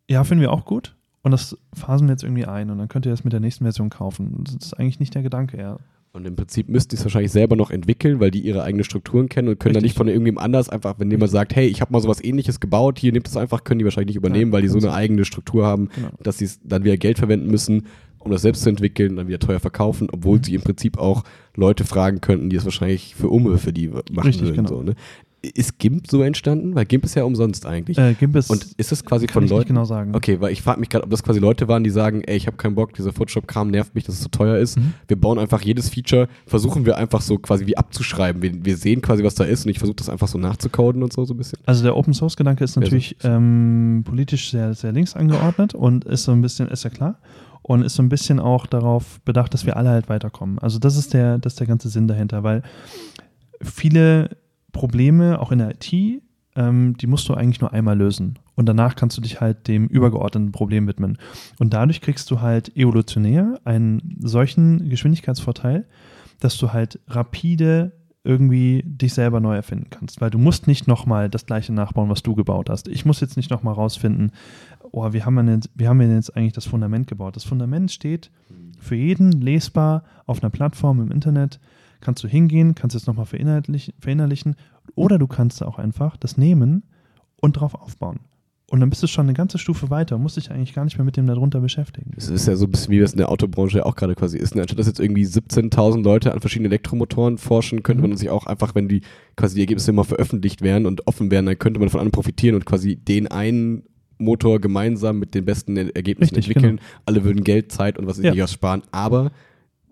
ja, 0.10 0.24
finden 0.24 0.42
wir 0.42 0.52
auch 0.52 0.66
gut. 0.66 0.96
Und 1.22 1.32
das 1.32 1.58
phasen 1.74 2.08
wir 2.08 2.14
jetzt 2.14 2.24
irgendwie 2.24 2.46
ein 2.46 2.70
und 2.70 2.78
dann 2.78 2.88
könnt 2.88 3.06
ihr 3.06 3.12
das 3.12 3.24
mit 3.24 3.34
der 3.34 3.40
nächsten 3.40 3.66
Version 3.66 3.90
kaufen. 3.90 4.44
Das 4.46 4.56
ist 4.56 4.74
eigentlich 4.74 5.00
nicht 5.00 5.14
der 5.16 5.24
Gedanke, 5.24 5.58
ja. 5.58 5.78
Und 6.14 6.26
im 6.26 6.36
Prinzip 6.36 6.70
müsst 6.70 6.94
ihr 6.94 6.98
es 7.00 7.06
wahrscheinlich 7.06 7.32
selber 7.32 7.56
noch 7.56 7.70
entwickeln, 7.70 8.20
weil 8.20 8.32
die 8.32 8.40
ihre 8.40 8.64
eigenen 8.64 8.86
Strukturen 8.86 9.28
kennen 9.30 9.50
und 9.50 9.60
können 9.60 9.74
dann 9.74 9.84
Richtig. 9.84 9.92
nicht 9.92 9.98
von 9.98 10.08
irgendjemandem 10.08 10.44
anders 10.46 10.70
einfach, 10.70 10.98
wenn 11.00 11.12
jemand 11.12 11.32
sagt, 11.32 11.56
hey, 11.56 11.68
ich 11.68 11.82
habe 11.82 11.92
mal 11.92 12.02
sowas 12.02 12.24
ähnliches 12.24 12.60
gebaut, 12.60 12.98
hier 12.98 13.12
nehmt 13.12 13.28
das 13.28 13.38
einfach, 13.38 13.64
können 13.64 13.80
die 13.80 13.86
wahrscheinlich 13.86 14.16
nicht 14.16 14.18
übernehmen, 14.18 14.46
Nein, 14.50 14.54
weil 14.54 14.62
die 14.62 14.68
so 14.70 14.78
eine 14.78 14.88
du. 14.88 14.94
eigene 14.94 15.26
Struktur 15.26 15.66
haben, 15.66 15.90
Genau. 15.96 16.10
dass 16.24 16.38
sie 16.38 16.46
es 16.46 16.60
dann 16.64 16.84
wieder 16.86 16.98
Geld 16.98 17.20
verwenden 17.20 17.52
müssen, 17.52 17.86
um 18.20 18.32
das 18.32 18.42
selbst 18.42 18.64
zu 18.64 18.70
entwickeln, 18.70 19.16
dann 19.16 19.28
wieder 19.28 19.40
teuer 19.40 19.60
verkaufen, 19.60 20.08
obwohl 20.12 20.38
Mhm. 20.40 20.44
sie 20.44 20.56
im 20.56 20.62
Prinzip 20.62 20.98
auch 20.98 21.24
Leute 21.56 21.84
fragen 21.86 22.22
könnten, 22.22 22.50
die 22.50 22.56
es 22.56 22.66
wahrscheinlich 22.66 23.16
für 23.16 23.30
Umme 23.30 23.58
für 23.58 23.74
die 23.74 23.88
machen 23.88 24.04
Richtig, 24.28 24.44
würden. 24.44 24.56
genau. 24.58 24.70
So, 24.70 24.84
ne? 24.84 24.96
Ist 25.54 25.78
GIMP 25.78 26.08
so 26.10 26.24
entstanden? 26.24 26.74
Weil 26.76 26.86
GIMP 26.86 27.06
ist 27.06 27.16
ja 27.16 27.24
umsonst 27.24 27.66
eigentlich. 27.68 27.98
Äh, 27.98 28.16
GIMP 28.16 28.36
ist, 28.36 28.50
und 28.50 28.68
ist 28.76 28.92
es 28.92 29.06
quasi 29.06 29.28
kann 29.28 29.34
von 29.36 29.44
ich 29.46 29.50
Leuten? 29.52 29.60
nicht 29.62 29.68
genau 29.68 29.86
sagen. 29.86 30.16
Okay, 30.16 30.42
weil 30.42 30.52
ich 30.52 30.64
frage 30.64 30.80
mich 30.80 30.90
gerade, 30.90 31.06
ob 31.06 31.12
das 31.12 31.24
quasi 31.24 31.40
Leute 31.40 31.68
waren, 31.68 31.84
die 31.84 31.92
sagen, 31.92 32.24
ey, 32.26 32.36
ich 32.36 32.48
habe 32.48 32.58
keinen 32.58 32.74
Bock, 32.74 32.94
dieser 32.94 33.14
Photoshop-Kram 33.14 33.70
nervt 33.70 33.94
mich, 33.94 34.04
dass 34.04 34.16
es 34.16 34.22
so 34.24 34.30
teuer 34.30 34.58
ist. 34.58 34.78
Mhm. 34.78 34.94
Wir 35.08 35.16
bauen 35.16 35.38
einfach 35.38 35.62
jedes 35.62 35.90
Feature, 35.90 36.28
versuchen 36.48 36.86
wir 36.88 36.98
einfach 36.98 37.22
so 37.22 37.38
quasi 37.38 37.68
wie 37.68 37.78
abzuschreiben. 37.78 38.42
Wir, 38.42 38.66
wir 38.66 38.76
sehen 38.78 39.02
quasi, 39.02 39.24
was 39.24 39.36
da 39.36 39.44
ist 39.44 39.64
und 39.66 39.72
ich 39.72 39.78
versuche 39.78 39.98
das 39.98 40.10
einfach 40.10 40.28
so 40.28 40.40
nachzucoden 40.40 41.04
und 41.04 41.14
so, 41.14 41.24
so 41.24 41.36
ein 41.36 41.38
bisschen. 41.38 41.60
Also 41.68 41.84
der 41.84 41.96
Open 41.96 42.14
Source 42.16 42.36
Gedanke 42.36 42.64
ist 42.64 42.76
natürlich 42.76 43.16
ähm, 43.24 44.02
politisch 44.06 44.50
sehr, 44.52 44.74
sehr 44.74 44.92
links 44.92 45.16
angeordnet 45.16 45.76
und 45.76 46.04
ist 46.06 46.24
so 46.24 46.32
ein 46.32 46.42
bisschen, 46.42 46.68
ist 46.68 46.84
ja 46.84 46.90
klar, 46.90 47.20
und 47.68 47.84
ist 47.84 47.96
so 47.96 48.04
ein 48.04 48.10
bisschen 48.10 48.40
auch 48.40 48.66
darauf 48.66 49.20
bedacht, 49.22 49.54
dass 49.54 49.66
wir 49.66 49.76
alle 49.76 49.90
halt 49.90 50.10
weiterkommen. 50.10 50.58
Also 50.60 50.80
das 50.80 50.98
ist 50.98 51.14
der, 51.14 51.38
das 51.38 51.54
ist 51.54 51.60
der 51.60 51.68
ganze 51.68 51.90
Sinn 51.90 52.08
dahinter, 52.08 52.44
weil 52.44 52.64
viele 53.62 54.38
Probleme, 54.72 55.40
auch 55.40 55.52
in 55.52 55.60
der 55.60 55.72
IT, 55.72 56.22
ähm, 56.56 56.96
die 56.98 57.08
musst 57.08 57.28
du 57.28 57.34
eigentlich 57.34 57.60
nur 57.60 57.74
einmal 57.74 57.98
lösen. 57.98 58.40
Und 58.56 58.68
danach 58.68 58.96
kannst 58.96 59.18
du 59.18 59.22
dich 59.22 59.42
halt 59.42 59.68
dem 59.68 59.88
übergeordneten 59.88 60.54
Problem 60.54 60.88
widmen. 60.88 61.18
Und 61.60 61.74
dadurch 61.74 62.00
kriegst 62.00 62.32
du 62.32 62.40
halt 62.40 62.76
evolutionär 62.78 63.60
einen 63.66 64.18
solchen 64.22 64.90
Geschwindigkeitsvorteil, 64.90 65.86
dass 66.40 66.58
du 66.58 66.72
halt 66.72 67.00
rapide 67.08 67.92
irgendwie 68.28 68.84
dich 68.86 69.14
selber 69.14 69.40
neu 69.40 69.56
erfinden 69.56 69.90
kannst. 69.90 70.20
Weil 70.20 70.30
du 70.30 70.38
musst 70.38 70.68
nicht 70.68 70.88
nochmal 70.88 71.30
das 71.30 71.46
gleiche 71.46 71.74
nachbauen, 71.74 72.10
was 72.10 72.24
du 72.24 72.36
gebaut 72.36 72.70
hast. 72.70 72.90
Ich 72.90 73.06
muss 73.06 73.22
jetzt 73.22 73.38
nicht 73.38 73.50
nochmal 73.50 73.74
rausfinden, 73.74 74.32
oh, 74.92 75.14
wie 75.14 75.24
haben, 75.24 75.36
wir 75.36 75.44
denn, 75.44 75.62
wie 75.76 75.88
haben 75.88 76.00
wir 76.00 76.14
jetzt 76.14 76.36
eigentlich 76.36 76.54
das 76.54 76.66
Fundament 76.66 77.08
gebaut? 77.08 77.38
Das 77.38 77.46
Fundament 77.46 77.92
steht 77.92 78.30
für 78.80 78.96
jeden 78.96 79.32
lesbar 79.32 80.04
auf 80.26 80.44
einer 80.44 80.50
Plattform 80.50 81.02
im 81.02 81.12
Internet. 81.12 81.60
Kannst 82.02 82.24
du 82.24 82.28
hingehen, 82.28 82.76
kannst 82.76 82.96
es 82.96 83.08
nochmal 83.08 83.26
verinnerlich, 83.26 83.94
verinnerlichen 84.00 84.56
oder 84.96 85.18
du 85.18 85.28
kannst 85.28 85.64
auch 85.64 85.80
einfach 85.80 86.18
das 86.18 86.38
nehmen 86.38 86.84
und 87.42 87.54
drauf 87.54 87.76
aufbauen. 87.76 88.20
Und 88.70 88.82
dann 88.82 88.90
bist 88.90 89.02
du 89.02 89.08
schon 89.08 89.26
eine 89.28 89.34
ganze 89.34 89.58
Stufe 89.58 89.90
weiter, 89.90 90.18
musst 90.18 90.36
dich 90.36 90.52
eigentlich 90.52 90.74
gar 90.74 90.84
nicht 90.84 90.98
mehr 90.98 91.06
mit 91.06 91.16
dem 91.16 91.26
darunter 91.26 91.62
beschäftigen. 91.62 92.12
Es 92.18 92.28
ist 92.28 92.48
ja 92.48 92.56
so 92.58 92.66
ein 92.66 92.72
bisschen 92.72 92.92
wie 92.92 93.00
das 93.00 93.14
in 93.14 93.18
der 93.18 93.30
Autobranche 93.30 93.78
ja 93.78 93.86
auch 93.86 93.96
gerade 93.96 94.14
quasi 94.14 94.38
ist. 94.38 94.56
Ne? 94.56 94.62
Anstatt 94.62 94.78
dass 94.80 94.88
jetzt 94.88 95.00
irgendwie 95.00 95.24
17.000 95.26 96.04
Leute 96.04 96.34
an 96.34 96.42
verschiedenen 96.42 96.72
Elektromotoren 96.72 97.38
forschen, 97.38 97.82
könnte 97.82 98.04
Mhm. 98.04 98.10
man 98.10 98.18
sich 98.18 98.30
auch 98.30 98.46
einfach, 98.46 98.76
wenn 98.76 98.90
die 98.90 99.02
quasi 99.38 99.56
die 99.56 99.62
Ergebnisse 99.62 99.92
immer 99.92 100.04
veröffentlicht 100.04 100.62
wären 100.64 100.86
und 100.86 101.08
offen 101.08 101.32
wären, 101.32 101.46
dann 101.46 101.58
könnte 101.58 101.80
man 101.80 101.88
von 101.88 102.02
anderen 102.02 102.12
profitieren 102.12 102.56
und 102.56 102.66
quasi 102.66 102.98
den 102.98 103.28
einen 103.28 103.84
Motor 104.18 104.60
gemeinsam 104.60 105.18
mit 105.20 105.34
den 105.34 105.46
besten 105.46 105.78
Er- 105.78 105.96
Ergebnissen 105.96 106.36
Richtig, 106.36 106.56
entwickeln. 106.58 106.82
Alle 107.06 107.24
würden 107.24 107.46
Geld, 107.46 107.72
Zeit 107.72 107.98
und 107.98 108.06
was 108.08 108.18
weiß 108.18 108.26
Ja. 108.26 108.34
ich 108.34 108.42
was 108.42 108.52
sparen. 108.52 108.82
Aber 108.92 109.32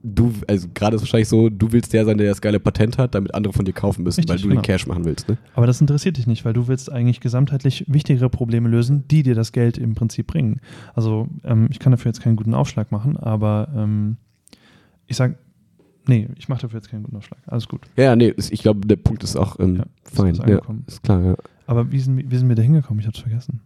du, 0.06 0.32
also 0.48 0.68
gerade 0.74 0.96
ist 0.96 1.02
es 1.02 1.08
wahrscheinlich 1.08 1.28
so, 1.28 1.50
du 1.50 1.72
willst 1.72 1.92
der 1.94 2.06
sein, 2.06 2.18
der 2.18 2.28
das 2.28 2.40
geile 2.42 2.60
Patent 2.60 2.98
hat, 2.98 3.16
damit 3.16 3.34
andere 3.34 3.54
von 3.54 3.66
dir 3.66 3.74
kaufen 3.74 4.04
müssen, 4.04 4.20
Richtig, 4.22 4.30
weil 4.32 4.38
du 4.42 4.48
genau. 4.50 4.62
den 4.62 4.66
Cash 4.66 4.86
machen 4.88 5.06
willst. 5.06 5.28
Ne? 5.28 5.38
Aber 5.56 5.66
das 5.68 5.82
interessiert 5.82 6.18
dich 6.18 6.28
nicht, 6.28 6.46
weil 6.46 6.54
du 6.54 6.68
willst 6.68 6.92
eigentlich 6.92 7.20
gesamtheitlich 7.20 7.86
wichtigere 7.88 8.30
Probleme 8.30 8.70
lösen, 8.70 9.08
die 9.10 9.24
dir 9.24 9.36
das 9.36 9.52
Geld 9.52 9.78
im 9.78 9.96
Prinzip 9.96 10.28
bringen. 10.28 10.62
Also 10.94 11.28
ähm, 11.44 11.68
ich 11.72 11.80
kann 11.80 11.92
dafür 11.92 12.10
jetzt 12.10 12.22
keinen 12.22 12.36
guten 12.36 12.54
Aufschlag 12.54 12.92
machen, 12.92 13.18
aber 13.18 13.70
ähm, 13.76 14.18
ich 15.08 15.18
sag, 15.18 15.38
nee, 16.08 16.28
ich 16.38 16.48
mache 16.50 16.62
dafür 16.62 16.78
jetzt 16.80 16.90
keinen 16.90 17.04
guten 17.04 17.18
Aufschlag. 17.18 17.40
Alles 17.48 17.68
gut. 17.68 17.82
Ja, 17.98 18.16
nee, 18.16 18.34
ich 18.38 18.62
glaube, 18.62 18.88
der 18.88 18.98
Punkt 18.98 19.24
ist 19.24 19.36
auch 19.36 19.60
ähm, 19.60 19.78
Ja, 19.78 19.86
fein. 20.04 20.32
ist 20.34 20.38
ja, 20.40 20.44
angekommen. 20.46 20.84
ist 20.88 21.04
klar, 21.04 21.24
ja. 21.24 21.36
Aber 21.68 21.92
wie 21.92 22.00
sind, 22.00 22.30
wie 22.30 22.38
sind 22.38 22.48
wir 22.48 22.56
da 22.56 22.62
hingekommen? 22.62 23.00
Ich 23.02 23.08
hab's 23.08 23.20
vergessen. 23.20 23.62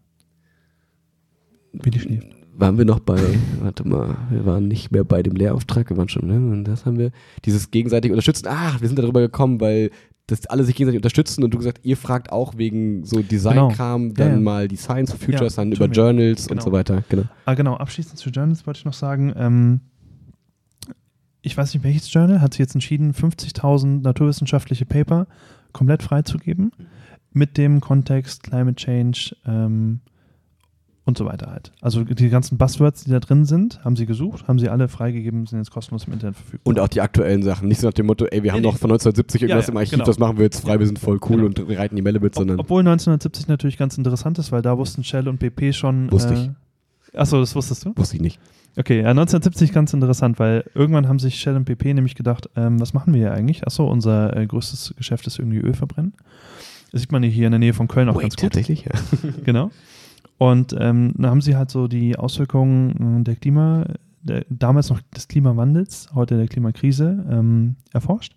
Wie 1.74 1.92
die 1.92 2.00
schläft. 2.00 2.39
Waren 2.60 2.78
wir 2.78 2.86
noch 2.86 3.00
bei, 3.00 3.20
warte 3.62 3.88
mal, 3.88 4.16
wir 4.30 4.46
waren 4.46 4.68
nicht 4.68 4.92
mehr 4.92 5.04
bei 5.04 5.24
dem 5.24 5.36
Lehrauftrag, 5.36 5.90
wir 5.90 5.98
waren 5.98 6.10
schon, 6.10 6.28
ne? 6.28 6.36
Und 6.36 6.66
das 6.66 6.86
haben 6.86 6.98
wir, 6.98 7.12
dieses 7.46 7.72
gegenseitig 7.72 8.12
unterstützen. 8.12 8.48
Ah, 8.48 8.76
wir 8.80 8.88
sind 8.88 9.00
darüber 9.00 9.22
gekommen, 9.22 9.62
weil 9.62 9.92
das 10.28 10.46
alle 10.46 10.64
sich 10.64 10.76
gegenseitig 10.76 11.00
unterstützen 11.00 11.44
und 11.44 11.52
du 11.54 11.58
gesagt, 11.58 11.80
ihr 11.84 11.98
fragt 11.98 12.32
auch 12.32 12.58
wegen 12.58 13.04
so 13.04 13.22
Designkram, 13.22 14.10
Genau. 14.10 14.20
Ja, 14.20 14.26
dann 14.26 14.34
ja. 14.34 14.40
mal 14.44 14.68
die 14.68 14.76
Science 14.76 15.12
for 15.12 15.20
Futures, 15.20 15.56
Ja, 15.56 15.64
dann 15.64 15.72
über. 15.72 15.86
Journals 15.86 16.44
und 16.44 16.50
Genau. 16.50 16.62
so 16.64 16.72
weiter. 16.72 17.04
Genau. 17.10 17.24
Ah, 17.46 17.54
genau, 17.56 17.76
abschließend 17.76 18.18
zu 18.20 18.30
Journals 18.30 18.68
wollte 18.68 18.80
ich 18.80 18.86
noch 18.86 18.94
sagen, 18.94 19.34
ähm, 19.36 19.80
ich 21.42 21.56
weiß 21.58 21.74
nicht, 21.74 21.84
welches 21.84 22.12
Journal 22.14 22.42
hat 22.42 22.54
sich 22.54 22.60
jetzt 22.60 22.76
entschieden, 22.76 23.14
50.000 23.14 24.02
naturwissenschaftliche 24.02 24.86
Paper 24.86 25.26
komplett 25.72 26.04
freizugeben, 26.04 26.72
mit 27.32 27.58
dem 27.58 27.80
Kontext 27.80 28.44
Climate 28.44 28.76
Change 28.76 29.36
ähm, 29.46 30.02
und 31.06 31.18
so 31.18 31.26
weiter 31.26 31.50
halt. 31.52 31.72
Also 31.82 32.04
die 32.04 32.30
ganzen 32.30 32.58
Buzzwords, 32.58 33.04
die 33.06 33.12
da 33.12 33.20
drin 33.20 33.46
sind, 33.46 33.84
haben 33.84 33.96
sie 33.96 34.06
gesucht, 34.06 34.48
haben 34.48 34.60
sie 34.60 34.70
alle 34.70 34.88
freigegeben, 34.88 35.46
sind 35.48 35.58
jetzt 35.60 35.72
kostenlos 35.72 36.06
im 36.06 36.14
Internet 36.14 36.36
verfügbar. 36.36 36.70
Und 36.70 36.80
auch 36.80 36.88
die 36.88 37.02
aktuellen 37.02 37.42
Sachen. 37.42 37.68
Nicht 37.68 37.80
so 37.82 37.88
nach 37.88 37.94
dem 37.94 38.06
Motto, 38.06 38.26
ey, 38.26 38.44
wir 38.44 38.52
haben 38.52 38.60
Nee, 38.62 38.68
noch 38.68 38.74
nee. 38.74 38.80
von 38.80 38.92
1970 38.92 39.42
irgendwas 39.44 39.66
Ja, 39.66 39.68
ja, 39.70 39.72
im 39.74 39.78
Archiv, 39.78 39.92
genau. 39.92 40.06
das 40.06 40.20
machen 40.20 40.38
wir 40.38 40.44
jetzt 40.46 40.60
frei, 40.62 40.78
wir 40.80 40.86
sind 40.86 41.00
voll 41.00 41.20
cool 41.30 41.38
Genau. 41.38 41.46
und 41.48 41.78
reiten 41.78 41.96
die 41.96 42.02
Melle 42.02 42.20
mit, 42.20 42.34
Ob, 42.34 42.40
sondern 42.40 42.60
obwohl 42.60 42.82
1970 42.82 43.48
natürlich 43.48 43.78
ganz 43.78 43.98
interessant 43.98 44.38
ist, 44.38 44.52
weil 44.52 44.62
da 44.62 44.78
wussten 44.78 45.04
Shell 45.04 45.28
und 45.28 45.40
BP 45.40 45.74
schon. 45.74 46.12
Wusste 46.12 46.54
äh, 47.14 47.18
Achso, 47.18 47.40
das 47.40 47.56
wusstest 47.56 47.86
du? 47.86 47.94
wusste 47.96 48.18
ich 48.18 48.22
nicht. 48.22 48.40
Okay, 48.78 48.98
ja, 49.02 49.10
1970 49.10 49.74
ganz 49.74 49.94
interessant, 49.94 50.38
weil 50.38 50.64
irgendwann 50.76 51.08
haben 51.08 51.18
sich 51.18 51.40
Shell 51.40 51.56
und 51.56 51.66
BP 51.66 51.86
nämlich 51.96 52.14
gedacht, 52.14 52.50
ähm, 52.56 52.80
was 52.80 52.94
machen 52.94 53.14
wir 53.14 53.20
hier 53.20 53.34
eigentlich? 53.34 53.66
Achso, 53.66 53.90
unser 53.90 54.38
äh, 54.38 54.46
größtes 54.46 54.94
Geschäft 54.96 55.26
ist 55.26 55.40
irgendwie 55.40 55.58
Öl 55.58 55.74
verbrennen. 55.74 56.14
Das 56.92 57.02
sieht 57.02 57.12
man 57.12 57.24
hier 57.24 57.46
in 57.48 57.52
der 57.52 57.60
Nähe 57.60 57.74
von 57.74 57.88
Köln 57.88 58.10
auch 58.10 58.16
Wait, 58.16 58.22
ganz 58.24 58.36
gut. 58.36 58.44
tatsächlich? 58.44 58.86
Ja. 58.86 58.92
Genau. 59.44 59.72
Und 60.40 60.74
ähm, 60.80 61.14
da 61.18 61.30
haben 61.30 61.42
sie 61.42 61.58
halt 61.58 61.70
so 61.70 61.90
die 61.90 62.18
Auswirkungen 62.18 63.20
äh, 63.20 63.24
der 63.26 63.36
Klima, 63.36 63.84
der, 64.24 64.46
damals 64.50 64.90
noch 64.90 65.02
des 65.14 65.28
Klimawandels, 65.28 66.10
heute 66.16 66.38
der 66.38 66.48
Klimakrise, 66.48 67.26
ähm, 67.30 67.76
erforscht 67.92 68.36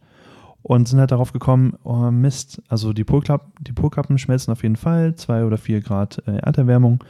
und 0.62 0.88
sind 0.88 0.98
halt 0.98 1.12
darauf 1.12 1.32
gekommen, 1.32 1.78
oh 1.84 2.10
Mist, 2.10 2.60
also 2.68 2.92
die, 2.92 3.04
Polklapp, 3.04 3.52
die 3.60 3.72
Polkappen 3.72 4.18
schmelzen 4.18 4.52
auf 4.52 4.64
jeden 4.64 4.74
Fall, 4.74 5.14
zwei 5.14 5.44
oder 5.44 5.58
vier 5.58 5.80
Grad 5.80 6.20
äh, 6.26 6.38
Erderwärmung. 6.38 7.04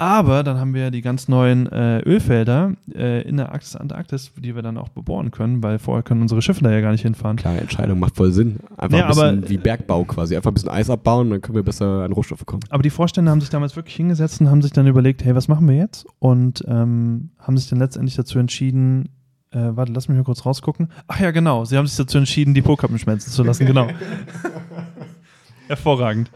Aber 0.00 0.42
dann 0.42 0.58
haben 0.58 0.72
wir 0.72 0.90
die 0.90 1.02
ganz 1.02 1.28
neuen 1.28 1.66
äh, 1.70 1.98
Ölfelder 2.00 2.72
äh, 2.94 3.20
in 3.28 3.36
der 3.36 3.52
Arktis, 3.52 3.76
Antarktis, 3.76 4.32
die 4.34 4.54
wir 4.54 4.62
dann 4.62 4.78
auch 4.78 4.88
bebohren 4.88 5.30
können, 5.30 5.62
weil 5.62 5.78
vorher 5.78 6.02
können 6.02 6.22
unsere 6.22 6.40
Schiffe 6.40 6.64
da 6.64 6.70
ja 6.70 6.80
gar 6.80 6.92
nicht 6.92 7.02
hinfahren. 7.02 7.36
Klare 7.36 7.58
Entscheidung, 7.60 7.98
macht 7.98 8.16
voll 8.16 8.32
Sinn. 8.32 8.60
Einfach 8.78 8.96
Ja, 8.96 9.04
ein 9.04 9.08
bisschen 9.10 9.38
aber- 9.40 9.48
wie 9.50 9.58
Bergbau 9.58 10.04
quasi. 10.04 10.36
Einfach 10.36 10.52
ein 10.52 10.54
bisschen 10.54 10.70
Eis 10.70 10.88
abbauen, 10.88 11.28
dann 11.28 11.42
können 11.42 11.56
wir 11.56 11.62
besser 11.62 12.02
an 12.02 12.12
Rohstoffe 12.12 12.46
kommen. 12.46 12.62
Aber 12.70 12.82
die 12.82 12.88
Vorstände 12.88 13.30
haben 13.30 13.42
sich 13.42 13.50
damals 13.50 13.76
wirklich 13.76 13.94
hingesetzt 13.96 14.40
und 14.40 14.48
haben 14.48 14.62
sich 14.62 14.72
dann 14.72 14.86
überlegt, 14.86 15.22
hey, 15.22 15.34
was 15.34 15.48
machen 15.48 15.68
wir 15.68 15.76
jetzt? 15.76 16.06
Und 16.18 16.64
ähm, 16.66 17.28
haben 17.38 17.58
sich 17.58 17.68
dann 17.68 17.78
letztendlich 17.78 18.16
dazu 18.16 18.38
entschieden, 18.38 19.10
äh, 19.50 19.58
warte, 19.72 19.92
lass 19.92 20.08
mich 20.08 20.16
mal 20.16 20.24
kurz 20.24 20.46
rausgucken. 20.46 20.88
Ach 21.08 21.20
ja, 21.20 21.30
genau, 21.30 21.66
sie 21.66 21.76
haben 21.76 21.86
sich 21.86 21.98
dazu 21.98 22.16
entschieden, 22.16 22.54
die 22.54 22.62
Polkappen 22.62 22.98
schmelzen 22.98 23.30
zu 23.32 23.42
lassen, 23.42 23.66
genau. 23.66 23.88
Hervorragend. 25.68 26.30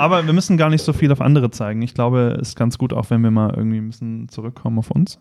Aber 0.00 0.26
wir 0.26 0.32
müssen 0.32 0.56
gar 0.56 0.70
nicht 0.70 0.82
so 0.84 0.92
viel 0.92 1.12
auf 1.12 1.20
andere 1.20 1.50
zeigen. 1.50 1.82
Ich 1.82 1.94
glaube, 1.94 2.38
es 2.40 2.50
ist 2.50 2.56
ganz 2.56 2.78
gut, 2.78 2.92
auch 2.92 3.10
wenn 3.10 3.20
wir 3.22 3.30
mal 3.30 3.52
irgendwie 3.54 3.78
ein 3.78 3.88
bisschen 3.90 4.28
zurückkommen 4.28 4.78
auf 4.78 4.90
uns. 4.90 5.18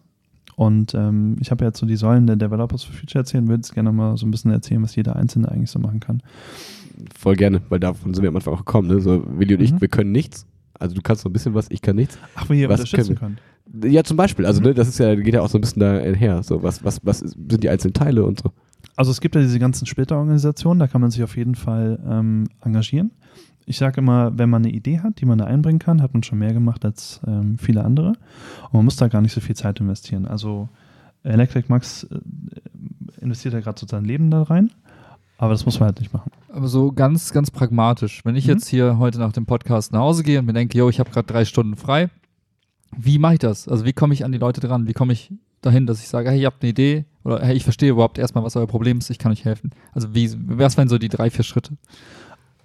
Und 0.56 0.94
ähm, 0.94 1.38
ich 1.40 1.52
habe 1.52 1.64
ja 1.64 1.70
jetzt 1.70 1.80
so 1.80 1.86
die 1.86 1.96
Säulen 1.96 2.28
der 2.28 2.36
Developers 2.36 2.84
for 2.84 2.94
Future 2.96 3.20
erzählt, 3.22 3.44
würde 3.48 3.56
jetzt 3.62 3.74
gerne 3.74 3.92
mal 3.92 4.18
so 4.18 4.26
ein 4.26 4.32
bisschen 4.32 4.52
erzählen, 4.52 4.82
was 4.84 4.96
jeder 4.96 5.16
Einzelne 5.16 5.50
eigentlich 5.50 5.70
so 5.72 5.80
machen 5.80 6.00
kann. 6.00 6.22
Voll 7.18 7.36
gerne, 7.36 7.62
weil 7.70 7.80
davon 7.80 8.14
sind 8.14 8.24
wir 8.24 8.30
am 8.30 8.36
Anfang 8.36 8.54
auch 8.54 8.60
gekommen. 8.66 8.90
Ne? 8.90 9.00
So, 9.00 9.24
Willi 9.38 9.56
und 9.56 9.62
ich, 9.62 9.72
Mhm. 9.74 9.82
wir 9.82 9.88
können 9.88 10.12
nichts. 10.12 10.46
Also 10.78 10.96
du 10.96 11.02
kannst 11.02 11.24
so 11.24 11.30
ein 11.30 11.34
bisschen 11.34 11.54
was, 11.54 11.68
ich 11.70 11.82
kann 11.82 11.96
nichts. 11.96 12.18
Ach, 12.36 12.50
wie 12.50 12.60
ihr 12.62 12.70
Was 12.70 12.80
unterstützen 12.82 13.16
können 13.16 13.38
könnt. 13.72 13.94
Ja, 13.94 14.04
zum 14.04 14.18
Beispiel. 14.18 14.46
Also 14.46 14.60
Mhm. 14.62 14.68
ne, 14.68 14.74
das 14.74 14.88
ist 14.88 14.98
ja, 15.00 15.14
geht 15.16 15.34
ja 15.34 15.42
auch 15.42 15.50
so 15.50 15.58
ein 15.58 15.62
bisschen 15.62 15.80
daher. 15.82 16.42
So, 16.44 16.62
was, 16.64 16.84
was, 16.84 17.00
was 17.06 17.20
sind 17.20 17.64
die 17.64 17.70
einzelnen 17.70 17.94
Teile 17.94 18.24
und 18.26 18.40
so. 18.42 18.52
Also 18.96 19.12
es 19.12 19.22
gibt 19.22 19.36
ja 19.36 19.42
diese 19.42 19.60
ganzen 19.60 19.86
Splitterorganisationen, 19.86 20.80
da 20.80 20.88
kann 20.88 21.00
man 21.02 21.12
sich 21.12 21.24
auf 21.24 21.38
jeden 21.38 21.56
Fall 21.56 22.00
ähm, 22.10 22.48
engagieren. 22.64 23.12
Ich 23.70 23.78
sage 23.78 24.02
immer, 24.02 24.38
wenn 24.38 24.50
man 24.50 24.64
eine 24.64 24.74
Idee 24.74 25.00
hat, 25.00 25.22
die 25.22 25.26
man 25.26 25.38
da 25.38 25.46
einbringen 25.46 25.80
kann, 25.80 26.02
hat 26.02 26.14
man 26.14 26.24
schon 26.24 26.40
mehr 26.40 26.54
gemacht 26.54 26.84
als 26.84 27.22
ähm, 27.28 27.58
viele 27.60 27.86
andere. 27.86 28.10
Und 28.10 28.74
man 28.74 28.86
muss 28.86 28.96
da 28.96 29.08
gar 29.08 29.22
nicht 29.22 29.32
so 29.32 29.42
viel 29.42 29.56
Zeit 29.56 29.80
investieren. 29.80 30.26
Also 30.26 30.70
Electric 31.24 31.66
Max 31.70 32.04
äh, 32.06 32.20
investiert 33.22 33.54
ja 33.54 33.60
gerade 33.60 33.80
so 33.80 33.86
sein 33.88 34.06
Leben 34.06 34.32
da 34.32 34.42
rein, 34.44 34.72
aber 35.38 35.52
das 35.54 35.66
muss 35.66 35.80
man 35.80 35.88
halt 35.88 36.00
nicht 36.00 36.12
machen. 36.14 36.32
Aber 36.52 36.68
so 36.68 36.92
ganz, 36.92 37.32
ganz 37.32 37.52
pragmatisch. 37.52 38.26
Wenn 38.26 38.36
ich 38.36 38.46
Mhm. 38.48 38.54
jetzt 38.54 38.68
hier 38.68 38.98
heute 38.98 39.20
nach 39.20 39.34
dem 39.34 39.46
Podcast 39.46 39.92
nach 39.94 40.00
Hause 40.00 40.24
gehe 40.24 40.40
und 40.40 40.46
mir 40.46 40.54
denke, 40.54 40.78
yo, 40.78 40.90
ich 40.90 41.00
habe 41.00 41.12
gerade 41.12 41.28
drei 41.28 41.46
Stunden 41.46 41.76
frei, 41.76 42.10
wie 42.98 43.20
mache 43.20 43.34
ich 43.34 43.40
das? 43.40 43.68
Also 43.68 43.86
wie 43.86 43.94
komme 43.94 44.14
ich 44.16 44.26
an 44.26 44.32
die 44.32 44.40
Leute 44.40 44.62
dran? 44.62 44.88
Wie 44.88 44.94
komme 44.94 45.14
ich 45.14 45.32
dahin, 45.62 45.86
dass 45.86 46.00
ich 46.02 46.08
sage, 46.08 46.32
hey, 46.32 46.40
ihr 46.42 46.48
habt 46.48 46.64
eine 46.64 46.72
Idee 46.72 47.06
oder 47.24 47.42
hey, 47.46 47.56
ich 47.56 47.64
verstehe 47.64 47.92
überhaupt 47.92 48.18
erstmal, 48.18 48.44
was 48.44 48.56
euer 48.56 48.66
Problem 48.66 48.98
ist, 48.98 49.10
ich 49.12 49.20
kann 49.20 49.32
euch 49.32 49.46
helfen. 49.46 49.72
Also 49.94 50.16
wie, 50.16 50.32
was 50.48 50.76
wären 50.78 50.90
so 50.90 50.98
die 50.98 51.10
drei, 51.10 51.30
vier 51.30 51.44
Schritte? 51.44 51.74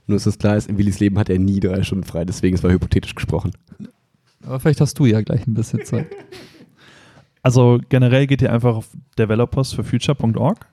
Nur 0.06 0.16
ist 0.16 0.26
das 0.26 0.38
klar, 0.38 0.56
ist, 0.56 0.68
in 0.68 0.78
Willis 0.78 1.00
Leben 1.00 1.18
hat 1.18 1.30
er 1.30 1.38
nie 1.38 1.60
drei 1.60 1.82
Stunden 1.82 2.04
frei, 2.04 2.24
deswegen 2.24 2.54
ist 2.54 2.62
war 2.62 2.70
hypothetisch 2.70 3.14
gesprochen. 3.14 3.52
Aber 4.42 4.60
vielleicht 4.60 4.80
hast 4.80 4.98
du 4.98 5.06
ja 5.06 5.22
gleich 5.22 5.46
ein 5.46 5.54
bisschen 5.54 5.84
Zeit. 5.84 6.06
Also 7.42 7.78
generell 7.88 8.26
geht 8.26 8.42
ihr 8.42 8.52
einfach 8.52 8.74
auf 8.76 8.88
developersforfuture.org, 9.18 10.66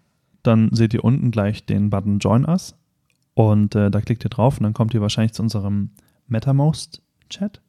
dann 0.43 0.69
seht 0.71 0.93
ihr 0.93 1.03
unten 1.03 1.31
gleich 1.31 1.65
den 1.65 1.89
Button 1.89 2.19
Join 2.19 2.47
Us 2.47 2.75
und 3.33 3.75
äh, 3.75 3.91
da 3.91 4.01
klickt 4.01 4.25
ihr 4.25 4.29
drauf 4.29 4.57
und 4.57 4.63
dann 4.63 4.73
kommt 4.73 4.93
ihr 4.93 5.01
wahrscheinlich 5.01 5.33
zu 5.33 5.43
unserem 5.43 5.91
MetaMost-Chat 6.27 7.61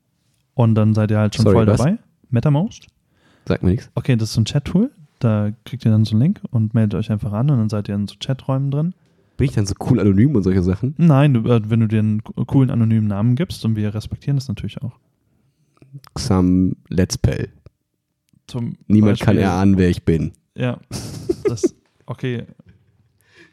und 0.55 0.75
dann 0.75 0.95
seid 0.95 1.11
ihr 1.11 1.19
halt 1.19 1.35
schon 1.35 1.45
Sorry, 1.45 1.57
voll 1.57 1.67
was? 1.67 1.79
dabei. 1.79 1.99
MetaMost? 2.31 2.87
Sagt 3.47 3.63
mir 3.63 3.71
nichts. 3.71 3.91
Okay, 3.95 4.17
das 4.17 4.29
ist 4.29 4.35
so 4.35 4.41
ein 4.41 4.45
Chat-Tool, 4.45 4.91
da 5.19 5.51
kriegt 5.65 5.85
ihr 5.85 5.91
dann 5.91 6.05
so 6.05 6.13
einen 6.13 6.23
Link 6.23 6.41
und 6.51 6.75
meldet 6.75 6.95
euch 6.95 7.11
einfach 7.11 7.33
an 7.33 7.51
und 7.51 7.59
dann 7.59 7.69
seid 7.69 7.89
ihr 7.89 7.95
in 7.95 8.07
so 8.07 8.15
Chaträumen 8.19 8.71
drin. 8.71 8.95
Bin 9.37 9.47
ich 9.49 9.53
dann 9.55 9.67
so 9.67 9.75
cool 9.89 9.99
anonym 10.01 10.37
und 10.37 10.43
solche 10.43 10.63
Sachen? 10.63 10.95
Nein, 10.99 11.35
du, 11.35 11.41
äh, 11.51 11.61
wenn 11.69 11.81
du 11.81 11.89
dir 11.89 11.99
einen 12.01 12.23
co- 12.23 12.45
coolen 12.45 12.71
anonymen 12.71 13.07
Namen 13.09 13.35
gibst 13.35 13.65
und 13.65 13.77
wir 13.77 13.95
respektieren 13.95 14.37
das 14.37 14.49
natürlich 14.49 14.81
auch. 14.83 14.99
Xam 16.15 16.77
Let's 16.89 17.19
Pell. 17.19 17.49
Zum 18.47 18.77
Niemand 18.87 19.21
kann 19.21 19.37
Beispiel- 19.37 19.43
erahnen, 19.45 19.79
wer 19.79 19.89
ich 19.89 20.05
bin. 20.05 20.33
Ja, 20.57 20.79
das, 21.45 21.75
okay. 22.07 22.45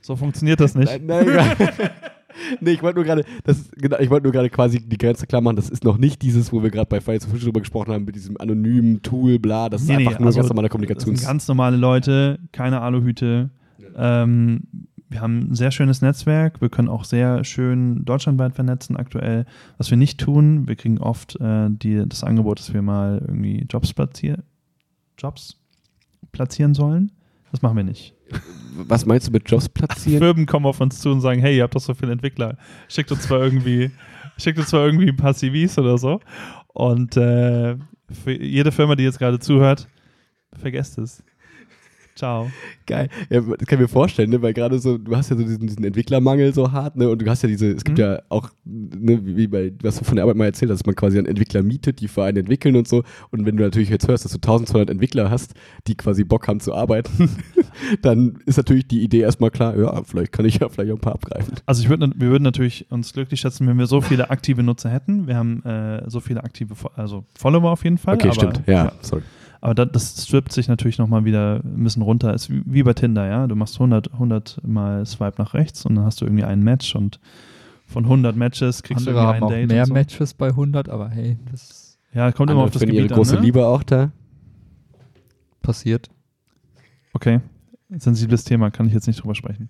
So 0.02 0.16
funktioniert 0.16 0.60
das 0.60 0.76
nicht. 0.76 1.02
Nein, 1.06 1.26
nein, 1.28 1.56
nee, 2.62 2.72
ich 2.72 2.82
wollte 2.84 2.96
nur 2.98 3.06
gerade, 3.06 3.24
das 3.44 3.70
genau, 3.72 3.98
ich 4.00 4.10
wollte 4.10 4.24
nur 4.24 4.32
gerade 4.34 4.50
quasi 4.50 4.80
die 4.86 4.98
Grenze 4.98 5.28
klar 5.28 5.42
machen. 5.42 5.56
Das 5.56 5.70
ist 5.70 5.84
noch 5.84 5.98
nicht 5.98 6.22
dieses, 6.22 6.52
wo 6.52 6.62
wir 6.64 6.70
gerade 6.70 6.88
bei 6.90 7.00
Fridays 7.02 7.24
for 7.26 7.32
Future 7.32 7.48
drüber 7.52 7.60
gesprochen 7.62 7.94
haben, 7.94 8.06
mit 8.06 8.16
diesem 8.16 8.38
anonymen 8.40 9.02
Tool, 9.02 9.40
bla. 9.40 9.70
Das 9.70 9.82
ist 9.82 9.88
Nee, 9.88 9.98
nee, 9.98 10.08
einfach 10.08 10.20
nur 10.20 10.28
also 10.28 10.40
ganz 10.40 10.50
normale 10.50 10.68
Das 10.68 10.72
Kommunikations. 10.72 11.20
sind 11.20 11.28
ganz 11.28 11.48
normale 11.48 11.78
Leute, 11.78 12.40
keine 12.52 12.82
Aluhüte. 12.82 13.50
Ähm, 13.96 14.62
wir 15.10 15.22
haben 15.22 15.52
ein 15.52 15.56
sehr 15.56 15.72
schönes 15.72 16.02
Netzwerk. 16.02 16.62
Wir 16.62 16.70
können 16.70 16.88
auch 16.88 17.04
sehr 17.04 17.44
schön 17.44 18.06
deutschlandweit 18.06 18.54
vernetzen 18.54 18.96
aktuell. 18.96 19.46
Was 19.78 19.90
wir 19.90 19.98
nicht 19.98 20.20
tun, 20.20 20.68
wir 20.68 20.76
kriegen 20.76 21.00
oft 21.00 21.36
äh, 21.42 21.68
die, 21.70 22.04
das 22.08 22.24
Angebot, 22.24 22.60
dass 22.60 22.74
wir 22.74 22.84
mal 22.84 23.20
irgendwie 23.28 23.66
Jobs, 23.70 23.94
platzier 23.94 24.44
Jobs 25.18 25.58
platzieren 26.32 26.76
sollen. 26.76 27.12
Das 27.52 27.64
machen 27.64 27.78
wir 27.78 27.84
nicht. 27.84 28.14
Was 28.76 29.08
meinst 29.08 29.28
du 29.28 29.32
mit 29.32 29.50
Jobs 29.50 29.68
platzieren? 29.68 30.20
Firmen 30.20 30.46
kommen 30.46 30.68
auf 30.68 30.80
uns 30.80 31.00
zu 31.00 31.10
und 31.10 31.22
sagen, 31.22 31.42
hey, 31.42 31.58
ihr 31.58 31.64
habt 31.64 31.76
doch 31.76 31.82
so 31.82 31.96
viele 31.96 32.12
Entwickler. 32.12 32.58
Schickt 32.88 33.12
uns 33.12 33.24
zwar 33.24 33.42
irgendwie, 33.42 33.90
schickt 34.38 34.60
uns 34.60 34.70
zwar 34.70 34.86
irgendwie 34.86 35.10
ein 35.10 35.18
paar 35.18 35.34
CVs 35.34 35.80
oder 35.80 35.98
so. 35.98 36.20
Und 36.68 37.18
äh, 37.18 37.78
für 38.12 38.32
jede 38.32 38.72
Firma, 38.72 38.96
die 38.96 39.04
jetzt 39.04 39.18
gerade 39.18 39.40
zuhört, 39.40 39.88
vergesst 40.56 41.00
es. 41.00 41.24
Ciao. 42.20 42.52
Geil. 42.86 43.08
Ja, 43.30 43.40
das 43.40 43.66
kann 43.66 43.78
ich 43.78 43.80
mir 43.80 43.88
vorstellen, 43.88 44.30
ne? 44.30 44.42
weil 44.42 44.54
gerade 44.54 44.78
so, 44.78 44.98
du 44.98 45.16
hast 45.16 45.30
ja 45.30 45.38
so 45.38 45.44
diesen, 45.44 45.66
diesen 45.68 45.86
Entwicklermangel 45.86 46.54
so 46.54 46.70
hart, 46.70 46.98
ne? 46.98 47.08
Und 47.08 47.22
du 47.22 47.30
hast 47.30 47.44
ja 47.44 47.48
diese, 47.48 47.72
es 47.72 47.86
gibt 47.86 47.98
Mhm. 47.98 48.04
ja 48.04 48.20
auch, 48.28 48.50
ne, 48.66 49.22
wie 49.24 49.48
bei, 49.48 49.72
was 49.82 50.00
du 50.00 50.04
von 50.04 50.18
der 50.18 50.24
Arbeit 50.26 50.36
mal 50.36 50.44
erzählt 50.44 50.70
hast, 50.70 50.80
dass 50.82 50.86
man 50.86 50.96
quasi 50.96 51.18
einen 51.18 51.28
Entwickler 51.28 51.64
mietet, 51.64 52.02
die 52.02 52.10
für 52.10 52.26
einen 52.26 52.36
entwickeln 52.36 52.76
und 52.76 52.90
so. 52.90 53.04
Und 53.32 53.46
wenn 53.46 53.56
du 53.56 53.64
natürlich 53.64 53.88
jetzt 53.88 54.06
hörst, 54.10 54.26
dass 54.26 54.34
du 54.34 54.38
1200 54.38 54.90
Entwickler 54.90 55.30
hast, 55.30 55.54
die 55.88 55.96
quasi 55.96 56.26
Bock 56.26 56.46
haben 56.50 56.60
zu 56.60 56.74
arbeiten, 56.76 57.30
dann 58.02 58.40
ist 58.46 58.58
natürlich 58.58 58.86
die 58.90 59.02
Idee 59.02 59.22
erstmal 59.22 59.50
klar, 59.52 59.78
ja, 59.78 60.04
vielleicht 60.04 60.34
kann 60.34 60.44
ich 60.44 60.60
ja 60.60 60.68
vielleicht 60.68 60.92
auch 60.92 60.98
ein 60.98 61.02
paar 61.02 61.14
abgreifen. 61.14 61.54
Also 61.66 61.82
ich 61.82 61.90
würd, 61.90 62.02
wir 62.02 62.30
würden 62.30 62.44
natürlich 62.44 62.86
uns 62.92 63.14
glücklich 63.14 63.40
schätzen, 63.40 63.66
wenn 63.66 63.78
wir 63.78 63.88
so 63.88 64.02
viele 64.02 64.30
aktive 64.30 64.62
Nutzer 64.62 64.90
hätten. 64.90 65.26
Wir 65.28 65.38
haben 65.38 65.64
äh, 65.64 66.04
so 66.10 66.20
viele 66.20 66.44
aktive, 66.44 66.74
also 66.98 67.24
Follower 67.38 67.72
auf 67.72 67.86
jeden 67.86 67.98
Fall. 67.98 68.16
Okay, 68.16 68.34
stimmt. 68.34 68.62
Ja, 68.68 68.92
sorry. 69.02 69.22
Aber 69.62 69.76
das, 69.76 70.16
das 70.16 70.26
strippt 70.28 70.52
sich 70.54 70.68
natürlich 70.68 70.98
nochmal 70.98 71.26
wieder 71.26 71.62
ein 71.64 71.84
bisschen 71.84 72.02
runter. 72.02 72.34
Ist 72.34 72.50
wie, 72.50 72.62
wie 72.66 72.84
bei 72.84 72.94
Tinder, 72.94 73.28
ja. 73.28 73.48
Du 73.48 73.56
machst 73.56 73.76
100, 73.76 74.14
100 74.14 74.62
mal 74.66 75.06
Swipe 75.06 75.36
nach 75.38 75.54
rechts 75.54 75.86
und 75.86 75.96
dann 75.96 76.06
hast 76.06 76.22
du 76.22 76.26
irgendwie 76.26 76.46
ein 76.46 76.62
Match 76.64 76.96
und 76.96 77.20
von 77.86 78.04
100 78.06 78.36
Matches 78.36 78.84
kriegst 78.84 79.08
Andere 79.08 79.22
du 79.24 79.28
haben 79.28 79.36
irgendwie 79.36 79.46
auch 79.46 79.58
ein 79.58 79.62
Date. 79.62 79.70
mehr 79.70 79.82
und 79.84 79.88
so. 79.88 79.94
Matches 79.94 80.34
bei 80.34 80.48
100, 80.50 80.90
aber 80.90 81.10
hey, 81.10 81.38
das 81.52 81.98
Ja, 82.14 82.32
kommt 82.32 82.52
immer 82.52 82.62
auf 82.64 82.72
das 82.72 82.82
Gebiet 82.82 82.96
ihre 82.96 83.08
große 83.08 83.34
an. 83.36 83.40
Ne? 83.42 83.46
Liebe 83.48 83.66
auch 83.66 83.84
da. 83.84 84.12
passiert. 85.62 86.10
Okay, 87.14 87.42
sensibles 87.90 88.44
Thema, 88.44 88.70
kann 88.72 88.86
ich 88.88 88.94
jetzt 88.94 89.08
nicht 89.08 89.22
drüber 89.22 89.36
sprechen. 89.36 89.70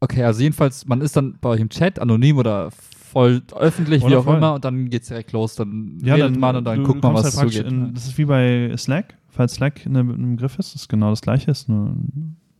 Okay, 0.00 0.22
also 0.24 0.42
jedenfalls, 0.42 0.86
man 0.86 1.00
ist 1.00 1.16
dann 1.16 1.38
bei 1.40 1.48
euch 1.48 1.60
im 1.60 1.68
Chat, 1.70 1.98
anonym 1.98 2.36
oder 2.38 2.70
voll 3.08 3.42
öffentlich, 3.56 4.02
Oder 4.02 4.12
wie 4.12 4.16
auch 4.16 4.24
voll. 4.24 4.36
immer, 4.36 4.54
und 4.54 4.64
dann 4.64 4.88
geht's 4.90 5.08
direkt 5.08 5.32
los. 5.32 5.54
Dann 5.56 5.98
Ja, 6.02 6.14
redet 6.14 6.34
dann, 6.34 6.40
man 6.40 6.56
und 6.56 6.64
dann 6.64 6.84
guckt 6.84 7.02
man, 7.02 7.14
was 7.14 7.36
halt 7.36 7.50
zugeht. 7.50 7.66
In, 7.66 7.94
das 7.94 8.06
ist 8.06 8.18
wie 8.18 8.24
bei 8.24 8.72
Slack. 8.76 9.16
Falls 9.28 9.54
Slack 9.54 9.82
eine, 9.86 10.00
ein 10.00 10.36
Begriff 10.36 10.58
ist, 10.58 10.74
ist 10.74 10.88
genau 10.88 11.10
das 11.10 11.20
gleiche, 11.20 11.50
ist 11.50 11.68
nur 11.68 11.94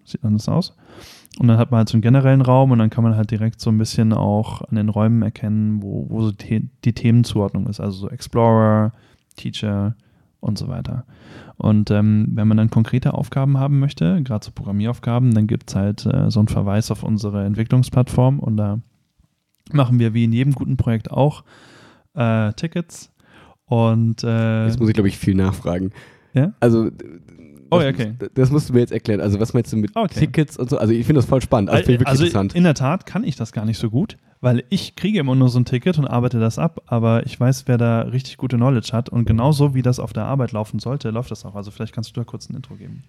sieht 0.04 0.24
anders 0.24 0.48
aus. 0.48 0.74
Und 1.38 1.48
dann 1.48 1.58
hat 1.58 1.70
man 1.70 1.78
halt 1.78 1.88
so 1.88 1.94
einen 1.94 2.02
generellen 2.02 2.40
Raum 2.40 2.70
und 2.70 2.78
dann 2.78 2.90
kann 2.90 3.04
man 3.04 3.14
halt 3.14 3.30
direkt 3.30 3.60
so 3.60 3.70
ein 3.70 3.78
bisschen 3.78 4.12
auch 4.12 4.62
an 4.62 4.76
den 4.76 4.88
Räumen 4.88 5.22
erkennen, 5.22 5.82
wo, 5.82 6.06
wo 6.08 6.22
so 6.22 6.32
die, 6.32 6.68
die 6.84 6.92
Themenzuordnung 6.94 7.66
ist. 7.66 7.80
Also 7.80 7.98
so 7.98 8.08
Explorer, 8.10 8.92
Teacher 9.36 9.94
und 10.40 10.58
so 10.58 10.68
weiter. 10.68 11.04
Und 11.56 11.90
ähm, 11.90 12.28
wenn 12.32 12.48
man 12.48 12.56
dann 12.56 12.70
konkrete 12.70 13.14
Aufgaben 13.14 13.58
haben 13.58 13.78
möchte, 13.78 14.22
gerade 14.22 14.44
so 14.44 14.52
Programmieraufgaben, 14.52 15.34
dann 15.34 15.46
gibt 15.46 15.70
es 15.70 15.76
halt 15.76 16.06
äh, 16.06 16.30
so 16.30 16.40
einen 16.40 16.48
Verweis 16.48 16.90
auf 16.90 17.02
unsere 17.02 17.44
Entwicklungsplattform 17.44 18.38
und 18.40 18.56
da 18.56 18.78
machen 19.72 19.98
wir 19.98 20.14
wie 20.14 20.24
in 20.24 20.32
jedem 20.32 20.54
guten 20.54 20.76
Projekt 20.76 21.10
auch 21.10 21.44
äh, 22.14 22.52
Tickets 22.54 23.10
und 23.66 24.24
äh, 24.24 24.66
Jetzt 24.66 24.80
muss 24.80 24.88
ich, 24.88 24.94
glaube 24.94 25.08
ich, 25.08 25.18
viel 25.18 25.34
nachfragen. 25.34 25.90
Ja? 26.34 26.52
Also, 26.60 26.90
Oh, 27.70 27.76
das, 27.76 27.84
ja, 27.84 27.90
okay. 27.90 28.14
Das, 28.18 28.30
das 28.34 28.50
musst 28.50 28.68
du 28.70 28.72
mir 28.72 28.80
jetzt 28.80 28.92
erklären. 28.92 29.20
Also, 29.20 29.38
was 29.40 29.52
meinst 29.52 29.72
du 29.72 29.76
mit 29.76 29.94
Okay. 29.94 30.20
Tickets 30.20 30.56
und 30.56 30.70
so? 30.70 30.78
Also, 30.78 30.94
ich 30.94 31.04
finde 31.04 31.18
das 31.18 31.28
voll 31.28 31.42
spannend. 31.42 31.68
Also, 31.68 31.84
finde 31.84 31.92
ich 31.94 32.00
wirklich 32.00 32.08
also 32.08 32.24
interessant. 32.24 32.54
in 32.54 32.64
der 32.64 32.74
Tat 32.74 33.04
kann 33.04 33.24
ich 33.24 33.36
das 33.36 33.52
gar 33.52 33.66
nicht 33.66 33.76
so 33.78 33.90
gut, 33.90 34.16
weil 34.40 34.64
ich 34.70 34.96
kriege 34.96 35.18
immer 35.18 35.34
nur 35.34 35.50
so 35.50 35.58
ein 35.58 35.66
Ticket 35.66 35.98
und 35.98 36.06
arbeite 36.06 36.40
das 36.40 36.58
ab, 36.58 36.80
aber 36.86 37.26
ich 37.26 37.38
weiß, 37.38 37.64
wer 37.66 37.76
da 37.76 38.02
richtig 38.02 38.38
gute 38.38 38.56
Knowledge 38.56 38.90
hat 38.92 39.10
und 39.10 39.26
genauso 39.26 39.74
wie 39.74 39.82
das 39.82 39.98
auf 40.00 40.14
der 40.14 40.24
Arbeit 40.24 40.52
laufen 40.52 40.78
sollte, 40.78 41.10
läuft 41.10 41.30
das 41.30 41.44
auch. 41.44 41.54
Also 41.56 41.70
vielleicht 41.70 41.92
kannst 41.92 42.16
du 42.16 42.20
da 42.20 42.24
kurz 42.24 42.48
ein 42.48 42.56
Intro 42.56 42.74
geben. 42.74 43.02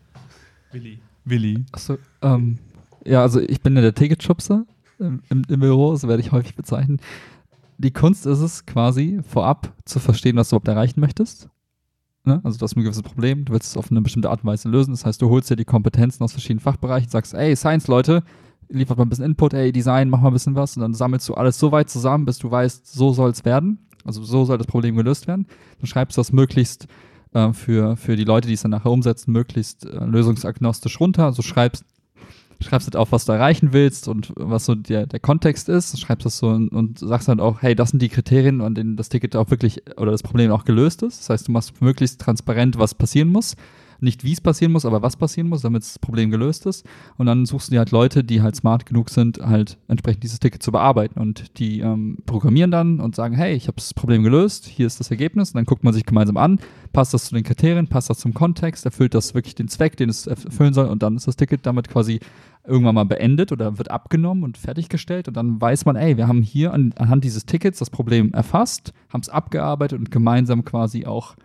Willi. 0.74 0.99
Willi. 1.24 1.64
Achso, 1.72 1.97
ähm, 2.22 2.57
ja, 3.05 3.22
also 3.22 3.39
ich 3.39 3.62
bin 3.62 3.76
ja 3.76 3.82
der 3.82 3.95
Ticketschubser 3.95 4.66
im, 5.00 5.22
im, 5.30 5.60
Büro, 5.60 5.95
so 5.95 6.08
werde 6.08 6.22
ich 6.22 6.32
häufig 6.32 6.56
bezeichnet. 6.56 7.02
Die 7.78 7.91
Kunst 7.91 8.26
ist 8.26 8.39
es 8.39 8.66
quasi, 8.66 9.20
vorab 9.28 9.74
zu 9.86 10.00
verstehen, 10.00 10.36
was 10.36 10.50
du 10.50 10.56
überhaupt 10.56 10.68
erreichen 10.68 11.00
möchtest. 11.00 11.50
Ne? 12.26 12.41
Also 12.43 12.58
du 12.58 12.64
hast 12.64 12.76
ein 12.76 12.84
gewisses 12.84 13.04
Problem, 13.04 13.45
du 13.45 13.54
willst 13.54 13.70
es 13.70 13.78
auf 13.78 13.89
eine 13.89 14.02
bestimmte 14.02 14.30
Art 14.30 14.43
und 14.43 14.50
Weise 14.50 14.70
lösen. 14.70 14.91
Das 14.91 15.06
heißt, 15.06 15.22
du 15.22 15.30
holst 15.30 15.50
dir 15.50 15.56
die 15.56 15.66
Kompetenzen 15.66 16.24
aus 16.24 16.34
verschiedenen 16.34 16.60
Fachbereichen, 16.60 17.10
sagst, 17.10 17.34
ey, 17.34 17.56
Science-Leute, 17.56 18.24
liefert 18.68 18.97
mal 18.97 19.06
ein 19.06 19.10
bisschen 19.10 19.26
Input, 19.26 19.54
ey, 19.54 19.72
Design, 19.72 20.10
mach 20.10 20.22
mal 20.22 20.28
ein 20.28 20.34
bisschen 20.34 20.56
was 20.56 20.76
und 20.76 20.82
dann 20.82 20.93
sammelst 20.93 21.28
du 21.28 21.34
alles 21.34 21.58
so 21.58 21.72
weit 21.72 21.89
zusammen, 21.89 22.26
bis 22.26 22.38
du 22.38 22.52
weißt, 22.52 22.91
so 22.91 23.14
soll 23.14 23.32
es 23.32 23.45
werden. 23.45 23.80
Also 24.06 24.24
so 24.24 24.45
soll 24.45 24.58
das 24.58 24.68
Problem 24.68 24.95
gelöst 24.95 25.28
werden. 25.28 25.47
Dann 25.80 25.88
schreibst 25.88 26.18
du 26.18 26.20
das 26.20 26.32
möglichst 26.32 26.88
äh, 27.34 27.54
für, 27.54 27.97
für 27.97 28.16
die 28.16 28.24
Leute, 28.24 28.47
die 28.47 28.54
es 28.54 28.62
dann 28.62 28.72
nachher 28.72 28.91
umsetzen, 28.91 29.32
möglichst 29.32 29.86
äh, 29.86 30.06
lösungsagnostisch 30.06 31.00
runter. 31.00 31.26
Also 31.26 31.41
schreibst, 31.41 31.84
schreibst 32.62 32.88
halt 32.88 32.95
auf, 32.95 33.12
was 33.12 33.26
du 33.26 33.32
erreichen 33.32 33.70
willst 33.72 34.07
und 34.07 34.34
was 34.36 34.66
so 34.66 34.76
der, 34.76 35.07
der 35.07 35.20
Kontext 35.20 35.70
ist. 35.70 35.99
Schreibst 35.99 36.26
das 36.26 36.38
so 36.38 36.47
und, 36.47 36.70
und 36.70 36.99
sagst 36.99 37.28
dann 37.28 37.39
auch, 37.39 37.62
hey, 37.62 37.76
das 37.76 37.89
sind 37.89 38.01
die 38.01 38.10
Kriterien, 38.10 38.62
an 38.62 38.76
denen 38.76 38.95
das 38.95 39.10
Ticket 39.10 39.36
auch 39.36 39.49
wirklich 39.49 39.84
oder 39.97 40.12
das 40.12 40.24
Problem 40.24 40.51
auch 40.51 40.66
gelöst 40.66 41.03
ist. 41.03 41.20
Das 41.20 41.30
heißt, 41.30 41.47
du 41.47 41.51
machst 41.51 41.82
möglichst 41.82 42.20
transparent, 42.20 42.78
was 42.78 42.95
passieren 42.95 43.30
muss. 43.30 43.55
Nicht 44.02 44.24
wie 44.24 44.32
es 44.32 44.41
passieren 44.41 44.72
muss, 44.72 44.86
aber 44.86 45.02
was 45.02 45.18
passieren 45.18 45.50
muss, 45.50 45.62
damit 45.62 45.84
das 45.84 46.00
Problem 46.00 46.32
gelöst 46.32 46.66
ist. 46.66 46.86
Und 47.18 47.26
dann 47.26 47.45
suchst 47.45 47.68
du 47.68 47.72
dir 47.72 47.80
halt 47.80 47.91
Leute, 47.91 48.24
die 48.24 48.41
halt 48.41 48.56
smart 48.56 48.86
genug 48.86 49.10
sind, 49.10 49.39
halt 49.39 49.78
entsprechend 49.88 50.24
dieses 50.24 50.39
Ticket 50.39 50.64
zu 50.64 50.72
bearbeiten. 50.72 51.20
Und 51.20 51.58
die 51.60 51.80
ähm, 51.80 52.18
programmieren 52.26 52.72
dann 52.72 53.00
und 53.00 53.16
sagen, 53.16 53.36
hey, 53.36 53.54
ich 53.54 53.68
habe 53.68 53.76
das 53.76 53.93
Problem 53.93 54.24
gelöst, 54.24 54.66
hier 54.66 54.88
ist 54.88 55.00
das 55.00 55.12
Ergebnis. 55.12 55.50
Und 55.50 55.56
dann 55.56 55.66
guckt 55.66 55.84
man 55.84 55.93
sich 55.93 56.06
gemeinsam 56.06 56.38
an, 56.38 56.60
passt 56.93 57.14
das 57.14 57.26
zu 57.26 57.36
den 57.36 57.43
Kriterien, 57.43 57.88
passt 57.88 58.10
das 58.10 58.20
zum 58.20 58.34
Kontext, 58.34 58.86
erfüllt 58.86 59.14
das 59.14 59.34
wirklich 59.34 59.56
den 59.56 59.68
Zweck, 59.68 59.97
den 59.97 60.10
es 60.10 60.28
erfüllen 60.28 60.74
soll. 60.74 60.88
Und 60.88 61.04
dann 61.04 61.16
ist 61.16 61.28
das 61.28 61.36
Ticket 61.36 61.66
damit 61.66 61.89
quasi 61.89 62.20
irgendwann 62.66 62.95
mal 62.95 63.06
beendet 63.06 63.52
oder 63.52 63.78
wird 63.78 63.91
abgenommen 63.91 64.43
und 64.43 64.58
fertiggestellt. 64.58 65.28
Und 65.28 65.36
dann 65.36 65.60
weiß 65.60 65.86
man, 65.86 65.95
ey, 65.95 66.18
wir 66.18 66.28
haben 66.28 66.41
hier 66.41 66.74
an, 66.74 66.93
anhand 66.97 67.24
dieses 67.24 67.45
Tickets 67.45 67.80
das 67.80 67.89
Problem 67.89 68.32
erfasst, 68.34 68.93
haben 69.12 69.22
es 69.22 69.30
abgearbeitet 69.30 70.00
und 70.00 70.12
gemeinsam 70.12 70.64
quasi 70.64 71.06
auch 71.06 71.36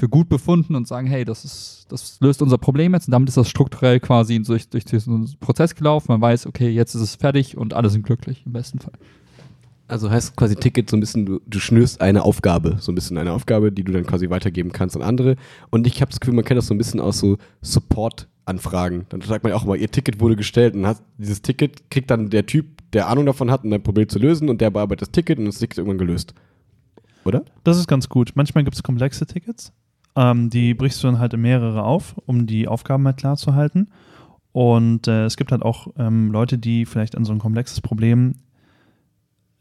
für 0.00 0.08
gut 0.08 0.28
befunden 0.28 0.74
und 0.74 0.88
sagen, 0.88 1.06
hey, 1.06 1.24
das 1.24 1.44
ist, 1.44 1.86
das 1.90 2.18
löst 2.20 2.40
unser 2.42 2.58
Problem 2.58 2.94
jetzt 2.94 3.06
und 3.06 3.12
damit 3.12 3.28
ist 3.28 3.36
das 3.36 3.48
strukturell 3.48 4.00
quasi 4.00 4.40
durch, 4.42 4.68
durch 4.68 4.86
diesen 4.86 5.36
Prozess 5.38 5.74
gelaufen. 5.74 6.06
Man 6.08 6.20
weiß, 6.20 6.46
okay, 6.46 6.70
jetzt 6.70 6.94
ist 6.94 7.02
es 7.02 7.14
fertig 7.14 7.56
und 7.56 7.74
alle 7.74 7.90
sind 7.90 8.04
glücklich 8.04 8.42
im 8.46 8.52
besten 8.52 8.80
Fall. 8.80 8.94
Also 9.88 10.10
heißt 10.10 10.36
quasi 10.36 10.56
Ticket 10.56 10.88
so 10.88 10.96
ein 10.96 11.00
bisschen, 11.00 11.26
du, 11.26 11.40
du 11.46 11.58
schnürst 11.58 12.00
eine 12.00 12.22
Aufgabe, 12.22 12.76
so 12.80 12.92
ein 12.92 12.94
bisschen 12.94 13.18
eine 13.18 13.32
Aufgabe, 13.32 13.72
die 13.72 13.84
du 13.84 13.92
dann 13.92 14.06
quasi 14.06 14.30
weitergeben 14.30 14.72
kannst 14.72 14.96
an 14.96 15.02
andere. 15.02 15.36
Und 15.70 15.86
ich 15.86 16.00
habe 16.00 16.10
das 16.10 16.20
Gefühl, 16.20 16.34
man 16.34 16.44
kennt 16.44 16.58
das 16.58 16.68
so 16.68 16.74
ein 16.74 16.78
bisschen 16.78 17.00
aus 17.00 17.18
so 17.18 17.36
Support-Anfragen. 17.60 19.06
Dann 19.10 19.20
sagt 19.20 19.44
man 19.44 19.50
ja 19.50 19.56
auch 19.56 19.64
mal, 19.64 19.76
ihr 19.76 19.90
Ticket 19.90 20.20
wurde 20.20 20.36
gestellt 20.36 20.74
und 20.74 20.86
hat 20.86 21.02
dieses 21.18 21.42
Ticket 21.42 21.90
kriegt 21.90 22.10
dann 22.10 22.30
der 22.30 22.46
Typ, 22.46 22.66
der 22.92 23.08
Ahnung 23.08 23.26
davon 23.26 23.50
hat, 23.50 23.64
um 23.64 23.72
ein 23.72 23.82
Problem 23.82 24.08
zu 24.08 24.18
lösen 24.18 24.48
und 24.48 24.60
der 24.60 24.70
bearbeitet 24.70 25.02
das 25.02 25.10
Ticket 25.10 25.38
und 25.38 25.46
das 25.46 25.58
Ticket 25.58 25.74
ist 25.74 25.78
irgendwann 25.78 25.98
gelöst. 25.98 26.34
Oder? 27.24 27.44
Das 27.64 27.76
ist 27.76 27.86
ganz 27.86 28.08
gut. 28.08 28.32
Manchmal 28.34 28.64
gibt 28.64 28.76
es 28.76 28.82
komplexe 28.82 29.26
Tickets. 29.26 29.72
Ähm, 30.16 30.50
die 30.50 30.74
brichst 30.74 31.02
du 31.02 31.08
dann 31.08 31.18
halt 31.18 31.34
in 31.34 31.40
mehrere 31.40 31.84
auf, 31.84 32.16
um 32.26 32.46
die 32.46 32.68
Aufgaben 32.68 33.06
halt 33.06 33.16
klar 33.16 33.36
zu 33.36 33.54
halten. 33.54 33.88
Und 34.52 35.06
äh, 35.06 35.24
es 35.24 35.36
gibt 35.36 35.52
halt 35.52 35.62
auch 35.62 35.88
ähm, 35.96 36.32
Leute, 36.32 36.58
die 36.58 36.84
vielleicht 36.84 37.16
an 37.16 37.24
so 37.24 37.32
ein 37.32 37.38
komplexes 37.38 37.80
Problem. 37.80 38.34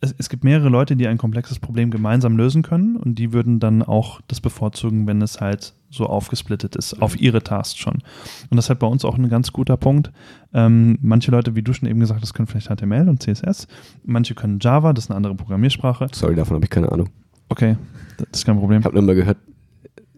Es, 0.01 0.15
es 0.17 0.29
gibt 0.29 0.43
mehrere 0.43 0.69
Leute, 0.69 0.95
die 0.95 1.07
ein 1.07 1.17
komplexes 1.17 1.59
Problem 1.59 1.91
gemeinsam 1.91 2.37
lösen 2.37 2.63
können 2.63 2.95
und 2.95 3.15
die 3.15 3.31
würden 3.31 3.59
dann 3.59 3.83
auch 3.83 4.21
das 4.27 4.41
bevorzugen, 4.41 5.05
wenn 5.05 5.21
es 5.21 5.41
halt 5.41 5.73
so 5.91 6.05
aufgesplittet 6.05 6.75
ist, 6.75 7.01
auf 7.01 7.19
ihre 7.19 7.43
Tasks 7.43 7.77
schon. 7.77 7.95
Und 7.95 8.55
das 8.55 8.65
ist 8.65 8.69
halt 8.69 8.79
bei 8.79 8.87
uns 8.87 9.05
auch 9.05 9.17
ein 9.17 9.29
ganz 9.29 9.51
guter 9.51 9.77
Punkt. 9.77 10.11
Ähm, 10.53 10.97
manche 11.01 11.31
Leute, 11.31 11.55
wie 11.55 11.61
du 11.61 11.73
schon 11.73 11.89
eben 11.89 11.99
gesagt 11.99 12.21
hast, 12.21 12.33
können 12.33 12.47
vielleicht 12.47 12.69
HTML 12.69 13.09
und 13.09 13.21
CSS. 13.21 13.67
Manche 14.03 14.33
können 14.33 14.59
Java, 14.59 14.93
das 14.93 15.05
ist 15.05 15.11
eine 15.11 15.17
andere 15.17 15.35
Programmiersprache. 15.35 16.07
Sorry, 16.13 16.35
davon 16.35 16.55
habe 16.55 16.65
ich 16.65 16.71
keine 16.71 16.91
Ahnung. 16.91 17.09
Okay, 17.49 17.77
das 18.17 18.39
ist 18.39 18.45
kein 18.45 18.57
Problem. 18.57 18.79
Ich 18.79 18.85
habe 18.85 18.95
nur 18.95 19.03
mal 19.03 19.15
gehört, 19.15 19.37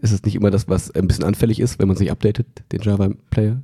ist 0.01 0.11
es 0.11 0.23
nicht 0.23 0.35
immer 0.35 0.51
das, 0.51 0.67
was 0.67 0.91
ein 0.91 1.07
bisschen 1.07 1.23
anfällig 1.23 1.59
ist, 1.59 1.79
wenn 1.79 1.87
man 1.87 1.97
sich 1.97 2.11
updatet, 2.11 2.47
den 2.71 2.81
Java-Player? 2.81 3.61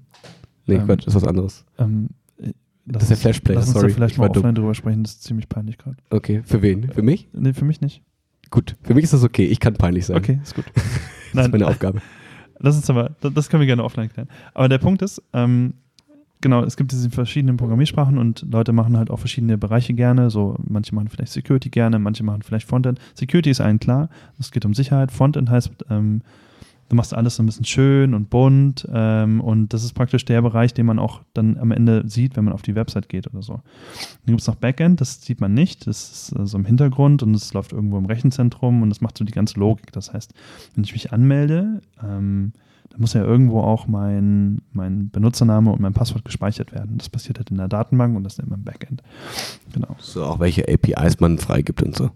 Nee, 0.65 0.75
Ähm, 0.75 0.85
Quatsch, 0.85 1.05
das 1.05 1.15
ist 1.15 1.21
was 1.21 1.27
anderes. 1.27 1.65
Ähm, 1.77 2.09
äh, 2.41 2.51
Das 2.85 3.03
ist 3.03 3.09
der 3.09 3.17
Flash-Player, 3.17 3.55
Lass 3.59 3.67
uns 3.67 3.73
sorry, 3.75 3.89
da 3.89 3.95
vielleicht 3.95 4.13
ich 4.13 4.17
mal 4.19 4.27
dumm. 4.29 4.38
offline 4.41 4.55
drüber 4.55 4.73
sprechen, 4.75 5.03
das 5.03 5.13
ist 5.13 5.23
ziemlich 5.23 5.49
peinlich 5.49 5.77
gerade. 5.77 5.97
Okay, 6.09 6.41
für 6.45 6.61
wen? 6.61 6.91
Für 6.91 7.01
mich? 7.01 7.27
Nee, 7.33 7.53
für 7.53 7.65
mich 7.65 7.81
nicht. 7.81 8.01
Gut, 8.49 8.75
für 8.83 8.93
mich 8.93 9.03
ist 9.03 9.13
das 9.13 9.23
okay. 9.23 9.45
Ich 9.45 9.59
kann 9.59 9.73
peinlich 9.73 10.05
sein. 10.05 10.17
Okay, 10.17 10.39
ist 10.43 10.55
gut. 10.55 10.65
Das 11.33 11.45
ist 11.45 11.51
meine 11.51 11.67
Aufgabe. 11.67 12.01
Lass 12.59 12.75
uns 12.77 12.89
aber, 12.89 13.15
das 13.21 13.33
das 13.33 13.49
können 13.49 13.59
wir 13.61 13.67
gerne 13.67 13.83
offline 13.83 14.09
klären. 14.09 14.29
Aber 14.53 14.69
der 14.69 14.77
Punkt 14.79 15.01
ist, 15.01 15.21
ähm, 15.33 15.73
genau, 16.41 16.63
es 16.63 16.77
gibt 16.77 16.91
diese 16.91 17.09
verschiedenen 17.09 17.57
Programmiersprachen 17.57 18.17
und 18.17 18.45
Leute 18.51 18.73
machen 18.73 18.97
halt 18.97 19.09
auch 19.09 19.19
verschiedene 19.19 19.57
Bereiche 19.57 19.93
gerne. 19.93 20.29
So, 20.29 20.55
manche 20.67 20.93
machen 20.93 21.09
vielleicht 21.09 21.31
Security 21.31 21.69
gerne, 21.69 21.99
manche 21.99 22.23
machen 22.23 22.41
vielleicht 22.41 22.67
Frontend. 22.67 22.99
Security 23.15 23.49
ist 23.49 23.61
allen 23.61 23.79
klar, 23.79 24.09
es 24.39 24.51
geht 24.51 24.65
um 24.65 24.73
Sicherheit. 24.73 25.11
Frontend 25.11 25.49
heißt, 25.49 25.71
ähm, 25.89 26.21
du 26.89 26.95
machst 26.95 27.13
alles 27.13 27.35
so 27.35 27.43
ein 27.43 27.45
bisschen 27.45 27.65
schön 27.65 28.13
und 28.13 28.29
bunt 28.29 28.88
ähm, 28.91 29.41
und 29.41 29.73
das 29.73 29.83
ist 29.83 29.93
praktisch 29.93 30.25
der 30.25 30.41
Bereich, 30.41 30.73
den 30.73 30.85
man 30.85 30.99
auch 30.99 31.21
dann 31.33 31.57
am 31.57 31.71
Ende 31.71 32.03
sieht, 32.07 32.35
wenn 32.35 32.45
man 32.45 32.53
auf 32.53 32.61
die 32.61 32.75
Website 32.75 33.09
geht 33.09 33.27
oder 33.27 33.41
so. 33.41 33.53
Dann 33.53 34.27
gibt 34.27 34.41
es 34.41 34.47
noch 34.47 34.55
Backend, 34.55 35.01
das 35.01 35.21
sieht 35.21 35.41
man 35.41 35.53
nicht, 35.53 35.88
das 35.88 36.11
ist 36.11 36.39
äh, 36.39 36.45
so 36.45 36.57
im 36.57 36.65
Hintergrund 36.65 37.23
und 37.23 37.35
es 37.35 37.53
läuft 37.53 37.73
irgendwo 37.73 37.97
im 37.97 38.05
Rechenzentrum 38.05 38.81
und 38.81 38.89
das 38.89 39.01
macht 39.01 39.17
so 39.17 39.25
die 39.25 39.33
ganze 39.33 39.59
Logik. 39.59 39.91
Das 39.91 40.13
heißt, 40.13 40.33
wenn 40.75 40.83
ich 40.83 40.93
mich 40.93 41.11
anmelde, 41.11 41.81
ähm, 42.03 42.53
dann 42.89 43.01
muss 43.01 43.13
ja 43.13 43.23
irgendwo 43.23 43.61
auch 43.61 43.88
mein, 43.88 44.61
mein 44.71 45.09
Benutzername 45.09 45.71
und 45.71 45.79
mein 45.79 45.93
Passwort 45.93 46.25
gespeichert 46.25 46.71
werden. 46.71 46.97
Das 46.97 47.09
passiert 47.09 47.38
halt 47.38 47.51
in 47.51 47.57
der 47.57 47.67
Datenbank 47.67 48.15
und 48.15 48.23
das 48.23 48.38
nennt 48.38 48.49
man 48.49 48.63
Backend. 48.63 49.03
Genau. 49.73 49.95
So, 49.99 50.23
auch 50.23 50.39
welche 50.39 50.67
APIs 50.67 51.19
man 51.19 51.38
freigibt 51.38 51.83
und 51.83 51.95
so. 51.95 52.11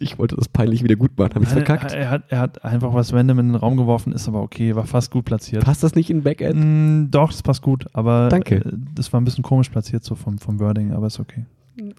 Ich 0.00 0.18
wollte 0.18 0.36
das 0.36 0.48
peinlich 0.48 0.84
wieder 0.84 0.96
gut 0.96 1.18
machen. 1.18 1.34
Habe 1.34 1.44
ich 1.44 1.50
verkackt? 1.50 1.92
Er, 1.92 1.98
er, 1.98 2.10
hat, 2.10 2.22
er 2.28 2.38
hat 2.38 2.64
einfach 2.64 2.94
was 2.94 3.12
random 3.12 3.38
in 3.40 3.46
den 3.48 3.54
Raum 3.56 3.76
geworfen, 3.76 4.12
ist 4.12 4.28
aber 4.28 4.42
okay, 4.42 4.76
war 4.76 4.86
fast 4.86 5.10
gut 5.10 5.24
platziert. 5.24 5.64
Passt 5.64 5.82
das 5.82 5.94
nicht 5.94 6.10
in 6.10 6.22
Backend? 6.22 6.54
Mm, 6.56 7.10
doch, 7.10 7.30
das 7.32 7.42
passt 7.42 7.62
gut, 7.62 7.86
aber 7.94 8.28
Danke. 8.28 8.56
äh, 8.56 8.72
das 8.94 9.12
war 9.12 9.20
ein 9.20 9.24
bisschen 9.24 9.42
komisch 9.42 9.70
platziert 9.70 10.04
so 10.04 10.14
vom, 10.14 10.38
vom 10.38 10.60
Wording, 10.60 10.92
aber 10.92 11.08
ist 11.08 11.18
okay. 11.18 11.46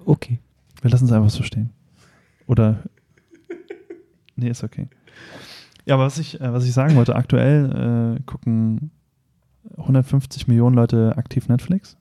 Okay. 0.06 0.40
Wir 0.82 0.92
lassen 0.92 1.06
es 1.06 1.12
einfach 1.12 1.30
so 1.30 1.44
stehen. 1.44 1.72
Oder. 2.48 2.80
Nee, 4.36 4.50
ist 4.50 4.64
okay. 4.64 4.88
Ja, 5.90 5.96
aber 5.96 6.06
was 6.06 6.20
ich, 6.20 6.40
äh, 6.40 6.54
was 6.54 6.66
ich 6.66 6.74
sagen 6.74 6.96
wollte, 6.96 7.16
aktuell 7.16 8.18
äh, 8.20 8.22
gucken 8.28 8.92
150 9.76 10.48
Millionen 10.48 10.76
Leute 10.76 11.18
aktiv 11.18 11.50
Netflix. 11.50 11.98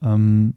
Ähm, 0.00 0.54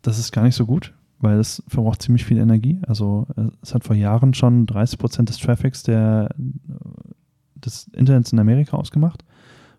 das 0.00 0.20
ist 0.20 0.30
gar 0.30 0.44
nicht 0.44 0.54
so 0.54 0.64
gut, 0.64 0.94
weil 1.18 1.40
es 1.40 1.60
verbraucht 1.66 2.02
ziemlich 2.02 2.24
viel 2.24 2.38
Energie. 2.38 2.80
Also 2.86 3.26
äh, 3.36 3.48
es 3.62 3.74
hat 3.74 3.82
vor 3.82 3.96
Jahren 3.96 4.32
schon 4.32 4.66
30 4.66 4.96
Prozent 4.96 5.28
des 5.28 5.38
Traffics 5.38 5.82
der, 5.82 6.28
äh, 6.38 7.14
des 7.56 7.88
Internets 7.94 8.32
in 8.32 8.38
Amerika 8.38 8.76
ausgemacht. 8.76 9.24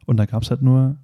Und 0.06 0.18
da 0.18 0.26
gab 0.26 0.44
es 0.44 0.50
halt 0.50 0.62
nur, 0.62 0.98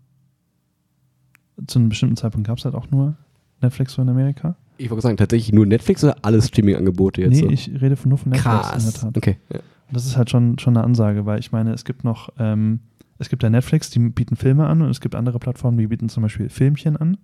zu 1.66 1.80
einem 1.80 1.88
bestimmten 1.88 2.18
Zeitpunkt 2.18 2.46
gab 2.46 2.58
es 2.58 2.66
halt 2.66 2.76
auch 2.76 2.92
nur 2.92 3.16
Netflix 3.62 3.94
so 3.94 4.02
in 4.02 4.10
Amerika. 4.10 4.58
Ich 4.78 4.90
wollte 4.90 5.04
sagen, 5.04 5.16
tatsächlich 5.16 5.54
nur 5.54 5.66
Netflix 5.66 6.04
oder 6.04 6.18
alle 6.24 6.42
Streaming-Angebote 6.42 7.22
jetzt? 7.22 7.32
nee, 7.32 7.40
so? 7.40 7.50
ich 7.50 7.72
rede 7.82 7.96
von, 7.96 8.10
nur 8.10 8.18
von 8.18 8.34
Netflix 8.34 8.54
in 8.54 8.62
der 8.62 8.92
Krass. 8.92 9.00
Tat. 9.00 9.18
Okay. 9.18 9.38
Ja. 9.54 9.60
Das 9.92 10.06
ist 10.06 10.18
halt 10.18 10.30
schon, 10.30 10.60
schon 10.60 10.76
eine 10.76 10.84
Ansage, 10.84 11.26
weil 11.26 11.40
ich 11.40 11.52
meine, 11.52 11.72
es 11.72 11.86
gibt 11.86 12.04
noch, 12.04 12.30
ähm, 12.38 12.82
es 13.20 13.30
gibt 13.30 13.44
ja 13.44 13.50
Netflix, 13.50 13.90
die 13.90 14.00
bieten 14.00 14.36
Filme 14.36 14.68
an 14.68 14.82
und 14.82 14.90
es 14.90 15.02
gibt 15.02 15.16
andere 15.16 15.40
Plattformen, 15.40 15.78
die 15.78 15.88
bieten 15.88 16.10
zum 16.10 16.24
Beispiel 16.24 16.50
Filmchen 16.50 16.98
an. 16.98 17.18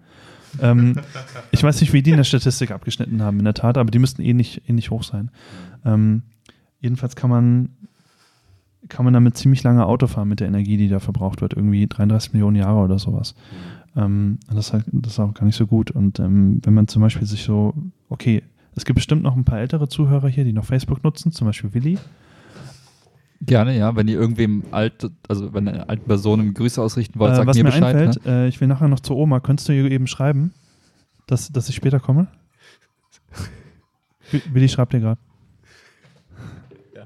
Ähm, 0.62 0.96
ich 1.52 1.62
weiß 1.62 1.82
nicht, 1.82 1.94
wie 1.94 2.02
die 2.02 2.12
in 2.12 2.18
der 2.18 2.24
Statistik 2.24 2.72
abgeschnitten 2.72 3.22
haben, 3.22 3.40
in 3.40 3.46
der 3.46 3.54
Tat, 3.54 3.78
aber 3.78 3.92
die 3.92 4.00
müssten 4.00 4.22
eh 4.22 4.34
nicht, 4.34 4.68
eh 4.70 4.74
nicht 4.74 4.92
hoch 4.92 5.04
sein. 5.04 5.30
Ähm, 5.86 6.24
jedenfalls 6.80 7.16
kann 7.16 7.30
man, 7.30 7.70
kann 8.90 9.06
man 9.06 9.14
damit 9.14 9.38
ziemlich 9.38 9.64
lange 9.64 9.86
Auto 9.86 10.08
fahren 10.08 10.30
mit 10.30 10.40
der 10.40 10.48
Energie, 10.48 10.78
die 10.78 10.90
da 10.90 11.00
verbraucht 11.00 11.42
wird, 11.42 11.54
irgendwie 11.54 11.88
33 11.88 12.34
Millionen 12.34 12.56
Jahre 12.56 12.80
oder 12.80 13.00
sowas. 13.00 13.36
Ähm, 13.96 14.40
und 14.50 14.56
das, 14.56 14.68
ist 14.68 14.74
halt, 14.74 14.86
das 14.92 15.14
ist 15.14 15.20
auch 15.20 15.34
gar 15.34 15.46
nicht 15.46 15.56
so 15.56 15.68
gut. 15.68 15.92
Und 15.92 16.20
ähm, 16.20 16.60
wenn 16.64 16.74
man 16.74 16.88
zum 16.88 17.02
Beispiel 17.02 17.28
sich 17.28 17.44
so, 17.44 17.74
okay, 18.10 18.44
es 18.76 18.86
gibt 18.86 18.96
bestimmt 18.96 19.24
noch 19.24 19.36
ein 19.36 19.44
paar 19.44 19.60
ältere 19.60 19.88
Zuhörer 19.88 20.28
hier, 20.28 20.44
die 20.44 20.54
noch 20.54 20.66
Facebook 20.66 21.04
nutzen, 21.04 21.32
zum 21.32 21.46
Beispiel 21.48 21.74
Willi. 21.74 22.00
Gerne, 23.46 23.78
ja. 23.78 23.96
Wenn 23.96 24.08
ihr 24.08 24.20
irgendwem 24.20 24.64
alt, 24.72 25.10
also 25.28 25.54
wenn 25.54 25.68
eine 25.68 25.90
alte 25.90 26.04
Person 26.04 26.40
eine 26.40 26.54
Grüße 26.54 26.82
ausrichten 26.82 27.20
wollt, 27.20 27.34
Äh, 27.34 27.36
sagt 27.38 27.48
was 27.48 27.58
mir 27.58 27.64
mir 27.64 27.72
Bescheid. 27.72 27.96
einfällt, 27.96 28.26
ne? 28.26 28.46
äh, 28.46 28.48
ich 28.48 28.60
will 28.62 28.68
nachher 28.68 28.88
noch 28.88 29.00
zur 29.00 29.18
Oma. 29.18 29.40
Könntest 29.40 29.68
du 29.70 29.74
ihr 29.74 29.90
eben 29.92 30.08
schreiben, 30.08 30.54
dass, 31.28 31.52
dass 31.52 31.70
ich 31.70 31.76
später 31.76 32.00
komme? 32.00 32.28
Wi- 34.32 34.42
Willi 34.54 34.70
schreibt 34.70 34.94
dir 34.94 35.00
gerade. 35.00 35.20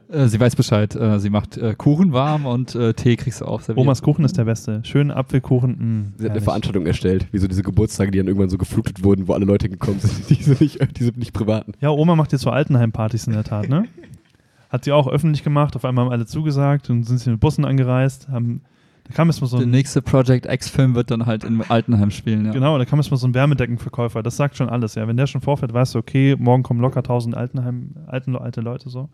Äh, 0.09 0.27
sie 0.27 0.39
weiß 0.39 0.55
Bescheid. 0.55 0.95
Äh, 0.95 1.19
sie 1.19 1.29
macht 1.29 1.57
äh, 1.57 1.73
Kuchen 1.77 2.13
warm 2.13 2.45
und 2.45 2.77
Tee 2.95 3.15
kriegst 3.17 3.41
du 3.41 3.45
auch 3.45 3.59
serviert. 3.61 3.83
Omas 3.85 4.01
Kuchen 4.01 4.23
ist 4.23 4.37
der 4.37 4.45
beste. 4.45 4.81
Schönen 4.85 5.11
Apfelkuchen. 5.11 5.71
Mh, 6.05 6.11
Sie 6.17 6.25
hat 6.25 6.31
eine. 6.31 6.41
Veranstaltung 6.41 6.85
erstellt, 6.85 7.27
wie 7.31 7.39
so 7.39 7.47
diese 7.47 7.63
Geburtstage, 7.63 8.11
die 8.11 8.17
dann 8.19 8.27
irgendwann 8.27 8.49
so 8.49 8.57
geflutet 8.57 9.03
wurden, 9.03 9.27
wo 9.27 9.33
alle 9.33 9.45
Leute 9.45 9.67
gekommen 9.69 9.99
sind, 9.99 10.29
diese 10.29 10.51
nicht, 10.63 10.79
diese 10.99 11.11
nicht 11.19 11.33
privaten. 11.33 11.73
Ja, 11.81 11.89
Oma 11.89 12.15
macht 12.15 12.31
jetzt 12.31 12.41
so 12.43 12.49
Altenheim-Partys 12.51 13.27
in 13.27 13.33
der 13.33 13.43
Tat, 13.43 13.67
ne? 13.67 13.85
Hat 14.69 14.83
sie 14.83 14.91
auch 14.91 15.07
öffentlich 15.07 15.43
gemacht. 15.43 15.75
Auf 15.75 15.85
einmal 15.85 16.05
haben 16.05 16.11
alle 16.11 16.25
zugesagt 16.25 16.89
und 16.89 17.03
sind 17.03 17.19
sie 17.19 17.29
mit 17.29 17.39
Bussen 17.39 17.63
angereist. 17.65 18.27
Haben, 18.29 18.61
da 19.05 19.13
kam 19.13 19.29
jetzt 19.29 19.39
mal 19.39 19.47
so 19.47 19.57
Der 19.57 19.65
ein, 19.65 19.69
nächste 19.71 20.01
Project 20.01 20.45
X-Film 20.45 20.93
wird 20.95 21.09
dann 21.09 21.25
halt 21.25 21.45
in 21.45 21.61
Altenheim 21.61 22.11
spielen. 22.11 22.45
Ja. 22.45 22.51
genau, 22.51 22.77
da 22.77 22.83
kam 22.85 22.99
jetzt 22.99 23.09
mal 23.09 23.15
so 23.17 23.27
ein 23.27 23.33
Wärmedeckenverkäufer. 23.33 24.21
Das 24.23 24.35
sagt 24.35 24.57
schon 24.57 24.67
alles, 24.69 24.95
ja. 24.95 25.07
Wenn 25.07 25.15
der 25.15 25.27
schon 25.27 25.39
vorfährt, 25.41 25.73
weißt 25.73 25.95
du, 25.95 25.99
okay, 25.99 26.35
morgen 26.37 26.63
kommen 26.63 26.81
locker 26.81 26.99
1000 26.99 27.35
Altenheim, 27.37 27.91
alten, 28.07 28.35
alte 28.35 28.59
Leute 28.61 28.89
so. 28.89 29.09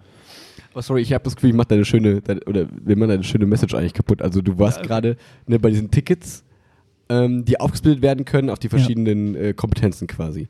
Oh, 0.73 0.81
sorry, 0.81 1.01
ich 1.01 1.13
habe 1.13 1.23
das 1.23 1.35
Gefühl, 1.35 1.51
ich 1.51 1.55
mach 1.55 1.65
deine 1.65 1.85
schöne, 1.85 2.21
deine, 2.21 2.39
oder 2.45 2.65
wir 2.83 2.97
machen 2.97 3.09
deine 3.09 3.23
schöne 3.23 3.45
Message 3.45 3.75
eigentlich 3.75 3.93
kaputt. 3.93 4.23
Also 4.23 4.41
du 4.41 4.57
warst 4.57 4.77
Ja. 4.77 4.83
gerade 4.83 5.17
ne, 5.45 5.59
bei 5.59 5.69
diesen 5.69 5.91
Tickets, 5.91 6.43
ähm, 7.09 7.45
die 7.45 7.59
aufgesplittet 7.59 8.01
werden 8.01 8.25
können 8.25 8.49
auf 8.49 8.57
die 8.57 8.67
Ja. 8.67 8.71
verschiedenen 8.71 9.35
äh, 9.35 9.53
Kompetenzen 9.53 10.07
quasi. 10.07 10.47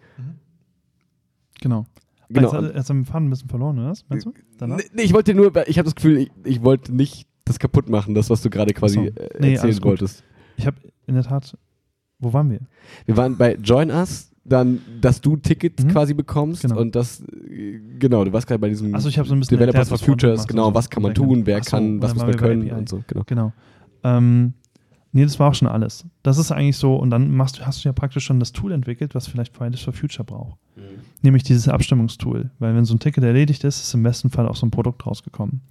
Genau. 1.62 1.86
Genau. 2.34 2.52
Jetzt, 2.54 2.64
hat- 2.70 2.76
jetzt 2.76 2.90
haben 2.90 2.98
wir 2.98 3.04
den 3.04 3.06
Faden 3.06 3.28
ein 3.28 3.30
bisschen 3.30 3.50
verloren, 3.50 3.80
oder 3.80 3.90
was? 3.90 4.06
Meinst 4.10 4.26
du? 4.26 4.34
Danach? 4.58 4.80
Nee, 4.94 5.04
ich 5.04 5.14
wollte 5.14 5.34
nur, 5.34 5.52
ich 5.68 5.78
habe 5.78 5.86
das 5.86 5.96
Gefühl, 5.96 6.18
ich, 6.18 6.32
ich 6.44 6.64
wollte 6.64 6.94
nicht 6.94 7.28
das 7.46 7.60
kaputt 7.60 7.90
machen, 7.90 8.14
das, 8.16 8.30
was 8.30 8.42
du 8.42 8.50
gerade 8.50 8.74
quasi 8.74 8.96
so. 8.96 9.02
äh, 9.06 9.30
Nee, 9.40 9.54
erzählen 9.56 9.84
wolltest. 9.84 10.24
Ich 10.58 10.66
habe 10.68 10.78
in 11.08 11.16
der 11.16 11.24
Tat, 11.24 11.58
wo 12.20 12.32
waren 12.34 12.50
wir? 12.50 12.60
Wir 13.06 13.18
waren 13.18 13.38
bei 13.38 13.56
Join 13.56 13.90
Us, 13.92 14.30
dann, 14.46 14.82
dass 15.02 15.22
du 15.22 15.38
Tickets 15.38 15.84
Mhm. 15.84 15.88
quasi 15.90 16.14
bekommst 16.14 16.62
Genau. 16.64 16.80
und 16.80 16.96
das, 16.96 17.22
äh, 17.50 17.80
genau, 18.00 18.24
du 18.26 18.34
warst 18.34 18.48
gerade 18.48 18.60
bei 18.60 18.70
diesem 18.70 18.94
Also 18.94 19.10
ich 19.10 19.18
habe 19.18 19.28
so 19.28 19.36
ein 19.36 19.40
bisschen 19.40 19.58
Developers 19.58 19.90
for 19.90 19.98
Futures, 19.98 20.48
genau, 20.48 20.74
was 20.74 20.90
kann 20.90 21.04
man 21.04 21.14
tun, 21.14 21.46
wer 21.46 21.64
so, 21.64 21.70
kann, 21.72 22.02
was 22.02 22.14
muss 22.14 22.24
man 22.24 22.36
können 22.36 22.70
und 22.72 22.90
so, 22.90 23.04
genau. 23.08 23.24
Genau. 23.26 23.54
Ähm, 24.04 24.54
nee, 25.14 25.24
das 25.24 25.40
war 25.40 25.50
auch 25.50 25.56
schon 25.56 25.68
alles. 25.70 26.06
Das 26.24 26.38
ist 26.38 26.52
eigentlich 26.52 26.76
so, 26.78 26.96
und 26.98 27.10
dann 27.10 27.32
machst, 27.34 27.60
du- 27.60 27.66
hast 27.66 27.84
du 27.84 27.90
ja 27.90 27.94
praktisch 27.94 28.26
schon 28.26 28.40
das 28.40 28.52
Tool 28.52 28.72
entwickelt, 28.74 29.16
was 29.16 29.28
vielleicht 29.28 29.56
Fridays 29.56 29.80
for 29.82 29.94
Future 29.94 30.26
braucht. 30.26 30.58
Nämlich 31.22 31.44
dieses 31.44 31.70
Abstimmungstool. 31.70 32.52
Weil 32.60 32.76
wenn 32.76 32.84
so 32.84 32.94
ein 32.96 33.00
Ticket 33.00 33.24
erledigt 33.24 33.64
ist, 33.64 33.80
ist 33.82 33.94
im 33.94 34.04
besten 34.04 34.30
Fall 34.30 34.48
auch 34.48 34.56
so 34.58 34.66
ein 34.66 34.72
Produkt 34.72 35.06
rausgekommen. 35.06 35.62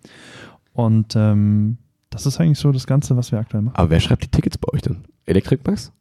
Und 0.73 1.15
ähm, 1.17 1.77
das 2.09 2.25
ist 2.25 2.41
eigentlich 2.41 2.59
so 2.59 2.73
das 2.73 2.87
Ganze, 2.87 3.17
was 3.17 3.31
wir 3.33 3.39
aktuell 3.39 3.63
machen. 3.63 3.77
Aber 3.77 3.91
wer 3.91 4.01
schreibt 4.01 4.23
die 4.25 4.29
Tickets 4.29 4.57
bei 4.57 4.73
euch 4.73 4.81
dann? 4.83 5.05
Electricmax? 5.27 5.93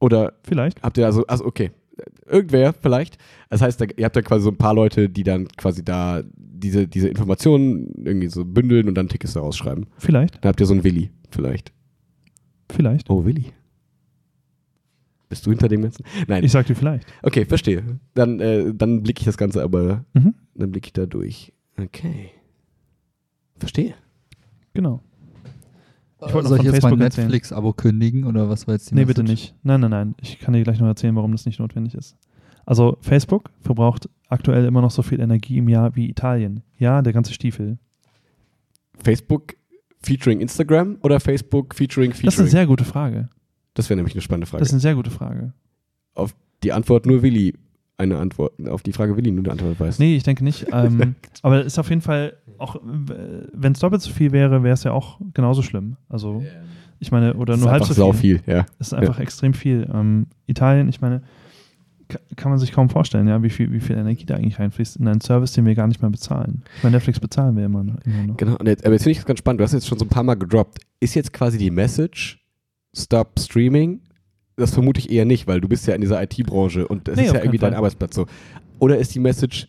Oder 0.00 0.34
Vielleicht. 0.44 0.80
habt 0.82 0.96
ihr 0.98 1.06
also, 1.06 1.26
also 1.26 1.44
okay, 1.44 1.72
irgendwer 2.26 2.72
vielleicht. 2.72 3.18
Das 3.50 3.60
heißt, 3.62 3.80
ihr 3.96 4.04
habt 4.04 4.14
da 4.14 4.22
quasi 4.22 4.44
so 4.44 4.50
ein 4.50 4.56
paar 4.56 4.74
Leute, 4.74 5.08
die 5.08 5.24
dann 5.24 5.48
quasi 5.56 5.84
da 5.84 6.22
diese, 6.36 6.86
diese 6.86 7.08
Informationen 7.08 7.92
irgendwie 8.04 8.28
so 8.28 8.44
bündeln 8.44 8.88
und 8.88 8.94
dann 8.94 9.08
Tickets 9.08 9.32
daraus 9.32 9.56
schreiben. 9.56 9.86
Vielleicht. 9.98 10.36
Dann 10.44 10.50
habt 10.50 10.60
ihr 10.60 10.66
so 10.66 10.74
einen 10.74 10.84
Willi 10.84 11.10
vielleicht. 11.30 11.72
Vielleicht. 12.70 13.08
Oh, 13.10 13.24
Willi. 13.24 13.52
Bist 15.28 15.44
du 15.46 15.50
hinter 15.50 15.68
dem 15.68 15.82
Ganzen? 15.82 16.04
Nein. 16.26 16.42
Ich 16.44 16.52
sag 16.52 16.66
dir 16.66 16.74
vielleicht. 16.74 17.06
Okay, 17.22 17.44
verstehe. 17.44 17.98
Dann, 18.14 18.40
äh, 18.40 18.72
dann 18.74 19.02
blicke 19.02 19.20
ich 19.20 19.26
das 19.26 19.36
Ganze 19.36 19.62
aber, 19.62 20.04
Mhm. 20.14 20.34
dann 20.54 20.70
blicke 20.70 20.86
ich 20.88 20.92
da 20.94 21.04
durch. 21.06 21.52
Okay. 21.78 22.30
Verstehe. 23.58 23.94
Genau. 24.72 25.02
Ich 26.20 26.32
wollte 26.32 26.48
noch 26.48 26.56
Soll 26.56 26.58
ich 26.58 26.64
jetzt 26.72 26.82
mein 26.82 26.98
Facebook. 26.98 27.24
Netflix-Abo 27.24 27.72
kündigen 27.74 28.24
oder 28.24 28.48
was 28.48 28.66
war 28.66 28.74
jetzt 28.74 28.90
die 28.90 28.94
Nee, 28.94 29.04
bitte 29.04 29.22
Message? 29.22 29.40
nicht. 29.52 29.54
Nein, 29.62 29.80
nein, 29.82 29.90
nein. 29.90 30.14
Ich 30.20 30.38
kann 30.38 30.54
dir 30.54 30.62
gleich 30.64 30.80
noch 30.80 30.86
erzählen, 30.88 31.14
warum 31.14 31.30
das 31.32 31.46
nicht 31.46 31.60
notwendig 31.60 31.94
ist. 31.94 32.16
Also 32.66 32.96
Facebook 33.02 33.50
verbraucht 33.60 34.08
aktuell 34.28 34.64
immer 34.64 34.80
noch 34.80 34.90
so 34.90 35.02
viel 35.02 35.20
Energie 35.20 35.58
im 35.58 35.68
Jahr 35.68 35.94
wie 35.94 36.08
Italien. 36.08 36.62
Ja, 36.78 37.02
der 37.02 37.12
ganze 37.12 37.32
Stiefel. 37.32 37.78
Facebook 38.98 39.54
featuring 40.02 40.40
Instagram 40.40 40.98
oder 41.02 41.20
Facebook 41.20 41.74
featuring 41.74 42.10
Das 42.10 42.34
ist 42.34 42.40
eine 42.40 42.48
sehr 42.48 42.66
gute 42.66 42.84
Frage. 42.84 43.28
Das 43.74 43.88
wäre 43.88 43.96
nämlich 43.96 44.14
eine 44.14 44.22
spannende 44.22 44.46
Frage. 44.46 44.60
Das 44.60 44.68
ist 44.68 44.74
eine 44.74 44.80
sehr 44.80 44.94
gute 44.94 45.10
Frage. 45.10 45.52
auf 46.14 46.34
die 46.62 46.72
Antwort 46.72 47.06
nur 47.06 47.22
Willi 47.22 47.54
eine 47.96 48.18
Antwort, 48.18 48.52
auf 48.68 48.82
die 48.82 48.92
Frage 48.92 49.16
Willi 49.16 49.30
nur 49.30 49.44
eine 49.44 49.52
Antwort 49.52 49.78
weiß. 49.78 49.98
Nee, 49.98 50.16
ich 50.16 50.22
denke 50.22 50.44
nicht. 50.44 50.66
Ähm, 50.72 51.16
aber 51.42 51.60
es 51.60 51.66
ist 51.66 51.78
auf 51.78 51.88
jeden 51.88 52.00
Fall 52.00 52.34
auch, 52.58 52.76
wenn 52.82 53.72
es 53.72 53.78
doppelt 53.80 54.02
so 54.02 54.10
viel 54.10 54.32
wäre, 54.32 54.62
wäre 54.62 54.74
es 54.74 54.84
ja 54.84 54.92
auch 54.92 55.20
genauso 55.34 55.62
schlimm. 55.62 55.96
Also, 56.08 56.42
ich 57.00 57.10
meine, 57.12 57.34
oder 57.34 57.56
nur 57.56 57.66
ist 57.66 57.70
halb 57.72 57.82
einfach 57.82 57.94
so 57.94 58.12
viel. 58.12 58.38
viel, 58.40 58.52
ja. 58.52 58.66
Es 58.78 58.88
ist 58.88 58.94
einfach 58.94 59.18
extrem 59.18 59.54
viel. 59.54 59.88
Ähm, 59.92 60.26
Italien, 60.46 60.88
ich 60.88 61.00
meine, 61.00 61.22
kann 62.36 62.50
man 62.50 62.58
sich 62.58 62.72
kaum 62.72 62.88
vorstellen, 62.88 63.28
ja, 63.28 63.42
wie 63.42 63.50
viel, 63.50 63.72
wie 63.72 63.80
viel 63.80 63.96
Energie 63.96 64.24
da 64.24 64.34
eigentlich 64.36 64.58
reinfließt 64.58 64.96
in 64.96 65.08
einen 65.08 65.20
Service, 65.20 65.52
den 65.52 65.66
wir 65.66 65.74
gar 65.74 65.86
nicht 65.86 66.00
mehr 66.00 66.10
bezahlen. 66.10 66.62
Ich 66.76 66.82
meine, 66.82 66.96
Netflix 66.96 67.20
bezahlen 67.20 67.56
wir 67.56 67.64
immer 67.64 67.84
noch. 67.84 67.98
Immer 68.04 68.22
noch. 68.28 68.36
Genau, 68.36 68.54
aber 68.54 68.68
jetzt 68.68 68.82
finde 68.82 69.10
ich 69.10 69.18
das 69.18 69.26
ganz 69.26 69.38
spannend. 69.40 69.60
Du 69.60 69.64
hast 69.64 69.72
jetzt 69.72 69.86
schon 69.86 69.98
so 69.98 70.04
ein 70.04 70.08
paar 70.08 70.22
Mal 70.22 70.34
gedroppt. 70.34 70.78
Ist 71.00 71.14
jetzt 71.14 71.32
quasi 71.32 71.58
die 71.58 71.70
Message 71.70 72.44
Stop 72.96 73.38
Streaming? 73.38 74.00
Das 74.56 74.72
vermute 74.74 75.00
ich 75.00 75.10
eher 75.10 75.24
nicht, 75.24 75.46
weil 75.46 75.60
du 75.60 75.68
bist 75.68 75.86
ja 75.86 75.94
in 75.94 76.00
dieser 76.00 76.22
IT-Branche 76.22 76.88
und 76.88 77.06
das 77.06 77.16
Nee, 77.16 77.26
ist 77.26 77.32
ja 77.34 77.40
irgendwie 77.40 77.58
keinen 77.58 77.60
dein 77.60 77.70
Fall. 77.72 77.78
Arbeitsplatz 77.78 78.14
so. 78.16 78.26
Oder 78.78 78.98
ist 78.98 79.14
die 79.14 79.20
Message 79.20 79.68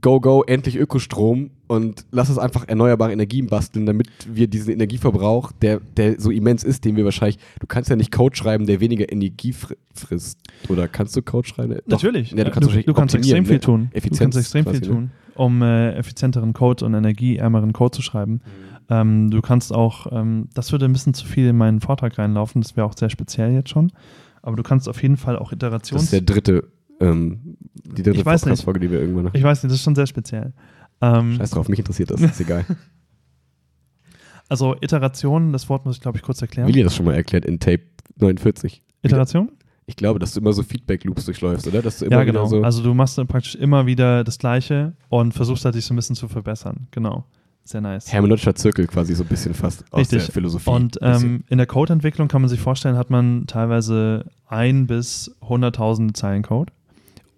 Go, 0.00 0.20
go, 0.20 0.42
endlich 0.46 0.76
Ökostrom 0.76 1.50
und 1.70 2.04
lass 2.10 2.28
uns 2.28 2.38
einfach 2.38 2.66
erneuerbare 2.66 3.12
Energien 3.12 3.46
basteln, 3.46 3.86
damit 3.86 4.08
wir 4.26 4.48
diesen 4.48 4.72
Energieverbrauch, 4.72 5.52
der, 5.52 5.78
der 5.96 6.20
so 6.20 6.32
immens 6.32 6.64
ist, 6.64 6.84
den 6.84 6.96
wir 6.96 7.04
wahrscheinlich, 7.04 7.38
du 7.60 7.68
kannst 7.68 7.88
ja 7.88 7.94
nicht 7.94 8.10
Code 8.10 8.34
schreiben, 8.34 8.66
der 8.66 8.80
weniger 8.80 9.10
Energie 9.10 9.52
fr 9.52 9.74
frisst. 9.94 10.40
Oder 10.68 10.88
kannst 10.88 11.14
du 11.14 11.22
Code 11.22 11.46
schreiben? 11.46 11.74
Doch. 11.74 11.82
Natürlich. 11.86 12.32
Ja, 12.32 12.42
du 12.42 12.50
kannst, 12.50 12.74
du, 12.74 12.82
du 12.82 12.92
kannst 12.92 13.14
extrem 13.14 13.46
viel 13.46 13.54
ne? 13.54 13.60
tun. 13.60 13.88
Du 13.92 13.98
Effizienz 13.98 14.18
kannst 14.18 14.38
extrem 14.38 14.64
quasi, 14.64 14.78
viel 14.78 14.88
ne? 14.88 14.94
tun, 14.94 15.10
um 15.36 15.62
äh, 15.62 15.92
effizienteren 15.92 16.54
Code 16.54 16.84
und 16.84 16.94
energieärmeren 16.94 17.72
Code 17.72 17.92
zu 17.92 18.02
schreiben. 18.02 18.32
Mhm. 18.32 18.40
Ähm, 18.88 19.30
du 19.30 19.40
kannst 19.40 19.72
auch, 19.72 20.08
ähm, 20.10 20.48
das 20.54 20.72
würde 20.72 20.86
ein 20.86 20.92
bisschen 20.92 21.14
zu 21.14 21.24
viel 21.24 21.46
in 21.46 21.56
meinen 21.56 21.80
Vortrag 21.80 22.18
reinlaufen, 22.18 22.62
das 22.62 22.76
wäre 22.76 22.84
auch 22.84 22.96
sehr 22.96 23.10
speziell 23.10 23.52
jetzt 23.52 23.68
schon. 23.68 23.92
Aber 24.42 24.56
du 24.56 24.64
kannst 24.64 24.88
auf 24.88 25.00
jeden 25.00 25.16
Fall 25.16 25.38
auch 25.38 25.50
Das 25.50 25.56
Iterations... 25.56 26.02
ist 26.02 26.12
der 26.12 26.22
dritte, 26.22 26.64
ähm, 26.98 27.56
die 27.74 28.02
dritte. 28.02 28.24
Podcast-Folge, 28.24 28.80
die 28.80 28.90
wir 28.90 29.00
irgendwann 29.00 29.26
noch. 29.26 29.34
ich 29.34 29.42
weiß 29.44 29.62
nicht, 29.62 29.70
das 29.70 29.78
ist 29.78 29.84
schon 29.84 29.94
sehr 29.94 30.08
speziell. 30.08 30.52
Ähm, 31.00 31.36
Scheiß 31.36 31.50
drauf, 31.50 31.68
mich 31.68 31.78
interessiert 31.78 32.10
das, 32.10 32.20
ist 32.20 32.40
egal. 32.40 32.64
also 34.48 34.76
Iteration, 34.80 35.52
das 35.52 35.68
Wort 35.68 35.84
muss 35.86 35.96
ich 35.96 36.02
glaube 36.02 36.18
ich 36.18 36.22
kurz 36.22 36.42
erklären. 36.42 36.68
Willi 36.68 36.80
hat 36.80 36.86
das 36.86 36.96
schon 36.96 37.06
mal 37.06 37.14
erklärt 37.14 37.44
in 37.44 37.58
Tape 37.58 37.82
49. 38.16 38.82
Iteration? 39.02 39.50
Ich 39.86 39.96
glaube, 39.96 40.20
dass 40.20 40.34
du 40.34 40.40
immer 40.40 40.52
so 40.52 40.62
Feedback-Loops 40.62 41.24
durchläufst, 41.24 41.66
oder? 41.66 41.82
Dass 41.82 41.98
du 41.98 42.04
immer 42.04 42.18
Ja, 42.18 42.24
genau. 42.24 42.46
So 42.46 42.62
also 42.62 42.82
du 42.82 42.94
machst 42.94 43.18
dann 43.18 43.26
praktisch 43.26 43.56
immer 43.56 43.86
wieder 43.86 44.22
das 44.22 44.38
Gleiche 44.38 44.92
und 45.08 45.32
versuchst 45.32 45.64
halt 45.64 45.74
dich 45.74 45.84
so 45.84 45.94
ein 45.94 45.96
bisschen 45.96 46.14
zu 46.14 46.28
verbessern. 46.28 46.86
Genau. 46.92 47.24
Sehr 47.64 47.80
nice. 47.80 48.12
hermeneutischer 48.12 48.54
Zirkel 48.54 48.86
quasi 48.86 49.14
so 49.14 49.22
ein 49.24 49.28
bisschen 49.28 49.54
fast 49.54 49.84
aus 49.92 50.00
Richtig. 50.00 50.24
der 50.24 50.32
Philosophie. 50.32 50.70
Und 50.70 50.98
ähm, 51.02 51.44
in 51.48 51.58
der 51.58 51.66
Codeentwicklung 51.66 52.28
kann 52.28 52.40
man 52.40 52.48
sich 52.48 52.60
vorstellen, 52.60 52.96
hat 52.96 53.10
man 53.10 53.46
teilweise 53.46 54.26
ein 54.46 54.86
bis 54.86 55.36
100.000 55.42 56.14
Zeilen 56.14 56.42
Code. 56.42 56.72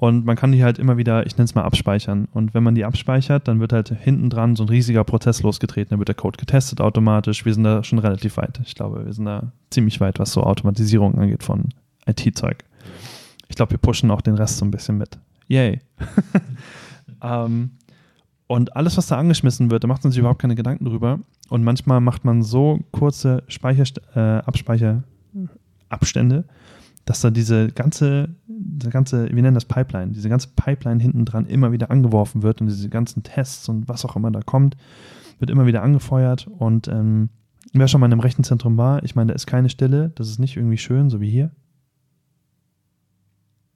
Und 0.03 0.25
man 0.25 0.35
kann 0.35 0.51
die 0.51 0.65
halt 0.65 0.81
immer 0.81 0.97
wieder, 0.97 1.27
ich 1.27 1.37
nenne 1.37 1.45
es 1.45 1.55
mal, 1.55 1.63
abspeichern. 1.63 2.27
Und 2.33 2.55
wenn 2.55 2.65
man 2.65 2.75
die 2.75 2.85
abspeichert, 2.85 3.47
dann 3.47 3.61
wird 3.61 3.73
halt 3.73 3.91
hinten 3.91 4.31
dran 4.31 4.57
so 4.57 4.65
ein 4.65 4.69
riesiger 4.69 5.05
Prozess 5.05 5.45
losgetreten. 5.45 5.91
Dann 5.91 6.01
wird 6.01 6.09
der 6.09 6.17
Code 6.17 6.39
getestet 6.39 6.81
automatisch. 6.81 7.45
Wir 7.45 7.55
sind 7.55 7.63
da 7.63 7.85
schon 7.85 8.01
relativ 8.01 8.37
weit. 8.37 8.59
Ich 8.65 8.75
glaube, 8.75 9.07
wir 9.07 9.13
sind 9.13 9.27
da 9.27 9.53
ziemlich 9.71 10.01
weit, 10.01 10.19
was 10.19 10.33
so 10.33 10.43
Automatisierung 10.43 11.15
angeht 11.15 11.45
von 11.45 11.69
IT-Zeug. 12.05 12.65
Ich 13.47 13.55
glaube, 13.55 13.71
wir 13.71 13.79
pushen 13.79 14.11
auch 14.11 14.23
den 14.23 14.35
Rest 14.35 14.59
so 14.59 14.65
ein 14.65 14.73
bisschen 14.73 14.99
mit. 14.99 15.21
Yay. 15.47 15.81
ähm, 17.23 17.71
und 18.49 18.75
alles, 18.75 18.97
was 18.97 19.07
da 19.07 19.19
angeschmissen 19.19 19.71
wird, 19.71 19.85
da 19.85 19.87
macht 19.87 20.03
man 20.03 20.11
sich 20.11 20.19
überhaupt 20.19 20.43
keine 20.43 20.57
Gedanken 20.57 20.85
drüber. 20.85 21.21
Und 21.49 21.63
manchmal 21.63 22.01
macht 22.01 22.25
man 22.25 22.43
so 22.43 22.81
kurze 22.91 23.45
Speicher, 23.47 23.85
äh, 24.17 24.43
Abspeicherabstände, 24.43 26.43
dass 27.05 27.21
da 27.21 27.31
diese 27.31 27.69
ganze, 27.69 28.29
diese 28.47 28.91
ganze, 28.91 29.27
wir 29.27 29.43
nennen 29.43 29.55
das 29.55 29.65
Pipeline, 29.65 30.13
diese 30.13 30.29
ganze 30.29 30.49
Pipeline 30.55 31.03
hinten 31.03 31.25
dran 31.25 31.47
immer 31.47 31.73
wieder 31.73 31.91
angeworfen 31.91 32.43
wird 32.43 32.61
und 32.61 32.69
diese 32.69 32.89
ganzen 32.89 33.23
Tests 33.23 33.69
und 33.69 33.89
was 33.89 34.05
auch 34.05 34.17
immer 34.17 34.31
da 34.31 34.41
kommt, 34.41 34.77
wird 35.39 35.51
immer 35.51 35.67
wieder 35.67 35.83
angefeuert. 35.83 36.47
Und 36.47 36.87
ähm, 36.89 37.31
wer 37.73 37.89
schon 37.89 38.01
mal 38.01 38.07
in 38.07 38.13
einem 38.13 38.21
Rechenzentrum 38.21 38.77
war, 38.77 39.03
ich 39.03 39.17
meine, 39.17 39.29
da 39.29 39.35
ist 39.35 39.47
keine 39.47 39.69
Stille, 39.69 40.11
das 40.15 40.29
ist 40.29 40.39
nicht 40.39 40.57
irgendwie 40.57 40.79
schön, 40.79 41.11
so 41.11 41.21
wie 41.21 41.31
hier, 41.31 41.51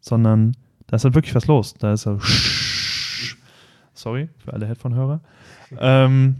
sondern 0.00 0.56
da 0.86 0.96
ist 0.96 1.04
halt 1.04 1.14
wirklich 1.14 1.34
was 1.34 1.48
los. 1.48 1.74
Da 1.74 1.92
ist 1.92 2.02
so 2.02 2.18
Sorry 3.94 4.28
für 4.38 4.52
alle 4.52 4.66
Headphone-Hörer. 4.66 5.20
Ähm, 5.80 6.36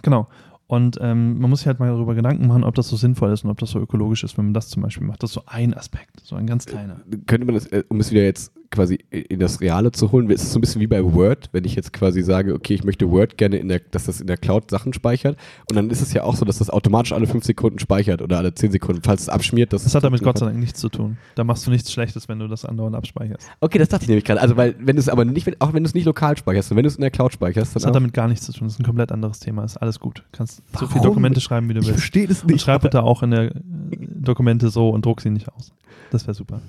genau. 0.00 0.26
Und 0.70 0.98
ähm, 1.00 1.40
man 1.40 1.50
muss 1.50 1.60
sich 1.60 1.66
halt 1.66 1.80
mal 1.80 1.88
darüber 1.88 2.14
Gedanken 2.14 2.46
machen, 2.46 2.62
ob 2.62 2.76
das 2.76 2.88
so 2.88 2.94
sinnvoll 2.94 3.32
ist 3.32 3.42
und 3.42 3.50
ob 3.50 3.58
das 3.58 3.70
so 3.70 3.80
ökologisch 3.80 4.22
ist, 4.22 4.38
wenn 4.38 4.44
man 4.44 4.54
das 4.54 4.68
zum 4.68 4.84
Beispiel 4.84 5.04
macht. 5.04 5.20
Das 5.20 5.30
ist 5.30 5.34
so 5.34 5.42
ein 5.46 5.74
Aspekt, 5.74 6.20
so 6.22 6.36
ein 6.36 6.46
ganz 6.46 6.64
kleiner. 6.64 7.00
könnte 7.26 7.44
man 7.44 7.56
das, 7.56 7.66
äh, 7.66 7.82
um 7.88 7.98
es 7.98 8.12
wieder 8.12 8.22
jetzt 8.22 8.52
quasi 8.70 8.98
in 9.10 9.40
das 9.40 9.60
Reale 9.60 9.90
zu 9.92 10.12
holen, 10.12 10.30
ist 10.30 10.42
es 10.42 10.52
so 10.52 10.58
ein 10.58 10.60
bisschen 10.60 10.80
wie 10.80 10.86
bei 10.86 11.02
Word, 11.02 11.48
wenn 11.52 11.64
ich 11.64 11.74
jetzt 11.74 11.92
quasi 11.92 12.22
sage, 12.22 12.54
okay, 12.54 12.74
ich 12.74 12.84
möchte 12.84 13.10
Word 13.10 13.36
gerne, 13.36 13.56
in 13.56 13.68
der, 13.68 13.80
dass 13.90 14.04
das 14.04 14.20
in 14.20 14.26
der 14.28 14.36
Cloud 14.36 14.70
Sachen 14.70 14.92
speichert 14.92 15.36
und 15.68 15.76
dann 15.76 15.90
ist 15.90 16.00
es 16.00 16.12
ja 16.12 16.22
auch 16.22 16.36
so, 16.36 16.44
dass 16.44 16.58
das 16.58 16.70
automatisch 16.70 17.12
alle 17.12 17.26
fünf 17.26 17.44
Sekunden 17.44 17.78
speichert 17.80 18.22
oder 18.22 18.38
alle 18.38 18.54
zehn 18.54 18.70
Sekunden, 18.70 19.02
falls 19.02 19.22
es 19.22 19.28
abschmiert. 19.28 19.72
Das 19.72 19.92
hat 19.94 20.04
damit 20.04 20.22
Gott 20.22 20.38
sei 20.38 20.46
Dank 20.46 20.58
nichts 20.58 20.78
zu 20.80 20.88
tun. 20.88 21.16
Da 21.34 21.42
machst 21.44 21.66
du 21.66 21.70
nichts 21.70 21.92
Schlechtes, 21.92 22.28
wenn 22.28 22.38
du 22.38 22.46
das 22.48 22.64
andauernd 22.64 22.94
abspeicherst. 22.94 23.48
Okay, 23.60 23.78
das 23.78 23.88
dachte 23.88 24.04
ich 24.04 24.08
nämlich 24.08 24.24
gerade. 24.24 24.40
Also, 24.40 24.56
weil, 24.56 24.76
wenn 24.78 24.96
du 24.96 25.00
es 25.00 25.08
aber 25.08 25.24
nicht, 25.24 25.60
auch 25.60 25.72
wenn 25.72 25.82
du 25.82 25.88
es 25.88 25.94
nicht 25.94 26.04
lokal 26.04 26.36
speicherst, 26.36 26.70
und 26.70 26.76
wenn 26.76 26.84
du 26.84 26.88
es 26.88 26.96
in 26.96 27.02
der 27.02 27.10
Cloud 27.10 27.32
speicherst, 27.32 27.74
dann 27.74 27.80
Das 27.82 27.86
hat 27.86 27.94
damit 27.94 28.12
gar 28.14 28.28
nichts 28.28 28.46
zu 28.46 28.52
tun. 28.52 28.68
Das 28.68 28.74
ist 28.74 28.80
ein 28.80 28.84
komplett 28.86 29.10
anderes 29.10 29.40
Thema. 29.40 29.64
Ist 29.64 29.76
alles 29.78 29.98
gut. 29.98 30.18
Du 30.18 30.22
kannst 30.38 30.62
so 30.72 30.86
viele 30.86 30.90
Warum? 31.00 31.02
Dokumente 31.08 31.40
schreiben, 31.40 31.68
wie 31.68 31.74
du 31.74 31.80
ich 31.80 31.86
willst. 31.86 31.98
verstehe 32.00 32.26
das 32.28 32.42
Und 32.42 32.50
nicht. 32.52 32.62
schreib 32.62 32.82
bitte 32.82 33.02
auch 33.02 33.22
in 33.22 33.32
der 33.32 33.44
äh, 33.46 33.60
Dokumente 33.90 34.70
so 34.70 34.90
und 34.90 35.04
druck 35.04 35.20
sie 35.20 35.30
nicht 35.30 35.48
aus. 35.52 35.72
Das 36.10 36.24
wäre 36.26 36.34
super. 36.34 36.60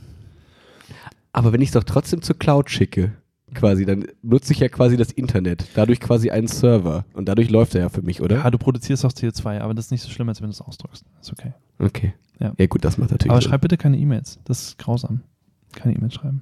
Aber 1.34 1.54
wenn 1.54 1.62
ich 1.62 1.70
es 1.70 1.74
doch 1.74 1.84
trotzdem 1.84 2.22
zur 2.22 2.38
Cloud 2.38 2.70
schicke, 2.70 3.14
quasi, 3.54 3.86
dann 3.86 4.06
nutze 4.22 4.54
ich 4.54 4.60
ja 4.60 4.70
quasi 4.70 4.98
das 4.98 5.12
Internet. 5.12 5.66
Dadurch 5.76 6.00
quasi 6.00 6.30
einen 6.32 6.48
Server. 6.48 7.06
Und 7.14 7.28
dadurch 7.28 7.50
läuft 7.50 7.76
er 7.76 7.82
ja 7.82 7.90
für 7.90 8.02
mich, 8.02 8.22
oder? 8.22 8.38
Ja, 8.38 8.52
du 8.52 8.58
produzierst 8.58 9.06
auch 9.06 9.12
CO2, 9.12 9.60
aber 9.60 9.74
das 9.74 9.86
ist 9.86 9.92
nicht 9.92 10.02
so 10.02 10.10
schlimm, 10.10 10.30
als 10.30 10.42
wenn 10.42 10.48
du 10.50 10.54
es 10.54 10.62
ausdrückst. 10.62 11.06
Ist 11.22 11.32
okay. 11.32 11.54
Okay. 11.80 12.14
Ja. 12.40 12.54
Ja, 12.58 12.66
gut, 12.68 12.84
das 12.84 12.98
macht 12.98 13.12
natürlich 13.12 13.32
Aber 13.32 13.42
Sinn. 13.42 13.50
schreib 13.52 13.62
bitte 13.62 13.78
keine 13.78 13.98
E-Mails. 13.98 14.40
Das 14.46 14.62
ist 14.62 14.78
grausam. 14.78 15.22
Keine 15.74 15.96
E-Mails 15.96 16.14
schreiben. 16.16 16.42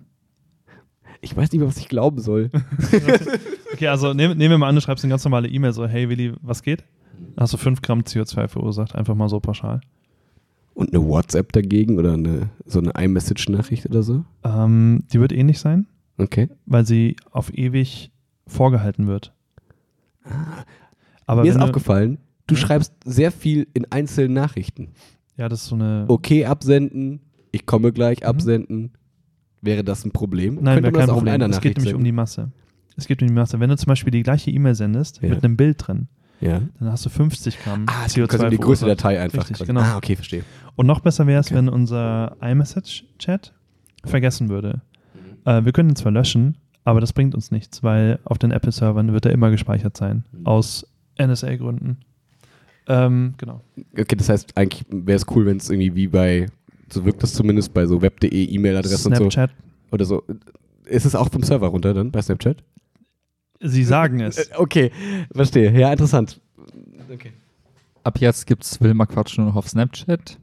Ich 1.21 1.35
weiß 1.35 1.51
nicht 1.51 1.59
mehr, 1.59 1.67
was 1.67 1.77
ich 1.77 1.89
glauben 1.89 2.19
soll. 2.19 2.49
Okay, 3.73 3.87
also 3.87 4.13
nehm, 4.13 4.35
nehmen 4.37 4.51
wir 4.51 4.57
mal 4.57 4.67
an, 4.67 4.75
du 4.75 4.81
schreibst 4.81 5.05
eine 5.05 5.11
ganz 5.11 5.23
normale 5.23 5.47
E-Mail 5.47 5.73
so, 5.73 5.87
hey 5.87 6.09
Willi, 6.09 6.33
was 6.41 6.63
geht? 6.63 6.83
Hast 7.37 7.53
du 7.53 7.57
5 7.57 7.81
Gramm 7.81 8.01
CO2 8.01 8.47
verursacht, 8.47 8.95
einfach 8.95 9.15
mal 9.15 9.29
so 9.29 9.39
pauschal. 9.39 9.79
Und 10.79 10.93
eine 10.95 11.05
WhatsApp 11.05 11.51
dagegen 11.51 11.97
oder 11.99 12.13
eine, 12.13 12.51
so 12.65 12.79
eine 12.79 12.91
iMessage-Nachricht 12.97 13.85
oder 13.85 14.01
so? 14.01 14.23
Ähm, 14.45 15.03
die 15.11 15.19
wird 15.19 15.33
ähnlich 15.33 15.59
sein, 15.59 15.87
Okay. 16.17 16.47
weil 16.65 16.85
sie 16.85 17.17
auf 17.31 17.53
ewig 17.53 18.11
vorgehalten 18.47 19.07
wird. 19.07 19.33
Aber 21.25 21.41
Mir 21.43 21.49
ist 21.49 21.57
du- 21.57 21.63
aufgefallen, 21.63 22.17
du 22.47 22.55
Ja? 22.55 22.61
schreibst 22.61 22.93
sehr 23.05 23.31
viel 23.31 23.67
in 23.73 23.91
einzelnen 23.91 24.33
Nachrichten. 24.33 24.89
Ja, 25.37 25.49
das 25.49 25.63
ist 25.63 25.67
so 25.67 25.75
eine. 25.75 26.05
Okay, 26.07 26.45
absenden, 26.45 27.19
ich 27.51 27.65
komme 27.65 27.91
gleich, 27.91 28.21
Mhm. 28.21 28.25
absenden. 28.27 28.91
Wäre 29.61 29.83
das 29.83 30.05
ein 30.05 30.11
Problem? 30.11 30.59
Nein, 30.61 30.81
wäre 30.83 30.93
kein 30.93 31.07
Problem. 31.09 31.41
Es 31.41 31.59
geht 31.59 31.75
nämlich 31.77 31.93
um 31.93 31.99
senden? 31.99 32.05
die 32.05 32.11
Masse. 32.13 32.51
Es 32.95 33.05
geht 33.07 33.21
um 33.21 33.27
die 33.27 33.33
Masse. 33.33 33.59
Wenn 33.59 33.69
du 33.69 33.75
zum 33.75 33.87
Beispiel 33.87 34.11
die 34.11 34.23
gleiche 34.23 34.49
E-Mail 34.51 34.75
sendest 34.75 35.21
Ja. 35.21 35.29
mit 35.29 35.43
einem 35.43 35.57
Bild 35.57 35.85
drin, 35.85 36.07
Ja. 36.41 36.61
dann 36.79 36.91
hast 36.91 37.05
du 37.05 37.09
50 37.09 37.59
Gramm 37.59 37.85
Ah, 37.87 38.05
CO2 38.05 38.27
quasi 38.27 38.49
die 38.51 38.57
größte. 38.57 38.85
Datei 38.85 39.19
einfach. 39.19 39.49
Richtig, 39.49 39.67
genau. 39.67 39.81
Ah, 39.81 39.97
okay, 39.97 40.15
verstehe. 40.15 40.43
Und 40.75 40.85
noch 40.87 41.01
besser 41.01 41.27
wäre 41.27 41.41
es, 41.41 41.47
Okay. 41.47 41.55
wenn 41.55 41.69
unser 41.69 42.37
iMessage-Chat 42.41 43.53
vergessen 44.05 44.47
würde. 44.49 44.81
Mhm. 45.13 45.49
Äh, 45.51 45.65
wir 45.65 45.71
können 45.73 45.89
ihn 45.89 45.95
zwar 45.97 46.11
löschen, 46.13 46.57
aber 46.85 47.01
das 47.01 47.11
bringt 47.13 47.35
uns 47.35 47.51
nichts, 47.51 47.83
weil 47.83 48.19
auf 48.23 48.37
den 48.37 48.51
Apple-Servern 48.51 49.11
wird 49.11 49.25
er 49.25 49.31
immer 49.33 49.51
gespeichert 49.51 49.97
sein. 49.97 50.23
Mhm. 50.31 50.45
Aus 50.45 50.87
NSA-Gründen. 51.17 51.97
Ähm, 52.87 53.33
genau. 53.37 53.61
Okay, 53.93 54.15
das 54.15 54.29
heißt, 54.29 54.57
eigentlich 54.57 54.85
wäre 54.89 55.17
es 55.17 55.25
cool, 55.35 55.45
wenn 55.45 55.57
es 55.57 55.69
irgendwie 55.69 55.93
wie 55.95 56.07
bei, 56.07 56.47
so 56.91 57.05
wirkt 57.05 57.21
das 57.21 57.33
zumindest 57.33 57.73
bei 57.73 57.85
so 57.85 58.01
web.de 58.01 58.29
E-Mail-Adressen 58.29 59.11
und 59.11 59.17
so. 59.17 59.29
Snapchat. 59.29 59.51
Oder 59.91 60.05
so. 60.05 60.23
Ist 60.85 61.05
es 61.05 61.13
auch 61.15 61.29
vom 61.29 61.43
Server 61.43 61.67
runter 61.67 61.93
dann 61.93 62.09
bei 62.11 62.21
Snapchat? 62.21 62.63
Sie 63.59 63.83
sagen 63.83 64.19
es. 64.21 64.37
Äh, 64.37 64.55
Okay, 64.57 64.91
verstehe. 65.33 65.77
Ja, 65.77 65.91
interessant. 65.91 66.39
Okay. 67.11 67.31
Ab 68.03 68.19
jetzt 68.19 68.45
gibt's 68.47 68.79
Wilma 68.81 69.05
Quatsch 69.05 69.37
nur 69.37 69.47
noch 69.47 69.55
auf 69.55 69.67
Snapchat. 69.67 70.37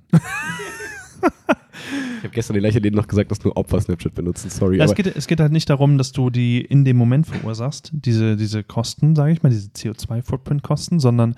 Ich 2.19 2.25
habe 2.25 2.33
gestern 2.33 2.55
den 2.55 2.63
Lächeln 2.63 2.95
noch 2.95 3.07
gesagt, 3.07 3.31
dass 3.31 3.43
nur 3.45 3.57
Opfer 3.57 3.81
Snapchat 3.81 4.15
benutzen. 4.15 4.51
Sorry. 4.51 4.79
Ja, 4.79 4.85
es, 4.85 4.95
geht, 4.95 5.07
es 5.15 5.27
geht 5.27 5.41
halt 5.41 5.53
nicht 5.53 5.69
darum, 5.71 5.99
dass 5.99 6.13
du 6.13 6.31
die 6.31 6.61
in 6.61 6.85
dem 6.85 6.97
Moment 6.97 7.27
verursachst, 7.27 7.91
diese, 7.93 8.37
diese 8.37 8.65
Kosten, 8.65 9.15
sage 9.15 9.33
ich 9.33 9.43
mal, 9.43 9.51
diese 9.51 9.69
CO2-Footprint-Kosten, 9.71 10.99
sondern 10.99 11.35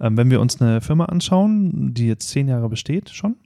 ähm, 0.00 0.16
wenn 0.16 0.30
wir 0.30 0.40
uns 0.40 0.60
eine 0.60 0.80
Firma 0.80 1.06
anschauen, 1.06 1.92
die 1.94 2.06
jetzt 2.06 2.28
zehn 2.28 2.46
Jahre 2.48 2.68
besteht 2.68 3.10
schon, 3.10 3.36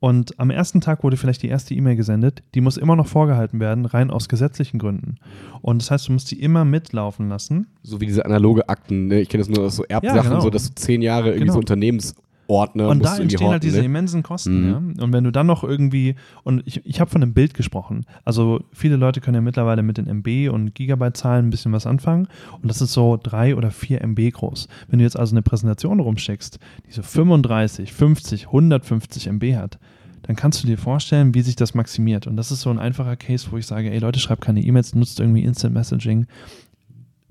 und 0.00 0.40
am 0.40 0.48
ersten 0.48 0.80
Tag 0.80 1.04
wurde 1.04 1.18
vielleicht 1.18 1.42
die 1.42 1.48
erste 1.48 1.74
E-Mail 1.74 1.94
gesendet, 1.94 2.42
die 2.54 2.62
muss 2.62 2.78
immer 2.78 2.96
noch 2.96 3.06
vorgehalten 3.06 3.60
werden, 3.60 3.84
rein 3.84 4.10
aus 4.10 4.30
gesetzlichen 4.30 4.78
Gründen. 4.78 5.16
Und 5.60 5.82
das 5.82 5.90
heißt, 5.90 6.08
du 6.08 6.12
musst 6.12 6.30
die 6.30 6.40
immer 6.40 6.64
mitlaufen 6.64 7.28
lassen. 7.28 7.66
so 7.82 8.00
wie 8.00 8.06
diese 8.06 8.24
analoge 8.24 8.66
Akten, 8.70 9.08
ne? 9.08 9.20
ich 9.20 9.28
kenne 9.28 9.42
das 9.42 9.50
nur 9.50 9.66
aus 9.66 9.76
so 9.76 9.84
Erbsachen, 9.84 10.30
genau. 10.30 10.40
so 10.40 10.48
dass 10.48 10.68
du 10.68 10.74
zehn 10.74 11.02
Jahre 11.02 11.28
irgendwie 11.28 11.40
Genau. 11.40 11.52
so 11.52 11.58
Unternehmensordner 11.58 12.88
und 12.88 12.98
musst 12.98 13.18
da 13.18 13.22
entstehen 13.22 13.40
halt 13.40 13.54
horten, 13.56 13.60
diese 13.60 13.80
ne? 13.80 13.84
immensen 13.84 14.22
Kosten. 14.22 14.62
Mhm. 14.62 14.94
Ja? 14.96 15.04
Und 15.04 15.12
wenn 15.12 15.24
du 15.24 15.32
dann 15.32 15.46
noch 15.46 15.64
irgendwie, 15.64 16.14
und 16.44 16.62
ich, 16.66 16.84
ich 16.86 16.98
habe 16.98 17.10
von 17.10 17.22
einem 17.22 17.34
Bild 17.34 17.52
gesprochen, 17.52 18.06
also 18.24 18.62
viele 18.72 18.96
Leute 18.96 19.20
können 19.20 19.34
ja 19.34 19.40
mittlerweile 19.42 19.82
mit 19.82 19.98
den 19.98 20.06
MB 20.06 20.50
und 20.50 20.74
Gigabyte-Zahlen 20.74 21.48
ein 21.48 21.50
bisschen 21.50 21.72
was 21.72 21.86
anfangen 21.86 22.26
und 22.62 22.70
das 22.70 22.80
ist 22.80 22.94
so 22.94 23.18
drei 23.22 23.54
oder 23.54 23.70
vier 23.70 24.00
MB 24.00 24.32
groß. 24.32 24.66
Wenn 24.88 24.98
du 24.98 25.04
jetzt 25.04 25.18
also 25.18 25.34
eine 25.34 25.42
Präsentation 25.42 26.00
rumschickst, 26.00 26.58
die 26.86 26.92
so 26.92 27.02
35, 27.02 27.92
50, 27.92 28.46
150 28.46 29.26
MB 29.26 29.56
hat, 29.56 29.78
dann 30.22 30.36
kannst 30.36 30.62
du 30.62 30.66
dir 30.66 30.78
vorstellen, 30.78 31.34
wie 31.34 31.42
sich 31.42 31.56
das 31.56 31.74
maximiert. 31.74 32.26
Und 32.26 32.36
das 32.36 32.50
ist 32.50 32.62
so 32.62 32.70
ein 32.70 32.78
einfacher 32.78 33.16
Case, 33.16 33.48
wo 33.50 33.56
ich 33.56 33.66
sage, 33.66 33.90
ey 33.90 33.98
Leute, 33.98 34.20
schreibt 34.20 34.42
keine 34.42 34.62
E-Mails, 34.62 34.94
nutzt 34.94 35.20
irgendwie 35.20 35.44
Instant 35.44 35.74
Messaging. 35.74 36.26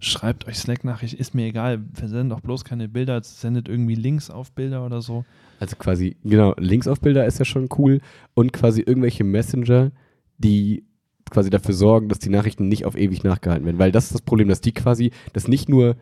Schreibt 0.02 0.48
euch 0.48 0.58
Slack-Nachricht, 0.58 1.14
ist 1.14 1.36
mir 1.36 1.46
egal, 1.46 1.84
versendet 1.94 2.32
doch 2.32 2.42
bloß 2.42 2.64
keine 2.64 2.88
Bilder, 2.88 3.22
sendet 3.22 3.68
irgendwie 3.68 3.96
Links 3.96 4.30
auf 4.30 4.52
Bilder 4.54 4.86
oder 4.86 5.02
so. 5.02 5.26
Also 5.60 5.76
quasi, 5.76 6.16
genau, 6.24 6.54
Links 6.58 6.88
auf 6.88 7.02
Bilder 7.02 7.26
ist 7.26 7.38
ja 7.38 7.46
schon 7.46 7.68
cool 7.78 8.00
und 8.34 8.54
quasi 8.54 8.82
irgendwelche 8.82 9.26
Messenger, 9.26 9.92
die 10.38 10.86
quasi 11.30 11.50
dafür 11.50 11.74
sorgen, 11.74 12.08
dass 12.10 12.20
die 12.20 12.30
Nachrichten 12.30 12.70
nicht 12.70 12.86
auf 12.86 12.98
ewig 12.98 13.24
nachgehalten 13.24 13.66
werden. 13.66 13.78
Weil 13.80 13.92
das 13.92 14.06
ist 14.06 14.14
das 14.14 14.22
Problem, 14.22 14.48
dass 14.48 14.62
die 14.62 14.72
quasi, 14.72 15.12
dass 15.34 15.48
nicht 15.48 15.68
nur 15.68 15.98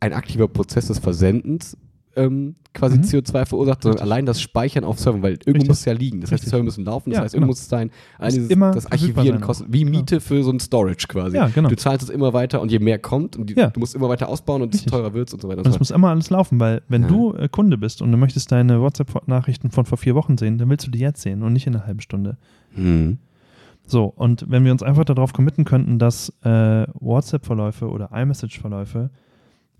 ein 0.00 0.12
aktiver 0.12 0.48
Prozess 0.48 0.88
des 0.88 0.98
Versendens 0.98 1.76
ähm, 2.16 2.54
quasi 2.72 2.98
Mhm. 2.98 3.02
CO2 3.02 3.44
verursacht, 3.46 3.82
sondern 3.82 3.98
Richtig. 3.98 4.12
allein 4.12 4.26
das 4.26 4.40
Speichern 4.40 4.82
auf 4.84 4.98
Servern, 4.98 5.22
weil 5.22 5.32
irgendwo 5.32 5.50
Richtig. 5.52 5.68
muss 5.68 5.78
es 5.80 5.84
ja 5.84 5.92
liegen. 5.92 6.20
Das 6.20 6.32
heißt, 6.32 6.44
die. 6.44 6.48
Server 6.48 6.64
müssen 6.64 6.84
laufen, 6.84 7.10
das 7.10 7.16
Ja, 7.18 7.22
heißt, 7.24 7.34
irgendwo 7.34 7.46
genau. 7.46 7.50
muss 7.52 7.60
es 7.60 7.68
sein. 7.68 7.90
Dieses, 8.26 8.50
immer 8.50 8.72
das 8.72 8.86
Archivieren 8.90 9.40
kostet, 9.40 9.68
wie. 9.72 9.84
Miete 9.84 10.20
für 10.20 10.42
so 10.42 10.50
ein 10.50 10.58
Storage 10.60 11.06
quasi. 11.08 11.36
Ja, 11.36 11.46
genau. 11.48 11.68
Du 11.68 11.76
zahlst 11.76 12.02
es 12.02 12.10
immer 12.10 12.32
weiter 12.32 12.60
und 12.60 12.72
je 12.72 12.78
mehr 12.80 12.98
kommt, 12.98 13.36
und 13.36 13.48
die, 13.50 13.54
Ja. 13.54 13.68
du 13.70 13.78
musst 13.80 13.94
immer 13.94 14.08
weiter 14.08 14.28
ausbauen 14.28 14.62
und 14.62 14.74
desto 14.74 14.86
Richtig. 14.86 14.92
teurer 14.92 15.14
wird 15.14 15.28
es 15.28 15.34
und 15.34 15.42
so 15.42 15.48
weiter 15.48 15.58
und 15.60 15.66
Und 15.66 15.72
so 15.72 15.76
es 15.76 15.80
muss 15.80 15.90
immer 15.92 16.08
alles 16.10 16.30
laufen, 16.30 16.58
weil 16.58 16.82
wenn 16.88 17.02
Ja. 17.02 17.08
du 17.08 17.34
äh, 17.34 17.48
Kunde 17.48 17.78
bist 17.78 18.02
und 18.02 18.10
du 18.10 18.18
möchtest 18.18 18.50
deine 18.50 18.80
WhatsApp-Nachrichten 18.80 19.70
von 19.70 19.84
vor 19.84 19.98
vier 19.98 20.14
Wochen 20.16 20.36
sehen, 20.36 20.58
dann 20.58 20.68
willst 20.68 20.86
du 20.86 20.90
die 20.90 20.98
jetzt 20.98 21.22
sehen 21.22 21.42
und 21.42 21.52
nicht 21.52 21.66
in 21.68 21.76
einer 21.76 21.86
halben 21.86 22.00
Stunde. 22.00 22.36
Mhm. 22.74 23.18
So, 23.86 24.06
und 24.06 24.46
wenn 24.50 24.64
wir 24.64 24.72
uns 24.72 24.82
einfach 24.82 25.04
darauf 25.04 25.32
committen 25.34 25.64
könnten, 25.64 25.98
dass 25.98 26.30
äh, 26.42 26.86
WhatsApp-Verläufe 26.94 27.88
oder 27.88 28.10
iMessage-Verläufe 28.12 29.10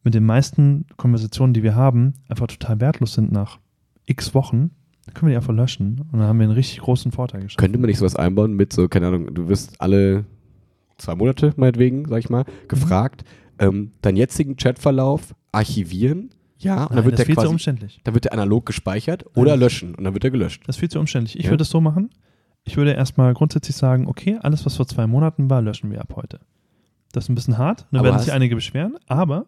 mit 0.05 0.15
den 0.15 0.25
meisten 0.25 0.87
Konversationen, 0.97 1.55
die 1.55 1.63
wir 1.63 1.75
haben, 1.75 2.13
einfach 2.29 2.47
total 2.47 2.81
wertlos 2.81 3.15
sind 3.15 3.33
nach 3.33 3.59
x 4.07 4.35
Wochen, 4.35 4.71
dann 5.07 5.15
können 5.15 5.29
wir 5.29 5.33
die 5.35 5.37
einfach 5.37 5.53
löschen 5.55 6.01
und 6.13 6.19
dann 6.21 6.29
haben 6.29 6.39
wir 6.39 6.45
einen 6.45 6.53
richtig 6.55 6.79
großen 6.81 7.11
Vorteil 7.13 7.43
geschaffen. 7.43 7.61
Könnte 7.61 7.79
man 7.79 7.89
nicht 7.89 7.99
sowas 7.99 8.17
einbauen 8.17 8.55
mit 8.55 8.73
so, 8.73 8.89
keine 8.89 9.09
Ahnung, 9.09 9.35
du 9.35 9.49
wirst 9.49 9.81
alle 9.81 10.25
zwei 10.99 11.15
Monate, 11.15 11.53
meinetwegen, 11.57 12.07
sag 12.09 12.19
ich 12.19 12.31
mal, 12.31 12.45
gefragt, 12.69 13.25
ähm, 13.59 13.93
deinen 14.03 14.17
jetzigen 14.17 14.57
Chatverlauf 14.57 15.35
archivieren, 15.53 16.31
ja, 16.59 16.85
und 16.85 16.91
Nein, 16.91 16.97
dann 16.97 17.05
wird 17.05 17.13
das 17.15 17.17
der 17.19 17.23
ist 17.25 17.27
viel 17.27 17.35
zu 17.35 17.41
quasi, 17.43 17.53
umständlich. 17.53 18.01
dann 18.05 18.15
wird 18.15 18.25
der 18.25 18.33
analog 18.33 18.65
gespeichert 18.65 19.25
oder 19.37 19.53
Nein. 19.53 19.61
löschen 19.61 19.95
und 19.95 20.05
dann 20.05 20.15
wird 20.15 20.25
er 20.25 20.31
gelöscht. 20.31 20.63
Das 20.67 20.77
ist 20.77 20.81
viel 20.81 20.89
zu 20.89 20.99
umständlich. 21.01 21.39
Ich 21.39 21.47
Ja. 21.47 21.51
würde 21.51 21.63
es 21.63 21.71
so 21.71 21.81
machen. 21.81 22.11
Ich 22.65 22.77
würde 22.79 22.93
erstmal 22.93 23.35
grundsätzlich 23.35 23.77
sagen, 23.77 24.07
okay, 24.07 24.39
alles, 24.41 24.65
was 24.65 24.77
vor 24.77 24.87
zwei 24.87 25.07
Monaten 25.07 25.51
war, 25.51 25.61
löschen 25.61 25.91
wir 25.91 26.01
ab 26.01 26.15
heute. 26.17 26.41
Das 27.13 27.25
ist 27.25 27.29
ein 27.29 27.35
bisschen 27.35 27.59
hart, 27.59 27.87
da 27.93 28.03
werden 28.03 28.19
sich 28.19 28.33
einige 28.33 28.55
beschweren, 28.55 28.97
aber 29.07 29.47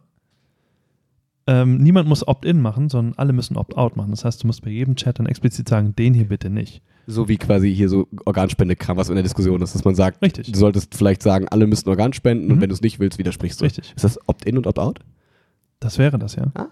ähm, 1.47 1.78
niemand 1.78 2.09
muss 2.09 2.27
Opt-in 2.27 2.60
machen, 2.60 2.89
sondern 2.89 3.14
alle 3.16 3.32
müssen 3.32 3.56
Opt-out 3.56 3.97
machen. 3.97 4.10
Das 4.10 4.24
heißt, 4.24 4.43
du 4.43 4.47
musst 4.47 4.62
bei 4.62 4.70
jedem 4.70 4.97
Chat 4.97 5.18
dann 5.18 5.27
explizit 5.27 5.68
sagen, 5.68 5.94
den 5.97 6.12
hier 6.14 6.28
bitte 6.28 6.51
nicht. 6.51 6.82
So 7.06 7.28
wie 7.28 7.36
quasi 7.36 7.73
hier 7.73 7.89
so 7.89 8.09
Organspendekram, 8.24 8.97
was 8.97 9.09
in 9.09 9.14
der 9.14 9.23
Diskussion 9.23 9.62
ist, 9.62 9.74
dass 9.74 9.85
man 9.85 9.94
sagt, 9.94 10.20
Richtig. 10.23 10.51
du 10.51 10.59
solltest 10.59 10.94
vielleicht 10.97 11.23
sagen, 11.23 11.47
alle 11.48 11.66
müssen 11.68 11.89
Organ 11.89 12.12
spenden 12.12 12.51
und 12.51 12.56
Mhm. 12.56 12.60
wenn 12.62 12.68
du 12.70 12.74
es 12.74 12.81
nicht 12.82 12.98
willst, 12.98 13.18
widersprichst 13.18 13.60
du. 13.60 13.64
Richtig. 13.64 13.93
Ist 13.94 14.05
das 14.05 14.18
Opt-in 14.28 14.56
und 14.59 14.66
Opt-out? 14.66 14.98
Das 15.78 15.98
wäre 15.98 16.18
das, 16.18 16.35
ja. 16.35 16.47
Ah. 16.55 16.66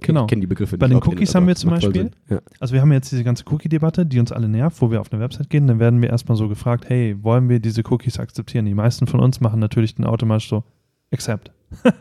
Genau. 0.00 0.22
Ich 0.22 0.26
kenne 0.28 0.40
die 0.42 0.46
Begriffe 0.46 0.76
Bei 0.78 0.86
nicht. 0.86 0.92
den 0.92 0.96
Opt-in 0.98 1.10
und 1.12 1.16
Cookies 1.18 1.34
haben 1.34 1.46
wir 1.46 1.56
zum 1.56 1.70
Beispiel-. 1.70 2.10
Ja. 2.28 2.40
Also 2.60 2.74
wir 2.74 2.82
haben 2.82 2.92
jetzt 2.92 3.10
diese 3.10 3.24
ganze 3.24 3.44
Cookie-Debatte, 3.50 4.04
die 4.06 4.20
uns 4.20 4.30
alle 4.30 4.48
nervt, 4.48 4.80
wo 4.82 4.90
wir 4.90 5.00
auf 5.00 5.10
eine 5.12 5.20
Website 5.22 5.48
gehen, 5.50 5.66
dann 5.66 5.78
werden 5.80 6.02
wir 6.02 6.10
erstmal 6.10 6.36
so 6.36 6.48
gefragt, 6.48 6.88
hey, 6.88 7.16
wollen 7.24 7.48
wir 7.48 7.58
diese 7.58 7.82
Cookies 7.90 8.18
akzeptieren? 8.20 8.66
Die 8.66 8.74
meisten 8.74 9.06
von 9.06 9.20
uns 9.20 9.40
machen 9.40 9.58
natürlich 9.58 9.94
dann 9.94 10.06
automatisch 10.06 10.50
so, 10.50 10.62
accept. 11.10 11.50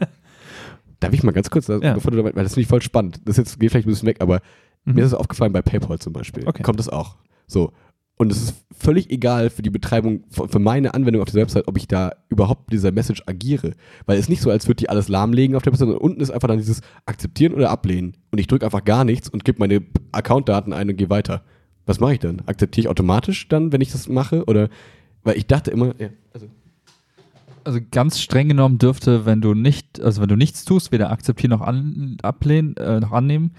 Darf 0.99 1.13
ich 1.13 1.23
mal 1.23 1.31
ganz 1.31 1.49
kurz, 1.49 1.67
Ja. 1.67 1.93
bevor 1.93 2.11
du 2.11 2.17
damit, 2.17 2.35
weil 2.35 2.43
das 2.43 2.53
finde 2.53 2.61
ich 2.63 2.67
voll 2.67 2.81
spannend. 2.81 3.21
Das 3.25 3.37
jetzt 3.37 3.59
geht 3.59 3.71
vielleicht 3.71 3.87
ein 3.87 3.91
bisschen 3.91 4.07
weg, 4.07 4.17
aber 4.19 4.41
Mhm. 4.85 4.93
Mir 4.93 5.01
ist 5.01 5.07
es 5.07 5.13
aufgefallen 5.15 5.51
bei 5.51 5.61
PayPal 5.61 5.99
zum 5.99 6.13
Beispiel. 6.13 6.47
Okay. 6.47 6.63
Kommt 6.63 6.79
es 6.79 6.87
auch. 6.87 7.17
So. 7.45 7.73
Und 8.15 8.31
es 8.31 8.41
ist 8.41 8.65
völlig 8.75 9.11
egal 9.11 9.49
für 9.49 9.61
die 9.61 9.69
Betreibung, 9.69 10.23
für 10.29 10.59
meine 10.59 10.93
Anwendung 10.93 11.21
auf 11.21 11.27
dieser 11.27 11.41
Website, 11.41 11.67
ob 11.67 11.77
ich 11.77 11.87
da 11.89 12.13
überhaupt 12.29 12.67
mit 12.67 12.73
dieser 12.73 12.93
Message 12.93 13.21
agiere. 13.27 13.73
Weil 14.05 14.15
es 14.15 14.21
ist 14.25 14.29
nicht 14.29 14.41
so, 14.41 14.49
als 14.49 14.65
würde 14.65 14.77
die 14.77 14.89
alles 14.89 15.09
lahmlegen 15.09 15.57
auf 15.57 15.61
der 15.61 15.73
Website, 15.73 15.87
sondern 15.89 16.01
unten 16.01 16.21
ist 16.21 16.31
einfach 16.31 16.47
dann 16.47 16.57
dieses 16.57 16.79
Akzeptieren 17.05 17.53
oder 17.53 17.69
Ablehnen. 17.69 18.15
Und 18.31 18.39
ich 18.39 18.47
drücke 18.47 18.63
einfach 18.65 18.85
gar 18.85 19.03
nichts 19.03 19.27
und 19.27 19.43
gebe 19.43 19.59
meine 19.59 19.81
Accountdaten 20.13 20.71
ein 20.71 20.89
und 20.89 20.95
gehe 20.95 21.09
weiter. 21.09 21.43
Was 21.85 21.99
mache 21.99 22.13
ich 22.13 22.19
dann? 22.19 22.41
Akzeptiere 22.45 22.85
ich 22.85 22.89
automatisch 22.89 23.49
dann, 23.49 23.73
wenn 23.73 23.81
ich 23.81 23.91
das 23.91 24.07
mache? 24.07 24.45
Oder, 24.45 24.69
weil 25.23 25.35
ich 25.37 25.47
dachte 25.47 25.69
immer, 25.69 25.93
ja, 25.99 26.09
also, 26.33 26.47
Also 27.67 27.79
ganz 27.91 28.19
streng 28.21 28.47
genommen 28.47 28.77
dürfte, 28.77 29.25
wenn 29.25 29.41
du 29.41 29.53
nicht, 29.53 30.01
also 30.01 30.21
wenn 30.21 30.29
du 30.29 30.37
nichts 30.37 30.63
tust, 30.63 30.93
weder 30.93 31.11
akzeptieren 31.11 31.51
noch 31.51 31.59
an, 31.59 32.15
ablehnen, 32.21 32.77
äh, 32.77 33.01
noch 33.01 33.11
annehmen, 33.11 33.51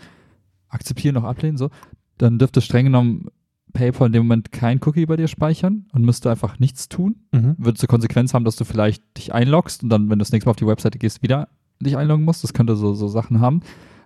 akzeptieren 0.69 1.15
noch 1.15 1.25
ablehnen, 1.25 1.59
so, 1.59 1.69
dann 2.17 2.39
dürfte 2.39 2.63
streng 2.63 2.87
genommen 2.87 3.29
PayPal 3.75 4.07
in 4.07 4.15
dem 4.15 4.23
Moment 4.23 4.51
kein 4.51 4.81
Cookie 4.83 5.05
bei 5.05 5.17
dir 5.17 5.29
speichern 5.29 5.85
und 5.93 6.07
müsste 6.07 6.31
einfach 6.31 6.59
nichts 6.59 6.89
tun. 6.89 7.17
Mhm. 7.33 7.57
Würde 7.59 7.79
zur 7.79 7.89
Konsequenz 7.89 8.33
haben, 8.33 8.47
dass 8.47 8.57
du 8.57 8.65
vielleicht 8.65 9.03
dich 9.19 9.35
einloggst 9.35 9.83
und 9.83 9.91
dann, 9.91 10.05
wenn 10.05 10.19
du 10.19 10.23
das 10.23 10.33
nächste 10.33 10.49
Mal 10.49 10.53
auf 10.53 10.57
die 10.57 10.67
Webseite 10.67 10.99
gehst, 10.99 11.23
wieder 11.23 11.49
dich 11.79 11.99
einloggen 11.99 12.25
musst. 12.25 12.43
Das 12.43 12.55
könnte 12.55 12.77
so, 12.77 12.95
so 12.95 13.09
Sachen 13.09 13.41
haben. 13.41 13.61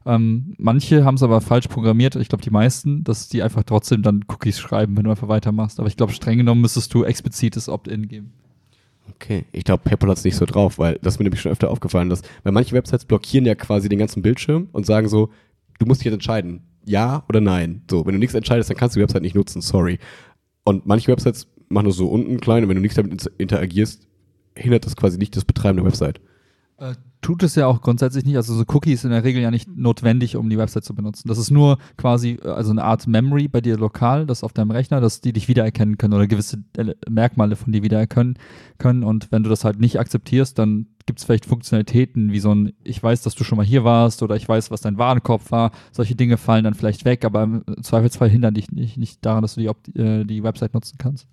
Ähm, 0.04 0.54
manche 0.58 1.04
haben 1.04 1.14
es 1.14 1.22
aber 1.22 1.40
falsch 1.40 1.68
programmiert, 1.68 2.16
ich 2.16 2.28
glaube 2.28 2.42
die 2.42 2.50
meisten, 2.50 3.04
dass 3.04 3.28
die 3.28 3.40
einfach 3.40 3.62
trotzdem 3.62 4.02
dann 4.02 4.24
Cookies 4.28 4.58
schreiben, 4.58 4.96
wenn 4.96 5.04
du 5.04 5.10
einfach 5.10 5.28
weitermachst. 5.28 5.78
Aber 5.78 5.88
ich 5.88 5.96
glaube, 5.96 6.12
streng 6.12 6.38
genommen 6.38 6.60
müsstest 6.60 6.92
du 6.92 7.04
explizites 7.04 7.68
Opt-in 7.68 8.08
geben. 8.08 8.32
Okay, 9.22 9.44
ich 9.52 9.62
glaube, 9.62 9.84
PayPal 9.84 10.10
hat 10.10 10.18
es 10.18 10.24
nicht 10.24 10.34
so 10.34 10.46
drauf, 10.46 10.78
weil 10.80 10.98
das 11.00 11.14
ist 11.14 11.18
mir 11.20 11.24
nämlich 11.24 11.40
schon 11.40 11.52
öfter 11.52 11.70
aufgefallen, 11.70 12.08
dass, 12.08 12.22
weil 12.42 12.52
manche 12.52 12.74
Websites 12.74 13.04
blockieren 13.04 13.46
ja 13.46 13.54
quasi 13.54 13.88
den 13.88 14.00
ganzen 14.00 14.20
Bildschirm 14.20 14.68
und 14.72 14.84
sagen 14.84 15.08
so, 15.08 15.30
du 15.78 15.86
musst 15.86 16.00
dich 16.00 16.06
jetzt 16.06 16.14
entscheiden, 16.14 16.62
ja 16.84 17.22
oder 17.28 17.40
nein. 17.40 17.82
So, 17.88 18.04
wenn 18.04 18.14
du 18.14 18.18
nichts 18.18 18.34
entscheidest, 18.34 18.68
dann 18.68 18.76
kannst 18.76 18.96
du 18.96 18.98
die 18.98 19.04
Website 19.04 19.22
nicht 19.22 19.36
nutzen, 19.36 19.62
sorry. 19.62 20.00
Und 20.64 20.86
manche 20.86 21.06
Websites 21.06 21.46
machen 21.68 21.86
das 21.86 21.96
so 21.96 22.08
unten 22.08 22.40
klein 22.40 22.64
und 22.64 22.68
wenn 22.68 22.76
du 22.76 22.82
nichts 22.82 22.96
damit 22.96 23.26
interagierst, 23.38 24.08
hindert 24.56 24.86
das 24.86 24.96
quasi 24.96 25.18
nicht 25.18 25.36
das 25.36 25.44
Betreiben 25.44 25.76
der 25.76 25.86
Website. 25.86 26.20
Äh, 26.78 26.94
tut 27.22 27.42
es 27.44 27.54
ja 27.54 27.66
auch 27.68 27.80
grundsätzlich 27.80 28.24
nicht. 28.24 28.36
Also 28.36 28.52
so 28.54 28.64
Cookies 28.66 29.04
in 29.04 29.10
der 29.10 29.24
Regel 29.24 29.40
ja 29.40 29.50
nicht 29.50 29.68
notwendig, 29.68 30.36
um 30.36 30.50
die 30.50 30.58
Website 30.58 30.84
zu 30.84 30.94
benutzen. 30.94 31.28
Das 31.28 31.38
ist 31.38 31.50
nur 31.50 31.78
quasi 31.96 32.38
äh, 32.42 32.48
also 32.48 32.72
eine 32.72 32.84
Art 32.84 33.06
Memory 33.06 33.48
bei 33.48 33.60
dir 33.60 33.78
lokal, 33.78 34.26
das 34.26 34.44
auf 34.44 34.52
deinem 34.52 34.72
Rechner, 34.72 35.00
dass 35.00 35.20
die 35.20 35.32
dich 35.32 35.48
wiedererkennen 35.48 35.96
können 35.96 36.14
oder 36.14 36.26
gewisse 36.26 36.62
Merkmale 37.08 37.56
von 37.56 37.72
dir 37.72 37.82
wiedererkennen 37.82 38.38
können. 38.78 39.04
Und 39.04 39.30
wenn 39.30 39.44
du 39.44 39.50
das 39.50 39.64
halt 39.64 39.80
nicht 39.80 39.98
akzeptierst, 39.98 40.58
dann 40.58 40.88
gibt 41.06 41.20
es 41.20 41.24
vielleicht 41.24 41.46
Funktionalitäten 41.46 42.32
wie 42.32 42.40
so 42.40 42.54
ein, 42.54 42.72
ich 42.82 43.02
weiß, 43.02 43.22
dass 43.22 43.34
du 43.34 43.44
schon 43.44 43.56
mal 43.56 43.66
hier 43.66 43.84
warst 43.84 44.22
oder 44.22 44.36
ich 44.36 44.48
weiß, 44.48 44.70
was 44.70 44.80
dein 44.80 44.98
Warenkorb 44.98 45.50
war. 45.50 45.70
Solche 45.92 46.16
Dinge 46.16 46.36
fallen 46.36 46.64
dann 46.64 46.74
vielleicht 46.74 47.04
weg, 47.04 47.24
aber 47.24 47.44
im 47.44 47.64
Zweifelsfall 47.82 48.28
hindern 48.28 48.54
dich 48.54 48.70
nicht, 48.72 48.98
nicht 48.98 49.24
daran, 49.24 49.42
dass 49.42 49.54
du 49.54 49.60
die, 49.60 49.98
äh, 49.98 50.24
die 50.24 50.42
Website 50.42 50.74
nutzen 50.74 50.96
kannst. 50.98 51.28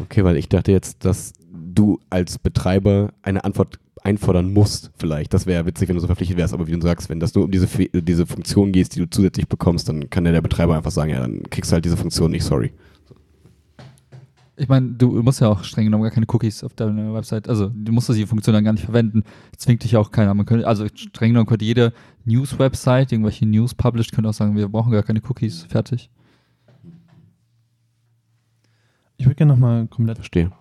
Okay, 0.00 0.24
weil 0.24 0.36
ich 0.38 0.48
dachte 0.48 0.72
jetzt, 0.72 1.04
dass 1.04 1.34
du 1.52 2.00
als 2.08 2.38
Betreiber 2.38 3.12
eine 3.22 3.44
Antwort 3.44 3.78
einfordern 4.04 4.52
musst, 4.52 4.90
vielleicht. 4.96 5.32
Das 5.32 5.46
wäre 5.46 5.66
witzig, 5.66 5.88
wenn 5.88 5.96
du 5.96 6.00
so 6.00 6.06
verpflichtet 6.06 6.36
wärst, 6.36 6.54
aber 6.54 6.66
wie 6.66 6.72
du 6.72 6.80
sagst, 6.80 7.08
wenn 7.08 7.20
das 7.20 7.34
nur 7.34 7.44
um 7.44 7.50
diese, 7.50 7.66
diese 7.66 8.26
Funktion 8.26 8.72
geht, 8.72 8.94
die 8.94 9.00
du 9.00 9.08
zusätzlich 9.08 9.48
bekommst, 9.48 9.88
dann 9.88 10.10
kann 10.10 10.26
ja 10.26 10.32
der 10.32 10.40
Betreiber 10.40 10.76
einfach 10.76 10.90
sagen, 10.90 11.10
ja, 11.10 11.20
dann 11.20 11.42
kriegst 11.50 11.70
du 11.70 11.74
halt 11.74 11.84
diese 11.84 11.96
Funktion 11.96 12.30
nicht, 12.30 12.44
sorry. 12.44 12.72
Ich 14.56 14.68
meine, 14.68 14.90
du 14.90 15.22
musst 15.22 15.40
ja 15.40 15.48
auch 15.48 15.64
streng 15.64 15.86
genommen 15.86 16.02
gar 16.02 16.12
keine 16.12 16.26
Cookies 16.28 16.62
auf 16.62 16.74
deiner 16.74 17.14
Website, 17.14 17.48
also 17.48 17.70
du 17.74 17.90
musst 17.92 18.08
die 18.10 18.26
Funktion 18.26 18.54
dann 18.54 18.64
gar 18.64 18.72
nicht 18.72 18.84
verwenden. 18.84 19.24
Zwingt 19.56 19.82
dich 19.82 19.92
ja 19.92 19.98
auch 19.98 20.10
keiner. 20.10 20.34
Man 20.34 20.46
könnte, 20.46 20.68
also 20.68 20.86
streng 20.94 21.30
genommen 21.30 21.46
könnte 21.46 21.64
jede 21.64 21.92
News-Website, 22.26 23.12
irgendwelche 23.12 23.46
News 23.46 23.74
published, 23.74 24.12
könnte 24.12 24.28
auch 24.28 24.34
sagen, 24.34 24.56
wir 24.56 24.68
brauchen 24.68 24.92
gar 24.92 25.02
keine 25.02 25.20
Cookies, 25.28 25.62
fertig. 25.62 26.10
Ich 29.16 29.26
würde 29.26 29.36
gerne 29.36 29.52
nochmal 29.52 29.86
komplett, 29.86 30.18
Verstehe. 30.18 30.52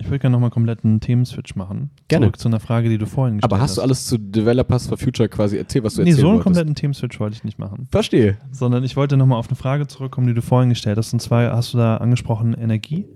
Ich 0.00 0.06
würde 0.06 0.18
gerne 0.20 0.32
nochmal 0.34 0.50
komplett 0.50 0.84
einen 0.84 1.00
Themenswitch 1.00 1.54
machen. 1.56 1.90
Gerne. 2.08 2.26
Zurück 2.26 2.38
zu 2.40 2.48
einer 2.48 2.60
Frage, 2.60 2.88
die 2.88 2.98
du 2.98 3.06
vorhin 3.06 3.36
gestellt 3.36 3.52
Aber 3.52 3.60
hast 3.62 3.76
du 3.76 3.82
alles 3.82 4.06
zu 4.06 4.18
Developers 4.18 4.86
for 4.88 4.96
Future 4.98 5.28
quasi 5.28 5.56
erzählt, 5.58 5.84
was 5.84 5.94
du 5.94 6.02
Nee, 6.02 6.10
erzählen 6.10 6.20
so 6.22 6.26
einen 6.28 6.34
wolltest? 6.38 6.44
kompletten 6.44 6.74
Themenswitch 6.74 7.20
wollte 7.20 7.36
ich 7.36 7.44
nicht 7.44 7.58
machen. 7.58 7.86
Verstehe. 7.90 8.38
sondern 8.50 8.82
ich 8.84 8.96
wollte 8.96 9.16
nochmal 9.16 9.38
auf 9.38 9.48
eine 9.48 9.56
Frage 9.56 9.86
zurückkommen, 9.86 10.26
die 10.26 10.34
du 10.34 10.42
vorhin 10.42 10.70
gestellt 10.70 10.98
hast. 10.98 11.12
Und 11.12 11.20
zwar 11.20 11.52
hast 11.54 11.74
du 11.74 11.78
da 11.78 11.98
angesprochen 11.98 12.54
Energie, 12.54 13.06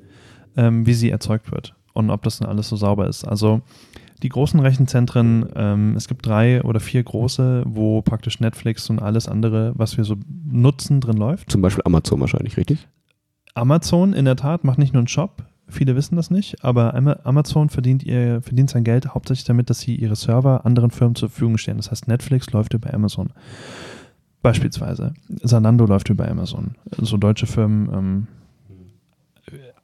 ähm, 0.57 0.87
wie 0.87 0.95
sie 0.95 1.11
erzeugt 1.11 1.51
wird 1.51 1.75
und 1.95 2.11
ob 2.11 2.23
das 2.23 2.39
dann 2.39 2.49
alles 2.49 2.69
so 2.69 2.77
sauber 2.77 3.09
ist. 3.09 3.25
Also 3.25 3.63
die 4.23 4.29
großen 4.29 4.61
Rechenzentren, 4.61 5.47
ähm, 5.55 5.95
es 5.97 6.07
gibt 6.09 6.25
drei 6.27 6.63
oder 6.63 6.81
vier 6.81 7.03
große, 7.03 7.65
wo 7.67 8.01
praktisch 8.03 8.41
Netflix 8.41 8.89
und 8.89 9.01
alles 9.03 9.29
andere, 9.29 9.73
was 9.77 9.97
wir 9.97 10.05
so 10.05 10.17
nutzen, 10.47 11.01
drin 11.01 11.17
läuft. 11.17 11.51
Zum 11.51 11.61
Beispiel 11.63 11.83
Amazon 11.85 12.21
wahrscheinlich, 12.21 12.57
richtig? 12.57 12.87
Amazon 13.55 14.13
in 14.13 14.25
der 14.25 14.37
Tat 14.37 14.65
macht 14.65 14.79
nicht 14.79 14.93
nur 14.93 15.01
einen 15.01 15.09
Shop, 15.09 15.45
viele 15.69 15.97
wissen 15.97 16.17
das 16.17 16.31
nicht, 16.31 16.65
aber 16.65 16.95
Ama- 16.95 17.21
Amazon 17.25 17.69
verdient, 17.69 18.03
ihr, 18.03 18.43
verdient 18.43 18.71
sein 18.71 18.85
Geld 18.85 19.15
hauptsächlich 19.15 19.45
damit, 19.45 19.71
dass 19.71 19.81
sie 19.81 19.95
ihre 19.95 20.17
Server 20.17 20.65
anderen 20.67 20.91
Firmen 20.91 21.15
zur 21.15 21.29
Verfügung 21.29 21.59
stellen. 21.59 21.79
Das 21.79 21.91
heißt, 21.91 22.09
Netflix 22.09 22.51
läuft 22.53 22.75
über 22.75 22.93
Amazon. 22.93 23.31
Beispielsweise. 24.43 25.15
Zalando 25.43 25.87
läuft 25.87 26.11
über 26.11 26.29
Amazon. 26.29 26.75
So 26.99 27.17
deutsche 27.17 27.47
Firmen, 27.47 27.89
ähm, 27.93 28.27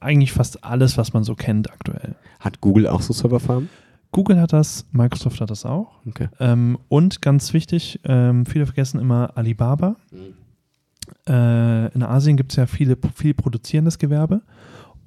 eigentlich 0.01 0.32
fast 0.32 0.65
alles, 0.65 0.98
was 0.98 1.12
man 1.12 1.24
so 1.24 1.35
kennt 1.35 1.70
aktuell. 1.70 2.15
Hat 2.40 2.61
Google 2.61 2.86
auch 2.86 3.02
so 3.02 3.12
Serverfarmen? 3.12 3.69
Google 4.12 4.40
hat 4.40 4.52
das, 4.52 4.86
Microsoft 4.93 5.40
hat 5.40 5.51
das 5.51 5.65
auch. 5.65 5.93
Okay. 6.07 6.28
Ähm, 6.40 6.78
und 6.89 7.23
ganz 7.23 7.52
wichtig, 7.52 8.01
ähm, 8.05 8.44
viele 8.44 8.66
vergessen 8.66 8.98
immer 8.98 9.36
Alibaba. 9.36 9.97
Äh, 11.28 11.93
in 11.94 12.02
Asien 12.02 12.36
gibt 12.36 12.52
es 12.52 12.57
ja 12.57 12.66
viele, 12.66 12.97
viel 13.15 13.35
produzierendes 13.35 13.98
Gewerbe 13.98 14.43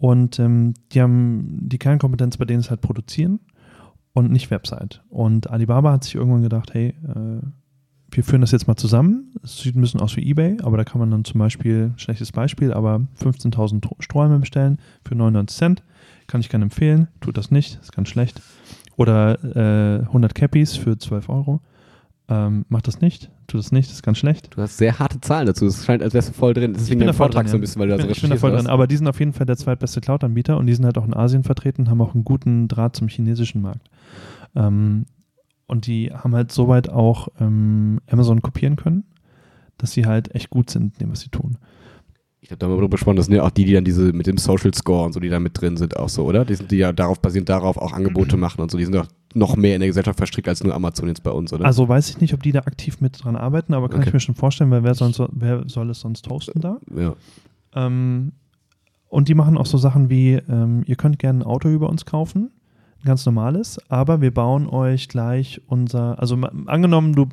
und 0.04 0.38
ähm, 0.38 0.74
die 0.92 1.02
haben 1.02 1.60
die 1.62 1.78
Kernkompetenz 1.78 2.36
bei 2.36 2.44
denen 2.44 2.60
ist 2.60 2.70
halt 2.70 2.82
produzieren 2.82 3.40
und 4.12 4.34
nicht 4.34 4.52
Website. 4.52 5.02
Und 5.08 5.50
Alibaba 5.50 5.94
hat 5.94 6.04
sich 6.04 6.16
irgendwann 6.16 6.42
gedacht, 6.44 6.74
hey, 6.74 6.90
äh, 7.08 7.42
wir 8.12 8.24
führen 8.26 8.42
das 8.42 8.52
jetzt 8.52 8.68
mal 8.68 8.76
zusammen. 8.76 9.32
Es 9.44 9.60
sieht 9.60 9.78
ein 9.78 9.82
bisschen 9.82 10.02
aus 10.02 10.18
wie 10.18 10.24
Ebay, 10.28 10.58
aber 10.62 10.76
da 10.76 10.84
kann 10.84 11.00
man 11.00 11.10
dann 11.10 11.24
zum 11.24 11.40
Beispiel, 11.40 11.94
schlechtes 11.96 12.34
Beispiel, 12.34 12.74
aber 12.74 13.00
15.000 13.22 13.80
Tro- 13.82 13.96
Strohhalme 14.02 14.40
bestellen 14.40 14.78
für 15.08 15.16
99 15.16 15.58
Cent. 15.58 15.84
Kann 16.28 16.42
ich 16.42 16.50
gerne 16.50 16.64
empfehlen. 16.66 17.08
Tut 17.22 17.38
das 17.38 17.50
nicht, 17.50 17.80
ist 17.82 17.94
ganz 17.94 18.10
schlecht. 18.10 18.42
Oder 18.98 19.42
äh, 19.56 20.02
100 20.02 20.36
Cappies 20.36 20.76
für 20.76 20.98
12 20.98 21.30
Euro. 21.30 21.62
Ähm, 22.30 22.66
macht 22.70 22.88
das 22.88 23.02
nicht, 23.02 23.30
tut 23.48 23.60
das 23.60 23.74
nicht, 23.74 23.91
ist 23.91 24.02
ganz 24.02 24.18
schlecht. 24.18 24.56
Du 24.56 24.62
hast 24.62 24.78
sehr 24.78 24.98
harte 24.98 25.20
Zahlen 25.20 25.45
dazu. 25.45 25.66
Es 25.66 25.84
scheint, 25.86 26.02
als 26.02 26.14
wärst 26.14 26.30
du 26.30 26.34
voll 26.34 26.54
drin. 26.54 26.74
Deswegen 26.74 27.02
dein 27.02 27.14
Vortrag 27.14 27.44
drin, 27.44 27.52
so 27.52 27.58
ein 27.58 27.62
bisschen, 27.62 27.82
weil 27.82 27.90
du 27.90 27.95
Ich 27.95 28.02
da 28.02 28.06
bin, 28.06 28.14
so 28.14 28.16
ich 28.16 28.22
bin 28.22 28.30
da 28.32 28.38
voll 28.38 28.52
drin, 28.52 28.68
aber 28.68 28.88
die 28.88 28.95
sind 28.95 29.08
auf 29.08 29.20
jeden 29.20 29.34
Fall 29.34 29.45
der 29.45 29.58
zweitbeste 29.58 30.00
Cloud-Anbieter 30.00 30.58
und 30.58 30.68
die 30.68 30.74
sind 30.74 30.86
halt 30.86 30.98
auch 30.98 31.06
in 31.06 31.14
Asien 31.14 31.44
vertreten, 31.44 31.90
haben 31.90 32.02
auch 32.02 32.14
einen 32.14 32.24
guten 32.24 32.70
Draht 32.70 32.95
zum 32.95 33.10
chinesischen 33.10 33.62
Markt. 33.62 33.90
Ähm, 34.56 35.06
und 35.68 35.86
die 35.88 36.12
haben 36.14 36.34
halt 36.34 36.52
soweit 36.52 36.90
auch 36.90 37.28
ähm, 37.40 38.00
Amazon 38.10 38.41
kopieren 38.41 38.78
können, 38.78 39.04
dass 39.78 39.91
sie 39.91 40.06
halt 40.06 40.34
echt 40.34 40.50
gut 40.50 40.70
sind 40.70 40.94
in 40.94 41.00
dem, 41.00 41.12
was 41.12 41.22
sie 41.22 41.30
tun. 41.30 41.58
Ich 42.44 42.52
habe 42.52 42.60
da 42.60 42.68
mal 42.68 42.76
drüber 42.76 42.90
gesprochen, 42.90 43.15
das 43.15 43.28
sind 43.28 43.36
ja 43.36 43.44
auch 43.44 43.52
die, 43.52 43.64
die 43.64 43.72
dann 43.72 43.86
diese 43.86 44.11
mit 44.11 44.28
dem 44.28 44.38
Social 44.38 44.74
Score 44.74 45.06
und 45.06 45.14
so, 45.14 45.22
die 45.22 45.30
da 45.30 45.40
mit 45.40 45.60
drin 45.60 45.78
sind, 45.78 45.95
auch 45.95 46.10
so, 46.10 46.26
oder? 46.26 46.44
Die 46.44 46.56
sind 46.56 46.72
die 46.72 46.76
ja 46.76 46.91
darauf 46.91 47.22
basierend 47.22 47.48
darauf 47.48 47.78
auch 47.78 47.94
Angebote 47.94 48.36
machen 48.36 48.60
und 48.60 48.70
so. 48.70 48.78
Die 48.78 48.84
sind 48.84 48.94
doch 48.95 49.07
noch 49.34 49.56
mehr 49.56 49.76
in 49.76 49.80
der 49.80 49.88
Gesellschaft 49.88 50.18
verstrickt 50.18 50.49
als 50.49 50.61
nur 50.61 50.76
Amazon 50.76 51.07
jetzt 51.07 51.24
bei 51.24 51.32
uns, 51.32 51.53
oder? 51.53 51.64
Also 51.64 51.88
weiß 51.88 52.10
ich 52.10 52.20
nicht, 52.20 52.34
ob 52.34 52.44
die 52.44 52.52
da 52.52 52.60
aktiv 52.60 52.99
mit 52.99 53.24
dran 53.24 53.38
arbeiten, 53.38 53.74
aber 53.74 53.88
kann 53.88 54.02
Okay. 54.02 54.10
ich 54.10 54.14
mir 54.14 54.20
schon 54.20 54.36
vorstellen, 54.36 54.72
weil 54.72 54.84
wer, 54.84 54.94
sonst, 54.94 55.22
wer 55.32 55.64
soll 55.70 55.90
es 55.90 56.02
sonst 56.02 56.30
hosten 56.30 56.60
da? 56.60 56.80
ja. 56.94 57.15
Ähm, 57.76 58.34
und 59.07 59.30
die 59.30 59.36
machen 59.36 59.57
auch 59.57 59.65
so 59.65 59.78
Sachen 59.78 60.10
wie, 60.10 60.34
ähm, 60.34 60.84
ihr 60.86 60.98
könnt 60.98 61.20
gerne 61.20 61.40
ein 61.40 61.44
Auto 61.44 61.70
über 61.70 61.88
uns 61.90 62.03
kaufen, 62.06 62.52
ein 62.99 63.06
ganz 63.06 63.26
normales, 63.26 63.80
aber 63.90 64.20
wir 64.22 64.34
bauen 64.34 64.68
euch 64.68 65.07
gleich 65.07 65.61
unser, 65.68 66.20
also 66.20 66.36
angenommen, 66.65 67.14
du, 67.14 67.28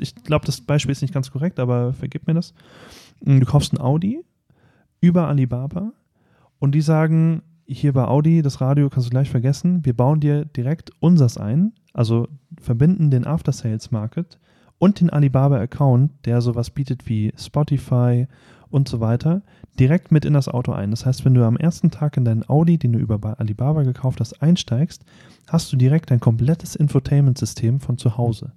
ich 0.00 0.16
glaube, 0.16 0.46
das 0.46 0.60
Beispiel 0.60 0.90
ist 0.90 1.02
nicht 1.02 1.14
ganz 1.14 1.30
korrekt, 1.30 1.60
aber 1.60 1.92
vergib 1.92 2.26
mir 2.26 2.34
das. 2.34 2.54
Du 3.20 3.44
kaufst 3.44 3.72
ein 3.72 3.80
Audi 3.80 4.20
über 5.02 5.28
Alibaba 5.28 5.92
und 6.58 6.74
die 6.74 6.80
sagen, 6.80 7.42
hier 7.66 7.92
bei 7.92 8.06
Audi, 8.06 8.40
das 8.40 8.60
Radio 8.60 8.88
kannst 8.88 9.08
du 9.08 9.10
gleich 9.10 9.28
vergessen, 9.28 9.84
wir 9.84 9.94
bauen 9.94 10.20
dir 10.20 10.44
direkt 10.44 10.92
unsers 11.00 11.36
ein, 11.36 11.72
also 11.92 12.28
verbinden 12.58 13.10
den 13.10 13.26
After-Sales-Market 13.26 14.38
und 14.78 15.00
den 15.00 15.10
Alibaba-Account, 15.10 16.12
der 16.24 16.40
sowas 16.40 16.70
bietet 16.70 17.08
wie 17.08 17.32
Spotify 17.36 18.26
und 18.70 18.88
so 18.88 19.00
weiter, 19.00 19.42
direkt 19.78 20.12
mit 20.12 20.24
in 20.24 20.34
das 20.34 20.48
Auto 20.48 20.72
ein. 20.72 20.90
Das 20.90 21.04
heißt, 21.04 21.24
wenn 21.24 21.34
du 21.34 21.44
am 21.44 21.56
ersten 21.56 21.90
Tag 21.90 22.16
in 22.16 22.24
deinen 22.24 22.48
Audi, 22.48 22.78
den 22.78 22.92
du 22.92 22.98
über 22.98 23.38
Alibaba 23.38 23.82
gekauft 23.82 24.20
hast, 24.20 24.40
einsteigst, 24.40 25.04
hast 25.48 25.72
du 25.72 25.76
direkt 25.76 26.12
ein 26.12 26.20
komplettes 26.20 26.76
Infotainment-System 26.76 27.80
von 27.80 27.98
zu 27.98 28.16
Hause. 28.16 28.52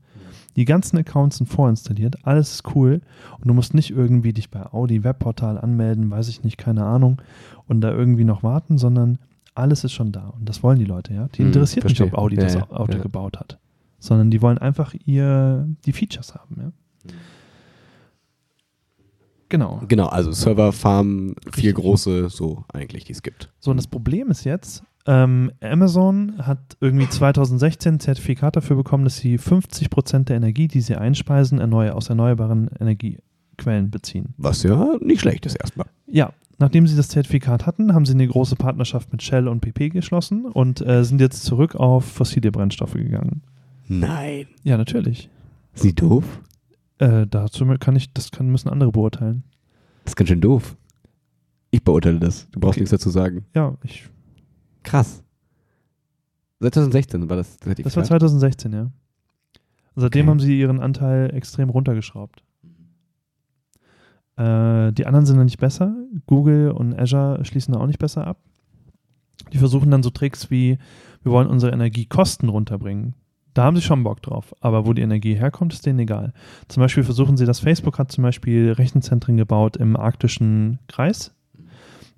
Die 0.56 0.66
ganzen 0.66 0.98
Accounts 0.98 1.38
sind 1.38 1.48
vorinstalliert, 1.48 2.26
alles 2.26 2.52
ist 2.54 2.76
cool 2.76 3.02
und 3.40 3.48
du 3.48 3.54
musst 3.54 3.74
nicht 3.74 3.92
irgendwie 3.92 4.32
dich 4.34 4.50
bei 4.50 4.66
Audi 4.72 5.04
Webportal 5.04 5.58
anmelden, 5.58 6.10
weiß 6.10 6.30
ich 6.30 6.44
nicht, 6.44 6.58
keine 6.58 6.86
Ahnung, 6.86 7.22
und 7.68 7.82
da 7.82 7.92
irgendwie 7.92 8.24
noch 8.24 8.42
warten, 8.44 8.78
sondern 8.78 9.20
alles 9.54 9.84
ist 9.84 9.94
schon 9.94 10.12
da 10.12 10.30
und 10.30 10.48
das 10.48 10.64
wollen 10.64 10.80
die 10.80 10.86
Leute, 10.86 11.14
ja. 11.14 11.28
Die 11.30 11.40
Hm, 11.40 11.48
interessiert 11.48 11.84
verstehe. 11.84 12.06
nicht, 12.06 12.14
ob 12.14 12.20
Audi 12.20 12.36
Ja, 12.38 12.44
das 12.44 12.56
Auto 12.70 12.94
ja. 12.98 13.02
gebaut 13.04 13.38
hat, 13.40 13.60
sondern 14.00 14.32
die 14.32 14.42
wollen 14.42 14.58
einfach 14.58 14.94
ihr 15.06 15.68
die 15.86 15.94
Features 15.94 16.36
haben, 16.36 16.56
ja. 16.62 16.72
Genau. 19.50 19.82
Genau, 19.88 20.08
also 20.08 20.32
Serverfarm, 20.32 21.36
vier 21.52 21.74
große, 21.74 22.30
so 22.30 22.64
eigentlich, 22.74 23.04
die 23.04 23.12
es 23.12 23.22
gibt. 23.22 23.52
So, 23.60 23.72
und 23.72 23.78
das 23.78 23.88
Problem 23.88 24.30
ist 24.32 24.44
jetzt, 24.44 24.84
ähm, 25.06 25.52
Amazon 25.62 26.34
hat 26.40 26.78
irgendwie 26.80 27.08
2016 27.08 27.96
ein 27.96 28.00
Zertifikat 28.00 28.56
dafür 28.56 28.76
bekommen, 28.76 29.04
dass 29.04 29.18
sie 29.18 29.38
50% 29.38 30.24
der 30.26 30.38
Energie, 30.38 30.68
die 30.68 30.82
sie 30.82 30.96
einspeisen, 30.96 31.60
erneu 31.60 31.92
aus 31.92 32.10
erneuerbaren 32.10 32.70
Energiequellen 32.80 33.92
beziehen. 33.92 34.34
Was 34.38 34.64
ja 34.64 34.96
nicht 35.02 35.22
schlecht 35.22 35.46
ist 35.46 35.56
erstmal. 35.56 35.88
Ja, 36.08 36.34
nachdem 36.58 36.88
sie 36.88 36.96
das 36.96 37.10
Zertifikat 37.10 37.66
hatten, 37.66 37.94
haben 37.94 38.06
sie 38.06 38.14
eine 38.14 38.28
große 38.28 38.56
Partnerschaft 38.56 39.12
mit 39.12 39.22
Shell 39.22 39.48
und 39.48 39.62
PP 39.62 39.90
geschlossen 39.90 40.46
und 40.46 40.82
äh, 40.86 41.04
sind 41.04 41.22
jetzt 41.22 41.44
zurück 41.44 41.76
auf 41.76 42.06
fossile 42.06 42.52
Brennstoffe 42.52 42.94
gegangen. 42.94 43.42
Nein. 43.88 44.48
Ja, 44.64 44.78
natürlich. 44.78 45.30
Ist 45.74 45.84
die 45.84 45.94
doof? 45.94 46.24
Äh, 46.98 47.28
dazu 47.28 47.66
kann 47.80 47.96
ich, 47.96 48.12
das 48.14 48.32
kann, 48.32 48.50
müssen 48.50 48.70
andere 48.70 48.92
beurteilen. 48.92 49.44
Das 50.06 50.12
ist 50.12 50.16
ganz 50.16 50.30
schön 50.30 50.42
doof. 50.42 50.76
Ich 51.72 51.84
beurteile 51.84 52.20
das. 52.20 52.48
Du 52.52 52.60
brauchst 52.60 52.76
Okay. 52.78 52.82
nichts 52.82 52.92
dazu 52.92 53.10
sagen. 53.10 53.46
Ja, 53.54 53.76
ich, 53.84 54.08
Krass. 54.86 55.24
Seit 56.60 56.74
2016 56.74 57.30
war 57.30 57.38
das 57.38 57.58
das 57.58 57.68
war 57.68 57.76
Zertifikat. 57.76 58.06
2016, 58.08 58.74
ja. 58.74 58.82
Und 58.82 58.92
seitdem 59.98 60.22
Okay. 60.22 60.30
haben 60.30 60.40
sie 60.40 60.60
ihren 60.60 60.80
Anteil 60.80 61.34
extrem 61.34 61.70
runtergeschraubt. 61.70 62.44
Äh, 64.38 64.92
die 64.94 65.06
anderen 65.06 65.26
sind 65.26 65.38
dann 65.38 65.46
nicht 65.46 65.60
besser. 65.60 65.96
Google 66.28 66.72
und 66.72 66.98
Azure 66.98 67.44
schließen 67.46 67.74
da 67.74 67.80
auch 67.80 67.88
nicht 67.88 68.00
besser 68.00 68.28
ab. 68.28 68.40
Die 69.54 69.58
versuchen 69.58 69.92
dann 69.92 70.04
so 70.04 70.10
Tricks 70.10 70.50
wie, 70.50 70.78
wir 71.24 71.32
wollen 71.32 71.48
unsere 71.48 71.72
Energiekosten 71.72 72.50
runterbringen. 72.50 73.14
Da 73.54 73.64
haben 73.64 73.76
sie 73.78 73.82
schon 73.82 74.04
Bock 74.04 74.22
drauf. 74.22 74.54
Aber 74.60 74.86
wo 74.86 74.92
die 74.94 75.02
Energie 75.02 75.36
herkommt, 75.36 75.74
ist 75.74 75.86
denen 75.86 76.00
egal. 76.00 76.34
Zum 76.68 76.82
Beispiel 76.82 77.04
versuchen 77.04 77.38
sie, 77.38 77.46
das 77.46 77.60
Facebook 77.60 77.98
hat 78.00 78.12
zum 78.12 78.24
Beispiel 78.24 78.74
Rechenzentren 78.74 79.38
gebaut 79.38 79.78
im 79.78 79.96
arktischen 79.96 80.80
Kreis. 80.88 81.34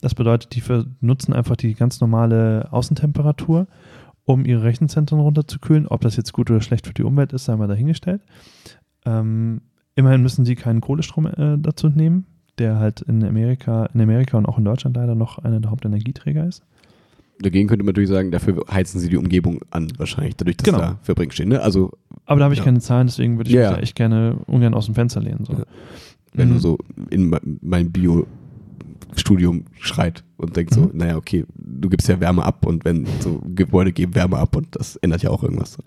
Das 0.01 0.13
bedeutet, 0.15 0.55
die 0.55 0.61
nutzen 1.01 1.33
einfach 1.33 1.55
die 1.55 1.73
ganz 1.73 1.99
normale 2.01 2.67
Außentemperatur, 2.71 3.67
um 4.25 4.45
ihre 4.45 4.63
Rechenzentren 4.63 5.19
runterzukühlen. 5.19 5.87
Ob 5.87 6.01
das 6.01 6.15
jetzt 6.17 6.33
gut 6.33 6.51
oder 6.51 6.61
schlecht 6.61 6.85
für 6.87 6.93
die 6.93 7.03
Umwelt 7.03 7.33
ist, 7.33 7.45
sei 7.45 7.55
mal 7.55 7.67
dahingestellt. 7.67 8.21
Ähm, 9.05 9.61
immerhin 9.95 10.21
müssen 10.21 10.45
sie 10.45 10.55
keinen 10.55 10.81
Kohlestrom 10.81 11.25
äh, 11.27 11.57
dazu 11.57 11.89
nehmen, 11.89 12.25
der 12.57 12.77
halt 12.77 13.01
in 13.01 13.23
Amerika, 13.23 13.85
in 13.93 14.01
Amerika 14.01 14.37
und 14.37 14.45
auch 14.45 14.57
in 14.57 14.65
Deutschland 14.65 14.95
leider 14.97 15.15
noch 15.15 15.39
einer 15.39 15.59
der 15.59 15.71
Hauptenergieträger 15.71 16.45
ist. 16.47 16.63
Dagegen 17.39 17.67
könnte 17.67 17.83
man 17.83 17.93
natürlich 17.93 18.09
sagen, 18.09 18.31
dafür 18.31 18.63
heizen 18.71 18.99
sie 18.99 19.09
die 19.09 19.17
Umgebung 19.17 19.61
an, 19.69 19.91
wahrscheinlich, 19.97 20.35
dadurch, 20.35 20.57
dass 20.57 20.65
Genau. 20.65 20.79
da 20.79 20.97
Verbringen 21.03 21.31
stehen. 21.31 21.49
Ne? 21.49 21.61
Also, 21.61 21.91
Aber 22.25 22.39
da 22.39 22.45
habe 22.45 22.53
ich 22.55 22.59
Ja. 22.59 22.65
keine 22.65 22.79
Zahlen, 22.79 23.07
deswegen 23.07 23.37
würde 23.37 23.49
ich 23.49 23.55
Ja, 23.55 23.61
mich 23.61 23.69
ja. 23.69 23.75
da 23.75 23.81
echt 23.81 23.95
gerne 23.95 24.37
ungern 24.47 24.73
aus 24.73 24.85
dem 24.87 24.95
Fenster 24.95 25.21
lehnen. 25.21 25.45
So. 25.45 25.53
Ja. 25.53 25.63
wenn 26.33 26.49
Mhm. 26.49 26.53
du 26.53 26.59
so 26.59 26.77
in 27.09 27.29
me- 27.29 27.41
mein 27.61 27.91
Bio-Studium 29.09 29.65
schreit 29.79 30.23
und 30.37 30.55
denkst 30.55 30.73
so, 30.75 30.81
Mhm. 30.81 30.91
naja, 30.93 31.17
okay, 31.17 31.45
du 31.55 31.89
gibst 31.89 32.07
ja 32.07 32.19
Wärme 32.19 32.43
ab 32.43 32.65
und 32.65 32.85
wenn 32.85 33.05
so 33.19 33.41
Gebäude 33.55 33.91
geben 33.91 34.15
Wärme 34.15 34.37
ab 34.37 34.55
und 34.55 34.67
das 34.75 34.95
ändert 34.97 35.23
ja 35.23 35.29
auch 35.29 35.43
irgendwas. 35.43 35.77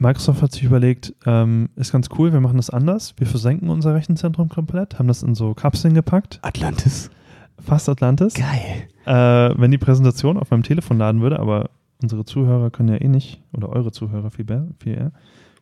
Microsoft 0.00 0.42
hat 0.42 0.52
sich 0.52 0.62
überlegt, 0.62 1.12
ähm, 1.26 1.70
ist 1.74 1.90
ganz 1.90 2.08
cool, 2.16 2.32
wir 2.32 2.40
machen 2.40 2.56
das 2.56 2.70
anders. 2.70 3.14
Wir 3.16 3.26
versenken 3.26 3.68
unser 3.68 3.94
Rechenzentrum 3.94 4.48
komplett, 4.48 4.98
haben 4.98 5.08
das 5.08 5.22
in 5.24 5.34
so 5.34 5.54
Kapseln 5.54 5.92
gepackt, 5.94 6.38
Atlantis? 6.42 7.10
fast 7.60 7.88
Atlantis. 7.88 8.34
Geil. 8.34 8.86
Äh, 9.06 9.58
wenn 9.60 9.72
die 9.72 9.78
Präsentation 9.78 10.36
auf 10.36 10.50
meinem 10.52 10.62
Telefon 10.62 10.98
laden 10.98 11.20
würde, 11.20 11.40
aber 11.40 11.70
unsere 12.00 12.24
Zuhörer 12.24 12.70
können 12.70 12.90
ja 12.90 12.96
eh 13.00 13.08
nicht, 13.08 13.42
oder 13.52 13.70
eure 13.70 13.90
Zuhörer 13.90 14.30
viel, 14.30 14.44
mehr, 14.44 14.68
viel 14.78 14.92
eher, 14.92 15.12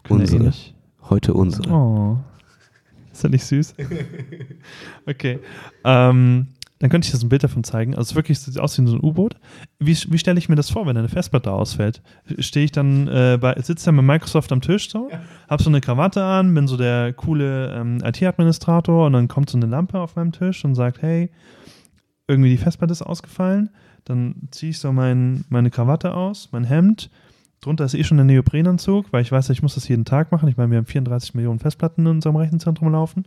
können 0.05 0.21
ja 0.21 0.25
Unsere. 0.25 0.43
eh 0.43 0.47
nicht. 0.49 0.75
Heute 1.09 1.33
unsere. 1.33 1.71
Oh. 1.73 2.19
Ist 3.17 3.23
ja 3.23 3.31
nicht 3.31 3.45
süß? 3.45 3.75
okay. 5.07 5.39
Ähm, 5.85 6.49
dann 6.79 6.91
könnte 6.91 7.07
ich 7.07 7.13
das 7.13 7.23
ein 7.23 7.31
Bild 7.31 7.43
davon 7.43 7.65
zeigen. 7.65 7.95
Also 7.95 8.11
es 8.11 8.15
wirklich 8.15 8.39
sieht 8.39 8.59
aus 8.59 8.79
wie 8.79 8.87
so 8.87 8.95
ein 8.95 9.03
U-Boot. 9.03 9.37
Wie, 9.79 9.97
wie 10.09 10.19
stelle 10.19 10.39
ich 10.39 10.51
mir 10.51 10.57
das 10.57 10.69
vor, 10.69 10.87
wenn 10.87 10.99
eine 10.99 11.09
Festplatte 11.09 11.51
ausfällt? 11.51 12.03
Stehe 12.41 12.67
ich 12.67 12.73
dann 12.73 13.09
äh, 13.09 13.39
bei, 13.41 13.59
sitze 13.63 13.87
dann 13.87 13.97
mit 13.97 14.05
Microsoft 14.05 14.53
am 14.53 14.61
Tisch 14.61 14.91
so, 14.91 15.11
hab 15.49 15.63
so 15.63 15.71
eine 15.71 15.81
Krawatte 15.81 16.23
an, 16.23 16.53
bin 16.53 16.69
so 16.69 16.77
der 16.77 17.15
coole 17.15 17.73
ähm, 17.75 18.03
IT-Administrator 18.05 19.07
und 19.07 19.15
dann 19.15 19.29
kommt 19.29 19.49
so 19.49 19.57
eine 19.57 19.67
Lampe 19.67 19.99
auf 19.99 20.17
meinem 20.17 20.33
Tisch 20.33 20.63
und 20.67 20.75
sagt, 20.75 21.01
hey, 21.01 21.31
irgendwie 22.29 22.51
die 22.51 22.59
Festplatte 22.59 22.93
ist 22.93 23.01
ausgefallen. 23.01 23.71
Dann 24.05 24.49
ziehe 24.51 24.71
ich 24.71 24.79
so 24.79 24.93
mein, 24.93 25.47
meine 25.49 25.71
Krawatte 25.71 26.13
aus, 26.13 26.51
mein 26.53 26.65
Hemd. 26.65 27.09
Drunter 27.61 27.85
ist 27.85 27.95
eh 27.95 28.05
schon 28.05 28.19
der 28.19 28.27
Neoprenanzug, 28.27 29.13
weil 29.13 29.23
ich 29.23 29.33
weiß, 29.33 29.51
ich 29.51 29.63
muss 29.63 29.75
das 29.75 29.89
jeden 29.89 30.05
Tag 30.05 30.31
machen. 30.31 30.49
Ich 30.49 30.57
meine, 30.57 30.71
wir 30.71 30.79
haben 30.79 30.87
34 30.87 31.35
Millionen 31.35 31.59
Festplatten 31.59 32.03
in 32.03 32.13
unserem 32.13 32.37
Rechenzentrum 32.37 32.93
laufen. 32.93 33.25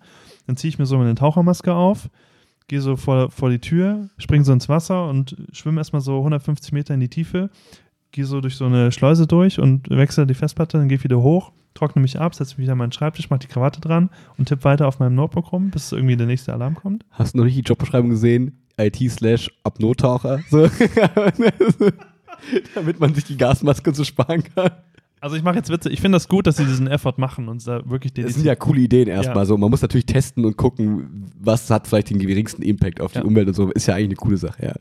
Dann 0.48 0.56
ziehe 0.56 0.70
ich 0.70 0.80
mir 0.80 0.86
so 0.86 0.98
meine 0.98 1.16
Tauchermaske 1.16 1.74
auf, 1.74 2.10
gehe 2.68 2.82
so 2.82 2.96
vor, 2.96 3.32
vor 3.32 3.50
die 3.50 3.60
Tür, 3.60 4.10
springe 4.18 4.46
so 4.46 4.54
ins 4.54 4.70
Wasser 4.70 5.10
und 5.10 5.36
schwimme 5.52 5.82
erstmal 5.82 6.02
so 6.02 6.18
150 6.18 6.72
Meter 6.72 6.94
in 6.94 7.00
die 7.00 7.10
Tiefe, 7.10 7.50
gehe 8.12 8.26
so 8.26 8.40
durch 8.42 8.56
so 8.56 8.66
eine 8.66 8.92
Schleuse 8.92 9.28
durch 9.28 9.60
und 9.60 9.90
wechsle 9.90 10.26
die 10.26 10.34
Festplatte, 10.34 10.78
dann 10.78 10.88
gehe 10.88 10.98
ich 10.98 11.04
wieder 11.04 11.22
hoch, 11.22 11.52
trockne 11.74 12.02
mich 12.02 12.20
ab, 12.20 12.34
setze 12.36 12.56
mich 12.56 12.64
wieder 12.64 12.74
an 12.74 12.78
meinen 12.78 12.92
Schreibtisch, 12.92 13.30
mache 13.30 13.40
die 13.40 13.48
Krawatte 13.48 13.82
dran 13.82 14.10
und 14.38 14.48
tippe 14.48 14.64
weiter 14.64 14.88
auf 14.88 15.00
meinem 15.00 15.16
Notebook 15.16 15.52
rum, 15.52 15.70
bis 15.70 15.92
irgendwie 15.92 16.16
der 16.16 16.28
nächste 16.28 16.54
Alarm 16.54 16.76
kommt. 16.76 17.06
Hast 17.12 17.34
du 17.34 17.40
noch 17.40 17.46
nicht 17.46 17.58
die 17.58 17.62
Jobbeschreibung 17.62 18.10
gesehen? 18.10 18.58
IT 18.78 18.98
slash 19.12 19.52
Apnoe-Taucher. 19.64 20.40
So. 20.50 20.70
Damit 22.76 23.00
man 23.00 23.14
sich 23.14 23.24
die 23.26 23.38
Gasmaske 23.38 23.94
so 23.94 24.04
sparen 24.04 24.44
kann. 24.56 24.72
Also 25.22 25.36
ich 25.36 25.44
mache 25.44 25.58
jetzt 25.58 25.70
Witze, 25.70 25.90
ich 25.90 26.00
finde 26.00 26.16
das 26.16 26.30
gut, 26.30 26.48
dass 26.48 26.56
sie 26.58 26.66
diesen 26.66 26.88
Effort 26.88 27.16
machen 27.18 27.50
und 27.50 27.66
da 27.68 27.88
wirklich 27.90 28.14
Das 28.14 28.36
sind 28.36 28.46
ja 28.46 28.56
coole 28.56 28.80
Ideen 28.82 29.10
erstmal 29.10 29.40
Ja. 29.40 29.46
so. 29.46 29.58
Man 29.58 29.70
muss 29.70 29.82
natürlich 29.82 30.06
testen 30.06 30.46
und 30.46 30.56
gucken, 30.56 31.30
was 31.38 31.70
hat 31.70 31.88
vielleicht 31.88 32.10
den 32.10 32.20
geringsten 32.20 32.62
Impact 32.62 33.02
auf 33.02 33.12
die 33.12 33.18
Ja. 33.20 33.26
Umwelt 33.26 33.50
und 33.50 33.54
so. 33.54 33.70
Ist 33.72 33.88
ja 33.88 33.96
eigentlich 33.96 34.08
eine 34.08 34.16
coole 34.16 34.38
Sache, 34.38 34.66
ja. 34.66 34.74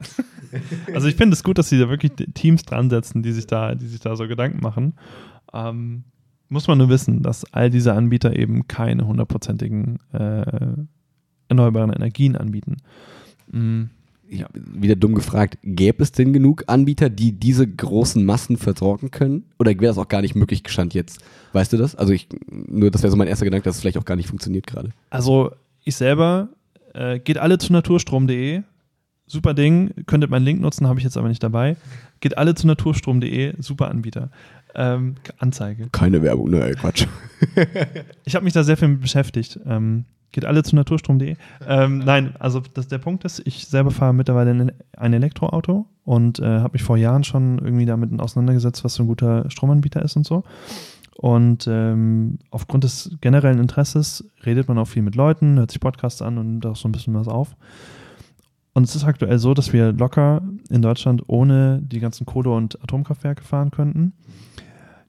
Also 0.94 1.06
ich 1.08 1.14
finde 1.16 1.34
es 1.34 1.44
gut, 1.44 1.58
dass 1.58 1.68
sie 1.68 1.78
da 1.78 1.88
wirklich 1.88 2.12
Teams 2.34 2.62
dran 2.64 2.90
setzen, 2.90 3.22
die 3.22 3.30
sich 3.32 3.46
da, 3.46 3.74
die 3.76 3.86
sich 3.86 4.00
da 4.00 4.16
so 4.16 4.26
Gedanken 4.26 4.60
machen. 4.60 4.94
Ähm, 5.52 6.02
muss 6.48 6.66
man 6.66 6.78
nur 6.78 6.88
wissen, 6.88 7.22
dass 7.22 7.44
all 7.52 7.70
diese 7.70 7.94
Anbieter 7.94 8.36
eben 8.36 8.66
keine 8.66 9.06
hundertprozentigen 9.06 9.98
äh, 10.12 10.72
erneuerbaren 11.48 11.92
Energien 11.92 12.34
anbieten. 12.36 12.78
Mm, 13.52 13.84
Hab 14.32 14.50
wieder 14.54 14.96
dumm 14.96 15.14
gefragt, 15.14 15.58
gäbe 15.62 16.02
es 16.02 16.12
denn 16.12 16.32
genug 16.32 16.64
Anbieter, 16.66 17.10
die 17.10 17.32
diese 17.32 17.66
großen 17.66 18.24
Massen 18.24 18.56
versorgen 18.56 19.10
können? 19.10 19.44
Oder 19.58 19.72
wäre 19.72 19.86
das 19.86 19.98
auch 19.98 20.08
gar 20.08 20.22
nicht 20.22 20.34
möglich 20.34 20.62
gestand 20.62 20.94
jetzt? 20.94 21.20
Weißt 21.52 21.72
du 21.72 21.76
das? 21.76 21.96
Also 21.96 22.12
ich, 22.12 22.28
nur 22.50 22.90
das 22.90 23.02
wäre 23.02 23.10
so 23.10 23.16
mein 23.16 23.28
erster 23.28 23.44
Gedanke, 23.44 23.64
dass 23.64 23.76
es 23.76 23.80
vielleicht 23.80 23.98
auch 23.98 24.04
gar 24.04 24.16
nicht 24.16 24.28
funktioniert 24.28 24.66
gerade. 24.66 24.90
Also 25.10 25.52
ich 25.84 25.96
selber, 25.96 26.48
äh, 26.94 27.18
geht 27.18 27.38
alle 27.38 27.58
zu 27.58 27.72
naturstrom.de. 27.72 28.62
Super 29.26 29.54
Ding, 29.54 29.92
könntet 30.06 30.30
meinen 30.30 30.44
Link 30.44 30.60
nutzen, 30.60 30.88
habe 30.88 30.98
ich 30.98 31.04
jetzt 31.04 31.16
aber 31.16 31.28
nicht 31.28 31.42
dabei. 31.42 31.76
Geht 32.18 32.36
alle 32.36 32.54
zu 32.56 32.66
naturstrom.de, 32.66 33.54
super 33.58 33.88
Anbieter. 33.88 34.30
Ähm, 34.74 35.16
Anzeige. 35.38 35.88
Keine 35.92 36.22
Werbung, 36.22 36.50
ne, 36.50 36.64
ey, 36.64 36.74
Quatsch. 36.74 37.06
Ich 38.24 38.34
habe 38.34 38.44
mich 38.44 38.52
da 38.52 38.64
sehr 38.64 38.76
viel 38.76 38.88
mit 38.88 39.00
beschäftigt. 39.00 39.58
Ähm, 39.66 40.04
Geht 40.32 40.44
alle 40.44 40.62
zu 40.62 40.76
naturstrom.de. 40.76 41.36
ähm, 41.66 41.98
nein, 41.98 42.34
also 42.38 42.62
das, 42.74 42.86
der 42.86 42.98
Punkt 42.98 43.24
ist, 43.24 43.42
ich 43.44 43.66
selber 43.66 43.90
fahre 43.90 44.14
mittlerweile 44.14 44.72
ein, 44.96 45.12
Elektroauto 45.12 45.86
und 46.04 46.38
äh, 46.38 46.44
habe 46.44 46.74
mich 46.74 46.84
vor 46.84 46.96
Jahren 46.96 47.24
schon 47.24 47.58
irgendwie 47.58 47.86
damit 47.86 48.18
auseinandergesetzt, 48.20 48.84
was 48.84 48.94
so 48.94 49.02
ein 49.02 49.06
guter 49.08 49.50
Stromanbieter 49.50 50.02
ist 50.02 50.16
und 50.16 50.26
so. 50.26 50.44
Und 51.16 51.66
ähm, 51.68 52.38
aufgrund 52.50 52.84
des 52.84 53.16
generellen 53.20 53.58
Interesses 53.58 54.30
redet 54.46 54.68
man 54.68 54.78
auch 54.78 54.86
viel 54.86 55.02
mit 55.02 55.16
Leuten, 55.16 55.58
hört 55.58 55.70
sich 55.70 55.80
Podcasts 55.80 56.22
an 56.22 56.38
und 56.38 56.46
nimmt 56.46 56.66
auch 56.66 56.76
so 56.76 56.88
ein 56.88 56.92
bisschen 56.92 57.14
was 57.14 57.28
auf. 57.28 57.56
Und 58.72 58.84
es 58.84 58.94
ist 58.94 59.04
aktuell 59.04 59.38
so, 59.38 59.52
dass 59.52 59.72
wir 59.72 59.92
locker 59.92 60.42
in 60.70 60.80
Deutschland 60.80 61.24
ohne 61.26 61.80
die 61.82 62.00
ganzen 62.00 62.24
Kohle- 62.24 62.54
und 62.54 62.82
Atomkraftwerke 62.82 63.42
fahren 63.42 63.70
könnten. 63.70 64.12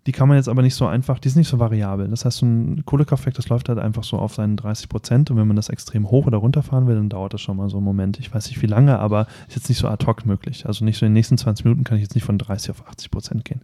Die 0.07 0.11
kann 0.11 0.27
man 0.27 0.37
jetzt 0.37 0.49
aber 0.49 0.63
nicht 0.63 0.73
so 0.73 0.87
einfach, 0.87 1.19
die 1.19 1.29
sind 1.29 1.39
nicht 1.41 1.47
so 1.47 1.59
variabel. 1.59 2.07
Das 2.07 2.25
heißt, 2.25 2.39
so 2.39 2.45
ein 2.47 2.83
Kohlekraftwerk, 2.85 3.35
das 3.35 3.49
läuft 3.49 3.69
halt 3.69 3.77
einfach 3.77 4.03
so 4.03 4.17
auf 4.17 4.33
seinen 4.33 4.57
30 4.57 4.89
Prozent. 4.89 5.29
Und 5.29 5.37
wenn 5.37 5.45
man 5.45 5.55
das 5.55 5.69
extrem 5.69 6.09
hoch 6.09 6.25
oder 6.25 6.39
runter 6.39 6.63
fahren 6.63 6.87
will, 6.87 6.95
dann 6.95 7.09
dauert 7.09 7.35
das 7.35 7.41
schon 7.41 7.57
mal 7.57 7.69
so 7.69 7.77
einen 7.77 7.85
Moment. 7.85 8.19
Ich 8.19 8.33
weiß 8.33 8.47
nicht 8.47 8.61
wie 8.63 8.67
lange, 8.67 8.97
aber 8.97 9.27
ist 9.47 9.55
jetzt 9.55 9.69
nicht 9.69 9.77
so 9.77 9.87
ad 9.87 10.05
hoc 10.07 10.25
möglich. 10.25 10.65
Also 10.65 10.85
nicht 10.85 10.97
so 10.97 11.05
in 11.05 11.11
den 11.11 11.13
nächsten 11.13 11.37
20 11.37 11.65
Minuten 11.65 11.83
kann 11.83 11.97
ich 11.97 12.03
jetzt 12.03 12.15
nicht 12.15 12.23
von 12.23 12.39
30 12.39 12.71
auf 12.71 12.87
80 12.87 13.11
Prozent 13.11 13.45
gehen. 13.45 13.61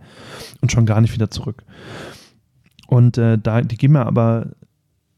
Und 0.61 0.72
schon 0.72 0.85
gar 0.85 1.01
nicht 1.01 1.14
wieder 1.14 1.31
zurück. 1.31 1.64
Und 2.85 3.18
äh, 3.18 3.39
da, 3.39 3.61
die 3.61 3.77
geben 3.77 3.95
ja 3.95 4.05
aber 4.05 4.47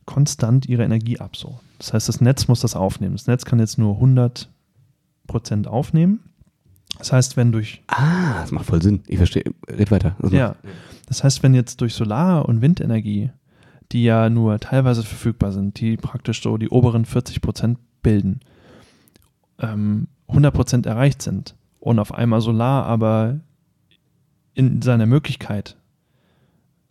konstant 0.06 0.68
ihre 0.68 0.84
Energie 0.84 1.20
ab. 1.20 1.36
So. 1.36 1.60
Das 1.80 1.94
heißt, 1.94 2.08
das 2.08 2.22
Netz 2.22 2.48
muss 2.48 2.62
das 2.62 2.76
aufnehmen. 2.76 3.16
Das 3.16 3.28
Netz 3.28 3.44
kann 3.44 3.60
jetzt 3.60 3.78
nur 3.78 3.96
100 3.96 4.50
Prozent 5.28 5.68
aufnehmen. 5.68 6.22
Das 7.00 7.12
heißt, 7.14 7.38
wenn 7.38 7.52
durch. 7.52 7.82
Ah, 7.88 8.42
das 8.42 8.52
macht 8.52 8.66
voll 8.66 8.82
Sinn. 8.82 9.02
Ich 9.08 9.18
verstehe. 9.18 9.46
Red 9.68 9.90
weiter. 9.90 10.16
Das 10.20 10.32
Ja. 10.32 10.56
Das 11.08 11.24
heißt, 11.24 11.42
wenn 11.42 11.56
jetzt 11.56 11.82
durch 11.82 11.96
Solar- 11.96 12.48
und 12.48 12.62
Windenergie, 12.62 13.32
die 13.92 14.04
ja 14.04 14.30
nur 14.30 14.60
teilweise 14.60 15.02
verfügbar 15.02 15.52
sind, 15.52 15.80
die 15.80 15.98
praktisch 15.98 16.44
so 16.44 16.58
die 16.58 16.70
oberen 16.70 17.06
40 17.06 17.42
Prozent 17.42 17.80
bilden, 18.04 18.42
ähm, 19.60 20.08
100 20.28 20.54
Prozent 20.54 20.86
erreicht 20.86 21.22
sind 21.22 21.56
und 21.80 21.98
auf 22.00 22.14
einmal 22.14 22.42
Solar 22.42 22.86
aber 22.86 23.40
in 24.54 24.82
seiner 24.82 25.06
Möglichkeit 25.06 25.78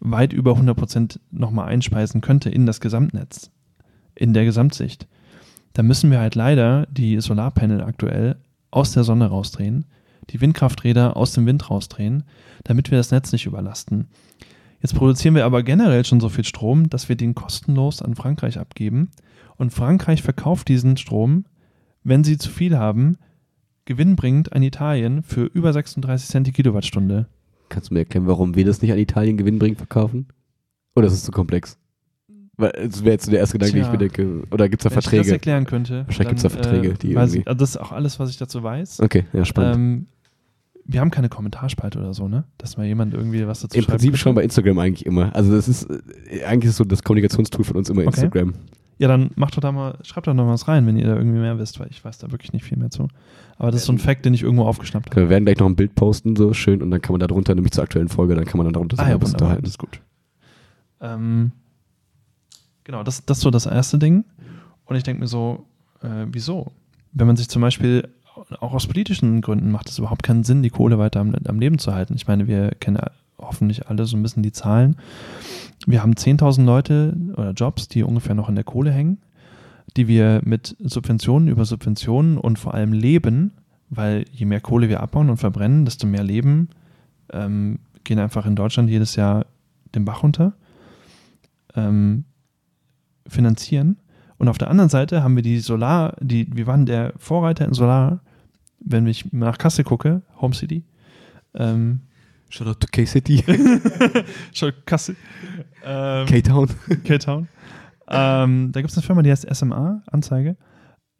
weit 0.00 0.32
über 0.32 0.52
100 0.52 0.76
Prozent 0.76 1.20
nochmal 1.30 1.68
einspeisen 1.68 2.20
könnte 2.20 2.50
in 2.50 2.66
das 2.66 2.80
Gesamtnetz, 2.80 3.50
in 4.14 4.32
der 4.32 4.44
Gesamtsicht, 4.44 5.06
dann 5.74 5.86
müssen 5.86 6.10
wir 6.10 6.18
halt 6.18 6.34
leider 6.34 6.86
die 6.86 7.20
Solarpanel 7.20 7.82
aktuell 7.82 8.36
aus 8.70 8.92
der 8.92 9.04
Sonne 9.04 9.26
rausdrehen, 9.26 9.84
die 10.30 10.40
Windkrafträder 10.40 11.16
aus 11.16 11.32
dem 11.32 11.46
Wind 11.46 11.70
rausdrehen, 11.70 12.24
damit 12.64 12.90
wir 12.90 12.98
das 12.98 13.10
Netz 13.10 13.32
nicht 13.32 13.46
überlasten. 13.46 14.08
Jetzt 14.80 14.94
produzieren 14.94 15.34
wir 15.34 15.44
aber 15.44 15.62
generell 15.62 16.04
schon 16.04 16.20
so 16.20 16.28
viel 16.28 16.44
Strom, 16.44 16.88
dass 16.88 17.08
wir 17.08 17.16
den 17.16 17.34
kostenlos 17.34 18.00
an 18.02 18.14
Frankreich 18.14 18.58
abgeben. 18.58 19.10
Und 19.56 19.72
Frankreich 19.72 20.22
verkauft 20.22 20.68
diesen 20.68 20.96
Strom, 20.96 21.46
wenn 22.04 22.22
sie 22.22 22.38
zu 22.38 22.48
viel 22.50 22.78
haben, 22.78 23.16
gewinnbringend 23.86 24.52
an 24.52 24.62
Italien 24.62 25.22
für 25.22 25.44
über 25.46 25.72
36 25.72 26.28
Cent 26.28 26.46
die 26.46 26.52
Kilowattstunde. 26.52 27.26
Kannst 27.70 27.90
du 27.90 27.94
mir 27.94 28.00
erklären, 28.00 28.26
warum 28.26 28.54
wir 28.54 28.64
das 28.64 28.82
nicht 28.82 28.92
an 28.92 28.98
Italien 28.98 29.36
gewinnbringend 29.36 29.78
verkaufen? 29.78 30.28
Oder 30.94 31.06
ist 31.08 31.14
es 31.14 31.24
zu 31.24 31.32
komplex? 31.32 31.76
Weil 32.56 32.72
das 32.72 33.02
wäre 33.04 33.12
jetzt 33.12 33.24
so 33.26 33.30
der 33.30 33.40
erste 33.40 33.58
Gedanke, 33.58 33.74
den 33.76 33.84
ich 33.84 33.90
mir 33.92 33.98
denke. 33.98 34.42
Oder 34.50 34.68
gibt 34.68 34.82
es 34.82 34.84
da 34.84 34.90
Wenn 34.90 34.98
ich 34.98 35.04
das 35.04 35.10
Verträge? 35.12 35.32
erklären 35.32 35.64
könnte. 35.64 36.04
Wahrscheinlich 36.06 36.28
gibt's 36.28 36.42
da 36.42 36.48
Verträge, 36.50 36.94
die 36.94 37.14
weiß 37.14 37.30
irgendwie- 37.30 37.40
ich, 37.40 37.46
also 37.48 37.58
das 37.58 37.70
ist 37.70 37.76
auch 37.78 37.92
alles, 37.92 38.18
was 38.18 38.30
ich 38.30 38.36
dazu 38.36 38.62
weiß. 38.62 39.00
Okay, 39.00 39.24
ja, 39.32 39.44
spannend. 39.44 39.76
Ähm, 39.76 40.06
wir 40.90 41.00
haben 41.00 41.10
keine 41.10 41.28
Kommentarspalte 41.28 41.98
oder 41.98 42.14
so, 42.14 42.28
ne? 42.28 42.44
Dass 42.56 42.76
mal 42.78 42.86
jemand 42.86 43.12
irgendwie 43.14 43.46
was 43.46 43.60
dazu 43.60 43.76
Im 43.76 43.82
schreiben 43.82 43.92
Prinzip 43.92 44.10
könnte. 44.10 44.18
schon 44.18 44.34
bei 44.34 44.42
Instagram 44.42 44.78
eigentlich 44.78 45.04
immer. 45.06 45.34
Also 45.36 45.54
das 45.54 45.68
ist, 45.68 45.84
äh, 46.30 46.44
eigentlich 46.44 46.70
ist 46.70 46.76
so 46.76 46.84
das 46.84 47.02
Kommunikationstool 47.02 47.64
von 47.64 47.76
uns 47.76 47.90
immer 47.90 48.00
Okay. 48.00 48.08
Instagram. 48.08 48.54
Ja, 49.00 49.06
dann 49.06 49.30
macht 49.36 49.56
doch 49.56 49.60
da 49.60 49.70
mal, 49.70 49.96
schreibt 50.02 50.26
doch 50.26 50.34
noch 50.34 50.48
was 50.48 50.66
rein, 50.66 50.84
wenn 50.86 50.96
ihr 50.96 51.06
da 51.06 51.14
irgendwie 51.14 51.38
mehr 51.38 51.56
wisst, 51.58 51.78
weil 51.78 51.86
ich 51.90 52.04
weiß 52.04 52.18
da 52.18 52.32
wirklich 52.32 52.52
nicht 52.52 52.64
viel 52.64 52.78
mehr 52.78 52.90
zu. 52.90 53.06
Aber 53.56 53.70
das 53.70 53.82
ist 53.82 53.86
so 53.86 53.92
ein 53.92 53.98
Fact, 53.98 54.24
den 54.24 54.34
ich 54.34 54.42
irgendwo 54.42 54.64
aufgeschnappt 54.64 55.10
habe. 55.10 55.20
Wir 55.20 55.28
werden 55.28 55.44
gleich 55.44 55.58
noch 55.58 55.66
ein 55.68 55.76
Bild 55.76 55.94
posten, 55.94 56.34
so 56.34 56.52
schön, 56.52 56.82
und 56.82 56.90
dann 56.90 57.00
kann 57.00 57.12
man 57.12 57.20
da 57.20 57.28
drunter, 57.28 57.54
nämlich 57.54 57.72
zur 57.72 57.84
aktuellen 57.84 58.08
Folge, 58.08 58.34
dann 58.34 58.44
kann 58.44 58.56
man 58.58 58.64
dann 58.64 58.72
darunter 58.72 58.98
Ah 58.98 59.08
ja, 59.08 59.14
ein 59.14 59.20
bisschen 59.20 59.34
unterhalten. 59.36 59.62
das 59.62 59.70
ist 59.72 59.78
gut. 59.78 60.00
Ähm, 61.00 61.52
genau, 62.84 63.02
das, 63.04 63.24
das 63.24 63.38
ist 63.38 63.42
so 63.42 63.50
das 63.50 63.66
erste 63.66 63.98
Ding. 63.98 64.24
Und 64.84 64.96
ich 64.96 65.02
denke 65.04 65.20
mir 65.20 65.28
so, 65.28 65.66
äh, 66.02 66.26
wieso? 66.32 66.72
Wenn 67.12 67.26
man 67.26 67.36
sich 67.36 67.48
zum 67.48 67.62
Beispiel 67.62 68.08
auch 68.60 68.72
aus 68.72 68.86
politischen 68.86 69.40
Gründen 69.40 69.70
macht 69.70 69.88
es 69.88 69.98
überhaupt 69.98 70.22
keinen 70.22 70.44
Sinn, 70.44 70.62
die 70.62 70.70
Kohle 70.70 70.98
weiter 70.98 71.20
am, 71.20 71.34
am 71.46 71.60
Leben 71.60 71.78
zu 71.78 71.94
halten. 71.94 72.14
Ich 72.14 72.26
meine, 72.26 72.46
wir 72.46 72.70
kennen 72.80 72.98
hoffentlich 73.38 73.88
alle 73.88 74.04
so 74.06 74.16
ein 74.16 74.22
bisschen 74.22 74.42
die 74.42 74.52
Zahlen. 74.52 74.96
Wir 75.86 76.02
haben 76.02 76.14
10.000 76.14 76.64
Leute 76.64 77.16
oder 77.34 77.52
Jobs, 77.52 77.88
die 77.88 78.02
ungefähr 78.02 78.34
noch 78.34 78.48
in 78.48 78.54
der 78.54 78.64
Kohle 78.64 78.90
hängen, 78.90 79.18
die 79.96 80.08
wir 80.08 80.40
mit 80.44 80.76
Subventionen 80.80 81.48
über 81.48 81.64
Subventionen 81.64 82.38
und 82.38 82.58
vor 82.58 82.74
allem 82.74 82.92
Leben, 82.92 83.52
weil 83.90 84.24
je 84.32 84.46
mehr 84.46 84.60
Kohle 84.60 84.88
wir 84.88 85.00
abbauen 85.00 85.30
und 85.30 85.38
verbrennen, 85.38 85.84
desto 85.84 86.06
mehr 86.06 86.24
Leben 86.24 86.68
ähm, 87.32 87.78
gehen 88.04 88.18
einfach 88.18 88.46
in 88.46 88.56
Deutschland 88.56 88.90
jedes 88.90 89.16
Jahr 89.16 89.46
den 89.94 90.04
Bach 90.04 90.22
runter, 90.22 90.52
ähm, 91.74 92.24
finanzieren. 93.26 93.98
Und 94.38 94.48
auf 94.48 94.58
der 94.58 94.70
anderen 94.70 94.90
Seite 94.90 95.22
haben 95.22 95.36
wir 95.36 95.42
die 95.42 95.58
Solar, 95.58 96.16
die, 96.20 96.48
wir 96.54 96.66
waren 96.66 96.86
der 96.86 97.12
Vorreiter 97.18 97.64
in 97.64 97.74
Solar, 97.74 98.20
wenn 98.90 99.06
ich 99.06 99.32
nach 99.32 99.58
Kassel 99.58 99.84
gucke, 99.84 100.22
Home 100.40 100.54
City, 100.54 100.84
ähm, 101.54 102.00
Shout 102.50 102.66
out 102.66 102.80
to 102.80 102.86
K-City, 102.90 103.44
schon 104.54 104.72
Kassel, 104.86 105.16
ähm, 105.84 106.26
K-Town. 106.26 106.68
K-Town. 107.04 107.48
ähm, 108.08 108.72
da 108.72 108.80
gibt 108.80 108.90
es 108.90 108.96
eine 108.96 109.06
Firma, 109.06 109.22
die 109.22 109.30
heißt 109.30 109.46
SMA, 109.54 110.02
Anzeige. 110.10 110.56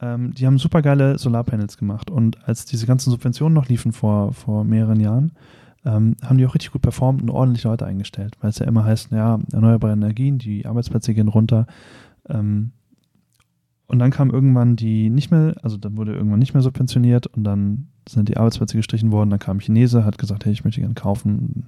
Ähm, 0.00 0.32
die 0.32 0.46
haben 0.46 0.58
super 0.58 0.80
geile 0.80 1.18
Solarpanels 1.18 1.76
gemacht. 1.76 2.10
Und 2.10 2.48
als 2.48 2.64
diese 2.64 2.86
ganzen 2.86 3.10
Subventionen 3.10 3.54
noch 3.54 3.68
liefen 3.68 3.92
vor, 3.92 4.32
vor 4.32 4.64
mehreren 4.64 5.00
Jahren, 5.00 5.32
ähm, 5.84 6.16
haben 6.24 6.38
die 6.38 6.46
auch 6.46 6.54
richtig 6.54 6.72
gut 6.72 6.82
performt 6.82 7.20
und 7.20 7.30
ordentlich 7.30 7.64
Leute 7.64 7.84
eingestellt. 7.84 8.36
Weil 8.40 8.50
es 8.50 8.58
ja 8.58 8.66
immer 8.66 8.84
heißt, 8.84 9.10
ja, 9.12 9.38
erneuerbare 9.52 9.92
Energien, 9.92 10.38
die 10.38 10.64
Arbeitsplätze 10.66 11.12
gehen 11.12 11.28
runter. 11.28 11.66
Ähm, 12.28 12.72
und 13.88 13.98
dann 13.98 14.10
kam 14.10 14.30
irgendwann 14.30 14.76
die 14.76 15.08
nicht 15.08 15.30
mehr, 15.30 15.54
also 15.62 15.78
dann 15.78 15.96
wurde 15.96 16.12
irgendwann 16.12 16.38
nicht 16.38 16.52
mehr 16.52 16.62
subventioniert 16.62 17.26
und 17.26 17.42
dann 17.42 17.88
sind 18.06 18.28
die 18.28 18.36
Arbeitsplätze 18.36 18.76
gestrichen 18.76 19.10
worden. 19.10 19.30
Dann 19.30 19.38
kam 19.38 19.56
ein 19.56 19.60
Chinese, 19.60 20.04
hat 20.04 20.18
gesagt, 20.18 20.44
hey, 20.44 20.52
ich 20.52 20.62
möchte 20.62 20.80
gerne 20.80 20.94
kaufen. 20.94 21.66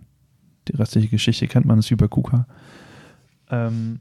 Die 0.68 0.76
restliche 0.76 1.08
Geschichte 1.08 1.46
kennt 1.46 1.64
man, 1.64 1.78
ist 1.78 1.90
wie 1.90 1.96
KUKA. 1.96 2.46
Ähm, 3.48 4.00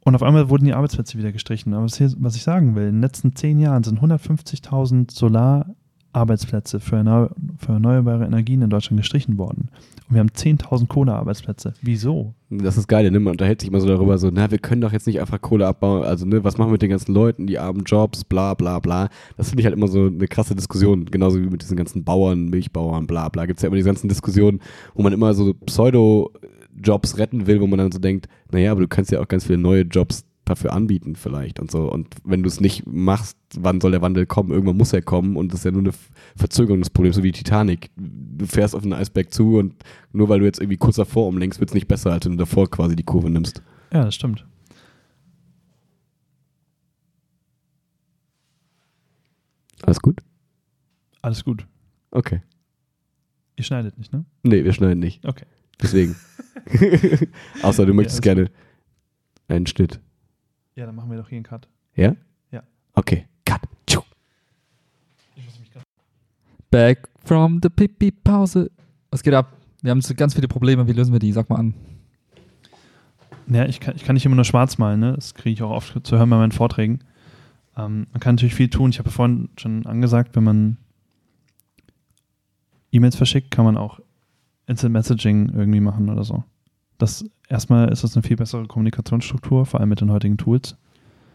und 0.00 0.16
auf 0.16 0.24
einmal 0.24 0.50
wurden 0.50 0.64
die 0.64 0.74
Arbeitsplätze 0.74 1.16
wieder 1.16 1.30
gestrichen. 1.30 1.72
Aber 1.74 1.84
was, 1.84 1.96
hier, 1.96 2.12
was 2.18 2.34
ich 2.34 2.42
sagen 2.42 2.74
will, 2.74 2.88
in 2.88 2.96
den 2.96 3.02
letzten 3.02 3.36
zehn 3.36 3.60
Jahren 3.60 3.84
sind 3.84 4.00
150.000 4.00 5.12
Solararbeitsplätze 5.12 5.83
erneu 6.14 7.28
für 7.58 7.72
erneuerbare 7.72 8.24
Energien 8.24 8.62
in 8.62 8.70
Deutschland 8.70 9.00
gestrichen 9.00 9.36
worden. 9.36 9.68
Und 10.08 10.14
wir 10.14 10.20
haben 10.20 10.28
10.000 10.28 10.86
Kohlearbeitsplätze. 10.86 11.74
Wieso? 11.82 12.34
Das 12.50 12.76
ist 12.76 12.88
geil, 12.88 13.10
ne? 13.10 13.18
Man 13.18 13.32
unterhält 13.32 13.60
sich 13.60 13.70
immer 13.70 13.80
so 13.80 13.88
darüber, 13.88 14.16
so, 14.18 14.30
na, 14.32 14.50
wir 14.50 14.58
können 14.58 14.80
doch 14.80 14.92
jetzt 14.92 15.06
nicht 15.06 15.20
einfach 15.20 15.40
Kohle 15.40 15.66
abbauen, 15.66 16.04
also, 16.04 16.26
ne, 16.26 16.44
was 16.44 16.56
machen 16.56 16.68
wir 16.68 16.72
mit 16.72 16.82
den 16.82 16.90
ganzen 16.90 17.12
Leuten, 17.12 17.46
die 17.46 17.58
armen 17.58 17.84
Jobs, 17.84 18.22
bla, 18.24 18.54
bla, 18.54 18.78
bla. 18.78 19.08
Das 19.36 19.48
finde 19.48 19.62
ich 19.62 19.66
halt 19.66 19.74
immer 19.74 19.88
so 19.88 20.06
eine 20.06 20.28
krasse 20.28 20.54
Diskussion, 20.54 21.06
genauso 21.06 21.40
wie 21.40 21.46
mit 21.46 21.62
diesen 21.62 21.76
ganzen 21.76 22.04
Bauern, 22.04 22.46
Milchbauern, 22.50 23.06
bla, 23.06 23.28
bla. 23.28 23.46
Gibt 23.46 23.58
es 23.58 23.62
ja 23.62 23.68
immer 23.68 23.76
diese 23.76 23.88
ganzen 23.88 24.08
Diskussionen, 24.08 24.60
wo 24.94 25.02
man 25.02 25.12
immer 25.12 25.34
so 25.34 25.54
Pseudo-Jobs 25.54 27.18
retten 27.18 27.46
will, 27.46 27.60
wo 27.60 27.66
man 27.66 27.78
dann 27.78 27.92
so 27.92 27.98
denkt, 27.98 28.28
naja, 28.52 28.72
aber 28.72 28.82
du 28.82 28.88
kannst 28.88 29.10
ja 29.10 29.20
auch 29.20 29.28
ganz 29.28 29.44
viele 29.46 29.58
neue 29.58 29.82
Jobs 29.82 30.23
dafür 30.44 30.72
anbieten 30.72 31.16
vielleicht 31.16 31.58
und 31.58 31.70
so. 31.70 31.90
Und 31.90 32.14
wenn 32.24 32.42
du 32.42 32.48
es 32.48 32.60
nicht 32.60 32.86
machst, 32.86 33.38
wann 33.56 33.80
soll 33.80 33.92
der 33.92 34.02
Wandel 34.02 34.26
kommen? 34.26 34.50
Irgendwann 34.50 34.76
muss 34.76 34.92
er 34.92 35.02
kommen 35.02 35.36
und 35.36 35.52
das 35.52 35.60
ist 35.60 35.64
ja 35.64 35.70
nur 35.70 35.82
eine 35.82 35.92
Verzögerung 36.36 36.80
des 36.80 36.90
Problems, 36.90 37.16
so 37.16 37.22
wie 37.22 37.32
die 37.32 37.38
Titanic. 37.38 37.90
Du 37.96 38.46
fährst 38.46 38.74
auf 38.74 38.82
einen 38.82 38.92
Eisberg 38.92 39.32
zu 39.32 39.58
und 39.58 39.74
nur 40.12 40.28
weil 40.28 40.40
du 40.40 40.44
jetzt 40.44 40.60
irgendwie 40.60 40.76
kurz 40.76 40.96
davor 40.96 41.28
umlenkst, 41.28 41.60
wird 41.60 41.70
es 41.70 41.74
nicht 41.74 41.88
besser, 41.88 42.12
als 42.12 42.26
wenn 42.26 42.32
du 42.32 42.38
davor 42.38 42.70
quasi 42.70 42.96
die 42.96 43.04
Kurve 43.04 43.30
nimmst. 43.30 43.62
Ja, 43.92 44.04
das 44.04 44.14
stimmt. 44.14 44.46
Alles 49.82 50.00
gut? 50.00 50.20
Alles 51.22 51.44
gut. 51.44 51.66
Okay. 52.10 52.42
Ihr 53.56 53.64
schneidet 53.64 53.98
nicht, 53.98 54.12
ne? 54.12 54.24
Nee, 54.42 54.64
wir 54.64 54.72
schneiden 54.72 54.98
nicht. 54.98 55.24
Okay. 55.26 55.46
Deswegen. 55.80 56.16
Außer 57.62 57.86
du 57.86 57.94
möchtest 57.94 58.16
ist 58.16 58.22
gerne 58.22 58.50
einen 59.48 59.66
Schnitt. 59.66 60.00
Ja, 60.76 60.86
dann 60.86 60.94
machen 60.96 61.10
wir 61.10 61.18
doch 61.18 61.28
hier 61.28 61.36
einen 61.36 61.44
Cut. 61.44 61.68
Ja? 61.94 62.16
Ja. 62.50 62.62
Okay. 62.94 63.26
Cut. 63.44 63.60
Tschu. 63.86 64.00
Back 66.70 67.08
from 67.24 67.60
the 67.62 67.68
Pipi-Pause. 67.68 68.70
Was 69.10 69.22
geht 69.22 69.34
ab? 69.34 69.52
Wir 69.82 69.92
haben 69.92 70.00
so 70.00 70.14
ganz 70.14 70.34
viele 70.34 70.48
Probleme. 70.48 70.88
Wie 70.88 70.92
lösen 70.92 71.12
wir 71.12 71.20
die? 71.20 71.30
Sag 71.30 71.48
mal 71.48 71.56
an. 71.56 71.74
Ja, 73.46 73.66
ich 73.66 73.78
kann, 73.78 73.94
ich 73.94 74.04
kann 74.04 74.14
nicht 74.14 74.26
immer 74.26 74.34
nur 74.34 74.44
schwarz 74.44 74.78
malen, 74.78 75.00
ne? 75.00 75.12
Das 75.12 75.34
kriege 75.34 75.52
ich 75.52 75.62
auch 75.62 75.70
oft 75.70 76.04
zu 76.04 76.16
hören 76.16 76.30
bei 76.30 76.38
meinen 76.38 76.52
Vorträgen. 76.52 77.00
Ähm, 77.76 78.06
man 78.10 78.20
kann 78.20 78.34
natürlich 78.34 78.54
viel 78.54 78.70
tun. 78.70 78.90
Ich 78.90 78.98
habe 78.98 79.10
ja 79.10 79.14
vorhin 79.14 79.50
schon 79.56 79.86
angesagt, 79.86 80.34
wenn 80.34 80.44
man 80.44 80.78
E-Mails 82.90 83.16
verschickt, 83.16 83.50
kann 83.50 83.64
man 83.64 83.76
auch 83.76 84.00
Instant 84.66 84.92
Messaging 84.92 85.50
irgendwie 85.50 85.80
machen 85.80 86.08
oder 86.08 86.24
so. 86.24 86.42
Das 86.98 87.24
erstmal 87.48 87.90
ist 87.92 88.04
das 88.04 88.16
eine 88.16 88.22
viel 88.22 88.36
bessere 88.36 88.66
Kommunikationsstruktur, 88.66 89.66
vor 89.66 89.80
allem 89.80 89.88
mit 89.88 90.00
den 90.00 90.10
heutigen 90.10 90.36
Tools. 90.36 90.76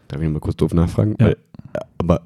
Darf 0.08 0.20
ich 0.20 0.28
mal 0.28 0.40
kurz 0.40 0.56
doof 0.56 0.74
nachfragen? 0.74 1.14
Ja. 1.20 1.26
Weil, 1.26 1.36
aber 1.98 2.22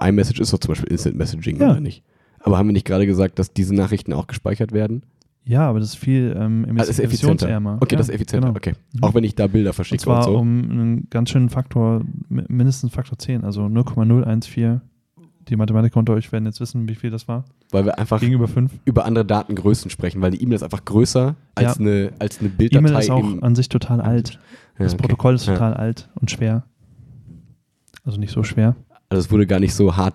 iMessage 0.00 0.40
ist 0.40 0.52
doch 0.52 0.58
zum 0.58 0.70
Beispiel 0.72 0.90
Instant 0.90 1.16
Messaging, 1.16 1.60
Ja. 1.60 1.70
oder 1.70 1.80
nicht? 1.80 2.02
Aber 2.40 2.58
haben 2.58 2.68
wir 2.68 2.72
nicht 2.72 2.86
gerade 2.86 3.06
gesagt, 3.06 3.38
dass 3.38 3.52
diese 3.52 3.74
Nachrichten 3.74 4.12
auch 4.12 4.26
gespeichert 4.26 4.72
werden? 4.72 5.02
Ja, 5.44 5.68
aber 5.68 5.80
das 5.80 5.90
ist 5.90 5.96
viel 5.96 6.36
ähm, 6.38 6.66
Also 6.78 6.90
ist 6.90 7.00
effizienter. 7.00 7.46
Okay, 7.80 7.94
ja, 7.94 7.98
das 7.98 8.08
ist 8.08 8.14
effizienter. 8.14 8.48
genau. 8.48 8.56
Okay. 8.56 8.74
Mhm. 8.94 9.02
Auch 9.02 9.14
wenn 9.14 9.24
ich 9.24 9.34
da 9.34 9.46
Bilder 9.48 9.70
Und 9.70 9.74
verschicke 9.74 10.00
und, 10.00 10.04
zwar 10.04 10.22
so. 10.24 10.36
um 10.38 10.48
einen 10.70 11.06
ganz 11.10 11.30
schönen 11.30 11.48
Faktor, 11.48 12.02
mi- 12.28 12.44
mindestens 12.48 12.92
Faktor 12.92 13.18
10, 13.18 13.42
also 13.44 13.68
0,014. 13.68 14.80
Die 15.48 15.56
Mathematiker 15.56 15.98
unter 15.98 16.12
euch 16.14 16.30
werden 16.32 16.46
jetzt 16.46 16.60
wissen, 16.60 16.88
wie 16.88 16.94
viel 16.94 17.10
das 17.10 17.26
war. 17.28 17.44
weil 17.72 17.84
wir 17.84 17.98
einfach 17.98 18.20
Gegenüber 18.20 18.46
5. 18.48 18.70
über 18.84 19.04
andere 19.06 19.24
Datengrößen 19.24 19.90
sprechen, 19.90 20.20
weil 20.22 20.30
die 20.32 20.42
E-Mail 20.42 20.56
ist 20.56 20.62
einfach 20.62 20.84
größer 20.84 21.34
als, 21.54 21.76
Ja. 21.78 21.80
eine, 21.80 22.12
als 22.18 22.38
eine 22.40 22.48
Bildatei. 22.50 22.86
E-Mail 22.88 23.00
ist 23.00 23.10
auch 23.10 23.42
an 23.42 23.54
sich 23.54 23.68
total 23.68 24.00
alt. 24.00 24.32
Ja, 24.78 24.84
Das 24.84 24.94
okay. 24.94 25.02
Protokoll 25.02 25.34
ist 25.34 25.46
Ja. 25.46 25.54
total 25.54 25.74
alt 25.74 26.08
und 26.20 26.30
schwer. 26.30 26.64
Also 28.04 28.18
nicht 28.18 28.32
so 28.32 28.42
schwer. 28.44 28.76
Also 29.08 29.20
es 29.26 29.30
wurde 29.30 29.46
gar 29.46 29.60
nicht 29.60 29.74
so 29.74 29.96
hart. 29.96 30.14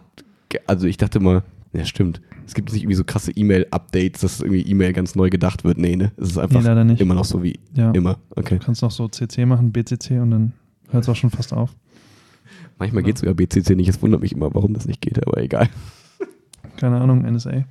Also 0.66 0.88
ich 0.88 0.98
dachte 0.98 1.20
mal, 1.20 1.44
ja 1.74 1.86
stimmt. 1.86 2.22
Es 2.46 2.54
gibt 2.54 2.72
nicht 2.72 2.82
irgendwie 2.84 2.96
so 2.96 3.04
krasse 3.04 3.32
E-Mail-Updates, 3.32 4.22
dass 4.22 4.40
irgendwie 4.40 4.62
E-Mail 4.62 4.94
ganz 4.94 5.16
neu 5.16 5.30
gedacht 5.30 5.64
wird. 5.66 5.78
Nee, 5.78 5.96
ne? 5.98 6.12
Es 6.18 6.30
ist 6.30 6.38
einfach 6.38 6.62
Nee, 6.86 6.94
immer 6.98 7.14
noch 7.16 7.26
so 7.26 7.44
wie 7.44 7.60
Ja. 7.74 7.92
immer. 7.92 8.18
Okay. 8.36 8.58
Du 8.60 8.66
kannst 8.66 8.82
noch 8.82 8.92
so 8.92 9.08
CC 9.10 9.46
machen, 9.46 9.72
BCC 9.74 10.20
und 10.22 10.32
dann 10.32 10.54
hört 10.92 11.04
es 11.04 11.10
auch 11.10 11.16
schon 11.16 11.30
fast 11.30 11.52
auf. 11.54 11.76
Manchmal 12.80 13.04
geht 13.04 13.18
sogar 13.18 13.34
BCC 13.34 13.76
nicht. 13.76 13.90
Es 13.90 14.02
wundert 14.02 14.22
mich 14.22 14.34
immer, 14.34 14.54
warum 14.54 14.74
das 14.74 14.86
nicht 14.86 15.02
geht, 15.02 15.26
aber 15.26 15.42
egal. 15.42 15.68
Keine 16.78 17.00
Ahnung, 17.02 17.22
NSA. 17.24 17.52
Äh, 17.52 17.64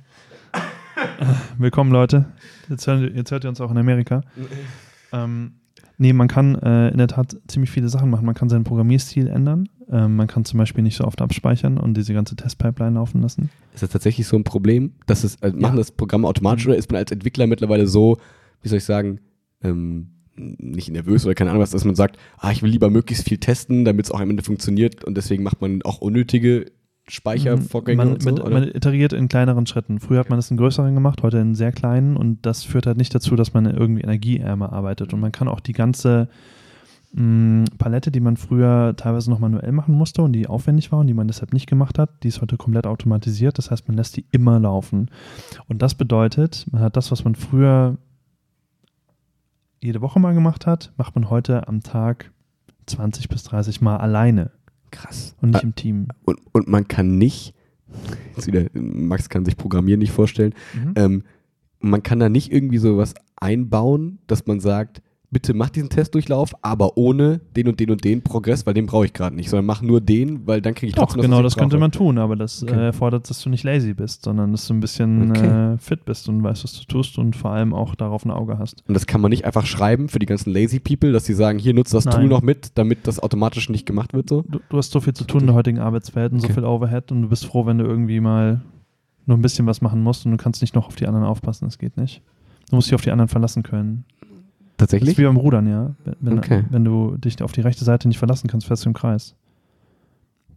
Willkommen, 1.57 1.91
Leute. 1.91 2.25
Jetzt, 2.69 2.87
hören, 2.87 3.11
jetzt 3.15 3.31
hört 3.31 3.45
ihr 3.45 3.49
uns 3.49 3.61
auch 3.61 3.71
in 3.71 3.77
Amerika. 3.77 4.21
Ähm, 5.13 5.53
nee, 5.97 6.11
man 6.11 6.27
kann 6.27 6.55
äh, 6.55 6.89
in 6.89 6.97
der 6.97 7.07
Tat 7.07 7.37
ziemlich 7.47 7.69
viele 7.71 7.87
Sachen 7.87 8.09
machen. 8.09 8.25
Man 8.25 8.35
kann 8.35 8.49
seinen 8.49 8.63
Programmierstil 8.65 9.27
ändern. 9.27 9.69
Ähm, 9.89 10.17
man 10.17 10.27
kann 10.27 10.43
zum 10.43 10.57
Beispiel 10.57 10.83
nicht 10.83 10.97
so 10.97 11.05
oft 11.05 11.21
abspeichern 11.21 11.77
und 11.77 11.95
diese 11.95 12.13
ganze 12.13 12.35
Testpipeline 12.35 12.95
laufen 12.95 13.21
lassen. 13.21 13.49
Ist 13.73 13.83
das 13.83 13.91
tatsächlich 13.91 14.27
so 14.27 14.35
ein 14.35 14.43
Problem? 14.43 14.93
Dass 15.05 15.23
es, 15.23 15.35
äh, 15.35 15.49
machen 15.51 15.61
Ja. 15.61 15.75
das 15.75 15.91
Programm 15.91 16.25
automatisch 16.25 16.65
Mhm. 16.65 16.71
oder 16.71 16.79
ist 16.79 16.91
man 16.91 16.97
als 16.99 17.11
Entwickler 17.11 17.47
mittlerweile 17.47 17.87
so, 17.87 18.17
wie 18.61 18.67
soll 18.67 18.79
ich 18.79 18.83
sagen, 18.85 19.19
ähm, 19.63 20.09
nicht 20.37 20.89
nervös 20.91 21.25
oder 21.25 21.35
keine 21.35 21.49
Ahnung 21.49 21.61
was, 21.61 21.71
dass 21.71 21.85
man 21.85 21.95
sagt, 21.95 22.17
ah, 22.37 22.51
ich 22.51 22.61
will 22.63 22.69
lieber 22.69 22.89
möglichst 22.89 23.27
viel 23.27 23.37
testen, 23.37 23.85
damit 23.85 24.05
es 24.05 24.11
auch 24.11 24.19
am 24.19 24.29
Ende 24.29 24.43
funktioniert 24.43 25.03
und 25.03 25.15
deswegen 25.15 25.43
macht 25.43 25.61
man 25.61 25.81
auch 25.83 25.99
unnötige 25.99 26.65
Speichervorgänge 27.09 27.97
man, 27.97 28.13
und 28.13 28.23
so, 28.23 28.31
oder? 28.31 28.49
man 28.49 28.63
iteriert 28.63 29.13
in 29.13 29.29
kleineren 29.29 29.65
Schritten. 29.65 29.99
Früher 29.99 30.19
hat 30.19 30.29
man 30.29 30.37
das 30.37 30.51
in 30.51 30.57
größeren 30.57 30.93
gemacht, 30.93 31.23
heute 31.23 31.37
in 31.37 31.55
sehr 31.55 31.71
kleinen 31.71 32.17
und 32.17 32.45
das 32.45 32.63
führt 32.63 32.85
halt 32.85 32.97
nicht 32.97 33.15
dazu, 33.15 33.35
dass 33.35 33.53
man 33.53 33.65
irgendwie 33.65 34.01
energieärmer 34.01 34.73
arbeitet. 34.73 35.13
Und 35.13 35.21
man 35.21 35.31
kann 35.31 35.47
auch 35.47 35.61
die 35.61 35.71
ganze 35.71 36.27
mh, 37.13 37.65
Palette, 37.77 38.11
die 38.11 38.19
man 38.19 38.35
früher 38.35 38.93
teilweise 38.97 39.29
noch 39.29 39.39
manuell 39.39 39.71
machen 39.71 39.95
musste 39.95 40.21
und 40.21 40.33
die 40.33 40.47
aufwendig 40.47 40.91
war 40.91 40.99
und 40.99 41.07
die 41.07 41.13
man 41.13 41.27
deshalb 41.27 41.53
nicht 41.53 41.67
gemacht 41.67 41.97
hat, 41.97 42.23
die 42.23 42.27
ist 42.27 42.41
heute 42.41 42.57
komplett 42.57 42.85
automatisiert. 42.85 43.57
Das 43.57 43.71
heißt, 43.71 43.87
man 43.87 43.95
lässt 43.95 44.17
die 44.17 44.25
immer 44.31 44.59
laufen. 44.59 45.09
Und 45.67 45.81
das 45.81 45.95
bedeutet, 45.95 46.65
man 46.71 46.81
hat 46.81 46.97
das, 46.97 47.11
was 47.11 47.23
man 47.23 47.35
früher 47.35 47.97
jede 49.81 50.01
Woche 50.01 50.19
mal 50.19 50.33
gemacht 50.33 50.65
hat, 50.65 50.91
macht 50.97 51.15
man 51.15 51.29
heute 51.29 51.67
am 51.67 51.81
Tag 51.81 52.31
20 52.87 53.29
bis 53.29 53.43
30 53.43 53.81
Mal 53.81 53.97
alleine 53.97 54.51
Krass. 54.91 55.35
und 55.41 55.49
nicht 55.51 55.59
Ah, 55.59 55.63
im 55.63 55.75
Team. 55.75 56.07
und, 56.25 56.39
und 56.53 56.67
man 56.67 56.87
kann 56.87 57.17
nicht, 57.17 57.53
jetzt 58.35 58.47
wieder, 58.47 58.65
Max 58.73 59.29
kann 59.29 59.45
sich 59.45 59.57
Programmieren 59.57 59.99
nicht 59.99 60.11
vorstellen, 60.11 60.53
Mhm. 60.73 60.93
ähm, 60.95 61.23
man 61.79 62.01
kann 62.01 62.19
da 62.19 62.27
nicht 62.29 62.51
irgendwie 62.51 62.79
sowas 62.79 63.13
einbauen, 63.35 64.19
dass 64.27 64.47
man 64.47 64.59
sagt, 64.59 65.01
bitte 65.29 65.53
mach 65.53 65.69
diesen 65.69 65.89
Testdurchlauf, 65.89 66.53
aber 66.61 66.97
ohne 66.97 67.41
den 67.55 67.67
und 67.67 67.79
den 67.81 67.91
und 67.91 68.03
den 68.03 68.21
Progress, 68.21 68.65
weil 68.65 68.73
den 68.73 68.85
brauche 68.85 69.05
ich 69.05 69.11
gerade 69.13 69.35
nicht, 69.35 69.49
sondern 69.49 69.65
mach 69.65 69.81
nur 69.81 69.99
den, 69.99 70.47
weil 70.47 70.61
dann 70.61 70.73
kriege 70.73 70.87
ich 70.87 70.95
Doch, 70.95 71.03
trotzdem 71.07 71.23
genau, 71.23 71.41
das 71.41 71.55
könnte 71.57 71.75
brauche. 71.75 71.81
man 71.81 71.91
tun, 71.91 72.17
aber 72.17 72.35
das 72.37 72.63
Okay. 72.63 72.73
äh, 72.73 72.85
erfordert, 72.87 73.29
dass 73.29 73.41
du 73.41 73.49
nicht 73.49 73.63
lazy 73.65 73.93
bist, 73.93 74.23
sondern 74.23 74.51
dass 74.53 74.67
du 74.67 74.73
ein 74.73 74.79
bisschen 74.79 75.31
Okay. 75.31 75.73
äh, 75.73 75.77
fit 75.79 76.05
bist 76.05 76.29
und 76.29 76.41
weißt, 76.43 76.63
was 76.63 76.73
du 76.79 76.85
tust 76.85 77.17
und 77.17 77.35
vor 77.35 77.51
allem 77.51 77.73
auch 77.73 77.95
darauf 77.95 78.23
ein 78.23 78.31
Auge 78.31 78.57
hast. 78.57 78.83
Und 78.87 78.93
das 78.93 79.05
kann 79.05 79.19
man 79.19 79.29
nicht 79.31 79.43
einfach 79.43 79.65
schreiben 79.65 80.07
für 80.07 80.19
die 80.19 80.25
ganzen 80.27 80.53
lazy 80.53 80.79
people, 80.79 81.11
dass 81.11 81.25
sie 81.25 81.33
sagen, 81.33 81.59
hier 81.59 81.73
nutzt 81.73 81.93
das 81.93 82.05
Nein. 82.05 82.21
Tool 82.21 82.29
noch 82.29 82.41
mit, 82.41 82.71
damit 82.77 83.05
das 83.05 83.19
automatisch 83.19 83.69
nicht 83.69 83.85
gemacht 83.85 84.13
wird 84.13 84.29
so. 84.29 84.43
Du, 84.47 84.59
du 84.69 84.77
hast 84.77 84.91
so 84.91 85.01
viel 85.01 85.13
zu 85.13 85.25
tun 85.25 85.41
in 85.41 85.47
der 85.47 85.55
heutigen 85.55 85.79
Arbeitswelt 85.79 86.31
und 86.31 86.39
so 86.39 86.45
Okay. 86.45 86.53
viel 86.53 86.63
Overhead 86.65 87.11
und 87.11 87.23
du 87.23 87.27
bist 87.29 87.45
froh, 87.45 87.65
wenn 87.65 87.79
du 87.79 87.85
irgendwie 87.85 88.21
mal 88.21 88.61
nur 89.25 89.37
ein 89.37 89.41
bisschen 89.41 89.65
was 89.67 89.81
machen 89.81 90.01
musst 90.01 90.25
und 90.25 90.31
du 90.31 90.37
kannst 90.37 90.61
nicht 90.61 90.73
noch 90.73 90.87
auf 90.87 90.95
die 90.95 91.05
anderen 91.05 91.25
aufpassen, 91.25 91.65
das 91.65 91.77
geht 91.77 91.97
nicht. 91.97 92.21
Du 92.69 92.77
musst 92.77 92.87
dich 92.87 92.95
auf 92.95 93.01
die 93.01 93.11
anderen 93.11 93.27
verlassen 93.27 93.61
können. 93.63 94.05
Das 94.77 94.85
ist 94.85 94.91
Tatsächlich? 94.91 95.17
wie 95.17 95.23
beim 95.23 95.37
Rudern, 95.37 95.67
ja. 95.67 95.95
Wenn, 96.05 96.15
wenn, 96.21 96.37
Okay. 96.39 96.63
wenn 96.69 96.85
du 96.85 97.17
dich 97.17 97.41
auf 97.41 97.51
die 97.51 97.61
rechte 97.61 97.83
Seite 97.83 98.07
nicht 98.07 98.19
verlassen 98.19 98.47
kannst, 98.47 98.67
fährst 98.67 98.85
du 98.85 98.89
im 98.89 98.93
Kreis. 98.93 99.35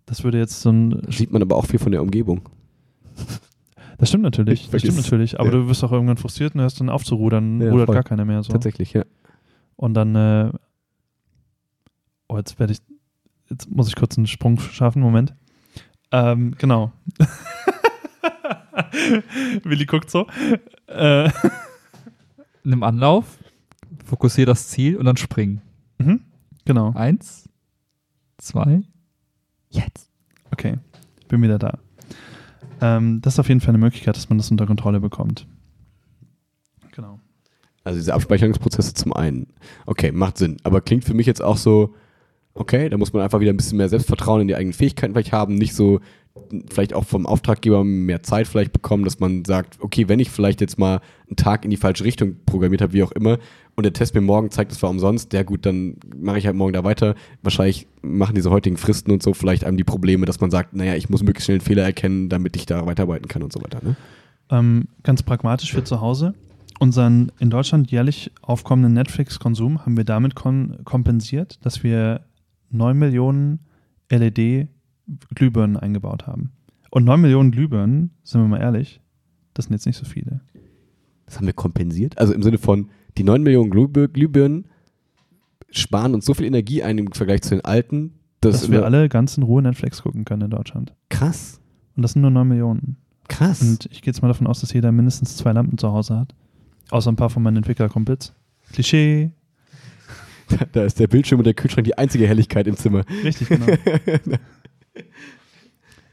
Das 0.07 0.25
würde 0.25 0.39
jetzt 0.39 0.61
so 0.61 0.71
ein. 0.71 1.03
Sieht 1.09 1.33
man 1.33 1.41
aber 1.41 1.57
auch 1.57 1.67
viel 1.67 1.79
von 1.79 1.93
der 1.93 2.03
Umgebung. 2.03 2.43
Das 3.99 4.09
stimmt 4.09 4.25
natürlich. 4.25 4.65
Ich 4.65 4.71
Das 4.71 4.83
stimmt 4.83 4.99
natürlich. 4.99 5.41
Aber 5.41 5.51
ja. 5.51 5.57
du 5.59 5.69
wirst 5.69 5.83
auch 5.85 5.93
irgendwann 5.93 6.17
frustriert 6.19 6.55
und 6.55 6.61
hörst 6.61 6.81
dann 6.81 6.91
auf 6.91 7.05
zu 7.05 7.15
rudern, 7.15 7.61
Ja, 7.61 7.71
rudert 7.71 7.87
voll. 7.87 7.95
gar 7.95 8.05
keiner 8.05 8.25
mehr 8.25 8.43
so. 8.43 8.53
Tatsächlich, 8.53 8.93
ja. 8.93 9.05
Und 9.77 9.95
dann, 9.95 10.15
äh, 10.15 10.51
oh, 12.29 12.37
jetzt 12.37 12.59
werde 12.59 12.75
ich, 12.75 12.81
jetzt 13.49 13.71
muss 13.71 13.89
ich 13.89 13.97
kurz 13.97 14.19
einen 14.19 14.27
Sprung 14.27 14.59
schaffen, 14.59 15.01
Moment. 15.01 15.35
Ähm, 16.13 16.55
genau. 16.59 16.93
Willi 19.65 19.87
guckt 19.87 20.11
so. 20.11 20.27
Äh, 20.87 21.31
Nimm 22.65 22.83
Anlauf, 22.83 23.39
fokussier 24.11 24.47
das 24.47 24.69
Ziel 24.69 24.97
und 24.97 25.07
dann 25.07 25.17
springen. 25.17 25.63
mhm, 25.99 26.21
genau. 26.65 26.93
Eins, 26.95 27.49
zwei, 28.39 28.83
jetzt. 29.71 30.11
Okay, 30.51 30.79
bin 31.29 31.43
wieder 31.43 31.59
da. 31.59 31.79
Ähm, 32.81 33.21
das 33.23 33.35
ist 33.35 33.41
auf 33.41 33.49
jeden 33.49 33.61
Fall 33.61 33.71
eine 33.71 33.79
Möglichkeit, 33.79 34.17
dass 34.17 34.29
man 34.29 34.39
das 34.39 34.51
unter 34.51 34.67
Kontrolle 34.67 35.01
bekommt. 35.01 35.47
Genau. 36.93 37.21
Also 37.85 37.99
diese 37.99 38.15
Abspeicherungsprozesse 38.15 38.95
zum 38.95 39.13
einen. 39.13 39.47
Okay, 39.87 40.13
macht 40.13 40.39
Sinn. 40.39 40.59
Aber 40.65 40.81
klingt 40.81 41.05
für 41.05 41.15
mich 41.15 41.27
jetzt 41.27 41.43
auch 41.43 41.57
so, 41.57 41.95
okay, 42.55 42.89
da 42.89 42.97
muss 42.97 43.13
man 43.13 43.23
einfach 43.23 43.41
wieder 43.41 43.53
ein 43.53 43.57
bisschen 43.57 43.79
mehr 43.79 43.89
Selbstvertrauen 43.89 44.43
in 44.43 44.49
die 44.49 44.55
eigenen 44.55 44.73
Fähigkeiten 44.73 45.15
vielleicht 45.15 45.33
haben, 45.33 45.55
nicht 45.55 45.75
so 45.75 46.01
vielleicht 46.71 46.95
auch 46.95 47.05
vom 47.05 47.27
Auftraggeber 47.27 47.85
mehr 47.85 48.23
Zeit 48.23 48.47
vielleicht 48.47 48.73
bekommen, 48.73 49.05
dass 49.05 49.21
man 49.21 49.45
sagt, 49.45 49.79
okay, 49.81 50.09
wenn 50.09 50.21
ich 50.21 50.31
vielleicht 50.31 50.61
jetzt 50.61 50.79
mal 50.79 51.01
einen 51.29 51.37
Tag 51.37 51.65
in 51.65 51.71
die 51.71 51.77
falsche 51.77 52.05
Richtung 52.05 52.37
programmiert 52.47 52.83
habe, 52.83 52.93
wie 52.93 53.03
auch 53.03 53.13
immer, 53.13 53.39
und 53.77 53.85
der 53.85 53.93
Test 53.93 54.15
mir 54.15 54.21
morgen 54.21 54.51
zeigt, 54.51 54.73
es 54.73 54.83
war 54.83 54.91
umsonst, 54.91 55.33
ja 55.33 55.43
gut, 55.43 55.65
dann 55.65 55.97
mache 56.17 56.39
ich 56.39 56.47
halt 56.47 56.57
morgen 56.57 56.73
da 56.73 56.85
weiter. 56.85 57.15
Wahrscheinlich 57.43 57.87
machen 58.03 58.35
diese 58.35 58.51
heutigen 58.51 58.77
Fristen 58.77 59.11
und 59.11 59.23
so 59.23 59.33
vielleicht 59.33 59.65
einem 59.65 59.77
die 59.77 59.85
Probleme, 59.85 60.27
dass 60.27 60.41
man 60.41 60.51
sagt, 60.51 60.75
naja, 60.75 60.95
ich 60.95 61.09
muss 61.09 61.23
möglichst 61.23 61.47
schnell 61.47 61.57
einen 61.57 61.67
Fehler 61.67 61.85
erkennen, 61.85 62.29
damit 62.29 62.57
ich 62.57 62.67
da 62.67 62.85
weiterarbeiten 62.87 63.29
kann 63.29 63.43
und 63.43 63.53
so 63.53 63.63
weiter. 63.63 63.81
Ne? 63.83 63.97
Ähm, 64.51 64.89
ganz 65.03 65.23
pragmatisch 65.23 65.73
für 65.73 65.85
zu 65.85 66.01
Hause. 66.01 66.35
Unseren 66.79 67.33
in 67.39 67.51
Deutschland 67.51 67.91
jährlich 67.91 68.33
aufkommenden 68.43 68.95
Netflix-Konsum 68.95 69.85
haben 69.85 69.97
wir 69.97 70.05
damit 70.05 70.35
kompensiert, 70.35 71.59
dass 71.63 71.83
wir 71.83 72.23
9 72.71 72.99
Millionen 72.99 73.61
LED-Glühbirnen 74.11 75.77
eingebaut 75.77 76.27
haben. 76.27 76.53
Und 76.91 77.05
9 77.05 77.21
Millionen 77.21 77.51
Glühbirnen, 77.51 78.11
sind 78.23 78.41
wir 78.41 78.49
mal 78.49 78.61
ehrlich, 78.61 79.01
das 79.55 79.67
sind 79.67 79.75
jetzt 79.75 79.87
nicht 79.87 79.97
so 79.97 80.05
viele. 80.05 80.41
Das 81.27 81.37
haben 81.37 81.47
wir 81.47 81.53
kompensiert. 81.53 82.19
Also 82.19 82.33
im 82.35 82.43
Sinne 82.43 82.59
von, 82.59 82.89
die 83.17 83.25
9 83.25 83.43
Millionen 83.43 83.71
Glühbir 83.71 84.09
Glühbirnen 84.09 84.67
sparen 85.71 86.15
uns 86.15 86.25
so 86.25 86.35
viel 86.35 86.47
Energie 86.47 86.83
ein 86.83 86.99
im 86.99 87.13
Vergleich 87.13 87.43
zu 87.43 87.51
den 87.51 87.65
alten. 87.65 88.15
Das 88.41 88.63
dass 88.63 88.71
wir 88.71 88.85
alle 88.85 89.09
ganz 89.09 89.37
in 89.37 89.43
Ruhe 89.43 89.63
Netflix 89.63 90.03
gucken 90.03 90.25
können 90.25 90.43
in 90.43 90.51
Deutschland. 90.51 90.95
krass. 91.09 91.61
Und 91.97 92.03
das 92.03 92.13
sind 92.13 92.23
nur 92.23 92.31
9 92.31 92.49
Millionen. 92.49 92.97
Krass. 93.29 93.61
Und 93.63 93.87
ich 93.93 94.03
gehe 94.03 94.11
jetzt 94.13 94.23
mal 94.23 94.29
davon 94.29 94.47
aus, 94.47 94.61
dass 94.61 94.73
jeder 94.73 94.91
mindestens 94.91 95.37
zwei 95.37 95.53
Lampen 95.53 95.79
zu 95.79 95.93
Hause 95.93 96.19
hat. 96.19 96.35
Außer 96.91 97.13
ein 97.13 97.17
paar 97.17 97.31
von 97.31 97.43
meinen 97.43 97.59
Entwicklerkumpels. 97.59 98.35
Klischee. 98.73 99.31
Da, 100.51 100.65
da 100.73 100.85
ist 100.85 100.99
der 101.01 101.07
Bildschirm 101.09 101.39
und 101.41 101.45
der 101.45 101.55
Kühlschrank 101.55 101.85
die 101.87 101.97
einzige 101.97 102.27
Helligkeit 102.27 102.67
im 102.67 102.77
Zimmer. 102.77 103.05
Richtig, 103.25 103.49
genau. 103.49 103.67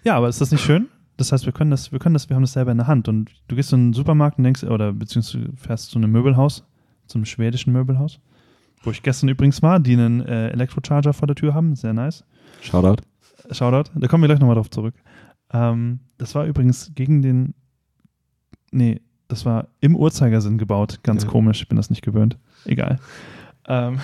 ja, 0.04 0.16
aber 0.16 0.30
ist 0.30 0.42
das 0.42 0.52
nicht 0.52 0.64
schön? 0.64 0.88
Das 1.18 1.32
heißt, 1.32 1.46
wir 1.46 1.54
können 1.54 1.72
das, 1.72 1.92
wir 1.92 2.00
können 2.00 2.14
das, 2.14 2.30
wir 2.30 2.36
haben 2.36 2.44
das 2.44 2.54
selber 2.54 2.72
in 2.72 2.78
der 2.78 2.88
Hand. 2.88 3.08
Und 3.08 3.32
du 3.48 3.56
gehst 3.56 3.74
in 3.74 3.80
einen 3.80 3.94
Supermarkt 3.94 4.38
und 4.38 4.44
denkst, 4.44 4.64
oder 4.64 4.94
beziehungsweise 4.94 5.50
fährst 5.56 5.90
zu 5.90 5.98
einem 5.98 6.12
Möbelhaus, 6.12 6.64
zum 7.08 7.26
schwedischen 7.26 7.74
Möbelhaus, 7.74 8.20
wo 8.84 8.92
ich 8.92 9.02
gestern 9.02 9.30
übrigens 9.30 9.62
war, 9.64 9.80
die 9.80 9.94
einen 9.94 10.22
äh, 10.22 10.50
Elektrocharger 10.50 11.14
vor 11.14 11.26
der 11.28 11.36
Tür 11.36 11.54
haben, 11.54 11.76
sehr 11.76 11.94
nice. 11.94 12.24
Shoutout. 12.62 13.02
Shoutout, 13.52 13.90
da 13.96 14.08
kommen 14.08 14.24
wir 14.24 14.28
gleich 14.28 14.40
nochmal 14.40 14.56
drauf 14.56 14.70
zurück. 14.70 14.94
Ähm, 15.52 16.02
das 16.18 16.36
war 16.36 16.46
übrigens 16.46 16.92
gegen 16.94 17.22
den, 17.22 17.54
nee, 18.72 19.02
das 19.28 19.46
war 19.46 19.70
im 19.80 19.96
Uhrzeigersinn 19.96 20.58
gebaut. 20.58 21.00
Ganz 21.04 21.24
Ja. 21.24 21.30
komisch, 21.30 21.62
ich 21.62 21.68
bin 21.68 21.78
das 21.78 21.90
nicht 21.90 22.02
gewöhnt. 22.04 22.38
Egal. 22.66 23.00
Ähm, 23.68 24.00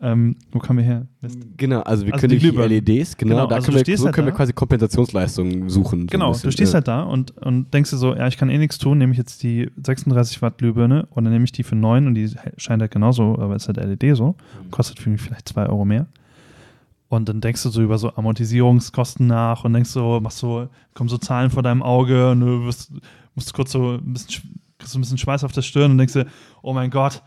ähm, 0.00 0.36
wo 0.52 0.58
kamen 0.58 0.78
wir 0.80 0.84
her? 0.84 1.06
Mist. 1.20 1.38
Genau, 1.56 1.80
also 1.80 2.04
wir 2.06 2.14
Also 2.14 2.26
können 2.26 2.38
die. 2.38 2.46
LEDs, 2.46 3.16
genau, 3.16 3.34
Genau, 3.34 3.46
da 3.46 3.56
also 3.56 3.72
können 3.72 3.86
wir, 3.86 3.96
so 3.96 4.04
halt 4.04 4.14
können 4.14 4.26
wir 4.26 4.34
quasi 4.34 4.52
Kompensationsleistungen 4.52 5.68
suchen. 5.68 6.02
so 6.02 6.06
Genau, 6.06 6.32
bisschen, 6.32 6.48
du 6.48 6.52
stehst 6.52 6.74
halt 6.74 6.88
da 6.88 7.02
und, 7.02 7.36
und 7.38 7.72
denkst 7.72 7.90
dir 7.90 7.96
so, 7.96 8.14
ja, 8.14 8.26
ich 8.26 8.36
kann 8.36 8.48
eh 8.50 8.58
nichts 8.58 8.78
tun, 8.78 8.98
nehme 8.98 9.12
ich 9.12 9.18
jetzt 9.18 9.42
die 9.42 9.70
36 9.82 10.42
Watt 10.42 10.58
Glühbirne 10.58 11.06
und 11.10 11.24
dann 11.24 11.32
nehme 11.32 11.44
ich 11.44 11.52
die 11.52 11.62
für 11.62 11.76
9 11.76 12.06
und 12.06 12.14
die 12.14 12.30
scheint 12.56 12.82
halt 12.82 12.90
genauso, 12.90 13.38
aber 13.38 13.56
ist 13.56 13.68
halt 13.68 13.78
LED 13.78 14.16
so, 14.16 14.34
kostet 14.70 14.98
für 14.98 15.10
mich 15.10 15.20
vielleicht 15.20 15.48
2 15.48 15.66
Euro 15.66 15.84
mehr. 15.84 16.06
Und 17.08 17.28
dann 17.28 17.40
denkst 17.40 17.62
du 17.62 17.68
so 17.68 17.82
über 17.82 17.98
so 17.98 18.12
Amortisierungskosten 18.14 19.26
nach 19.26 19.64
und 19.64 19.72
denkst 19.72 19.90
so, 19.90 20.18
machst 20.20 20.38
so, 20.38 20.68
kommen 20.92 21.08
so 21.08 21.18
Zahlen 21.18 21.50
vor 21.50 21.62
deinem 21.62 21.82
Auge 21.82 22.32
und 22.32 22.40
du 22.40 22.64
wirst, 22.66 22.90
musst 23.34 23.54
kurz 23.54 23.72
so 23.72 23.92
ein 23.92 24.12
bisschen, 24.12 24.42
kriegst 24.78 24.92
so 24.92 24.98
ein 24.98 25.02
bisschen 25.02 25.18
Schweiß 25.18 25.44
auf 25.44 25.52
der 25.52 25.62
Stirn 25.62 25.92
und 25.92 25.98
denkst 25.98 26.14
dir, 26.14 26.26
oh 26.62 26.72
mein 26.72 26.90
Gott, 26.90 27.22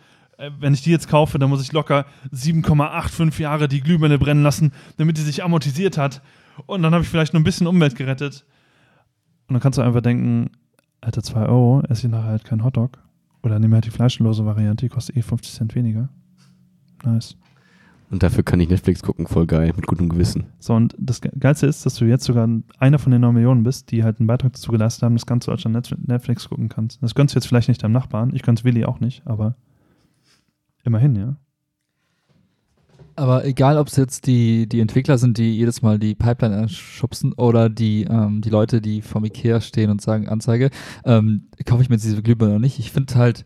wenn 0.60 0.74
ich 0.74 0.82
die 0.82 0.92
jetzt 0.92 1.08
kaufe, 1.08 1.38
dann 1.38 1.50
muss 1.50 1.62
ich 1.62 1.72
locker 1.72 2.06
7,85 2.34 3.42
Jahre 3.42 3.68
die 3.68 3.82
Glühbirne 3.82 4.18
brennen 4.18 4.44
lassen, 4.44 4.72
damit 4.98 5.18
die 5.18 5.22
sich 5.22 5.44
amortisiert 5.44 5.98
hat. 5.98 6.22
Und 6.66 6.82
dann 6.84 6.94
habe 6.94 7.04
ich 7.04 7.10
vielleicht 7.10 7.34
nur 7.34 7.42
ein 7.42 7.46
bisschen 7.46 7.68
Umwelt 7.68 7.96
gerettet. 7.96 8.46
Und 9.48 9.54
dann 9.54 9.62
kannst 9.62 9.78
du 9.78 9.82
einfach 9.82 10.02
denken, 10.02 10.52
Alter, 11.02 11.24
2 11.24 11.46
Euro, 11.48 11.82
esse 11.90 12.08
ich 12.08 12.12
nachher 12.12 12.30
halt 12.30 12.44
keinen 12.44 12.64
Hotdog. 12.64 13.00
Oder 13.44 13.60
nehme 13.60 13.76
halt 13.76 13.86
die 13.86 13.92
fleischlose 13.92 14.46
Variante, 14.46 14.86
die 14.86 14.90
kostet 14.90 15.16
eh 15.16 15.22
50 15.22 15.54
Cent 15.54 15.76
weniger. 15.76 16.10
Nice. 17.04 17.38
Und 18.12 18.24
dafür 18.24 18.44
kann 18.44 18.60
ich 18.60 18.70
Netflix 18.70 19.04
gucken, 19.04 19.28
voll 19.28 19.46
geil, 19.46 19.72
mit 19.76 19.86
gutem 19.86 20.10
Gewissen. 20.10 20.48
So, 20.60 20.74
und 20.74 20.96
das 20.98 21.22
Geilste 21.22 21.68
ist, 21.68 21.86
dass 21.86 21.96
du 21.96 22.06
jetzt 22.06 22.26
sogar 22.26 22.50
einer 22.80 22.98
von 22.98 23.12
den 23.12 23.22
9 23.22 23.36
Millionen 23.36 23.64
bist, 23.64 23.92
die 23.92 24.04
halt 24.04 24.20
einen 24.20 24.28
Beitrag 24.28 24.54
dazu 24.54 24.72
geleistet 24.72 25.04
haben, 25.04 25.16
dass 25.16 25.28
ganz 25.28 25.46
Deutschland 25.46 26.08
Netflix 26.08 26.50
gucken 26.50 26.70
kannst. 26.70 27.02
Das 27.04 27.14
gönnst 27.14 27.36
du 27.36 27.38
jetzt 27.38 27.46
vielleicht 27.46 27.70
nicht 27.70 27.84
deinem 27.84 27.92
Nachbarn, 27.92 28.32
ich 28.34 28.42
gönn's 28.42 28.64
Willi 28.64 28.84
auch 28.86 29.00
nicht, 29.00 29.22
aber 29.26 29.56
immerhin, 30.84 31.16
ja. 31.16 31.38
Aber 33.20 33.44
egal, 33.44 33.78
ob 33.78 33.88
es 33.88 33.98
jetzt 33.98 34.28
die, 34.28 34.66
die 34.66 34.80
Entwickler 34.80 35.18
sind, 35.18 35.38
die 35.38 35.54
jedes 35.54 35.82
Mal 35.82 36.00
die 36.00 36.16
Pipeline 36.16 36.56
anschubsen 36.56 37.34
oder 37.34 37.68
die, 37.68 38.04
ähm, 38.04 38.40
die 38.40 38.50
Leute, 38.50 38.80
die 38.80 39.02
vom 39.02 39.26
Ikea 39.26 39.60
stehen 39.60 39.90
und 39.90 40.02
sagen, 40.02 40.30
Anzeige, 40.30 40.70
ähm, 41.04 41.48
kaufe 41.66 41.84
ich 41.84 41.90
mir 41.90 41.98
diese 41.98 42.22
Glühbirne 42.22 42.54
noch 42.54 42.62
nicht. 42.62 42.80
Ich 42.80 42.94
finde 42.94 43.16
halt, 43.16 43.44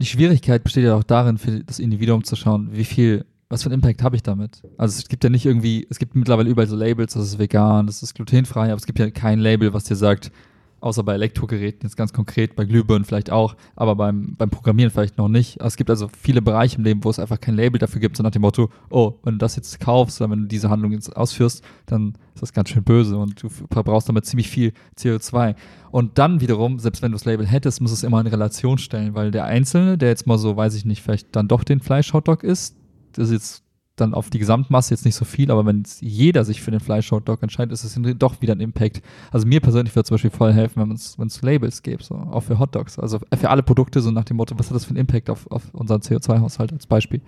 die 0.00 0.06
Schwierigkeit 0.06 0.64
besteht 0.64 0.82
ja 0.82 0.96
auch 0.96 1.04
darin, 1.04 1.38
für 1.38 1.62
das 1.62 1.78
Individuum 1.78 2.24
zu 2.24 2.34
schauen, 2.34 2.70
wie 2.72 2.84
viel, 2.84 3.24
was 3.48 3.62
für 3.62 3.68
einen 3.68 3.82
Impact 3.82 4.02
habe 4.02 4.16
ich 4.16 4.24
damit. 4.24 4.62
Also 4.76 4.98
es 4.98 5.08
gibt 5.08 5.22
ja 5.22 5.30
nicht 5.30 5.46
irgendwie, 5.46 5.86
es 5.90 6.00
gibt 6.00 6.16
mittlerweile 6.16 6.50
überall 6.50 6.66
so 6.66 6.74
Labels, 6.74 7.14
das 7.14 7.24
ist 7.24 7.38
vegan, 7.38 7.86
das 7.86 8.02
ist 8.02 8.14
glutenfrei, 8.14 8.66
aber 8.66 8.78
es 8.78 8.86
gibt 8.86 8.98
ja 8.98 9.10
kein 9.10 9.38
Label, 9.38 9.72
was 9.72 9.84
dir 9.84 9.94
sagt, 9.94 10.32
außer 10.80 11.02
bei 11.02 11.14
Elektrogeräten 11.14 11.88
jetzt 11.88 11.96
ganz 11.96 12.12
konkret, 12.12 12.56
bei 12.56 12.64
Glühbirnen 12.64 13.04
vielleicht 13.04 13.30
auch, 13.30 13.56
aber 13.76 13.96
beim, 13.96 14.34
beim 14.36 14.50
Programmieren 14.50 14.90
vielleicht 14.90 15.18
noch 15.18 15.28
nicht. 15.28 15.60
Es 15.60 15.76
gibt 15.76 15.90
also 15.90 16.08
viele 16.20 16.42
Bereiche 16.42 16.78
im 16.78 16.84
Leben, 16.84 17.04
wo 17.04 17.10
es 17.10 17.18
einfach 17.18 17.40
kein 17.40 17.54
Label 17.54 17.78
dafür 17.78 18.00
gibt, 18.00 18.16
so 18.16 18.22
nach 18.22 18.30
dem 18.30 18.42
Motto, 18.42 18.70
oh, 18.90 19.14
wenn 19.22 19.34
du 19.34 19.38
das 19.38 19.56
jetzt 19.56 19.80
kaufst 19.80 20.20
oder 20.20 20.30
wenn 20.30 20.42
du 20.42 20.46
diese 20.46 20.70
Handlung 20.70 20.92
jetzt 20.92 21.16
ausführst, 21.16 21.64
dann 21.86 22.14
ist 22.34 22.42
das 22.42 22.52
ganz 22.52 22.68
schön 22.68 22.84
böse 22.84 23.16
und 23.16 23.42
du 23.42 23.48
verbrauchst 23.48 24.08
damit 24.08 24.26
ziemlich 24.26 24.48
viel 24.48 24.72
CO2. 24.96 25.54
Und 25.90 26.18
dann 26.18 26.40
wiederum, 26.40 26.78
selbst 26.78 27.02
wenn 27.02 27.12
du 27.12 27.16
das 27.16 27.24
Label 27.24 27.46
hättest, 27.46 27.80
muss 27.80 27.92
es 27.92 28.04
immer 28.04 28.20
in 28.20 28.26
Relation 28.26 28.78
stellen, 28.78 29.14
weil 29.14 29.30
der 29.30 29.44
Einzelne, 29.44 29.98
der 29.98 30.10
jetzt 30.10 30.26
mal 30.26 30.38
so, 30.38 30.56
weiß 30.56 30.74
ich 30.74 30.84
nicht, 30.84 31.02
vielleicht 31.02 31.34
dann 31.34 31.48
doch 31.48 31.64
den 31.64 31.80
Fleisch-Hotdog 31.80 32.44
isst, 32.44 32.76
das 33.12 33.28
ist 33.28 33.32
jetzt 33.32 33.67
dann 34.00 34.14
auf 34.14 34.30
die 34.30 34.38
Gesamtmasse 34.38 34.94
jetzt 34.94 35.04
nicht 35.04 35.14
so 35.14 35.24
viel, 35.24 35.50
aber 35.50 35.66
wenn 35.66 35.84
jeder 36.00 36.44
sich 36.44 36.62
für 36.62 36.70
den 36.70 36.80
Fleisch-Hotdog 36.80 37.42
entscheidet, 37.42 37.72
ist 37.72 37.84
es 37.84 37.98
doch 38.18 38.40
wieder 38.40 38.54
ein 38.54 38.60
Impact. 38.60 39.02
Also 39.30 39.46
mir 39.46 39.60
persönlich 39.60 39.94
würde 39.94 40.04
zum 40.06 40.14
Beispiel 40.14 40.30
voll 40.30 40.52
helfen, 40.52 40.82
wenn 40.82 41.26
es 41.26 41.42
Labels 41.42 41.82
gäbe, 41.82 42.02
so, 42.02 42.14
auch 42.14 42.42
für 42.42 42.58
Hotdogs. 42.58 42.98
Also 42.98 43.18
für 43.36 43.50
alle 43.50 43.62
Produkte, 43.62 44.00
so 44.00 44.10
nach 44.10 44.24
dem 44.24 44.36
Motto, 44.36 44.58
was 44.58 44.68
hat 44.68 44.76
das 44.76 44.84
für 44.84 44.90
einen 44.90 44.98
Impact 44.98 45.30
auf, 45.30 45.50
auf 45.50 45.62
unseren 45.72 46.00
CO2-Haushalt 46.00 46.72
als 46.72 46.86
Beispiel. 46.86 47.20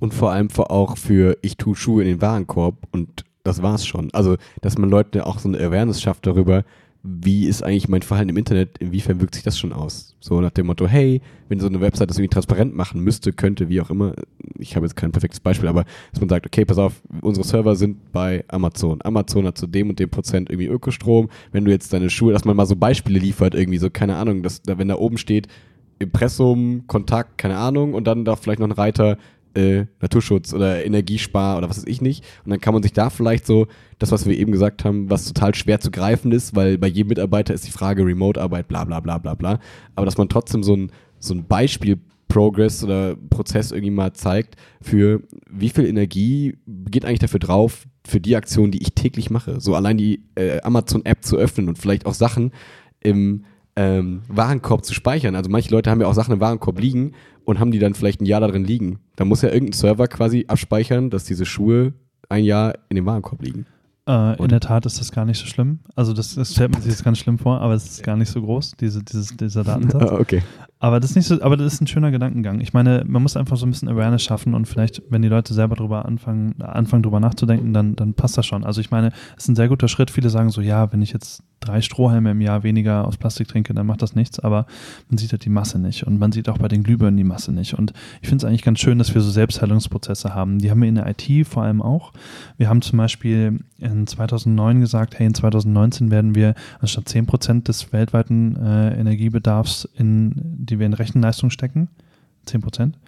Und 0.00 0.14
vor 0.14 0.30
allem 0.32 0.48
auch 0.56 0.96
für 0.96 1.36
ich 1.42 1.56
tue 1.56 1.74
Schuhe 1.74 2.02
in 2.02 2.08
den 2.08 2.20
Warenkorb 2.22 2.76
und 2.92 3.24
das 3.42 3.62
war's 3.62 3.86
schon. 3.86 4.10
Also, 4.12 4.36
dass 4.60 4.78
man 4.78 4.90
Leute 4.90 5.26
auch 5.26 5.38
so 5.38 5.48
eine 5.48 5.58
Awareness 5.58 6.00
schafft 6.00 6.26
darüber, 6.26 6.64
wie 7.02 7.46
ist 7.46 7.62
eigentlich 7.62 7.88
mein 7.88 8.02
Verhalten 8.02 8.30
im 8.30 8.36
Internet, 8.36 8.78
inwiefern 8.78 9.20
wirkt 9.20 9.34
sich 9.34 9.44
das 9.44 9.58
schon 9.58 9.72
aus? 9.72 10.16
So 10.20 10.40
nach 10.40 10.50
dem 10.50 10.66
Motto, 10.66 10.86
hey, 10.86 11.20
wenn 11.48 11.60
so 11.60 11.66
eine 11.66 11.80
Website 11.80 12.10
das 12.10 12.18
irgendwie 12.18 12.32
transparent 12.32 12.74
machen 12.74 13.00
müsste, 13.02 13.32
könnte, 13.32 13.68
wie 13.68 13.80
auch 13.80 13.90
immer, 13.90 14.14
ich 14.58 14.74
habe 14.74 14.84
jetzt 14.84 14.96
kein 14.96 15.12
perfektes 15.12 15.40
Beispiel, 15.40 15.68
aber 15.68 15.84
dass 16.10 16.20
man 16.20 16.28
sagt, 16.28 16.46
okay, 16.46 16.64
pass 16.64 16.78
auf, 16.78 17.00
unsere 17.20 17.46
Server 17.46 17.76
sind 17.76 18.12
bei 18.12 18.44
Amazon. 18.48 18.98
Amazon 19.04 19.46
hat 19.46 19.58
zu 19.58 19.66
dem 19.66 19.90
und 19.90 20.00
dem 20.00 20.10
Prozent 20.10 20.50
irgendwie 20.50 20.66
Ökostrom. 20.66 21.28
Wenn 21.52 21.64
du 21.64 21.70
jetzt 21.70 21.92
deine 21.92 22.10
Schuhe, 22.10 22.32
dass 22.32 22.44
man 22.44 22.56
mal 22.56 22.66
so 22.66 22.76
Beispiele 22.76 23.18
liefert, 23.18 23.54
irgendwie 23.54 23.78
so, 23.78 23.90
keine 23.90 24.16
Ahnung, 24.16 24.42
dass, 24.42 24.62
wenn 24.66 24.88
da 24.88 24.96
oben 24.96 25.18
steht, 25.18 25.46
Impressum, 26.00 26.84
Kontakt, 26.86 27.38
keine 27.38 27.58
Ahnung, 27.58 27.94
und 27.94 28.06
dann 28.06 28.24
da 28.24 28.36
vielleicht 28.36 28.60
noch 28.60 28.68
ein 28.68 28.72
Reiter, 28.72 29.18
äh, 29.58 29.86
Naturschutz 30.00 30.54
oder 30.54 30.84
Energiespar 30.84 31.58
oder 31.58 31.68
was 31.68 31.78
weiß 31.78 31.86
ich 31.86 32.00
nicht. 32.00 32.24
Und 32.44 32.50
dann 32.50 32.60
kann 32.60 32.74
man 32.74 32.82
sich 32.82 32.92
da 32.92 33.10
vielleicht 33.10 33.46
so, 33.46 33.66
das, 33.98 34.12
was 34.12 34.26
wir 34.26 34.38
eben 34.38 34.52
gesagt 34.52 34.84
haben, 34.84 35.10
was 35.10 35.26
total 35.26 35.54
schwer 35.54 35.80
zu 35.80 35.90
greifen 35.90 36.30
ist, 36.30 36.54
weil 36.54 36.78
bei 36.78 36.86
jedem 36.86 37.08
Mitarbeiter 37.08 37.52
ist 37.52 37.66
die 37.66 37.72
Frage 37.72 38.04
Remote-Arbeit, 38.04 38.68
bla 38.68 38.84
bla 38.84 39.00
bla 39.00 39.18
bla 39.18 39.34
bla. 39.34 39.58
Aber 39.96 40.06
dass 40.06 40.16
man 40.16 40.28
trotzdem 40.28 40.62
so 40.62 40.76
ein, 40.76 40.92
so 41.18 41.34
ein 41.34 41.46
Beispiel 41.46 41.98
Progress 42.28 42.84
oder 42.84 43.16
Prozess 43.30 43.72
irgendwie 43.72 43.90
mal 43.90 44.12
zeigt, 44.12 44.56
für 44.80 45.22
wie 45.50 45.70
viel 45.70 45.86
Energie 45.86 46.58
geht 46.66 47.04
eigentlich 47.04 47.18
dafür 47.18 47.40
drauf, 47.40 47.86
für 48.06 48.20
die 48.20 48.36
Aktion, 48.36 48.70
die 48.70 48.82
ich 48.82 48.94
täglich 48.94 49.30
mache. 49.30 49.60
So 49.60 49.74
allein 49.74 49.96
die 49.96 50.22
äh, 50.36 50.60
Amazon-App 50.60 51.24
zu 51.24 51.36
öffnen 51.36 51.68
und 51.68 51.78
vielleicht 51.78 52.06
auch 52.06 52.14
Sachen 52.14 52.52
im 53.00 53.44
ähm, 53.78 54.22
Warenkorb 54.26 54.84
zu 54.84 54.92
speichern. 54.92 55.36
Also 55.36 55.48
manche 55.48 55.70
Leute 55.70 55.88
haben 55.88 56.00
ja 56.00 56.08
auch 56.08 56.14
Sachen 56.14 56.34
im 56.34 56.40
Warenkorb 56.40 56.80
liegen 56.80 57.12
und 57.44 57.60
haben 57.60 57.70
die 57.70 57.78
dann 57.78 57.94
vielleicht 57.94 58.20
ein 58.20 58.26
Jahr 58.26 58.40
darin 58.40 58.64
liegen. 58.64 58.98
Da 59.14 59.24
muss 59.24 59.42
ja 59.42 59.50
irgendein 59.50 59.74
Server 59.74 60.08
quasi 60.08 60.46
abspeichern, 60.48 61.10
dass 61.10 61.22
diese 61.22 61.46
Schuhe 61.46 61.92
ein 62.28 62.42
Jahr 62.42 62.74
in 62.88 62.96
dem 62.96 63.06
Warenkorb 63.06 63.40
liegen. 63.40 63.66
Äh, 64.08 64.42
in 64.42 64.48
der 64.48 64.58
Tat 64.58 64.84
ist 64.84 64.98
das 64.98 65.12
gar 65.12 65.24
nicht 65.24 65.38
so 65.38 65.46
schlimm. 65.46 65.78
Also 65.94 66.12
das, 66.12 66.34
das 66.34 66.52
stellt 66.52 66.72
man 66.72 66.82
sich 66.82 66.90
jetzt 66.90 67.04
ganz 67.04 67.18
schlimm 67.18 67.38
vor, 67.38 67.60
aber 67.60 67.74
es 67.74 67.84
ist 67.84 68.02
gar 68.02 68.16
nicht 68.16 68.30
so 68.30 68.42
groß, 68.42 68.72
diese, 68.80 69.04
dieses, 69.04 69.36
dieser 69.36 69.62
Datensatz. 69.62 70.10
okay. 70.20 70.42
Aber 70.80 71.00
das 71.00 71.10
ist 71.10 71.16
nicht 71.16 71.26
so, 71.26 71.42
aber 71.42 71.56
das 71.56 71.74
ist 71.74 71.80
ein 71.80 71.86
schöner 71.86 72.10
Gedankengang. 72.10 72.60
Ich 72.60 72.72
meine, 72.72 73.04
man 73.06 73.22
muss 73.22 73.36
einfach 73.36 73.56
so 73.56 73.66
ein 73.66 73.70
bisschen 73.70 73.88
Awareness 73.88 74.22
schaffen 74.22 74.54
und 74.54 74.66
vielleicht, 74.66 75.02
wenn 75.10 75.22
die 75.22 75.28
Leute 75.28 75.52
selber 75.52 75.74
drüber 75.74 76.04
anfangen, 76.04 76.60
anfangen 76.62 77.02
drüber 77.02 77.18
nachzudenken, 77.18 77.72
dann, 77.72 77.96
dann 77.96 78.14
passt 78.14 78.38
das 78.38 78.46
schon. 78.46 78.64
Also 78.64 78.80
ich 78.80 78.90
meine, 78.90 79.08
es 79.36 79.44
ist 79.44 79.48
ein 79.48 79.56
sehr 79.56 79.68
guter 79.68 79.88
Schritt. 79.88 80.10
Viele 80.10 80.30
sagen 80.30 80.50
so, 80.50 80.60
ja, 80.60 80.92
wenn 80.92 81.02
ich 81.02 81.12
jetzt 81.12 81.42
drei 81.60 81.80
Strohhalme 81.80 82.30
im 82.30 82.40
Jahr 82.40 82.62
weniger 82.62 83.06
aus 83.06 83.16
Plastik 83.16 83.48
trinke, 83.48 83.74
dann 83.74 83.86
macht 83.86 84.02
das 84.02 84.14
nichts, 84.14 84.38
aber 84.38 84.66
man 85.08 85.18
sieht 85.18 85.32
halt 85.32 85.44
die 85.44 85.50
Masse 85.50 85.78
nicht 85.78 86.06
und 86.06 86.18
man 86.18 86.30
sieht 86.30 86.48
auch 86.48 86.58
bei 86.58 86.68
den 86.68 86.82
Glühbirnen 86.82 87.16
die 87.16 87.24
Masse 87.24 87.52
nicht. 87.52 87.74
Und 87.74 87.92
ich 88.22 88.28
finde 88.28 88.44
es 88.44 88.48
eigentlich 88.48 88.62
ganz 88.62 88.78
schön, 88.78 88.98
dass 88.98 89.14
wir 89.14 89.20
so 89.20 89.30
Selbstheilungsprozesse 89.30 90.34
haben. 90.34 90.58
Die 90.58 90.70
haben 90.70 90.80
wir 90.80 90.88
in 90.88 90.94
der 90.94 91.08
IT 91.08 91.46
vor 91.46 91.64
allem 91.64 91.82
auch. 91.82 92.12
Wir 92.56 92.68
haben 92.68 92.82
zum 92.82 92.98
Beispiel 92.98 93.58
in 93.78 94.06
2009 94.06 94.80
gesagt, 94.80 95.18
hey, 95.18 95.26
in 95.26 95.34
2019 95.34 96.10
werden 96.10 96.34
wir 96.34 96.54
anstatt 96.80 97.08
10 97.08 97.26
Prozent 97.26 97.68
des 97.68 97.92
weltweiten 97.92 98.56
äh, 98.56 98.98
Energiebedarfs, 98.98 99.88
in, 99.96 100.66
die 100.70 100.78
wir 100.78 100.86
in 100.86 100.94
Rechenleistung 100.94 101.50
stecken, 101.50 101.88
10 102.46 102.60
Prozent, 102.60 102.98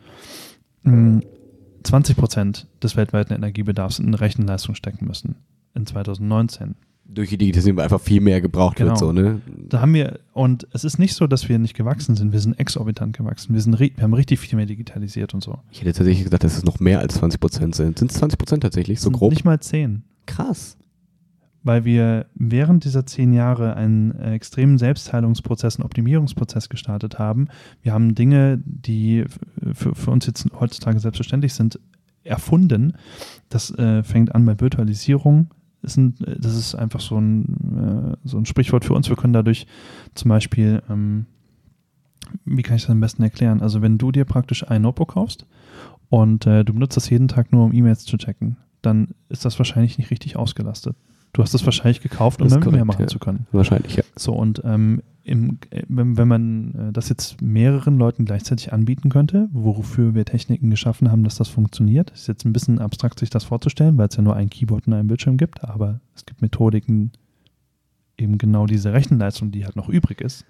20 1.83 2.17
Prozent 2.17 2.67
des 2.83 2.97
weltweiten 2.97 3.35
Energiebedarfs 3.35 3.99
in 3.99 4.15
Rechenleistung 4.15 4.75
stecken 4.75 5.07
müssen 5.07 5.37
in 5.75 5.87
2019 5.87 6.75
durch 7.13 7.31
die 7.31 7.39
Digitalisierung 7.39 7.81
einfach 7.81 8.01
viel 8.01 8.21
mehr 8.21 8.41
gebraucht 8.41 8.77
genau. 8.77 8.91
wird. 8.91 8.99
So, 8.99 9.13
ne? 9.13 9.41
Da 9.69 9.81
haben 9.81 9.95
wir, 9.95 10.21
und 10.33 10.67
es 10.73 10.85
ist 10.85 10.99
nicht 10.99 11.15
so, 11.15 11.27
dass 11.27 11.49
wir 11.49 11.59
nicht 11.59 11.75
gewachsen 11.75 12.15
sind, 12.15 12.33
wir 12.33 12.41
sind 12.41 12.59
exorbitant 12.59 13.17
gewachsen. 13.17 13.53
Wir, 13.55 13.61
sind, 13.61 13.79
wir 13.79 13.91
haben 14.01 14.15
richtig 14.15 14.39
viel 14.39 14.57
mehr 14.57 14.67
digitalisiert 14.67 15.35
und 15.35 15.43
so. 15.43 15.59
Ich 15.71 15.81
hätte 15.81 15.93
tatsächlich 15.93 16.25
gesagt, 16.25 16.45
dass 16.45 16.57
es 16.57 16.65
noch 16.65 16.81
mehr 16.81 17.01
als 17.01 17.15
20 17.15 17.41
Prozent 17.41 17.75
sind. 17.75 17.99
Sind 17.99 18.11
es 18.11 18.19
20 18.19 18.39
Prozent 18.39 18.63
tatsächlich, 18.63 19.01
so 19.01 19.11
grob? 19.11 19.31
Nicht 19.31 19.45
mal 19.45 19.59
10. 19.59 20.03
Krass. 20.27 20.77
Weil 21.63 21.85
wir 21.85 22.27
während 22.35 22.85
dieser 22.85 23.05
zehn 23.05 23.33
Jahre 23.33 23.75
einen 23.77 24.13
äh, 24.13 24.33
extremen 24.33 24.79
Selbstheilungsprozess 24.79 25.77
und 25.77 25.85
Optimierungsprozess 25.85 26.69
gestartet 26.69 27.19
haben. 27.19 27.49
Wir 27.83 27.93
haben 27.93 28.15
Dinge, 28.15 28.63
die 28.65 29.27
für, 29.75 29.95
für 29.95 30.11
uns 30.11 30.27
jetzt 30.27 30.47
heutzutage 30.59 31.01
selbstverständlich 31.01 31.53
sind, 31.53 31.79
erfunden. 32.25 32.95
Das 33.49 33.71
äh, 33.79 34.03
fängt 34.03 34.35
an 34.35 34.45
bei 34.45 34.59
Virtualisierung, 34.61 35.51
ist 35.83 35.97
ein, 35.97 36.15
das 36.19 36.55
ist 36.55 36.75
einfach 36.75 37.01
so 37.01 37.19
ein, 37.19 38.17
äh, 38.23 38.29
so 38.29 38.39
ein 38.39 38.47
Sprichwort 38.47 38.85
für 38.85 38.95
uns. 38.95 39.09
Wir 39.09 39.17
können 39.17 39.33
dadurch 39.33 39.67
zum 40.15 40.29
Beispiel, 40.29 40.83
ähm, 40.89 41.27
wie 42.45 42.63
kann 42.63 42.77
ich 42.77 42.83
das 42.83 42.91
am 42.91 43.01
besten 43.01 43.23
erklären? 43.23 43.61
Also 43.61 43.83
wenn 43.83 43.99
du 43.99 44.13
dir 44.13 44.25
praktisch 44.25 44.69
ein 44.69 44.83
Notebook 44.83 45.15
kaufst 45.15 45.47
und 46.09 46.47
äh, 46.47 46.65
du 46.65 46.75
benutzt 46.75 46.97
das 46.97 47.11
jeden 47.11 47.29
Tag 47.29 47.53
nur, 47.53 47.65
um 47.65 47.73
E-Mails 47.73 48.05
zu 48.05 48.17
checken, 48.19 48.57
dann 48.83 49.09
ist 49.29 49.45
das 49.45 49.59
wahrscheinlich 49.59 49.99
nicht 49.99 50.11
richtig 50.11 50.37
ausgelastet. 50.37 50.97
Du 51.33 51.43
hast 51.43 51.55
es 51.55 51.65
wahrscheinlich 51.65 52.01
gekauft, 52.01 52.43
um 52.43 52.49
damit 52.49 52.65
korrekt, 52.65 52.77
mehr 52.77 52.85
machen 52.85 53.03
ja. 53.03 53.07
zu 53.07 53.19
können. 53.19 53.47
Wahrscheinlich, 53.53 53.97
ja. 53.97 54.03
So, 54.17 54.33
und 54.33 54.63
ähm, 54.65 55.03
im, 55.23 55.59
wenn, 55.89 56.17
wenn 56.17 56.29
man 56.29 56.75
äh, 56.75 56.93
das 56.93 57.09
jetzt 57.09 57.41
mehreren 57.41 57.99
Leuten 57.99 58.25
gleichzeitig 58.25 58.73
anbieten 58.73 59.11
könnte, 59.11 59.49
wofür 59.53 60.15
wir 60.15 60.25
Techniken 60.25 60.71
geschaffen 60.71 61.11
haben, 61.11 61.23
dass 61.23 61.37
das 61.37 61.49
funktioniert, 61.49 62.11
ist 62.11 62.27
jetzt 62.27 62.45
ein 62.45 62.53
bisschen 62.53 62.81
abstrakt, 62.81 63.21
sich 63.21 63.31
das 63.31 63.45
vorzustellen, 63.45 63.97
weil 63.97 64.09
es 64.09 64.17
ja 64.17 64.23
nur 64.23 64.35
ein 64.35 64.51
Keyboard 64.51 64.87
und 64.87 64.95
einen 64.95 65.09
Bildschirm 65.09 65.37
gibt, 65.37 65.63
aber 65.63 66.01
es 66.17 66.27
gibt 66.27 66.43
Methodiken, 66.43 67.13
eben 68.19 68.39
genau 68.39 68.67
diese 68.67 68.93
Rechenleistung, 68.93 69.51
die 69.51 69.65
halt 69.65 69.77
noch 69.77 69.89
übrig 69.89 70.21
ist, 70.21 70.45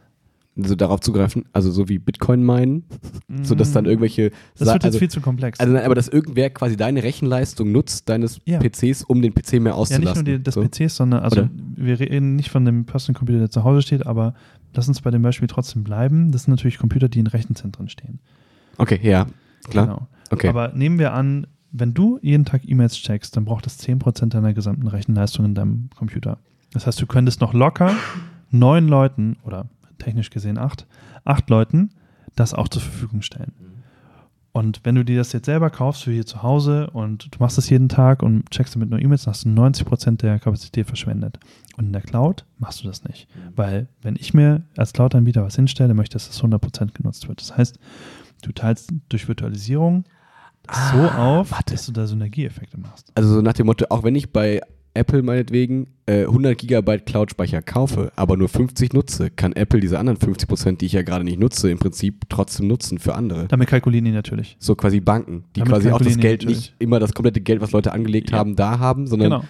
so 0.56 0.74
darauf 0.74 1.00
zugreifen, 1.00 1.44
also 1.52 1.70
so 1.70 1.88
wie 1.88 1.98
Bitcoin 1.98 2.42
meinen, 2.44 2.84
mm. 3.28 3.44
so 3.44 3.54
dass 3.54 3.72
dann 3.72 3.86
irgendwelche. 3.86 4.30
Das 4.58 4.66
wird 4.68 4.74
jetzt 4.74 4.84
also, 4.84 4.98
viel 4.98 5.10
zu 5.10 5.20
komplex. 5.20 5.60
Also 5.60 5.72
nein, 5.72 5.84
aber 5.84 5.94
dass 5.94 6.08
irgendwer 6.08 6.50
quasi 6.50 6.76
deine 6.76 7.02
Rechenleistung 7.02 7.72
nutzt, 7.72 8.08
deines 8.08 8.40
ja. 8.44 8.58
PCs, 8.58 9.04
um 9.04 9.22
den 9.22 9.32
PC 9.34 9.54
mehr 9.54 9.74
auszulassen. 9.74 10.04
Ja, 10.04 10.10
nicht 10.10 10.26
nur 10.26 10.38
die, 10.38 10.42
des 10.42 10.54
so. 10.54 10.62
PCs, 10.62 10.96
sondern, 10.96 11.22
also 11.22 11.42
Oder? 11.42 11.50
wir 11.76 12.00
reden 12.00 12.36
nicht 12.36 12.50
von 12.50 12.64
dem 12.64 12.84
Personal 12.84 13.18
Computer, 13.18 13.38
der 13.38 13.50
zu 13.50 13.64
Hause 13.64 13.82
steht, 13.82 14.06
aber 14.06 14.34
lass 14.74 14.88
uns 14.88 15.00
bei 15.00 15.10
dem 15.10 15.22
Beispiel 15.22 15.48
trotzdem 15.48 15.84
bleiben. 15.84 16.32
Das 16.32 16.44
sind 16.44 16.52
natürlich 16.52 16.78
Computer, 16.78 17.08
die 17.08 17.20
in 17.20 17.26
Rechenzentren 17.26 17.88
stehen. 17.88 18.18
Okay, 18.76 18.98
ja, 19.02 19.26
klar. 19.68 19.86
Genau. 19.86 20.08
Okay. 20.30 20.48
Aber 20.48 20.72
nehmen 20.74 20.98
wir 20.98 21.12
an, 21.12 21.46
Wenn 21.72 21.94
du 21.94 22.18
jeden 22.20 22.44
Tag 22.44 22.62
E-Mails 22.66 22.96
checkst, 22.96 23.36
dann 23.36 23.44
braucht 23.44 23.64
das 23.64 23.78
10% 23.78 24.26
deiner 24.30 24.52
gesamten 24.52 24.88
Rechenleistung 24.88 25.44
in 25.44 25.54
deinem 25.54 25.90
Computer. 25.96 26.38
Das 26.72 26.86
heißt, 26.86 27.00
du 27.00 27.06
könntest 27.06 27.40
noch 27.40 27.54
locker 27.54 27.94
neun 28.50 28.88
Leuten 28.88 29.36
oder 29.44 29.66
technisch 30.00 30.30
gesehen 30.30 30.58
acht, 30.58 30.86
acht 31.24 31.48
Leuten 31.48 31.90
das 32.36 32.54
auch 32.54 32.68
zur 32.68 32.82
Verfügung 32.82 33.22
stellen. 33.22 33.52
Und 34.52 34.80
wenn 34.82 34.96
du 34.96 35.04
dir 35.04 35.18
das 35.18 35.32
jetzt 35.32 35.46
selber 35.46 35.70
kaufst 35.70 36.02
für 36.02 36.10
hier 36.10 36.26
zu 36.26 36.42
Hause 36.42 36.90
und 36.90 37.32
du 37.32 37.38
machst 37.38 37.56
das 37.56 37.70
jeden 37.70 37.88
Tag 37.88 38.22
und 38.22 38.50
checkst 38.50 38.74
damit 38.74 38.90
nur 38.90 38.98
E-Mails, 38.98 39.22
dann 39.22 39.32
hast 39.32 39.44
du 39.44 39.48
90% 39.48 40.16
der 40.16 40.40
Kapazität 40.40 40.88
verschwendet. 40.88 41.38
Und 41.76 41.86
in 41.86 41.92
der 41.92 42.02
Cloud 42.02 42.44
machst 42.58 42.82
du 42.82 42.88
das 42.88 43.04
nicht. 43.04 43.28
Weil 43.54 43.86
wenn 44.02 44.16
ich 44.16 44.34
mir 44.34 44.62
als 44.76 44.92
Cloud-Anbieter 44.92 45.44
was 45.44 45.54
hinstelle, 45.54 45.94
möchte 45.94 46.16
ich, 46.16 46.24
dass 46.24 46.28
das 46.28 46.42
100% 46.42 46.94
genutzt 46.94 47.28
wird. 47.28 47.40
Das 47.40 47.56
heißt, 47.56 47.78
du 48.42 48.50
teilst 48.50 48.92
durch 49.08 49.28
Virtualisierung 49.28 50.04
das 50.64 50.90
so 50.90 50.98
auf, 50.98 51.52
warte. 51.52 51.74
dass 51.74 51.86
du 51.86 51.92
da 51.92 52.06
Synergieeffekte 52.06 52.78
machst. 52.78 53.12
Also 53.14 53.34
so 53.34 53.42
nach 53.42 53.52
dem 53.52 53.66
Motto, 53.66 53.86
auch 53.88 54.02
wenn 54.02 54.16
ich 54.16 54.32
bei 54.32 54.60
Apple 54.94 55.22
meinetwegen 55.22 55.86
äh, 56.06 56.22
100 56.22 56.58
Gigabyte 56.58 57.06
Cloud-Speicher 57.06 57.62
kaufe, 57.62 58.10
aber 58.16 58.36
nur 58.36 58.48
50 58.48 58.92
nutze, 58.92 59.30
kann 59.30 59.52
Apple 59.52 59.78
diese 59.80 59.98
anderen 59.98 60.18
50 60.18 60.48
Prozent, 60.48 60.80
die 60.80 60.86
ich 60.86 60.92
ja 60.92 61.02
gerade 61.02 61.24
nicht 61.24 61.38
nutze, 61.38 61.70
im 61.70 61.78
Prinzip 61.78 62.24
trotzdem 62.28 62.66
nutzen 62.66 62.98
für 62.98 63.14
andere. 63.14 63.46
Damit 63.46 63.68
kalkulieren 63.68 64.04
die 64.04 64.10
natürlich. 64.10 64.56
So 64.58 64.74
quasi 64.74 65.00
Banken, 65.00 65.44
die 65.54 65.60
Damit 65.60 65.72
quasi 65.74 65.90
auch 65.90 66.00
das 66.00 66.16
Geld 66.18 66.44
nicht 66.44 66.74
immer 66.80 66.98
das 66.98 67.12
komplette 67.14 67.40
Geld, 67.40 67.60
was 67.60 67.70
Leute 67.72 67.92
angelegt 67.92 68.30
Ja. 68.30 68.38
haben, 68.38 68.56
da 68.56 68.80
haben, 68.80 69.06
sondern 69.06 69.30
Genau. 69.30 69.44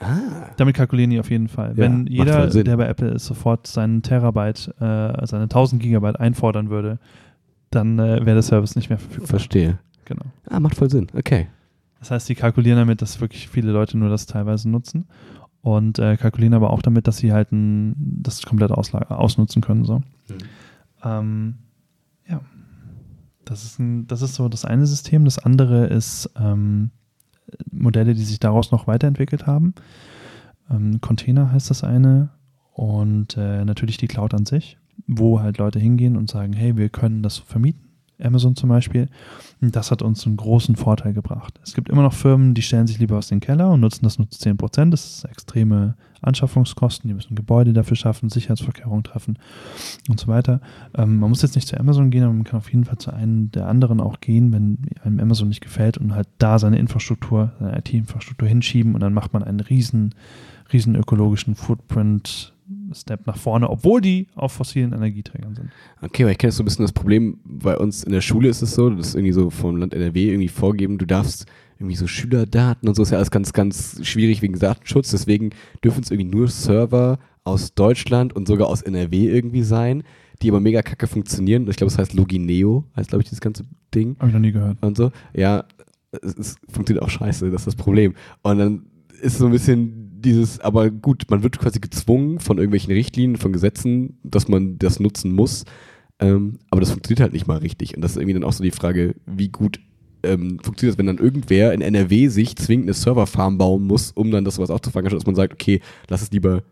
ah, 0.00 0.50
Damit 0.56 0.74
kalkulieren 0.74 1.10
die 1.10 1.20
auf 1.20 1.30
jeden 1.30 1.46
Fall. 1.48 1.76
Wenn 1.76 2.06
jeder, 2.08 2.48
der 2.48 2.76
bei 2.76 2.86
Apple 2.88 3.10
ist, 3.10 3.26
sofort 3.26 3.68
seinen 3.68 4.02
Terabyte, 4.02 4.68
äh, 4.80 5.26
seine 5.26 5.48
1000 5.48 5.80
Gigabyte 5.80 6.18
einfordern 6.18 6.70
würde, 6.70 6.98
dann 7.70 7.98
äh, 8.00 8.26
wäre 8.26 8.34
der 8.34 8.42
Service 8.42 8.74
nicht 8.74 8.88
mehr 8.90 8.98
verfügbar. 8.98 9.28
verstehe. 9.28 9.78
Genau. 10.06 10.24
Ah, 10.50 10.58
macht 10.58 10.74
voll 10.74 10.90
Sinn. 10.90 11.06
Okay. 11.16 11.46
Das 12.02 12.10
heißt, 12.10 12.28
die 12.28 12.34
kalkulieren 12.34 12.78
damit, 12.78 13.00
dass 13.00 13.20
wirklich 13.20 13.48
viele 13.48 13.70
Leute 13.70 13.96
nur 13.96 14.08
das 14.08 14.26
teilweise 14.26 14.68
nutzen 14.68 15.06
und 15.60 16.00
äh, 16.00 16.16
kalkulieren 16.16 16.52
aber 16.52 16.70
auch 16.70 16.82
damit, 16.82 17.06
dass 17.06 17.18
sie 17.18 17.32
halt 17.32 17.52
ein, 17.52 17.94
das 17.96 18.42
komplett 18.42 18.72
ausnutzen 18.72 19.62
können. 19.62 19.84
So. 19.84 20.02
Ähm, 21.04 21.58
ja, 22.28 22.40
das 23.44 23.62
ist, 23.62 23.78
ein, 23.78 24.08
das 24.08 24.20
ist 24.20 24.34
so 24.34 24.48
das 24.48 24.64
eine 24.64 24.84
System. 24.84 25.24
Das 25.24 25.38
andere 25.38 25.86
ist 25.86 26.28
ähm, 26.36 26.90
Modelle, 27.70 28.14
die 28.14 28.24
sich 28.24 28.40
daraus 28.40 28.72
noch 28.72 28.88
weiterentwickelt 28.88 29.46
haben. 29.46 29.72
Ähm, 30.68 31.00
Container 31.00 31.52
heißt 31.52 31.70
das 31.70 31.84
eine 31.84 32.30
und 32.72 33.36
äh, 33.36 33.64
natürlich 33.64 33.96
die 33.96 34.08
Cloud 34.08 34.34
an 34.34 34.44
sich, 34.44 34.76
wo 35.06 35.38
halt 35.38 35.58
Leute 35.58 35.78
hingehen 35.78 36.16
und 36.16 36.28
sagen, 36.28 36.52
hey, 36.52 36.76
wir 36.76 36.88
können 36.88 37.22
das 37.22 37.38
vermieten. 37.38 37.91
Amazon 38.20 38.56
zum 38.56 38.68
Beispiel. 38.68 39.08
Und 39.60 39.76
das 39.76 39.90
hat 39.90 40.02
uns 40.02 40.26
einen 40.26 40.36
großen 40.36 40.76
Vorteil 40.76 41.12
gebracht. 41.12 41.58
Es 41.62 41.74
gibt 41.74 41.88
immer 41.88 42.02
noch 42.02 42.12
Firmen, 42.12 42.54
die 42.54 42.62
stellen 42.62 42.86
sich 42.86 42.98
lieber 42.98 43.18
aus 43.18 43.28
dem 43.28 43.40
Keller 43.40 43.70
und 43.70 43.80
nutzen 43.80 44.04
das 44.04 44.18
nur 44.18 44.28
zu 44.30 44.38
10%. 44.48 44.90
Das 44.90 45.04
ist 45.04 45.24
extreme 45.24 45.94
Anschaffungskosten. 46.20 47.08
Die 47.08 47.14
müssen 47.14 47.34
Gebäude 47.34 47.72
dafür 47.72 47.96
schaffen, 47.96 48.28
Sicherheitsvorkehrungen 48.28 49.04
treffen 49.04 49.38
und 50.08 50.18
so 50.18 50.28
weiter. 50.28 50.60
Ähm, 50.96 51.18
man 51.18 51.30
muss 51.30 51.42
jetzt 51.42 51.54
nicht 51.54 51.68
zu 51.68 51.78
Amazon 51.78 52.10
gehen, 52.10 52.24
aber 52.24 52.32
man 52.32 52.44
kann 52.44 52.58
auf 52.58 52.70
jeden 52.72 52.84
Fall 52.84 52.98
zu 52.98 53.12
einem 53.12 53.50
der 53.50 53.68
anderen 53.68 54.00
auch 54.00 54.20
gehen, 54.20 54.52
wenn 54.52 54.78
einem 55.04 55.20
Amazon 55.20 55.48
nicht 55.48 55.60
gefällt 55.60 55.98
und 55.98 56.14
halt 56.14 56.28
da 56.38 56.58
seine 56.58 56.78
Infrastruktur, 56.78 57.52
seine 57.58 57.78
IT-Infrastruktur 57.78 58.48
hinschieben 58.48 58.94
und 58.94 59.00
dann 59.00 59.14
macht 59.14 59.32
man 59.32 59.42
einen 59.42 59.60
riesen, 59.60 60.14
riesen 60.72 60.94
ökologischen 60.94 61.54
Footprint 61.54 62.54
Step 62.94 63.26
nach 63.26 63.36
vorne, 63.36 63.68
obwohl 63.70 64.00
die 64.00 64.26
auf 64.34 64.52
fossilen 64.52 64.92
Energieträgern 64.92 65.54
sind. 65.54 65.70
Okay, 66.00 66.24
weil 66.24 66.32
ich 66.32 66.38
kenne 66.38 66.52
so 66.52 66.62
ein 66.62 66.66
bisschen 66.66 66.84
das 66.84 66.92
Problem, 66.92 67.38
bei 67.44 67.76
uns 67.76 68.04
in 68.04 68.12
der 68.12 68.20
Schule 68.20 68.48
ist 68.48 68.62
es 68.62 68.74
so, 68.74 68.90
das 68.90 69.08
ist 69.08 69.14
irgendwie 69.14 69.32
so 69.32 69.50
vom 69.50 69.76
Land 69.76 69.94
NRW 69.94 70.28
irgendwie 70.28 70.48
vorgeben, 70.48 70.98
du 70.98 71.06
darfst 71.06 71.46
irgendwie 71.78 71.96
so 71.96 72.06
Schülerdaten 72.06 72.88
und 72.88 72.94
so 72.94 73.02
ist 73.02 73.10
ja 73.10 73.18
alles 73.18 73.30
ganz, 73.30 73.52
ganz 73.52 74.04
schwierig 74.06 74.42
wegen 74.42 74.58
Datenschutz, 74.58 75.10
deswegen 75.10 75.50
dürfen 75.82 76.02
es 76.02 76.10
irgendwie 76.10 76.30
nur 76.30 76.48
Server 76.48 77.18
aus 77.44 77.74
Deutschland 77.74 78.34
und 78.34 78.46
sogar 78.46 78.68
aus 78.68 78.82
NRW 78.82 79.28
irgendwie 79.28 79.62
sein, 79.62 80.04
die 80.42 80.50
aber 80.50 80.60
mega 80.60 80.82
kacke 80.82 81.06
funktionieren. 81.06 81.68
Ich 81.68 81.76
glaube, 81.76 81.90
es 81.92 81.98
heißt 81.98 82.14
Logineo, 82.14 82.84
heißt 82.96 83.08
glaube 83.08 83.22
ich 83.22 83.28
dieses 83.28 83.40
ganze 83.40 83.64
Ding 83.94 84.16
Habe 84.18 84.28
ich 84.28 84.34
noch 84.34 84.40
nie 84.40 84.52
gehört. 84.52 84.78
und 84.80 84.96
so. 84.96 85.10
Ja, 85.34 85.64
es, 86.22 86.36
es 86.36 86.56
funktioniert 86.68 87.04
auch 87.04 87.10
scheiße, 87.10 87.50
das 87.50 87.62
ist 87.62 87.66
das 87.66 87.76
Problem. 87.76 88.14
Und 88.42 88.58
dann 88.58 88.86
ist 89.20 89.38
so 89.38 89.46
ein 89.46 89.52
bisschen 89.52 90.01
dieses, 90.24 90.60
aber 90.60 90.90
gut, 90.90 91.24
man 91.28 91.42
wird 91.42 91.58
quasi 91.58 91.80
gezwungen 91.80 92.40
von 92.40 92.58
irgendwelchen 92.58 92.92
Richtlinien, 92.92 93.36
von 93.36 93.52
Gesetzen, 93.52 94.18
dass 94.22 94.48
man 94.48 94.78
das 94.78 95.00
nutzen 95.00 95.32
muss. 95.32 95.64
Ähm, 96.18 96.58
aber 96.70 96.80
das 96.80 96.90
funktioniert 96.90 97.20
halt 97.20 97.32
nicht 97.32 97.46
mal 97.46 97.58
richtig. 97.58 97.94
Und 97.96 98.02
das 98.02 98.12
ist 98.12 98.16
irgendwie 98.16 98.34
dann 98.34 98.44
auch 98.44 98.52
so 98.52 98.62
die 98.62 98.70
Frage, 98.70 99.14
wie 99.26 99.48
gut 99.48 99.80
ähm, 100.22 100.58
funktioniert 100.62 100.94
das, 100.94 100.98
wenn 100.98 101.06
dann 101.06 101.18
irgendwer 101.18 101.72
in 101.72 101.80
NRW 101.80 102.28
sich 102.28 102.56
zwingend 102.56 102.86
eine 102.86 102.94
Serverfarm 102.94 103.58
bauen 103.58 103.86
muss, 103.86 104.12
um 104.12 104.30
dann 104.30 104.44
das 104.44 104.56
sowas 104.56 104.70
aufzufangen, 104.70 105.06
anstatt 105.06 105.20
dass 105.20 105.26
man 105.26 105.34
sagt, 105.34 105.52
okay, 105.52 105.80
lass 106.08 106.22
es 106.22 106.30
lieber 106.30 106.62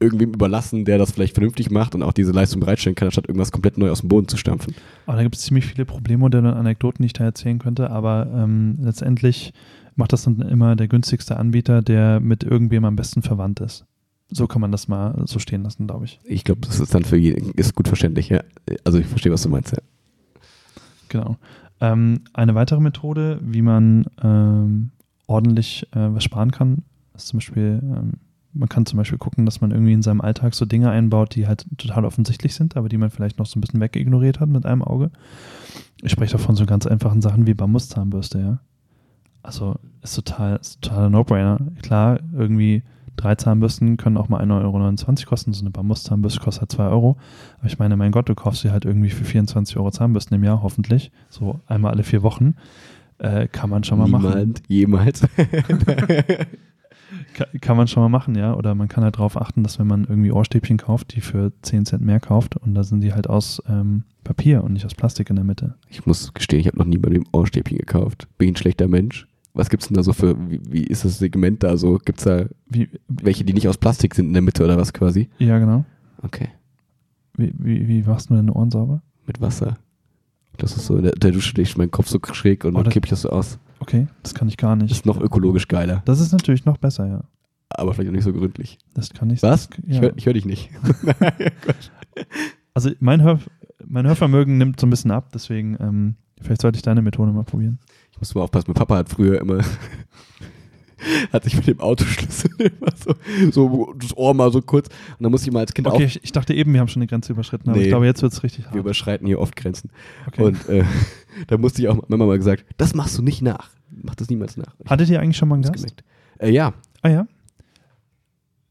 irgendwem 0.00 0.34
überlassen, 0.34 0.84
der 0.84 0.98
das 0.98 1.12
vielleicht 1.12 1.34
vernünftig 1.34 1.70
macht 1.70 1.94
und 1.94 2.02
auch 2.02 2.12
diese 2.12 2.32
Leistung 2.32 2.60
bereitstellen 2.60 2.94
kann, 2.94 3.08
anstatt 3.08 3.28
irgendwas 3.28 3.52
komplett 3.52 3.78
neu 3.78 3.90
aus 3.90 4.00
dem 4.00 4.08
Boden 4.08 4.28
zu 4.28 4.36
stampfen. 4.36 4.74
Aber 5.06 5.16
da 5.16 5.22
gibt 5.22 5.36
es 5.36 5.42
ziemlich 5.42 5.66
viele 5.66 5.84
Problemmodelle 5.84 6.50
und 6.50 6.56
Anekdoten, 6.56 7.02
die 7.02 7.06
ich 7.06 7.12
da 7.12 7.24
erzählen 7.24 7.58
könnte, 7.58 7.90
aber 7.90 8.28
ähm, 8.34 8.78
letztendlich 8.80 9.52
macht 9.96 10.12
das 10.12 10.24
dann 10.24 10.40
immer 10.40 10.76
der 10.76 10.88
günstigste 10.88 11.36
Anbieter, 11.36 11.82
der 11.82 12.20
mit 12.20 12.42
irgendwem 12.44 12.84
am 12.84 12.96
besten 12.96 13.22
verwandt 13.22 13.60
ist. 13.60 13.86
So 14.30 14.46
kann 14.46 14.60
man 14.60 14.72
das 14.72 14.88
mal 14.88 15.22
so 15.26 15.38
stehen 15.38 15.62
lassen, 15.62 15.86
glaube 15.86 16.06
ich. 16.06 16.18
Ich 16.24 16.44
glaube, 16.44 16.62
das 16.62 16.80
ist 16.80 16.94
dann 16.94 17.04
für 17.04 17.16
jeden, 17.16 17.52
ist 17.52 17.74
gut 17.74 17.88
verständlich, 17.88 18.30
ja. 18.30 18.42
Also 18.84 18.98
ich 18.98 19.06
verstehe, 19.06 19.32
was 19.32 19.42
du 19.42 19.48
meinst, 19.48 19.72
ja. 19.72 19.82
Genau. 21.08 21.36
Ähm, 21.80 22.22
eine 22.32 22.54
weitere 22.54 22.80
Methode, 22.80 23.38
wie 23.42 23.62
man 23.62 24.06
ähm, 24.22 24.90
ordentlich 25.26 25.86
äh, 25.92 26.14
was 26.14 26.24
sparen 26.24 26.50
kann, 26.50 26.82
ist 27.14 27.28
zum 27.28 27.38
Beispiel, 27.38 27.80
ähm, 27.82 28.12
man 28.52 28.68
kann 28.68 28.86
zum 28.86 28.96
Beispiel 28.96 29.18
gucken, 29.18 29.44
dass 29.44 29.60
man 29.60 29.70
irgendwie 29.70 29.92
in 29.92 30.02
seinem 30.02 30.20
Alltag 30.20 30.54
so 30.54 30.64
Dinge 30.64 30.90
einbaut, 30.90 31.34
die 31.34 31.46
halt 31.46 31.66
total 31.76 32.04
offensichtlich 32.04 32.54
sind, 32.54 32.76
aber 32.76 32.88
die 32.88 32.98
man 32.98 33.10
vielleicht 33.10 33.38
noch 33.38 33.46
so 33.46 33.58
ein 33.58 33.60
bisschen 33.60 33.80
wegignoriert 33.80 34.40
hat 34.40 34.48
mit 34.48 34.64
einem 34.64 34.82
Auge. 34.82 35.10
Ich 36.02 36.12
spreche 36.12 36.32
davon 36.32 36.56
so 36.56 36.66
ganz 36.66 36.86
einfachen 36.86 37.22
Sachen 37.22 37.46
wie 37.46 37.54
Bambuszahnbürste, 37.54 38.38
ja. 38.40 38.60
Also 39.44 39.76
ist 40.02 40.14
total, 40.16 40.56
ist 40.56 40.80
totaler 40.82 41.10
No-Brainer. 41.10 41.58
Klar, 41.82 42.18
irgendwie 42.32 42.82
drei 43.16 43.34
Zahnbürsten 43.36 43.96
können 43.96 44.16
auch 44.16 44.28
mal 44.28 44.42
1,29 44.42 45.20
Euro 45.20 45.28
kosten. 45.28 45.52
So 45.52 45.60
eine 45.60 45.70
Bambuszahnbürste 45.70 46.40
kostet 46.40 46.62
halt 46.62 46.72
2 46.72 46.88
Euro. 46.88 47.16
Aber 47.58 47.66
ich 47.68 47.78
meine, 47.78 47.96
mein 47.96 48.10
Gott, 48.10 48.28
du 48.28 48.34
kaufst 48.34 48.62
sie 48.62 48.70
halt 48.72 48.84
irgendwie 48.84 49.10
für 49.10 49.24
24 49.24 49.76
Euro 49.76 49.90
Zahnbürsten 49.90 50.34
im 50.36 50.42
Jahr, 50.44 50.62
hoffentlich. 50.62 51.12
So 51.30 51.60
einmal 51.66 51.92
alle 51.92 52.02
vier 52.02 52.22
Wochen. 52.22 52.54
Äh, 53.18 53.46
kann 53.48 53.70
man 53.70 53.84
schon 53.84 53.98
mal 53.98 54.08
machen. 54.08 54.28
Niemand, 54.30 54.62
jemals. 54.66 55.22
Ka- 57.34 57.46
Kann 57.60 57.76
man 57.76 57.86
schon 57.86 58.02
mal 58.02 58.08
machen, 58.08 58.34
ja. 58.34 58.54
Oder 58.54 58.74
man 58.74 58.88
kann 58.88 59.04
halt 59.04 59.16
darauf 59.16 59.40
achten, 59.40 59.62
dass 59.62 59.78
wenn 59.78 59.86
man 59.86 60.04
irgendwie 60.04 60.32
Ohrstäbchen 60.32 60.78
kauft, 60.78 61.14
die 61.14 61.20
für 61.20 61.52
10 61.62 61.84
Cent 61.86 62.02
mehr 62.02 62.18
kauft 62.20 62.56
und 62.56 62.74
da 62.74 62.82
sind 62.82 63.00
die 63.02 63.12
halt 63.12 63.28
aus 63.28 63.62
ähm, 63.68 64.04
Papier 64.24 64.64
und 64.64 64.72
nicht 64.72 64.84
aus 64.86 64.94
Plastik 64.94 65.30
in 65.30 65.36
der 65.36 65.44
Mitte. 65.44 65.74
Ich 65.90 66.06
muss 66.06 66.32
gestehen, 66.34 66.60
ich 66.60 66.66
habe 66.66 66.78
noch 66.78 66.86
nie 66.86 66.98
bei 66.98 67.10
dem 67.10 67.24
Ohrstäbchen 67.32 67.78
gekauft. 67.78 68.26
Bin 68.38 68.48
ich 68.48 68.54
ein 68.54 68.56
schlechter 68.56 68.88
Mensch? 68.88 69.28
Was 69.56 69.70
gibt's 69.70 69.86
denn 69.86 69.94
da 69.96 70.02
so 70.02 70.12
für, 70.12 70.36
wie, 70.50 70.60
wie 70.68 70.82
ist 70.84 71.04
das 71.04 71.18
Segment 71.18 71.62
da 71.62 71.76
so? 71.76 71.98
Gibt's 72.04 72.24
da 72.24 72.46
Wie, 72.68 72.88
welche, 73.08 73.44
die 73.44 73.52
nicht 73.52 73.68
aus 73.68 73.78
Plastik 73.78 74.14
sind 74.14 74.26
in 74.26 74.32
der 74.32 74.42
Mitte 74.42 74.64
oder 74.64 74.76
was 74.76 74.92
quasi? 74.92 75.28
ja, 75.38 75.58
genau. 75.58 75.84
Okay, 76.22 76.48
Wie, 77.36 77.52
wie, 77.58 77.86
wie 77.86 78.02
machst 78.02 78.30
du 78.30 78.34
deine 78.34 78.52
Ohren 78.52 78.70
sauber? 78.70 79.02
mit 79.26 79.40
Wasser. 79.40 79.76
Das 80.58 80.76
ist 80.76 80.86
so, 80.86 80.96
in 80.96 81.04
der, 81.04 81.12
der 81.12 81.30
Dusche 81.32 81.50
lege 81.56 81.62
ich 81.68 81.76
meinen 81.76 81.90
Kopf 81.90 82.08
so 82.08 82.18
schräg 82.32 82.64
und 82.64 82.72
Oh, 82.74 82.78
dann 82.78 82.84
das- 82.84 82.92
kippe 82.94 83.06
ich 83.06 83.10
das 83.10 83.22
so 83.22 83.30
aus. 83.30 83.58
Okay, 83.80 84.06
das 84.22 84.34
kann 84.34 84.48
ich 84.48 84.56
gar 84.56 84.76
nicht. 84.76 84.90
Ist 84.90 85.04
noch 85.06 85.20
ökologisch 85.20 85.68
geiler, 85.68 86.02
Das 86.04 86.20
ist 86.20 86.32
natürlich 86.32 86.64
noch 86.64 86.78
besser, 86.78 87.06
ja. 87.06 87.24
aber 87.70 87.92
vielleicht 87.94 88.08
auch 88.10 88.14
nicht 88.14 88.24
so 88.24 88.32
gründlich. 88.32 88.78
Das 88.94 89.10
kann 89.10 89.30
ich. 89.30 89.42
Was? 89.42 89.68
Das, 89.68 89.78
Ich 89.86 89.96
ja. 89.96 90.02
höre 90.02 90.14
hör 90.18 90.32
dich 90.32 90.44
nicht. 90.46 90.70
Also 92.74 92.90
mein, 93.00 93.22
Hör, 93.22 93.38
mein 93.86 94.06
Hörvermögen 94.06 94.58
nimmt 94.58 94.80
so 94.80 94.86
ein 94.86 94.90
bisschen 94.90 95.10
ab, 95.12 95.30
deswegen 95.32 95.76
ähm, 95.80 96.14
vielleicht 96.40 96.62
sollte 96.62 96.76
ich 96.76 96.82
deine 96.82 97.02
Methode 97.02 97.32
mal 97.32 97.44
probieren. 97.44 97.78
Ich 98.14 98.20
muss 98.20 98.34
mal 98.34 98.42
aufpassen, 98.42 98.66
mein 98.68 98.74
Papa 98.74 98.96
hat 98.96 99.08
früher 99.08 99.40
immer, 99.40 99.60
hat 101.32 101.44
sich 101.44 101.56
mit 101.56 101.66
dem 101.66 101.80
Autoschlüssel 101.80 102.50
immer 102.58 102.92
so, 102.96 103.14
so 103.50 103.92
das 103.98 104.16
Ohr 104.16 104.34
mal 104.34 104.50
so 104.52 104.62
kurz 104.62 104.88
und 105.18 105.22
dann 105.24 105.30
muss 105.32 105.44
ich 105.46 105.52
mal 105.52 105.60
als 105.60 105.74
Kind 105.74 105.86
Okay, 105.86 105.96
auch, 105.96 106.00
ich, 106.00 106.22
ich 106.22 106.32
dachte 106.32 106.54
eben, 106.54 106.72
wir 106.72 106.80
haben 106.80 106.88
schon 106.88 107.02
eine 107.02 107.08
Grenze 107.08 107.32
überschritten, 107.32 107.68
aber 107.68 107.78
Nee. 107.78 107.84
ich 107.84 107.90
glaube, 107.90 108.06
jetzt 108.06 108.22
wird 108.22 108.32
es 108.32 108.42
richtig 108.42 108.64
wir 108.66 108.70
hart. 108.70 108.76
überschreiten 108.78 109.26
hier 109.26 109.40
oft 109.40 109.56
Grenzen. 109.56 109.90
Okay. 110.28 110.42
Und 110.42 110.68
äh, 110.68 110.84
da 111.48 111.58
musste 111.58 111.82
ich 111.82 111.88
auch, 111.88 112.08
Mama 112.08 112.26
mal 112.26 112.38
gesagt, 112.38 112.64
das 112.76 112.94
machst 112.94 113.18
du 113.18 113.22
nicht 113.22 113.42
nach. 113.42 113.70
Mach 113.90 114.14
das 114.14 114.28
niemals 114.30 114.56
nach. 114.56 114.74
Ich 114.82 114.90
Hattet 114.90 115.08
ihr 115.10 115.20
eigentlich 115.20 115.36
schon 115.36 115.48
mal 115.48 115.56
einen 115.56 115.64
Gast? 115.64 116.02
Äh, 116.38 116.50
ja, 116.50 116.72
Ah 117.02 117.08
ja. 117.10 117.26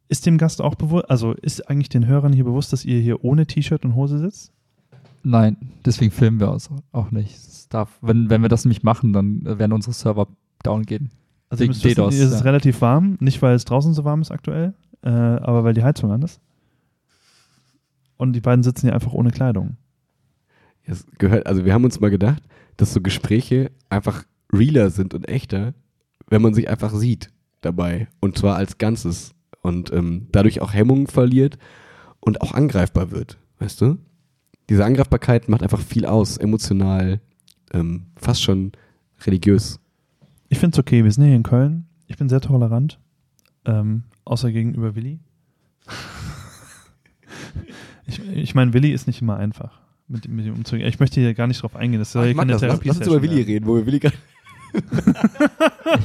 Ist 0.09 0.25
dem 0.25 0.37
Gast 0.37 0.61
auch 0.61 0.75
bewusst, 0.75 1.09
also 1.09 1.33
ist 1.33 1.69
eigentlich 1.69 1.89
den 1.89 2.07
Hörern 2.07 2.33
hier 2.33 2.43
bewusst, 2.43 2.71
dass 2.73 2.85
ihr 2.85 2.99
hier 2.99 3.23
ohne 3.23 3.45
T-Shirt 3.47 3.83
und 3.85 3.95
Hose 3.95 4.19
sitzt? 4.19 4.51
Nein, 5.23 5.57
deswegen 5.85 6.11
filmen 6.11 6.39
wir 6.39 6.51
uns 6.51 6.69
auch 6.91 7.11
nicht. 7.11 7.33
Es 7.35 7.69
darf, 7.69 7.97
wenn, 8.01 8.29
wenn 8.29 8.41
wir 8.41 8.49
das 8.49 8.65
nämlich 8.65 8.83
machen, 8.83 9.13
dann 9.13 9.43
werden 9.43 9.71
unsere 9.71 9.93
Server 9.93 10.27
down 10.63 10.83
gehen. 10.83 11.11
Also 11.49 11.63
ihr 11.63 11.69
Wegen 11.69 11.75
wissen, 11.75 11.87
DDoS, 11.87 12.15
es 12.15 12.31
ist 12.31 12.39
ja. 12.39 12.41
relativ 12.41 12.81
warm, 12.81 13.17
nicht 13.19 13.41
weil 13.41 13.55
es 13.55 13.65
draußen 13.65 13.93
so 13.93 14.03
warm 14.03 14.21
ist 14.21 14.31
aktuell, 14.31 14.73
äh, 15.01 15.09
aber 15.09 15.63
weil 15.63 15.73
die 15.73 15.83
Heizung 15.83 16.11
an 16.11 16.21
ist. 16.21 16.41
Und 18.17 18.33
die 18.33 18.41
beiden 18.41 18.63
sitzen 18.63 18.87
hier 18.87 18.93
einfach 18.93 19.13
ohne 19.13 19.31
Kleidung. 19.31 19.77
es 20.85 21.05
gehört, 21.17 21.47
also 21.47 21.65
wir 21.65 21.73
haben 21.73 21.83
uns 21.83 21.99
mal 21.99 22.11
gedacht, 22.11 22.43
dass 22.77 22.93
so 22.93 23.01
Gespräche 23.01 23.71
einfach 23.89 24.23
realer 24.51 24.89
sind 24.89 25.13
und 25.13 25.27
echter, 25.27 25.73
wenn 26.27 26.41
man 26.41 26.53
sich 26.53 26.69
einfach 26.69 26.93
sieht 26.93 27.29
dabei. 27.61 28.07
Und 28.19 28.37
zwar 28.37 28.55
als 28.55 28.77
Ganzes. 28.77 29.33
Und 29.61 29.93
ähm, 29.93 30.27
dadurch 30.31 30.59
auch 30.59 30.73
Hemmungen 30.73 31.07
verliert 31.07 31.57
und 32.19 32.41
auch 32.41 32.53
angreifbar 32.53 33.11
wird. 33.11 33.37
Weißt 33.59 33.79
du? 33.79 33.97
Diese 34.69 34.85
Angreifbarkeit 34.85 35.49
macht 35.49 35.63
einfach 35.63 35.79
viel 35.79 36.05
aus, 36.05 36.37
emotional, 36.37 37.19
ähm, 37.73 38.03
fast 38.15 38.43
schon 38.43 38.71
religiös. 39.25 39.79
Ich 40.49 40.59
finde 40.59 40.75
es 40.75 40.79
okay, 40.79 41.03
wir 41.03 41.11
sind 41.11 41.25
hier 41.25 41.35
in 41.35 41.43
Köln. 41.43 41.85
Ich 42.07 42.17
bin 42.17 42.29
sehr 42.29 42.41
tolerant. 42.41 42.99
Ähm, 43.65 44.03
außer 44.25 44.51
gegenüber 44.51 44.95
Willi. 44.95 45.19
ich 48.05 48.19
ich 48.29 48.55
meine, 48.55 48.73
Willi 48.73 48.91
ist 48.91 49.07
nicht 49.07 49.21
immer 49.21 49.37
einfach, 49.37 49.79
mit, 50.07 50.27
mit 50.27 50.45
ihm 50.45 50.53
umzugehen. 50.53 50.87
Ich 50.87 50.99
möchte 50.99 51.19
hier 51.19 51.33
gar 51.33 51.47
nicht 51.47 51.61
drauf 51.61 51.75
eingehen. 51.75 51.99
Das 51.99 52.15
ich 52.15 52.35
mag 52.35 52.47
keine 52.47 52.53
das. 52.53 52.61
Lass, 52.61 52.83
lass 52.83 52.97
uns 52.97 53.07
über 53.07 53.21
Willi 53.21 53.41
reden, 53.41 53.65
wo 53.65 53.75
wir 53.75 53.85
Willi 53.85 53.99
gerade. 53.99 54.15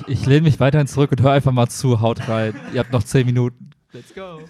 Ich, 0.06 0.20
ich 0.20 0.26
lehne 0.26 0.42
mich 0.42 0.60
weiterhin 0.60 0.86
zurück 0.86 1.12
und 1.12 1.22
höre 1.22 1.32
einfach 1.32 1.52
mal 1.52 1.68
zu, 1.68 2.02
haut 2.02 2.28
rein. 2.28 2.54
Ihr 2.74 2.80
habt 2.80 2.92
noch 2.92 3.02
zehn 3.02 3.24
Minuten. 3.24 3.70
Let's 3.92 4.14
go. 4.14 4.40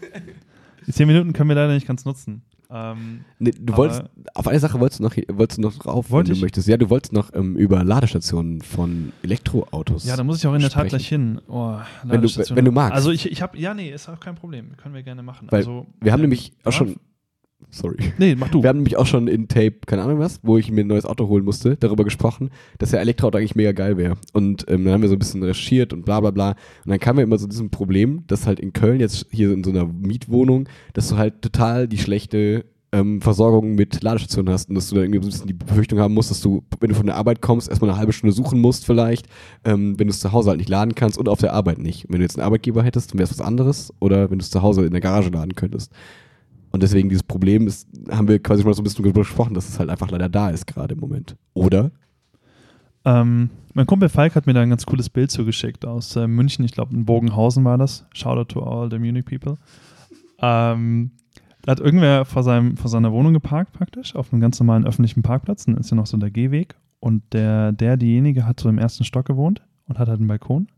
Die 0.86 0.93
zehn 0.93 1.06
Minuten 1.06 1.32
können 1.32 1.48
wir 1.48 1.55
leider 1.55 1.74
nicht 1.74 1.86
ganz 1.86 2.05
nutzen. 2.05 2.43
Ähm, 2.70 3.24
Nee, 3.39 3.53
du 3.59 3.77
wolltest, 3.77 4.03
auf 4.35 4.47
eine 4.47 4.59
Sache 4.61 4.78
wolltest 4.78 5.01
du 5.01 5.05
noch, 5.05 5.16
wolltest 5.28 5.59
du 5.59 5.62
noch 5.62 5.74
drauf, 5.78 6.11
wenn 6.11 6.27
ich? 6.27 6.32
du 6.32 6.36
möchtest. 6.45 6.69
Ja, 6.69 6.77
du 6.77 6.90
wolltest 6.90 7.12
noch 7.15 7.32
ähm, 7.35 7.57
über 7.57 7.82
Ladestationen 7.82 8.61
von 8.61 9.12
Elektroautos. 9.23 10.05
ja, 10.05 10.16
da 10.16 10.24
muss 10.24 10.39
ich 10.39 10.47
auch 10.47 10.55
in 10.55 10.61
der 10.61 10.70
Tat 10.70 10.89
gleich 10.89 11.09
hin. 11.09 11.40
Oh, 11.49 11.77
Wenn 12.05 12.20
du- 12.20 12.28
wenn 12.28 12.65
du 12.65 12.73
magst. 12.73 12.95
Also 12.95 13.11
ich, 13.11 13.31
ich 13.31 13.40
habe, 13.40 13.59
ja, 13.59 13.73
nee, 13.73 13.90
ist 13.90 14.09
auch 14.09 14.20
kein 14.20 14.35
Problem. 14.35 14.77
Können 14.77 14.95
wir 14.95 15.03
gerne 15.03 15.23
machen. 15.23 15.49
Weil 15.51 15.61
also, 15.61 15.86
wir 16.01 16.12
haben 16.12 16.19
ähm, 16.20 16.23
nämlich 16.31 16.53
auch 16.65 16.73
schon. 16.73 16.97
Sorry. 17.70 17.97
Nee, 18.19 18.35
mach 18.35 18.49
du. 18.49 18.62
Wir 18.62 18.69
haben 18.69 18.78
nämlich 18.78 18.97
auch 18.97 19.07
schon 19.07 19.28
in 19.28 19.49
Tape, 19.49 19.77
keine 19.86 20.03
Ahnung 20.03 20.19
was, 20.19 20.40
wo 20.43 20.57
ich 20.57 20.70
mir 20.70 20.82
ein 20.82 20.86
neues 20.86 21.05
Auto 21.05 21.28
holen 21.28 21.45
musste, 21.45 21.77
darüber 21.77 22.05
gesprochen, 22.05 22.51
dass 22.78 22.93
ja 22.93 22.99
Elektroauto 22.99 23.39
eigentlich 23.39 23.57
mega 23.57 23.73
geil 23.73 23.97
wäre. 23.97 24.16
Und 24.32 24.65
ähm, 24.69 24.85
dann 24.85 24.95
haben 24.95 25.03
wir 25.03 25.09
so 25.09 25.15
ein 25.15 25.19
bisschen 25.19 25.43
recherchiert 25.43 25.93
und 25.93 26.05
bla 26.05 26.20
bla 26.20 26.31
bla. 26.31 26.51
Und 26.51 26.90
dann 26.90 26.99
kam 26.99 27.16
mir 27.16 27.23
immer 27.23 27.39
so 27.39 27.47
diesem 27.47 27.70
Problem, 27.70 28.24
dass 28.27 28.47
halt 28.47 28.59
in 28.61 28.73
Köln 28.73 29.01
jetzt 29.01 29.27
hier 29.31 29.53
in 29.53 29.62
so 29.65 29.70
einer 29.70 29.86
Mietwohnung, 29.86 30.69
dass 30.95 31.09
du 31.09 31.16
halt 31.16 31.43
total 31.43 31.89
die 31.89 31.99
schlechte 31.99 32.65
ähm, 32.93 33.20
Versorgung 33.20 33.74
mit 33.74 34.03
Ladestationen 34.03 34.53
hast 34.53 34.69
und 34.69 34.74
dass 34.74 34.89
du 34.89 34.95
dann 34.95 35.05
irgendwie 35.05 35.20
so 35.20 35.28
ein 35.28 35.32
bisschen 35.32 35.47
die 35.47 35.53
Befürchtung 35.53 35.99
haben 35.99 36.15
musst, 36.15 36.31
dass 36.31 36.40
du, 36.40 36.62
wenn 36.81 36.89
du 36.89 36.95
von 36.95 37.07
der 37.07 37.16
Arbeit 37.16 37.43
kommst, 37.43 37.69
erstmal 37.69 37.90
eine 37.90 37.99
halbe 37.99 38.12
Stunde 38.12 38.35
suchen 38.35 38.61
musst 38.61 38.86
vielleicht, 38.86 39.27
ähm, 39.65 39.99
wenn 39.99 40.07
du 40.07 40.12
es 40.12 40.20
zu 40.20 40.32
Hause 40.32 40.51
halt 40.51 40.59
nicht 40.59 40.70
laden 40.70 40.95
kannst 40.95 41.19
und 41.19 41.28
auf 41.28 41.40
der 41.40 41.53
Arbeit 41.53 41.78
nicht. 41.78 42.07
Und 42.07 42.12
wenn 42.12 42.20
du 42.20 42.24
jetzt 42.24 42.39
einen 42.39 42.47
Arbeitgeber 42.47 42.82
hättest, 42.82 43.12
dann 43.12 43.19
wäre 43.19 43.31
es 43.31 43.39
was 43.39 43.47
anderes 43.47 43.93
oder 44.01 44.31
wenn 44.31 44.39
du 44.39 44.43
es 44.43 44.51
zu 44.51 44.62
Hause 44.62 44.86
in 44.86 44.93
der 44.93 45.01
Garage 45.01 45.28
laden 45.28 45.55
könntest. 45.55 45.93
Und 46.70 46.82
deswegen 46.82 47.09
dieses 47.09 47.23
Problem 47.23 47.66
ist, 47.66 47.89
haben 48.11 48.28
wir 48.28 48.43
quasi 48.43 48.62
schon 48.62 48.70
mal 48.70 48.74
so 48.74 48.82
ein 48.82 48.85
bisschen 48.85 49.03
darüber 49.03 49.20
gesprochen, 49.20 49.55
dass 49.55 49.69
es 49.69 49.78
halt 49.78 49.90
einfach 49.90 50.11
leider 50.11 50.28
da 50.28 50.51
ist 50.51 50.66
gerade 50.66 50.95
im 50.95 51.01
Moment. 51.01 51.36
Oder? 51.55 51.90
Ähm, 53.05 53.51
mein 53.74 53.86
Kumpel 53.86 54.09
Falk 54.09 54.35
hat 54.35 54.47
mir 54.47 54.55
da 54.55 54.61
ein 54.61 54.70
ganz 54.70 54.85
cooles 54.85 55.09
Bild 55.09 55.31
zugeschickt 55.31 55.86
aus 55.86 56.16
äh, 56.16 56.27
München. 56.27 56.65
Ich 56.65 56.73
glaube, 56.73 56.95
in 56.95 57.05
Bogenhausen 57.05 57.65
war 57.65 57.78
das. 57.78 58.07
Shout 58.12 58.36
out 58.36 58.51
to 58.51 58.62
all 58.62 58.90
the 58.90 58.99
Munich 58.99 59.24
people. 59.24 59.57
Ähm, 60.40 61.12
da 61.62 61.73
hat 61.73 61.81
irgendwer 61.81 62.24
vor, 62.24 62.43
seinem, 62.43 62.77
vor 62.77 62.90
seiner 62.90 63.12
Wohnung 63.12 63.32
geparkt 63.32 63.73
praktisch, 63.73 64.15
auf 64.15 64.32
einem 64.32 64.40
ganz 64.40 64.59
normalen 64.61 64.86
öffentlichen 64.86 65.23
Parkplatz. 65.23 65.65
Dann 65.65 65.77
ist 65.77 65.90
ja 65.90 65.97
noch 65.97 66.07
so 66.07 66.16
der 66.16 66.31
Gehweg. 66.31 66.77
Und 67.01 67.23
der, 67.32 67.73
der, 67.73 67.97
diejenige 67.97 68.47
hat 68.47 68.61
so 68.61 68.69
im 68.69 68.78
ersten 68.78 69.05
Stock 69.05 69.27
gewohnt 69.27 69.62
und 69.86 69.99
hat 69.99 70.09
halt 70.09 70.19
einen 70.19 70.28
Balkon. 70.28 70.69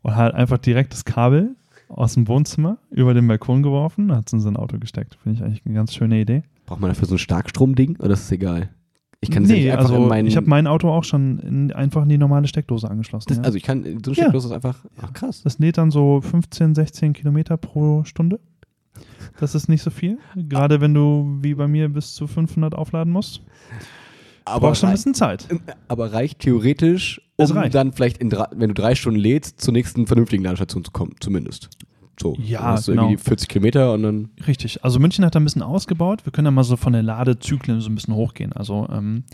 Und 0.00 0.16
hat 0.16 0.34
einfach 0.34 0.58
direkt 0.58 0.92
das 0.92 1.04
Kabel 1.04 1.54
aus 1.92 2.14
dem 2.14 2.28
Wohnzimmer 2.28 2.78
über 2.90 3.14
den 3.14 3.26
Balkon 3.28 3.62
geworfen 3.62 4.12
hat 4.14 4.26
es 4.26 4.32
in 4.32 4.40
sein 4.40 4.56
Auto 4.56 4.78
gesteckt. 4.78 5.16
Finde 5.22 5.38
ich 5.38 5.44
eigentlich 5.44 5.62
eine 5.64 5.74
ganz 5.74 5.94
schöne 5.94 6.20
Idee. 6.20 6.42
Braucht 6.66 6.80
man 6.80 6.90
dafür 6.90 7.06
so 7.08 7.14
ein 7.16 7.18
Starkstromding 7.18 7.96
oder 7.98 8.12
ist 8.12 8.22
es 8.22 8.32
egal? 8.32 8.70
Ich 9.20 9.30
kann 9.30 9.44
es 9.44 9.50
ja 9.50 9.54
nee, 9.54 9.62
nicht 9.62 9.72
einfach 9.72 9.84
also 9.84 10.02
in 10.02 10.08
meinen. 10.08 10.26
ich 10.26 10.36
habe 10.36 10.48
mein 10.48 10.66
Auto 10.66 10.90
auch 10.90 11.04
schon 11.04 11.38
in, 11.38 11.72
einfach 11.72 12.02
in 12.02 12.08
die 12.08 12.18
normale 12.18 12.48
Steckdose 12.48 12.90
angeschlossen. 12.90 13.28
das, 13.28 13.36
ja. 13.38 13.44
Also 13.44 13.56
ich 13.56 13.62
kann, 13.62 13.84
so 13.84 13.88
ein 13.88 14.00
Ja. 14.04 14.14
Steckdose 14.14 14.48
ist 14.48 14.52
einfach. 14.52 14.84
Ach 15.00 15.12
krass. 15.12 15.42
Das 15.42 15.60
lädt 15.60 15.78
dann 15.78 15.92
so 15.92 16.20
15, 16.20 16.74
16 16.74 17.12
Kilometer 17.12 17.56
pro 17.56 18.02
Stunde. 18.04 18.40
Das 19.38 19.54
ist 19.54 19.68
nicht 19.68 19.82
so 19.82 19.90
viel. 19.90 20.18
Gerade 20.34 20.80
wenn 20.80 20.92
du, 20.92 21.38
wie 21.40 21.54
bei 21.54 21.68
mir, 21.68 21.88
bis 21.88 22.14
zu 22.14 22.26
500 22.26 22.74
aufladen 22.74 23.12
musst. 23.12 23.42
Aber, 24.44 24.68
Brauchst 24.68 24.80
schon 24.80 24.90
ein 24.90 24.94
bisschen 24.94 25.14
Zeit. 25.14 25.46
aber 25.88 26.12
reicht 26.12 26.40
theoretisch, 26.40 27.20
um 27.36 27.70
dann 27.70 27.92
vielleicht, 27.92 28.20
drei, 28.20 28.46
wenn 28.52 28.68
du 28.68 28.74
drei 28.74 28.94
Stunden 28.94 29.18
lädst, 29.18 29.60
zur 29.60 29.72
nächsten 29.72 30.06
vernünftigen 30.06 30.42
Ladestation 30.42 30.84
zu 30.84 30.90
kommen, 30.90 31.14
zumindest. 31.20 31.70
So. 32.20 32.36
Ja, 32.40 32.60
dann 32.60 32.68
hast 32.68 32.88
du 32.88 32.92
genau. 32.92 33.04
irgendwie 33.08 33.22
40 33.22 33.48
Kilometer 33.48 33.92
und 33.92 34.02
dann. 34.02 34.30
Richtig. 34.46 34.84
Also 34.84 35.00
München 35.00 35.24
hat 35.24 35.34
da 35.34 35.40
ein 35.40 35.44
bisschen 35.44 35.62
ausgebaut. 35.62 36.24
Wir 36.24 36.32
können 36.32 36.44
da 36.44 36.50
mal 36.50 36.64
so 36.64 36.76
von 36.76 36.92
der 36.92 37.02
Ladezyklen 37.02 37.80
so 37.80 37.90
ein 37.90 37.94
bisschen 37.94 38.14
hochgehen. 38.14 38.52
Also 38.52 38.88
ähm, 38.92 39.24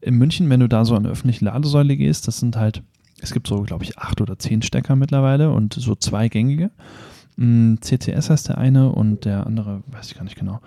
in 0.00 0.16
München, 0.16 0.48
wenn 0.48 0.60
du 0.60 0.68
da 0.68 0.84
so 0.84 0.94
an 0.94 1.04
eine 1.04 1.12
öffentliche 1.12 1.44
Ladesäule 1.44 1.96
gehst, 1.96 2.28
das 2.28 2.38
sind 2.38 2.56
halt, 2.56 2.82
es 3.20 3.32
gibt 3.32 3.46
so, 3.46 3.62
glaube 3.62 3.84
ich, 3.84 3.98
acht 3.98 4.20
oder 4.20 4.38
zehn 4.38 4.62
Stecker 4.62 4.96
mittlerweile 4.96 5.50
und 5.50 5.74
so 5.74 5.94
zwei 5.94 6.28
gängige. 6.28 6.70
Mm, 7.36 7.76
CCS 7.80 8.30
heißt 8.30 8.48
der 8.48 8.58
eine 8.58 8.90
und 8.90 9.24
der 9.24 9.46
andere, 9.46 9.82
weiß 9.86 10.10
ich 10.10 10.16
gar 10.16 10.24
nicht 10.24 10.38
genau. 10.38 10.60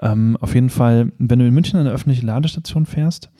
Ähm, 0.00 0.36
auf 0.40 0.54
jeden 0.54 0.70
Fall, 0.70 1.12
wenn 1.18 1.38
du 1.38 1.46
in 1.46 1.54
München 1.54 1.78
an 1.78 1.86
eine 1.86 1.94
öffentliche 1.94 2.26
Ladestation 2.26 2.86
fährst 2.86 3.30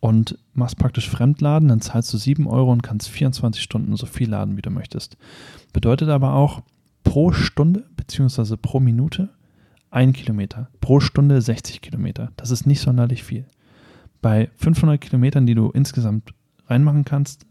und 0.00 0.38
machst 0.52 0.78
praktisch 0.78 1.08
Fremdladen, 1.08 1.68
dann 1.68 1.80
zahlst 1.80 2.12
du 2.12 2.18
7 2.18 2.46
Euro 2.46 2.72
und 2.72 2.82
kannst 2.82 3.08
24 3.08 3.62
Stunden 3.62 3.96
so 3.96 4.06
viel 4.06 4.30
laden, 4.30 4.56
wie 4.56 4.62
du 4.62 4.70
möchtest. 4.70 5.16
Bedeutet 5.72 6.08
aber 6.08 6.34
auch 6.34 6.62
pro 7.04 7.32
Stunde 7.32 7.84
beziehungsweise 7.96 8.56
pro 8.56 8.80
Minute 8.80 9.30
ein 9.90 10.12
Kilometer. 10.12 10.68
Pro 10.80 11.00
Stunde 11.00 11.40
60 11.40 11.80
Kilometer. 11.80 12.32
Das 12.36 12.50
ist 12.50 12.66
nicht 12.66 12.80
sonderlich 12.80 13.22
viel. 13.22 13.46
Bei 14.20 14.50
500 14.56 15.00
Kilometern, 15.00 15.46
die 15.46 15.54
du 15.54 15.70
insgesamt 15.70 16.34
reinmachen 16.66 17.04
kannst, 17.04 17.46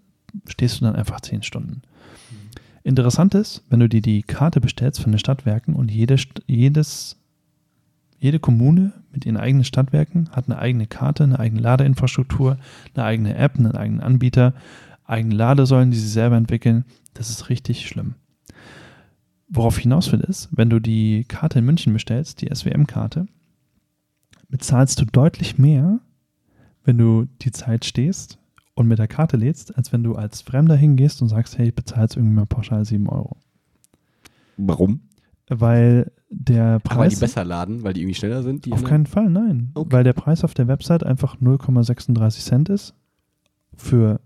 stehst 0.48 0.82
du 0.82 0.86
dann 0.86 0.96
einfach 0.96 1.22
10 1.22 1.44
Stunden. 1.44 1.84
Interessant 2.84 3.34
ist, 3.34 3.64
wenn 3.70 3.80
du 3.80 3.88
dir 3.88 4.02
die 4.02 4.24
Karte 4.24 4.60
bestellst 4.60 5.02
von 5.02 5.14
den 5.14 5.20
Stadtwerken 5.20 5.74
und 5.74 5.90
jede, 5.90 6.18
jedes, 6.48 7.18
jede 8.20 8.40
Kommune 8.40 8.92
mit 9.12 9.26
ihren 9.26 9.38
eigenen 9.38 9.64
Stadtwerken 9.64 10.30
hat 10.32 10.50
eine 10.50 10.60
eigene 10.60 10.86
Karte, 10.86 11.24
eine 11.24 11.40
eigene 11.40 11.62
Ladeinfrastruktur, 11.62 12.58
eine 12.94 13.06
eigene 13.06 13.36
App, 13.36 13.56
einen 13.58 13.72
eigenen 13.72 14.02
Anbieter, 14.02 14.54
eigene 15.06 15.36
Ladesäulen, 15.36 15.92
die 15.92 15.98
sie 15.98 16.10
selber 16.10 16.36
entwickeln. 16.36 16.84
Das 17.14 17.30
ist 17.30 17.50
richtig 17.50 17.88
schlimm. 17.88 18.16
Worauf 19.48 19.78
hinaus 19.78 20.12
will 20.12 20.22
ist, 20.22 20.50
wenn 20.52 20.70
du 20.70 20.80
die 20.80 21.24
Karte 21.26 21.60
in 21.60 21.66
München 21.66 21.94
bestellst, 21.94 22.42
die 22.42 22.54
SWM-Karte, 22.54 23.28
bezahlst 24.50 25.00
du 25.00 25.06
deutlich 25.06 25.58
mehr, 25.58 26.00
wenn 26.84 26.98
du 26.98 27.28
die 27.42 27.52
Zeit 27.52 27.86
stehst 27.86 28.40
und 28.76 28.88
mit 28.88 29.00
der 29.00 29.08
Karte 29.08 29.38
lädst, 29.38 29.78
als 29.78 29.92
wenn 29.94 30.04
du 30.04 30.16
als 30.16 30.42
Fremder 30.42 30.76
hingehst 30.76 31.22
und 31.22 31.30
sagst, 31.30 31.58
hey, 31.58 31.68
ich 31.68 31.76
bezahle 31.76 32.04
jetzt 32.04 32.16
irgendwie 32.18 32.36
mal 32.36 32.46
pauschal 32.46 32.84
7 32.86 33.08
Euro. 33.08 33.38
Warum? 34.58 35.02
Weil 35.50 36.12
der 36.30 36.80
Ach, 36.88 36.98
weil 36.98 37.10
die 37.10 37.16
Preis. 37.16 37.20
besser 37.20 37.44
laden, 37.46 37.84
weil 37.84 37.94
die 37.94 38.02
irgendwie 38.02 38.16
schneller 38.16 38.42
sind? 38.44 38.66
Die 38.66 38.72
auf 38.72 38.80
anderen? 38.80 38.90
keinen 38.92 39.06
Fall, 39.06 39.30
nein. 39.30 39.72
Okay. 39.76 39.92
Weil 39.92 40.04
der 40.04 40.14
Preis 40.14 40.44
auf 40.44 40.54
der 40.54 40.68
Website 40.68 41.04
einfach 41.04 41.38
0,36 41.38 42.40
Cent 42.46 42.70
ist 42.70 42.96
für 43.76 44.20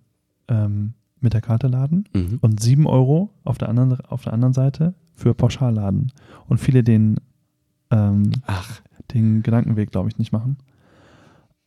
ähm, 0.47 0.93
mit 1.19 1.33
der 1.33 1.41
Karte 1.41 1.67
laden 1.67 2.07
Mhm. 2.13 2.37
und 2.41 2.61
7 2.61 2.85
Euro 2.85 3.31
auf 3.43 3.57
der 3.57 3.69
anderen, 3.69 3.99
auf 4.05 4.23
der 4.23 4.33
anderen 4.33 4.53
Seite 4.53 4.93
für 5.13 5.33
Pauschalladen. 5.33 6.11
Und 6.47 6.59
viele 6.59 6.83
den, 6.83 7.17
ähm, 7.89 8.31
Ach, 8.45 8.81
den 9.13 9.41
Gedankenweg, 9.41 9.91
glaube 9.91 10.09
ich, 10.09 10.17
nicht 10.19 10.31
machen. 10.31 10.57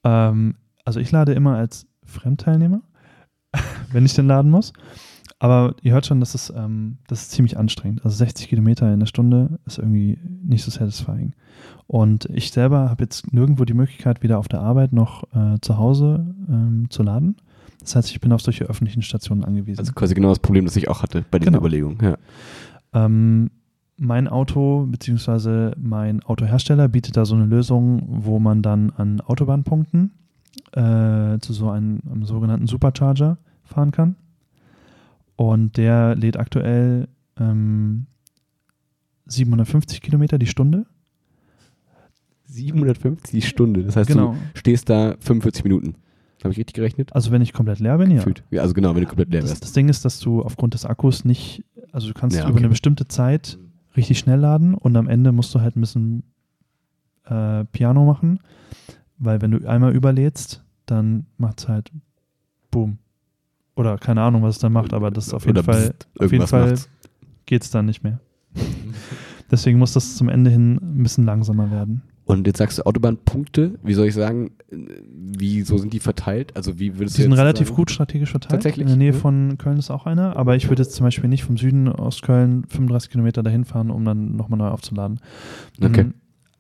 Ähm, 0.05 0.55
also 0.85 1.01
ich 1.01 1.11
lade 1.11 1.32
immer 1.32 1.57
als 1.57 1.86
Fremdteilnehmer, 2.11 2.82
wenn 3.93 4.05
ich 4.05 4.15
den 4.15 4.27
laden 4.27 4.51
muss. 4.51 4.73
Aber 5.43 5.74
ihr 5.81 5.93
hört 5.95 6.05
schon, 6.05 6.20
das 6.20 6.35
ist, 6.35 6.53
ähm, 6.55 6.99
das 7.09 7.23
ist 7.23 7.31
ziemlich 7.31 7.57
anstrengend. 7.57 8.05
Also 8.05 8.16
60 8.19 8.49
Kilometer 8.49 8.93
in 8.93 9.01
der 9.01 9.07
Stunde 9.07 9.59
ist 9.65 9.78
irgendwie 9.78 10.19
nicht 10.45 10.62
so 10.62 10.70
satisfying. 10.70 11.32
Und 11.87 12.27
ich 12.27 12.51
selber 12.53 12.91
habe 12.91 13.03
jetzt 13.05 13.32
nirgendwo 13.32 13.65
die 13.65 13.73
Möglichkeit, 13.73 14.23
weder 14.23 14.39
auf 14.39 14.49
der 14.49 14.61
Arbeit 14.61 14.93
noch 14.93 15.24
äh, 15.35 15.57
zu 15.62 15.78
Hause 15.78 16.35
ähm, 16.49 16.89
zu 16.91 17.03
laden. 17.03 17.37
Das 17.81 17.97
heißt, 17.97 18.11
ich 18.11 18.20
bin 18.20 18.32
auf 18.32 18.43
solche 18.43 18.65
öffentlichen 18.65 19.01
Stationen 19.01 19.43
angewiesen. 19.43 19.78
also 19.78 19.93
quasi 19.95 20.15
genau 20.15 20.28
das 20.28 20.41
Problem, 20.41 20.66
das 20.66 20.77
ich 20.77 20.89
auch 20.89 21.03
hatte 21.03 21.24
bei 21.31 21.39
den 21.39 21.47
Genau. 21.47 21.59
Überlegungen. 21.59 21.97
Ja. 22.03 22.19
Ähm, 22.93 23.51
mein 23.97 24.28
Auto 24.28 24.87
beziehungsweise 24.91 25.73
mein 25.81 26.23
Autohersteller 26.23 26.89
bietet 26.89 27.16
da 27.16 27.24
so 27.24 27.35
eine 27.35 27.47
Lösung, 27.47 28.03
wo 28.09 28.39
man 28.39 28.61
dann 28.61 28.91
an 28.91 29.23
Autobahnpunkten 29.23 30.11
äh, 30.72 31.39
zu 31.40 31.52
so 31.52 31.70
einem, 31.70 32.01
einem 32.10 32.24
sogenannten 32.24 32.66
Supercharger 32.66 33.39
fahren 33.64 33.90
kann. 33.93 34.16
Und 35.36 35.77
der 35.77 36.14
lädt 36.16 36.36
aktuell 36.39 37.09
ähm, 37.39 38.06
750 39.27 40.01
Kilometer 40.02 40.39
die 40.39 40.47
Stunde. 40.47 40.86
750 42.47 43.31
die 43.31 43.43
Stunde. 43.47 43.85
Das 43.85 43.97
heißt, 43.97 44.09
Genau. 44.10 44.32
du 44.32 44.59
stehst 44.59 44.89
da 44.90 45.14
45 45.20 45.64
Minuten. 45.64 45.94
Habe 46.43 46.52
ich 46.52 46.59
richtig 46.59 46.74
gerechnet? 46.74 47.14
Also 47.14 47.31
wenn 47.32 47.43
ich 47.43 47.52
komplett 47.52 47.81
leer 47.81 47.98
bin, 47.98 48.10
ja. 48.10 48.24
Ja, 48.51 48.62
also 48.62 48.72
genau, 48.74 48.94
wenn 48.94 49.02
du 49.02 49.06
komplett 49.06 49.31
leer 49.31 49.43
Das, 49.43 49.51
wärst. 49.51 49.62
das 49.62 49.72
Ding 49.72 49.89
ist, 49.89 50.05
dass 50.05 50.18
du 50.20 50.43
aufgrund 50.43 50.74
des 50.74 50.85
Akkus 50.86 51.24
nicht, 51.24 51.64
also 51.93 52.09
du 52.09 52.14
kannst 52.14 52.36
Ja, 52.36 52.44
über 52.44 52.52
okay. 52.52 52.60
eine 52.60 52.68
bestimmte 52.70 53.06
Zeit 53.06 53.59
richtig 53.97 54.18
schnell 54.18 54.39
laden 54.40 54.74
und 54.74 54.97
am 54.97 55.09
Ende 55.09 55.32
musst 55.32 55.55
du 55.55 55.60
halt 55.60 55.77
ein 55.77 55.81
bisschen 55.81 56.22
äh, 57.27 57.64
Piano 57.66 58.06
machen, 58.06 58.40
weil 59.20 59.40
wenn 59.40 59.52
du 59.52 59.68
einmal 59.68 59.94
überlädst, 59.94 60.64
dann 60.86 61.26
macht 61.38 61.60
es 61.60 61.68
halt 61.68 61.92
Boom. 62.72 62.98
Oder 63.76 63.97
keine 63.98 64.22
Ahnung, 64.22 64.42
was 64.42 64.56
es 64.56 64.60
dann 64.60 64.72
macht, 64.72 64.92
aber 64.92 65.10
das 65.10 65.28
ist 65.28 65.34
auf 65.34 65.47
jeden 65.47 65.59
Oder 65.59 65.64
Fall, 65.64 65.90
pst, 65.90 66.09
auf 66.20 66.32
jeden 66.32 66.47
Fall 66.47 66.74
geht 67.47 67.62
es 67.62 67.70
dann 67.70 67.86
nicht 67.86 68.02
mehr. 68.02 68.20
Deswegen 69.51 69.78
muss 69.78 69.92
das 69.92 70.16
zum 70.16 70.28
Ende 70.28 70.51
hin 70.51 70.76
ein 70.76 71.02
bisschen 71.02 71.24
langsamer 71.24 71.70
werden. 71.70 72.02
Und 72.24 72.47
jetzt 72.47 72.59
sagst 72.59 72.78
du 72.78 72.86
Autobahnpunkte, 72.86 73.74
wie 73.82 73.94
soll 73.94 74.06
ich 74.06 74.14
sagen, 74.14 74.52
wie 74.70 75.62
so 75.62 75.78
sind 75.78 75.92
die 75.92 75.98
verteilt? 75.98 76.55
Also 76.56 76.78
wie 76.78 76.97
würdest 76.97 77.18
Die 77.18 77.22
sind 77.22 77.32
relativ 77.32 77.68
sagen? 77.68 77.76
gut 77.76 77.90
strategisch 77.90 78.30
verteilt. 78.30 78.52
Tatsächlich? 78.52 78.82
In 78.82 78.88
der 78.88 78.97
Nähe 78.97 79.10
Ja. 79.12 79.18
von 79.18 79.59
Köln 79.59 79.78
ist 79.78 79.90
auch 79.90 80.06
einer, 80.06 80.36
aber 80.36 80.55
ich 80.55 80.68
würde 80.68 80.82
jetzt 80.82 80.94
zum 80.94 81.05
Beispiel 81.05 81.28
nicht 81.28 81.42
vom 81.42 81.56
Süden 81.56 81.88
aus 81.88 82.22
Köln 82.22 82.64
35 82.68 83.10
Kilometer 83.10 83.42
dahin 83.42 83.64
fahren, 83.64 83.90
um 83.90 84.05
dann 84.05 84.36
nochmal 84.36 84.59
neu 84.59 84.68
aufzuladen. 84.68 85.18
Okay. 85.82 86.06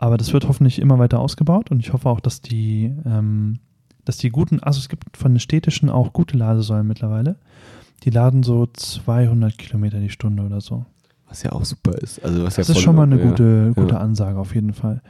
Aber 0.02 0.16
das 0.16 0.32
wird 0.32 0.48
hoffentlich 0.48 0.78
immer 0.78 0.98
weiter 0.98 1.20
ausgebaut 1.20 1.70
und 1.70 1.80
ich 1.80 1.92
hoffe 1.92 2.08
auch, 2.08 2.20
dass 2.20 2.40
die, 2.40 2.90
ähm, 3.04 3.58
dass 4.06 4.16
die 4.16 4.30
guten, 4.30 4.58
also 4.60 4.78
es 4.78 4.88
gibt 4.88 5.14
von 5.14 5.34
den 5.34 5.40
städtischen 5.40 5.90
auch 5.90 6.14
gute 6.14 6.38
Ladesäulen 6.38 6.86
mittlerweile. 6.86 7.36
Die 8.04 8.08
laden 8.08 8.42
so 8.42 8.66
200 8.66 9.58
Kilometer 9.58 10.00
die 10.00 10.08
Stunde 10.08 10.42
oder 10.42 10.62
so. 10.62 10.86
Was 11.28 11.42
ja 11.42 11.52
auch 11.52 11.66
super 11.66 11.98
ist. 11.98 12.24
Also 12.24 12.42
was 12.42 12.54
Das 12.54 12.68
ja 12.68 12.74
ist 12.74 12.80
schon 12.80 12.96
mal 12.96 13.02
eine 13.02 13.20
ja. 13.20 13.28
gute, 13.28 13.72
gute 13.76 13.96
ja. 13.96 14.00
Ansage 14.00 14.38
auf 14.38 14.54
jeden 14.54 14.72
Fall. 14.72 15.02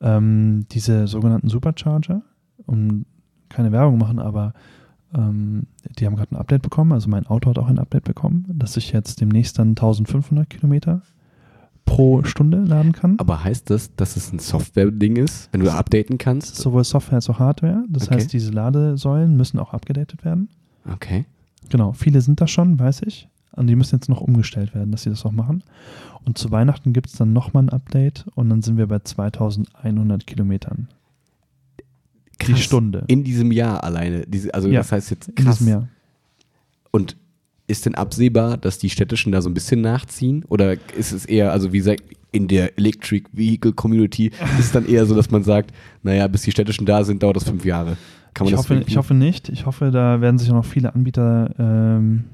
Ähm, 0.00 0.64
diese 0.70 1.06
sogenannten 1.08 1.50
Supercharger, 1.50 2.22
um 2.64 3.04
keine 3.50 3.70
Werbung 3.70 3.98
machen, 3.98 4.18
aber 4.18 4.54
ähm, 5.14 5.64
die 5.98 6.06
haben 6.06 6.16
gerade 6.16 6.34
ein 6.34 6.38
Update 6.38 6.62
bekommen. 6.62 6.92
Also 6.92 7.10
mein 7.10 7.26
Auto 7.26 7.50
hat 7.50 7.58
auch 7.58 7.68
ein 7.68 7.78
Update 7.78 8.04
bekommen, 8.04 8.46
dass 8.54 8.78
ich 8.78 8.92
jetzt 8.92 9.20
demnächst 9.20 9.58
dann 9.58 9.68
1500 9.72 10.48
Kilometer 10.48 11.02
pro 11.88 12.22
Stunde 12.24 12.58
laden 12.64 12.92
kann. 12.92 13.14
Aber 13.18 13.42
heißt 13.44 13.70
das, 13.70 13.94
dass 13.96 14.16
es 14.16 14.32
ein 14.32 14.38
Software-Ding 14.38 15.16
ist, 15.16 15.48
wenn 15.52 15.60
du 15.60 15.72
updaten 15.72 16.18
kannst? 16.18 16.56
Sowohl 16.56 16.84
Software 16.84 17.16
als 17.16 17.28
auch 17.30 17.38
Hardware. 17.38 17.84
Das 17.88 18.04
Okay. 18.08 18.16
heißt, 18.16 18.32
diese 18.32 18.50
Ladesäulen 18.50 19.36
müssen 19.36 19.58
auch 19.58 19.72
abgedatet 19.72 20.24
werden. 20.24 20.48
Okay. 20.92 21.24
Genau, 21.70 21.92
viele 21.92 22.20
sind 22.20 22.40
das 22.40 22.50
schon, 22.50 22.78
weiß 22.78 23.02
ich. 23.02 23.28
Und 23.52 23.66
die 23.66 23.74
müssen 23.76 23.96
jetzt 23.96 24.08
noch 24.08 24.20
umgestellt 24.20 24.74
werden, 24.74 24.92
dass 24.92 25.02
sie 25.02 25.10
das 25.10 25.24
auch 25.26 25.32
machen. 25.32 25.64
Und 26.24 26.38
zu 26.38 26.50
Weihnachten 26.50 26.92
gibt 26.92 27.08
es 27.08 27.14
dann 27.14 27.32
nochmal 27.32 27.64
ein 27.64 27.68
Update 27.70 28.26
und 28.34 28.48
dann 28.50 28.62
sind 28.62 28.76
wir 28.76 28.86
bei 28.86 28.98
2100 29.00 30.26
Kilometern 30.26 30.88
die 32.40 32.52
Krass. 32.52 32.60
Stunde 32.60 33.04
In 33.08 33.24
diesem 33.24 33.50
Jahr 33.50 33.82
alleine. 33.82 34.20
Diese, 34.26 34.54
also 34.54 34.68
Ja, 34.68 34.78
das 34.80 34.92
heißt 34.92 35.10
jetzt 35.10 35.28
in 35.28 35.34
krass. 35.34 35.58
diesem 35.58 35.72
Jahr. 35.72 35.88
Und 36.92 37.16
ist 37.68 37.86
denn 37.86 37.94
absehbar, 37.94 38.56
dass 38.56 38.78
die 38.78 38.90
städtischen 38.90 39.30
da 39.30 39.40
so 39.42 39.48
ein 39.48 39.54
bisschen 39.54 39.80
nachziehen? 39.80 40.44
Oder 40.48 40.72
ist 40.96 41.12
es 41.12 41.24
eher, 41.24 41.52
also 41.52 41.72
wie 41.72 41.78
gesagt, 41.78 42.02
in 42.32 42.48
der 42.48 42.76
Electric 42.76 43.28
Vehicle 43.32 43.72
Community 43.72 44.26
ist 44.58 44.66
es 44.66 44.72
dann 44.72 44.86
eher 44.86 45.06
so, 45.06 45.14
dass 45.14 45.30
man 45.30 45.44
sagt, 45.44 45.72
naja, 46.02 46.26
bis 46.28 46.42
die 46.42 46.50
städtischen 46.50 46.84
da 46.86 47.04
sind, 47.04 47.22
dauert 47.22 47.36
das 47.36 47.44
fünf 47.44 47.64
Jahre. 47.64 47.96
Kann 48.34 48.44
man 48.44 48.48
Ich 48.48 48.50
das 48.52 48.58
hoffe, 48.60 48.74
finden? 48.74 48.84
ich 48.88 48.96
hoffe 48.96 49.14
nicht. 49.14 49.48
Ich 49.48 49.66
hoffe, 49.66 49.90
da 49.90 50.20
werden 50.20 50.38
sich 50.38 50.50
auch 50.50 50.54
noch 50.54 50.64
viele 50.64 50.94
Anbieter 50.94 51.54
ähm, 51.58 52.24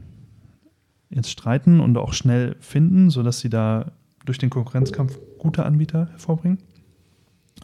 jetzt 1.11 1.31
streiten 1.31 1.81
und 1.81 1.97
auch 1.97 2.13
schnell 2.13 2.57
finden, 2.61 3.11
sodass 3.11 3.41
sie 3.41 3.51
da 3.51 3.93
durch 4.25 4.39
den 4.39 4.51
Konkurrenzkampf 4.51 5.19
gute 5.39 5.65
Anbieter 5.65 6.09
hervorbringen. 6.13 6.59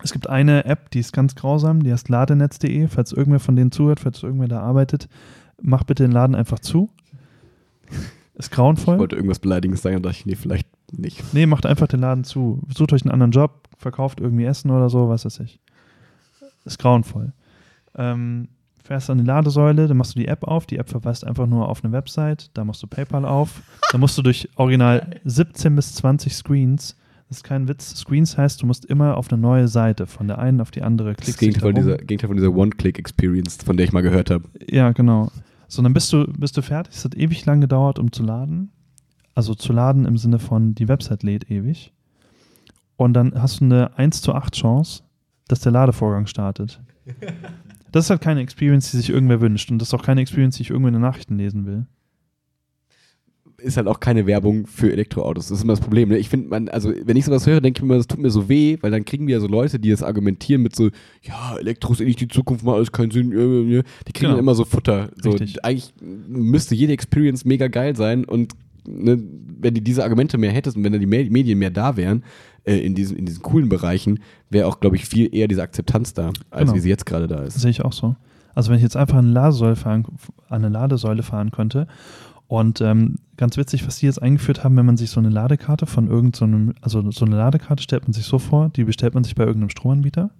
Es 0.02 0.12
gibt 0.12 0.28
eine 0.28 0.64
App, 0.66 0.90
die 0.90 1.00
ist 1.00 1.12
ganz 1.12 1.34
grausam, 1.34 1.82
die 1.82 1.92
heißt 1.92 2.08
ladenetz.de. 2.08 2.86
Falls 2.88 3.12
irgendwer 3.12 3.40
von 3.40 3.56
denen 3.56 3.72
zuhört, 3.72 4.00
falls 4.00 4.22
irgendwer 4.22 4.48
da 4.48 4.60
arbeitet, 4.60 5.08
mach 5.60 5.82
bitte 5.84 6.04
den 6.04 6.12
Laden 6.12 6.34
einfach 6.36 6.60
zu. 6.60 6.90
Ist 8.34 8.46
ich 8.46 8.50
grauenvoll. 8.52 8.98
wollte 8.98 9.16
irgendwas 9.16 9.38
Beleidigendes 9.38 9.82
sagen, 9.82 9.96
da 9.96 10.08
dachte 10.08 10.18
ich, 10.20 10.26
nee, 10.26 10.34
vielleicht 10.36 10.68
nicht. 10.92 11.22
Nee, 11.34 11.46
macht 11.46 11.66
einfach 11.66 11.86
den 11.88 12.00
Laden 12.00 12.24
zu. 12.24 12.62
Sucht 12.74 12.92
euch 12.92 13.02
einen 13.02 13.10
anderen 13.12 13.32
Job, 13.32 13.68
verkauft 13.76 14.20
irgendwie 14.20 14.44
Essen 14.44 14.70
oder 14.70 14.88
so, 14.88 15.08
was 15.08 15.24
weiß 15.24 15.40
ich. 15.40 15.60
Ist 16.64 16.78
grauenvoll. 16.78 17.32
Ähm, 17.96 18.48
fährst 18.82 19.10
an 19.10 19.18
die 19.18 19.24
Ladesäule, 19.24 19.86
dann 19.88 19.96
machst 19.96 20.14
du 20.14 20.18
die 20.18 20.28
App 20.28 20.44
auf. 20.44 20.66
Die 20.66 20.78
App 20.78 20.88
verweist 20.88 21.26
einfach 21.26 21.46
nur 21.46 21.68
auf 21.68 21.84
eine 21.84 21.92
Website. 21.92 22.50
Da 22.54 22.64
machst 22.64 22.82
du 22.82 22.86
PayPal 22.86 23.24
auf. 23.24 23.62
Dann 23.92 24.00
musst 24.00 24.16
du 24.18 24.22
durch 24.22 24.48
original 24.56 25.20
17 25.24 25.76
bis 25.76 25.94
20 25.96 26.34
Screens. 26.34 26.96
Das 27.28 27.38
ist 27.38 27.44
kein 27.44 27.68
Witz. 27.68 27.94
Screens 27.96 28.36
heißt, 28.36 28.60
du 28.62 28.66
musst 28.66 28.84
immer 28.86 29.16
auf 29.16 29.30
eine 29.30 29.40
neue 29.40 29.68
Seite, 29.68 30.06
von 30.06 30.26
der 30.26 30.38
einen 30.38 30.60
auf 30.60 30.70
die 30.72 30.82
andere 30.82 31.14
Das 31.14 31.24
klickst. 31.24 31.40
dich 31.40 31.48
Gegenteil 31.48 31.60
von 31.60 31.74
da 31.74 31.80
rum. 31.80 31.88
dieser, 31.90 31.98
Gegenteil 31.98 32.28
von 32.28 32.36
dieser 32.36 32.52
One-Click-Experience, 32.52 33.58
von 33.64 33.76
der 33.76 33.86
ich 33.86 33.92
mal 33.92 34.00
gehört 34.02 34.30
habe. 34.30 34.44
Ja, 34.68 34.90
genau. 34.92 35.30
So, 35.70 35.82
dann 35.82 35.94
bist 35.94 36.12
du, 36.12 36.26
bist 36.26 36.56
du 36.56 36.62
fertig. 36.62 36.94
Es 36.94 37.04
hat 37.04 37.14
ewig 37.14 37.46
lang 37.46 37.60
gedauert, 37.60 38.00
um 38.00 38.10
zu 38.10 38.24
laden. 38.24 38.72
Also 39.36 39.54
zu 39.54 39.72
laden 39.72 40.04
im 40.04 40.18
Sinne 40.18 40.40
von, 40.40 40.74
die 40.74 40.88
Website 40.88 41.22
lädt 41.22 41.48
ewig. 41.48 41.92
Und 42.96 43.14
dann 43.14 43.40
hast 43.40 43.60
du 43.60 43.66
eine 43.66 43.96
1 43.96 44.20
zu 44.20 44.34
8 44.34 44.54
Chance, 44.54 45.04
dass 45.46 45.60
der 45.60 45.72
Ladevorgang 45.72 46.26
startet. 46.26 46.80
Das 47.92 48.04
ist 48.04 48.10
halt 48.10 48.20
keine 48.20 48.40
Experience, 48.40 48.92
die 48.92 48.98
sich 48.98 49.10
irgendwer 49.10 49.40
wünscht. 49.40 49.68
Und 49.72 49.80
das 49.80 49.88
ist 49.88 49.94
auch 49.94 50.04
keine 50.04 50.20
Experience, 50.20 50.56
die 50.56 50.62
ich 50.62 50.70
irgendwo 50.70 50.86
in 50.86 50.94
den 50.94 51.02
Nachrichten 51.02 51.36
lesen 51.36 51.66
will. 51.66 51.86
Ist 53.62 53.76
halt 53.76 53.86
auch 53.88 54.00
keine 54.00 54.26
Werbung 54.26 54.66
für 54.66 54.90
Elektroautos. 54.92 55.48
Das 55.48 55.58
ist 55.58 55.64
immer 55.64 55.72
das 55.74 55.80
Problem. 55.80 56.08
Ne? 56.08 56.18
Ich 56.18 56.28
finde, 56.28 56.48
man, 56.48 56.68
also 56.68 56.92
wenn 57.04 57.16
ich 57.16 57.24
sowas 57.24 57.46
höre, 57.46 57.60
denke 57.60 57.78
ich 57.78 57.82
mir 57.82 57.88
immer, 57.88 57.96
das 57.98 58.06
tut 58.06 58.18
mir 58.20 58.30
so 58.30 58.48
weh, 58.48 58.78
weil 58.80 58.90
dann 58.90 59.04
kriegen 59.04 59.26
wir 59.26 59.34
ja 59.34 59.40
so 59.40 59.46
Leute, 59.48 59.78
die 59.78 59.90
das 59.90 60.02
argumentieren 60.02 60.62
mit 60.62 60.74
so, 60.74 60.88
ja, 61.22 61.56
Elektro 61.58 61.92
ist 61.92 62.00
eh 62.00 62.04
nicht 62.06 62.20
die 62.20 62.28
Zukunft, 62.28 62.64
macht 62.64 62.76
alles 62.76 62.92
keinen 62.92 63.10
Sinn. 63.10 63.32
äh, 63.32 63.78
äh, 63.78 63.82
Die 64.08 64.12
kriegen 64.12 64.20
Genau. 64.26 64.30
dann 64.32 64.38
immer 64.40 64.54
so 64.54 64.64
Futter. 64.64 65.10
So, 65.22 65.30
Richtig. 65.30 65.64
eigentlich 65.64 65.92
müsste 66.00 66.74
jede 66.74 66.92
Experience 66.92 67.44
mega 67.44 67.68
geil 67.68 67.96
sein 67.96 68.24
und 68.24 68.52
ne, 68.86 69.22
wenn 69.60 69.74
die 69.74 69.82
diese 69.82 70.02
Argumente 70.04 70.38
mehr 70.38 70.52
hättest 70.52 70.76
und 70.76 70.84
wenn 70.84 70.92
dann 70.92 71.00
die 71.00 71.06
Me- 71.06 71.28
Medien 71.30 71.58
mehr 71.58 71.70
da 71.70 71.96
wären, 71.96 72.24
äh, 72.64 72.76
in, 72.78 72.94
diesen, 72.94 73.16
in 73.16 73.26
diesen 73.26 73.42
coolen 73.42 73.68
Bereichen, 73.68 74.20
wäre 74.48 74.66
auch, 74.66 74.80
glaube 74.80 74.96
ich, 74.96 75.04
viel 75.06 75.34
eher 75.34 75.48
diese 75.48 75.62
Akzeptanz 75.62 76.14
da, 76.14 76.32
als 76.50 76.62
Genau. 76.64 76.74
wie 76.76 76.80
sie 76.80 76.88
jetzt 76.88 77.04
gerade 77.06 77.26
da 77.26 77.42
ist. 77.42 77.60
sehe 77.60 77.70
ich 77.70 77.82
auch 77.84 77.92
so. 77.92 78.16
Also 78.54 78.70
wenn 78.70 78.76
ich 78.78 78.82
jetzt 78.82 78.96
einfach 78.96 79.16
an 79.18 79.26
eine 79.26 79.34
Ladesäule 79.34 79.76
fahren, 79.76 80.06
an 80.48 80.64
eine 80.64 80.68
Ladesäule 80.70 81.22
fahren 81.22 81.50
könnte 81.52 81.86
und 82.48 82.80
ähm, 82.80 83.16
ganz 83.40 83.56
witzig, 83.56 83.86
was 83.86 83.98
die 83.98 84.06
jetzt 84.06 84.22
eingeführt 84.22 84.62
haben, 84.62 84.76
wenn 84.76 84.86
man 84.86 84.98
sich 84.98 85.10
so 85.10 85.18
eine 85.18 85.30
Ladekarte 85.30 85.86
von 85.86 86.08
irgendeinem, 86.08 86.74
also 86.82 87.10
so 87.10 87.24
eine 87.24 87.36
Ladekarte 87.36 87.82
stellt 87.82 88.04
man 88.04 88.12
sich 88.12 88.26
so 88.26 88.38
vor, 88.38 88.68
die 88.68 88.84
bestellt 88.84 89.14
man 89.14 89.24
sich 89.24 89.34
bei 89.34 89.44
irgendeinem 89.44 89.70
Stromanbieter 89.70 90.30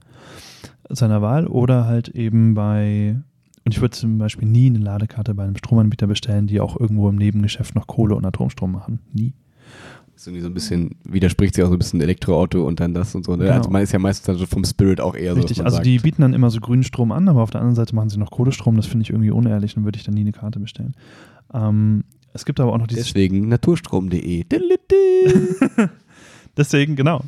seiner 0.90 1.22
Wahl 1.22 1.46
oder 1.46 1.86
halt 1.86 2.08
eben 2.10 2.54
bei, 2.54 3.16
und 3.64 3.72
ich 3.72 3.80
würde 3.80 3.96
zum 3.96 4.18
Beispiel 4.18 4.46
nie 4.46 4.66
eine 4.66 4.78
Ladekarte 4.78 5.34
bei 5.34 5.44
einem 5.44 5.56
Stromanbieter 5.56 6.06
bestellen, 6.06 6.46
die 6.46 6.60
auch 6.60 6.78
irgendwo 6.78 7.08
im 7.08 7.16
Nebengeschäft 7.16 7.74
noch 7.74 7.86
Kohle 7.86 8.14
und 8.14 8.24
Atomstrom 8.24 8.70
machen. 8.70 9.00
Nie. 9.12 9.32
So, 10.14 10.30
so 10.38 10.48
ein 10.48 10.52
bisschen, 10.52 10.96
widerspricht 11.04 11.54
sich 11.54 11.64
auch 11.64 11.68
so 11.68 11.76
ein 11.76 11.78
bisschen 11.78 12.02
Elektroauto 12.02 12.66
und 12.66 12.80
dann 12.80 12.92
das 12.92 13.14
und 13.14 13.24
so. 13.24 13.34
Ne? 13.34 13.44
Genau. 13.44 13.56
Also 13.56 13.70
man 13.70 13.82
ist 13.82 13.92
ja 13.92 13.98
meistens 13.98 14.26
dann 14.26 14.36
so 14.36 14.44
vom 14.44 14.62
Spirit 14.64 15.00
auch 15.00 15.14
eher 15.14 15.34
so. 15.34 15.40
dass 15.40 15.48
Richtig, 15.50 15.64
also 15.64 15.76
sagt, 15.76 15.86
die 15.86 15.98
bieten 16.00 16.20
dann 16.20 16.34
immer 16.34 16.50
so 16.50 16.60
grünen 16.60 16.82
Strom 16.82 17.12
an, 17.12 17.30
aber 17.30 17.40
auf 17.40 17.50
der 17.50 17.62
anderen 17.62 17.76
Seite 17.76 17.94
machen 17.94 18.10
sie 18.10 18.18
noch 18.18 18.30
Kohlestrom. 18.30 18.76
Das 18.76 18.84
finde 18.84 19.04
ich 19.04 19.10
irgendwie 19.10 19.30
unehrlich, 19.30 19.72
dann 19.72 19.84
würde 19.84 19.96
ich 19.96 20.04
dann 20.04 20.12
nie 20.12 20.20
eine 20.20 20.32
Karte 20.32 20.60
bestellen. 20.60 20.92
Ähm, 21.54 22.04
es 22.32 22.44
gibt 22.44 22.60
aber 22.60 22.72
auch 22.72 22.78
noch 22.78 22.86
dieses 22.86 23.06
Deswegen 23.06 23.48
naturstrom.de. 23.48 24.44
Deswegen, 26.56 26.96
genau. 26.96 27.22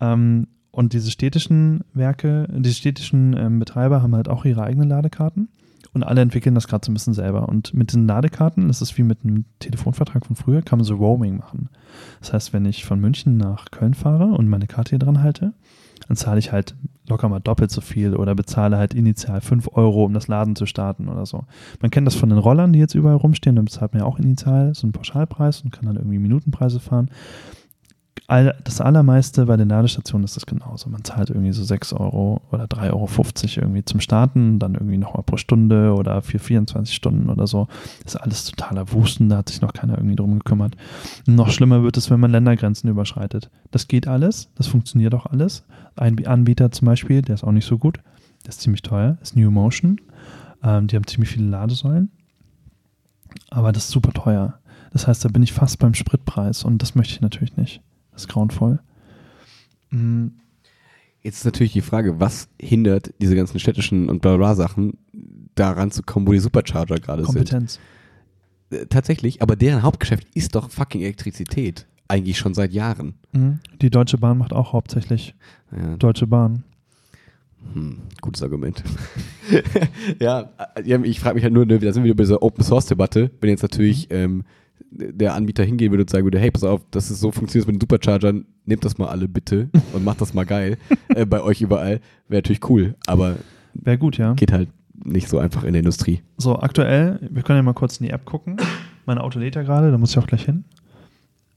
Ähm, 0.00 0.48
und 0.70 0.92
diese 0.92 1.10
städtischen 1.10 1.84
Werke, 1.94 2.46
diese 2.50 2.74
städtischen 2.74 3.34
ähm, 3.36 3.58
Betreiber 3.58 4.02
haben 4.02 4.14
halt 4.14 4.28
auch 4.28 4.44
ihre 4.44 4.62
eigenen 4.62 4.88
Ladekarten 4.88 5.48
und 5.94 6.02
alle 6.02 6.20
entwickeln 6.20 6.54
das 6.54 6.68
gerade 6.68 6.84
so 6.84 6.92
ein 6.92 6.94
bisschen 6.94 7.14
selber. 7.14 7.48
Und 7.48 7.72
mit 7.72 7.90
diesen 7.90 8.06
Ladekarten, 8.06 8.68
das 8.68 8.82
ist 8.82 8.98
wie 8.98 9.02
mit 9.02 9.24
einem 9.24 9.46
Telefonvertrag 9.60 10.26
von 10.26 10.36
früher, 10.36 10.60
kann 10.60 10.78
man 10.78 10.84
so 10.84 10.96
Roaming 10.96 11.38
machen. 11.38 11.70
Das 12.20 12.34
heißt, 12.34 12.52
wenn 12.52 12.66
ich 12.66 12.84
von 12.84 13.00
München 13.00 13.38
nach 13.38 13.70
Köln 13.70 13.94
fahre 13.94 14.26
und 14.26 14.48
meine 14.48 14.66
Karte 14.66 14.90
hier 14.90 14.98
dran 14.98 15.22
halte, 15.22 15.54
dann 16.08 16.16
zahle 16.16 16.38
ich 16.38 16.52
halt 16.52 16.74
locker 17.08 17.28
mal 17.28 17.40
doppelt 17.40 17.70
so 17.70 17.80
viel 17.80 18.16
oder 18.16 18.34
bezahle 18.34 18.78
halt 18.78 18.94
initial 18.94 19.40
5 19.40 19.68
Euro, 19.72 20.04
um 20.04 20.12
das 20.12 20.28
Laden 20.28 20.56
zu 20.56 20.66
starten 20.66 21.08
oder 21.08 21.24
so. 21.24 21.44
Man 21.80 21.90
kennt 21.90 22.06
das 22.06 22.16
von 22.16 22.30
den 22.30 22.38
Rollern, 22.38 22.72
die 22.72 22.78
jetzt 22.78 22.94
überall 22.94 23.16
rumstehen, 23.16 23.56
dann 23.56 23.64
bezahlt 23.64 23.92
man 23.92 24.02
ja 24.02 24.06
auch 24.06 24.18
initial 24.18 24.74
so 24.74 24.86
einen 24.86 24.92
Pauschalpreis 24.92 25.62
und 25.62 25.70
kann 25.70 25.86
dann 25.86 25.96
irgendwie 25.96 26.18
Minutenpreise 26.18 26.80
fahren 26.80 27.10
das 28.28 28.80
allermeiste 28.80 29.46
bei 29.46 29.56
den 29.56 29.68
Ladestationen 29.68 30.24
ist 30.24 30.34
das 30.34 30.46
genauso. 30.46 30.90
Man 30.90 31.04
zahlt 31.04 31.30
irgendwie 31.30 31.52
so 31.52 31.62
6 31.62 31.92
Euro 31.92 32.40
oder 32.50 32.64
3,50 32.64 32.90
Euro 32.92 33.66
irgendwie 33.66 33.84
zum 33.84 34.00
Starten, 34.00 34.58
dann 34.58 34.74
irgendwie 34.74 34.98
nochmal 34.98 35.22
pro 35.22 35.36
Stunde 35.36 35.94
oder 35.94 36.22
für 36.22 36.40
24 36.40 36.94
Stunden 36.94 37.30
oder 37.30 37.46
so. 37.46 37.68
Das 38.02 38.14
ist 38.14 38.20
alles 38.20 38.44
totaler 38.44 38.92
Wusten, 38.92 39.28
da 39.28 39.38
hat 39.38 39.48
sich 39.48 39.60
noch 39.60 39.72
keiner 39.72 39.96
irgendwie 39.96 40.16
drum 40.16 40.38
gekümmert. 40.38 40.76
Noch 41.26 41.50
schlimmer 41.50 41.84
wird 41.84 41.96
es, 41.96 42.10
wenn 42.10 42.18
man 42.18 42.32
Ländergrenzen 42.32 42.90
überschreitet. 42.90 43.48
Das 43.70 43.86
geht 43.86 44.08
alles, 44.08 44.48
das 44.56 44.66
funktioniert 44.66 45.14
auch 45.14 45.26
alles. 45.26 45.62
Ein 45.96 46.26
Anbieter 46.26 46.70
zum 46.70 46.86
Beispiel, 46.86 47.22
der 47.22 47.34
ist 47.34 47.44
auch 47.44 47.52
nicht 47.52 47.66
so 47.66 47.78
gut, 47.78 47.98
der 48.44 48.50
ist 48.50 48.60
ziemlich 48.60 48.82
teuer, 48.82 49.18
ist 49.22 49.36
New 49.36 49.50
Motion. 49.50 50.00
Ähm, 50.62 50.86
die 50.86 50.96
haben 50.96 51.06
ziemlich 51.06 51.30
viele 51.30 51.48
Ladesäulen, 51.48 52.10
aber 53.50 53.72
das 53.72 53.84
ist 53.84 53.90
super 53.90 54.12
teuer. 54.12 54.58
Das 54.92 55.06
heißt, 55.06 55.24
da 55.24 55.28
bin 55.28 55.42
ich 55.42 55.52
fast 55.52 55.78
beim 55.78 55.94
Spritpreis 55.94 56.64
und 56.64 56.80
das 56.82 56.94
möchte 56.94 57.14
ich 57.14 57.20
natürlich 57.20 57.56
nicht. 57.56 57.82
Das 58.12 58.22
ist 58.22 58.28
grauenvoll. 58.28 58.80
Mm, 59.90 60.28
Jetzt 61.26 61.38
ist 61.38 61.44
natürlich 61.44 61.72
die 61.72 61.80
Frage, 61.80 62.20
was 62.20 62.48
hindert 62.62 63.12
diese 63.20 63.34
ganzen 63.34 63.58
städtischen 63.58 64.08
und 64.08 64.22
bla 64.22 64.36
bla 64.36 64.54
Sachen 64.54 64.96
daran 65.56 65.90
zu 65.90 66.04
kommen, 66.04 66.24
wo 66.28 66.30
die 66.30 66.38
Supercharger 66.38 67.00
gerade 67.00 67.24
sind? 67.24 67.34
Kompetenz. 67.34 67.80
Äh, 68.70 68.86
Tatsächlich, 68.86 69.42
aber 69.42 69.56
deren 69.56 69.82
Hauptgeschäft 69.82 70.28
ist 70.34 70.54
doch 70.54 70.70
fucking 70.70 71.00
Elektrizität. 71.00 71.88
Eigentlich 72.08 72.38
schon 72.38 72.54
seit 72.54 72.72
Jahren. 72.72 73.14
Mhm. 73.32 73.58
Die 73.82 73.90
Deutsche 73.90 74.18
Bahn 74.18 74.38
macht 74.38 74.52
auch 74.52 74.72
hauptsächlich 74.72 75.34
Ja, 75.72 75.96
Deutsche 75.96 76.26
Bahn. 76.26 76.62
hm, 77.72 77.98
gutes 78.20 78.42
Argument. 78.42 78.82
ja, 80.20 80.50
äh, 80.76 81.00
ich 81.02 81.20
frage 81.20 81.34
mich 81.34 81.44
halt 81.44 81.52
nur, 81.52 81.66
ne, 81.66 81.78
da 81.78 81.92
sind 81.92 82.04
wir 82.04 82.14
bei 82.14 82.22
dieser 82.22 82.42
Open 82.42 82.64
Source 82.64 82.86
Debatte, 82.86 83.30
wenn 83.40 83.50
jetzt 83.50 83.62
natürlich 83.62 84.06
ähm, 84.10 84.44
der 84.90 85.34
Anbieter 85.34 85.64
hingehen 85.64 85.90
würde 85.90 86.02
und 86.04 86.10
sagen 86.10 86.24
würde, 86.24 86.38
hey, 86.38 86.50
pass 86.50 86.64
auf, 86.64 86.82
das 86.90 87.10
ist 87.10 87.20
so 87.20 87.32
funktioniert 87.32 87.66
mit 87.66 87.76
den 87.76 87.80
Superchargern, 87.80 88.46
nehmt 88.64 88.84
das 88.84 88.98
mal 88.98 89.08
alle 89.08 89.26
bitte 89.28 89.68
und 89.92 90.04
macht 90.04 90.20
das 90.20 90.32
mal 90.32 90.46
geil 90.46 90.78
äh, 91.08 91.26
bei 91.26 91.42
euch 91.42 91.60
überall, 91.60 92.00
wäre 92.28 92.38
natürlich 92.38 92.68
cool, 92.70 92.94
aber 93.06 93.36
Wäre 93.74 93.98
gut, 93.98 94.16
ja. 94.16 94.32
geht 94.34 94.52
halt 94.52 94.68
nicht 95.04 95.28
so 95.28 95.38
einfach 95.38 95.64
in 95.64 95.72
der 95.74 95.80
Industrie. 95.80 96.22
So, 96.38 96.58
aktuell, 96.58 97.18
wir 97.30 97.42
können 97.42 97.58
ja 97.58 97.62
mal 97.62 97.74
kurz 97.74 97.98
in 97.98 98.06
die 98.06 98.12
App 98.12 98.24
gucken. 98.24 98.56
Mein 99.04 99.18
Auto 99.18 99.38
lädt 99.38 99.54
ja 99.54 99.62
gerade, 99.62 99.90
da 99.90 99.98
muss 99.98 100.12
ich 100.12 100.18
auch 100.18 100.26
gleich 100.26 100.44
hin. 100.44 100.64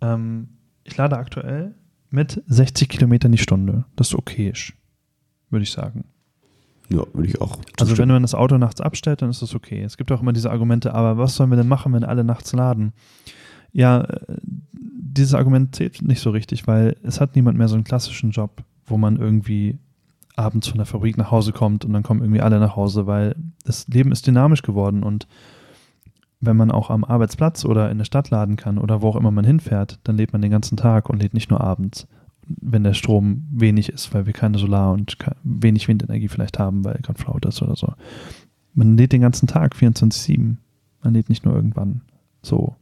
Ähm, 0.01 0.49
ich 0.83 0.95
lade 0.97 1.17
aktuell 1.17 1.75
mit 2.09 2.43
60 2.47 2.89
Kilometern 2.89 3.31
die 3.31 3.37
Stunde. 3.37 3.85
Das 3.95 4.07
ist 4.07 4.15
okayisch, 4.15 4.75
würde 5.49 5.63
ich 5.63 5.71
sagen. 5.71 6.05
Ja, 6.89 7.03
würde 7.13 7.27
ich 7.27 7.39
auch. 7.39 7.59
Also 7.79 7.97
wenn 7.97 8.09
man 8.09 8.23
das 8.23 8.33
Auto 8.33 8.57
nachts 8.57 8.81
abstellt, 8.81 9.21
dann 9.21 9.29
ist 9.29 9.41
das 9.41 9.53
okay. 9.53 9.83
Es 9.83 9.97
gibt 9.97 10.11
auch 10.11 10.21
immer 10.21 10.33
diese 10.33 10.49
Argumente, 10.49 10.93
aber 10.93 11.17
was 11.17 11.35
sollen 11.35 11.51
wir 11.51 11.57
denn 11.57 11.67
machen, 11.67 11.93
wenn 11.93 12.03
alle 12.03 12.23
nachts 12.23 12.51
laden? 12.53 12.93
Ja, 13.71 14.01
äh, 14.01 14.37
dieses 14.71 15.35
Argument 15.35 15.75
zählt 15.75 16.01
nicht 16.01 16.21
so 16.21 16.31
richtig, 16.31 16.65
weil 16.65 16.95
es 17.03 17.21
hat 17.21 17.35
niemand 17.35 17.57
mehr 17.57 17.67
so 17.67 17.75
einen 17.75 17.83
klassischen 17.83 18.31
Job, 18.31 18.63
wo 18.87 18.97
man 18.97 19.17
irgendwie 19.17 19.77
abends 20.35 20.67
von 20.67 20.77
der 20.77 20.85
Fabrik 20.85 21.17
nach 21.17 21.31
Hause 21.31 21.51
kommt 21.51 21.85
und 21.85 21.93
dann 21.93 22.01
kommen 22.01 22.21
irgendwie 22.21 22.41
alle 22.41 22.59
nach 22.59 22.75
Hause, 22.75 23.05
weil 23.05 23.35
das 23.65 23.87
Leben 23.87 24.11
ist 24.11 24.25
dynamisch 24.25 24.61
geworden 24.61 25.03
und 25.03 25.27
wenn 26.41 26.57
man 26.57 26.71
auch 26.71 26.89
am 26.89 27.03
Arbeitsplatz 27.03 27.65
oder 27.65 27.91
in 27.91 27.97
der 27.97 28.05
Stadt 28.05 28.29
laden 28.29 28.55
kann 28.55 28.77
oder 28.77 29.01
wo 29.01 29.09
auch 29.09 29.15
immer 29.15 29.31
man 29.31 29.45
hinfährt, 29.45 29.99
dann 30.03 30.17
lebt 30.17 30.33
man 30.33 30.41
den 30.41 30.51
ganzen 30.51 30.77
Tag 30.77 31.09
und 31.09 31.21
lädt 31.21 31.33
nicht 31.33 31.49
nur 31.49 31.61
abends, 31.61 32.07
wenn 32.47 32.83
der 32.83 32.93
Strom 32.93 33.47
wenig 33.51 33.89
ist, 33.89 34.13
weil 34.13 34.25
wir 34.25 34.33
keine 34.33 34.57
Solar- 34.57 34.93
und 34.93 35.17
wenig 35.43 35.87
Windenergie 35.87 36.29
vielleicht 36.29 36.57
haben, 36.57 36.83
weil 36.83 36.99
gerade 37.01 37.21
flaut 37.21 37.45
ist 37.45 37.61
oder 37.61 37.75
so. 37.75 37.93
Man 38.73 38.97
lädt 38.97 39.11
den 39.11 39.21
ganzen 39.21 39.47
Tag 39.47 39.75
24-7. 39.75 40.55
Man 41.03 41.13
lädt 41.13 41.29
nicht 41.29 41.45
nur 41.45 41.55
irgendwann 41.55 42.01
so 42.41 42.75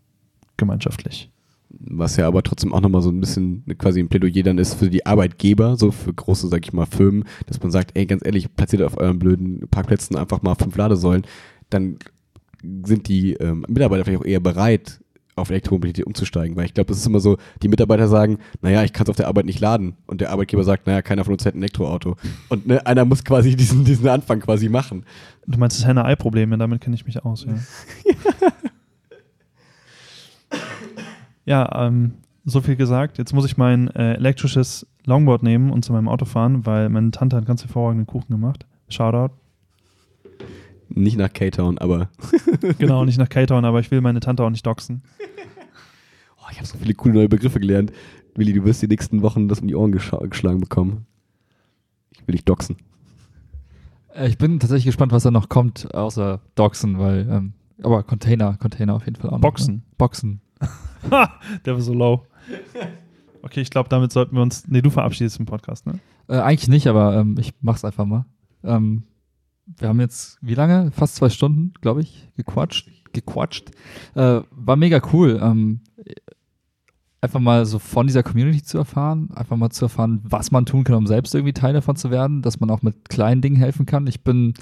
gemeinschaftlich. 0.56 1.30
Was 1.70 2.16
ja 2.16 2.28
aber 2.28 2.44
trotzdem 2.44 2.74
auch 2.74 2.82
nochmal 2.82 3.02
so 3.02 3.10
ein 3.10 3.20
bisschen 3.20 3.64
quasi 3.78 4.00
ein 4.00 4.08
Plädoyer 4.08 4.44
dann 4.44 4.58
ist 4.58 4.76
für 4.76 4.90
die 4.90 5.06
Arbeitgeber, 5.06 5.76
so 5.76 5.92
für 5.92 6.14
große, 6.14 6.48
sag 6.48 6.66
ich 6.66 6.74
mal, 6.74 6.86
Firmen, 6.86 7.26
dass 7.48 7.62
man 7.62 7.72
sagt, 7.72 7.92
ey, 7.96 8.06
ganz 8.06 8.26
ehrlich, 8.26 8.54
platziert 8.56 8.84
auf 8.84 8.98
euren 8.98 9.20
blöden 9.20 9.68
Parkplätzen 9.70 10.16
einfach 10.16 10.42
mal 10.42 10.56
fünf 10.56 10.76
Ladesäulen, 10.78 11.26
dann 11.70 11.98
sind 12.86 13.08
die 13.08 13.34
ähm, 13.34 13.66
Mitarbeiter 13.68 14.06
vielleicht 14.06 14.22
auch 14.22 14.26
eher 14.26 14.40
bereit, 14.40 15.00
auf 15.38 15.50
Elektromobilität 15.52 16.06
umzusteigen, 16.06 16.58
weil 16.58 16.66
ich 16.66 16.74
glaube, 16.74 16.92
es 16.92 16.98
ist 17.00 17.06
immer 17.06 17.20
so, 17.20 17.38
die 17.62 17.68
Mitarbeiter 17.68 18.08
sagen, 18.08 18.40
naja, 18.62 18.84
ich 18.84 18.92
kann 18.92 19.04
es 19.04 19.10
auf 19.10 19.16
der 19.16 19.28
Arbeit 19.28 19.46
nicht 19.46 19.60
laden 19.60 19.96
und 20.08 20.20
der 20.20 20.32
Arbeitgeber 20.32 20.64
sagt, 20.64 20.88
naja, 20.88 21.02
keiner 21.02 21.24
von 21.24 21.34
uns 21.34 21.46
hat 21.46 21.54
ein 21.54 21.60
Elektroauto 21.60 22.16
und 22.50 22.66
ne, 22.66 22.86
einer 22.86 23.06
muss 23.06 23.24
quasi 23.24 23.56
diesen, 23.56 23.86
diesen 23.86 24.08
Anfang 24.08 24.40
quasi 24.40 24.68
machen. 24.68 25.06
Du 25.46 25.60
meinst 25.60 25.78
das 25.78 25.86
Henne-Ei-Problem, 25.86 26.52
ja, 26.52 26.58
damit 26.58 26.82
kenne 26.82 26.96
ich 26.96 27.06
mich 27.06 27.24
aus, 27.24 27.46
ja. 27.46 27.54
ja, 31.46 31.86
ähm, 31.88 32.14
so 32.44 32.62
viel 32.62 32.76
gesagt. 32.76 33.18
Jetzt 33.18 33.34
muss 33.34 33.46
ich 33.46 33.58
mein 33.58 33.90
äh, 33.90 34.14
elektrisches 34.16 34.88
Longboard 35.06 35.44
nehmen 35.44 35.70
und 35.70 35.84
zu 35.86 35.94
meinem 35.94 36.08
Auto 36.08 36.26
fahren, 36.26 36.66
weil 36.66 36.90
meine 36.90 37.12
Tante 37.12 37.36
hat 37.36 37.46
ganz 37.46 37.62
hervorragenden 37.62 38.08
Kuchen 38.08 38.32
gemacht. 38.32 38.66
Shoutout. 38.90 39.34
Nicht 40.90 41.18
nach 41.18 41.32
K-Town, 41.32 41.78
aber 41.78 42.10
Genau, 42.80 43.06
nicht 43.06 43.18
nach 43.18 43.30
K-Town, 43.30 43.66
aber 43.66 43.80
ich 43.80 43.92
will 43.92 44.02
meine 44.02 44.20
Tante 44.20 44.44
auch 44.44 44.50
nicht 44.50 44.66
doxen. 44.66 45.02
oh, 46.38 46.46
ich 46.52 46.58
habe 46.58 46.68
so 46.68 46.78
viele 46.78 46.94
coole 46.94 47.14
neue 47.14 47.30
Begriffe 47.30 47.60
gelernt. 47.60 47.92
Willi, 48.36 48.54
du 48.54 48.64
wirst 48.66 48.82
die 48.82 48.88
nächsten 48.88 49.22
Wochen 49.22 49.48
das 49.48 49.60
um 49.62 49.68
die 49.68 49.76
Ohren 49.76 49.94
gescha- 49.94 50.26
geschlagen 50.28 50.60
bekommen. 50.60 51.06
Ich 52.12 52.28
will 52.28 52.34
dich 52.34 52.46
doxen. 52.46 52.78
Äh, 54.14 54.28
Ich 54.30 54.38
bin 54.38 54.60
tatsächlich 54.60 54.86
gespannt, 54.86 55.12
was 55.12 55.24
da 55.24 55.32
noch 55.32 55.50
kommt, 55.50 55.94
außer 55.94 56.40
Doxen, 56.56 57.00
weil, 57.00 57.28
ähm, 57.30 57.54
aber 57.84 58.04
Container, 58.04 58.58
Container 58.58 58.96
auf 58.96 59.06
jeden 59.06 59.16
Fall 59.18 59.30
auch 59.30 59.34
noch. 59.34 59.42
Boxen. 59.42 59.76
Ne? 59.76 59.82
Boxen. 59.98 60.42
Ha, 61.12 61.32
der 61.66 61.76
war 61.76 61.82
so 61.82 61.94
low. 61.94 62.26
Okay, 63.44 63.62
ich 63.62 63.70
glaube, 63.70 63.88
damit 63.88 64.12
sollten 64.12 64.36
wir 64.36 64.42
uns. 64.42 64.68
Nee, 64.68 64.82
du 64.82 64.90
verabschiedest 64.90 65.40
im 65.40 65.46
Podcast, 65.46 65.86
ne? 65.86 66.00
Äh, 66.28 66.38
eigentlich 66.40 66.68
nicht, 66.68 66.88
aber 66.88 67.16
ähm, 67.16 67.36
ich 67.40 67.54
mach's 67.62 67.86
einfach 67.86 68.06
mal. 68.06 68.26
Ähm, 68.64 69.04
wir 69.78 69.90
haben 69.90 70.00
jetzt, 70.00 70.38
wie 70.42 70.56
lange? 70.56 70.92
Fast 70.92 71.16
zwei 71.16 71.30
Stunden, 71.30 71.74
glaube 71.82 72.02
ich, 72.02 72.30
gequatscht. 72.38 72.90
Gequatscht. 73.14 73.72
Äh, 74.16 74.42
war 74.52 74.76
mega 74.76 75.02
cool. 75.12 75.40
Ähm, 75.42 75.82
einfach 77.22 77.40
mal 77.40 77.66
so 77.66 77.80
von 77.80 78.08
dieser 78.08 78.24
Community 78.24 78.64
zu 78.64 78.78
erfahren, 78.78 79.30
einfach 79.34 79.58
mal 79.58 79.70
zu 79.70 79.86
erfahren, 79.86 80.22
was 80.24 80.52
man 80.52 80.66
tun 80.66 80.84
kann, 80.84 80.96
um 80.96 81.08
selbst 81.08 81.34
irgendwie 81.34 81.54
Teil 81.54 81.74
davon 81.74 81.96
zu 81.96 82.12
werden, 82.12 82.42
dass 82.42 82.60
man 82.60 82.70
auch 82.70 82.82
mit 82.82 83.10
kleinen 83.10 83.42
Dingen 83.42 83.58
helfen 83.58 83.86
kann. 83.86 84.08
Ich 84.08 84.24
bin 84.24 84.54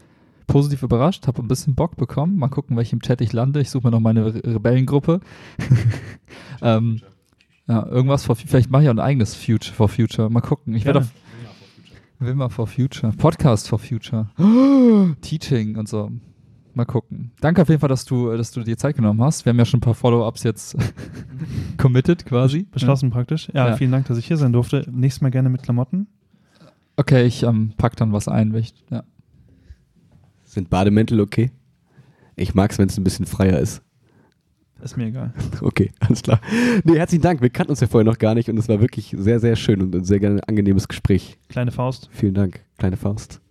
positiv 0.48 0.84
überrascht, 0.84 1.28
habe 1.28 1.42
ein 1.42 1.48
bisschen 1.48 1.76
Bock 1.76 1.98
bekommen. 1.98 2.38
Mal 2.38 2.50
gucken, 2.50 2.78
welchem 2.78 3.02
Chat 3.02 3.22
ich 3.22 3.34
lande. 3.34 3.62
Ich 3.62 3.70
suche 3.70 3.88
mir 3.88 3.92
noch 3.92 4.00
meine 4.00 4.26
Re 4.26 4.42
Rebellengruppe. 4.44 5.20
ähm, 6.62 7.02
ja, 7.68 7.86
irgendwas 7.88 8.24
for, 8.26 8.36
vielleicht 8.36 8.70
mache 8.70 8.84
ich 8.84 8.90
auch 8.90 8.94
ein 8.94 9.00
eigenes 9.00 9.36
Future 9.36 9.74
for 9.74 9.90
Future. 9.90 10.30
Mal 10.30 10.42
gucken. 10.42 10.76
Ich 10.76 10.86
werde 10.86 11.00
auf 11.00 11.12
Wilma 12.20 12.50
for 12.50 12.68
Future. 12.68 13.12
Podcast 13.18 13.68
for 13.68 13.80
Future. 13.80 14.28
Teaching 15.22 15.78
und 15.78 15.88
so. 15.90 16.12
Mal 16.74 16.86
gucken. 16.86 17.32
Danke 17.40 17.62
auf 17.62 17.70
jeden 17.70 17.80
Fall, 17.80 17.90
dass 17.90 18.04
du, 18.06 18.36
dass 18.36 18.52
du 18.52 18.62
dir 18.62 18.78
Zeit 18.78 18.96
genommen 18.98 19.22
hast. 19.24 19.46
Wir 19.46 19.52
haben 19.52 19.58
ja 19.60 19.66
schon 19.66 19.78
ein 19.78 19.82
paar 19.82 19.94
Follow-ups 19.96 20.44
jetzt 20.44 20.76
committed 21.78 22.26
quasi. 22.26 22.64
Beschlossen 22.64 23.12
praktisch. 23.12 23.50
Ja, 23.54 23.70
Ja. 23.70 23.78
vielen 23.78 23.92
Dank, 23.92 24.08
dass 24.08 24.18
ich 24.18 24.28
hier 24.28 24.38
sein 24.38 24.52
durfte. 24.54 24.86
Nächstes 24.92 25.22
Mal 25.22 25.32
gerne 25.32 25.50
mit 25.50 25.64
Klamotten. 25.64 26.08
Okay, 26.98 27.26
ich 27.26 27.44
ähm, 27.44 27.74
pack 27.78 27.96
dann 27.96 28.12
was 28.14 28.28
ein. 28.28 28.54
Ich, 28.56 28.74
ja. 28.90 29.04
Sind 30.44 30.70
Bademäntel 30.70 31.20
okay? 31.22 31.52
Ich 32.36 32.56
mag 32.56 32.72
es, 32.72 32.78
wenn 32.78 32.88
es 32.90 32.98
ein 32.98 33.04
bisschen 33.06 33.26
freier 33.26 33.60
ist. 33.60 33.82
Ist 34.84 34.98
mir 34.98 35.06
egal. 35.08 35.34
Okay, 35.62 35.92
alles 36.00 36.22
klar. 36.22 36.40
Nee, 36.84 36.98
herzlichen 36.98 37.22
Dank. 37.24 37.42
Wir 37.42 37.50
kannten 37.50 37.72
uns 37.72 37.80
ja 37.80 37.88
vorher 37.88 38.06
noch 38.06 38.18
gar 38.20 38.36
nicht 38.36 38.50
und 38.50 38.58
es 38.58 38.68
war 38.70 38.82
wirklich 38.82 39.16
sehr, 39.18 39.40
sehr 39.40 39.56
schön 39.56 39.82
und 39.82 39.96
ein 39.96 40.04
sehr 40.04 40.20
gerne 40.20 40.42
angenehmes 40.48 40.88
Gespräch. 40.88 41.38
Kleine 41.50 41.72
Faust. 41.72 42.10
Vielen 42.12 42.34
Dank, 42.34 42.62
kleine 42.78 42.98
Faust. 42.98 43.42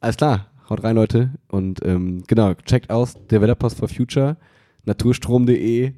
Alles 0.00 0.16
klar, 0.16 0.46
haut 0.68 0.82
rein, 0.84 0.96
Leute. 0.96 1.30
Und 1.48 1.84
ähm, 1.84 2.22
genau, 2.26 2.54
checkt 2.54 2.90
aus 2.90 3.14
Developers 3.30 3.74
for 3.74 3.88
Future, 3.88 4.36
naturstrom.de 4.84 5.92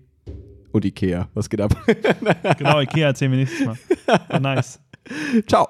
und 0.72 0.84
Ikea. 0.84 1.28
Was 1.34 1.48
geht 1.48 1.60
ab? 1.60 1.76
Genau, 2.58 2.80
Ikea 2.80 3.08
erzählen 3.08 3.30
wir 3.30 3.38
nächstes 3.38 3.66
Mal. 3.66 3.76
War 4.28 4.40
nice. 4.40 4.80
Ciao. 5.46 5.68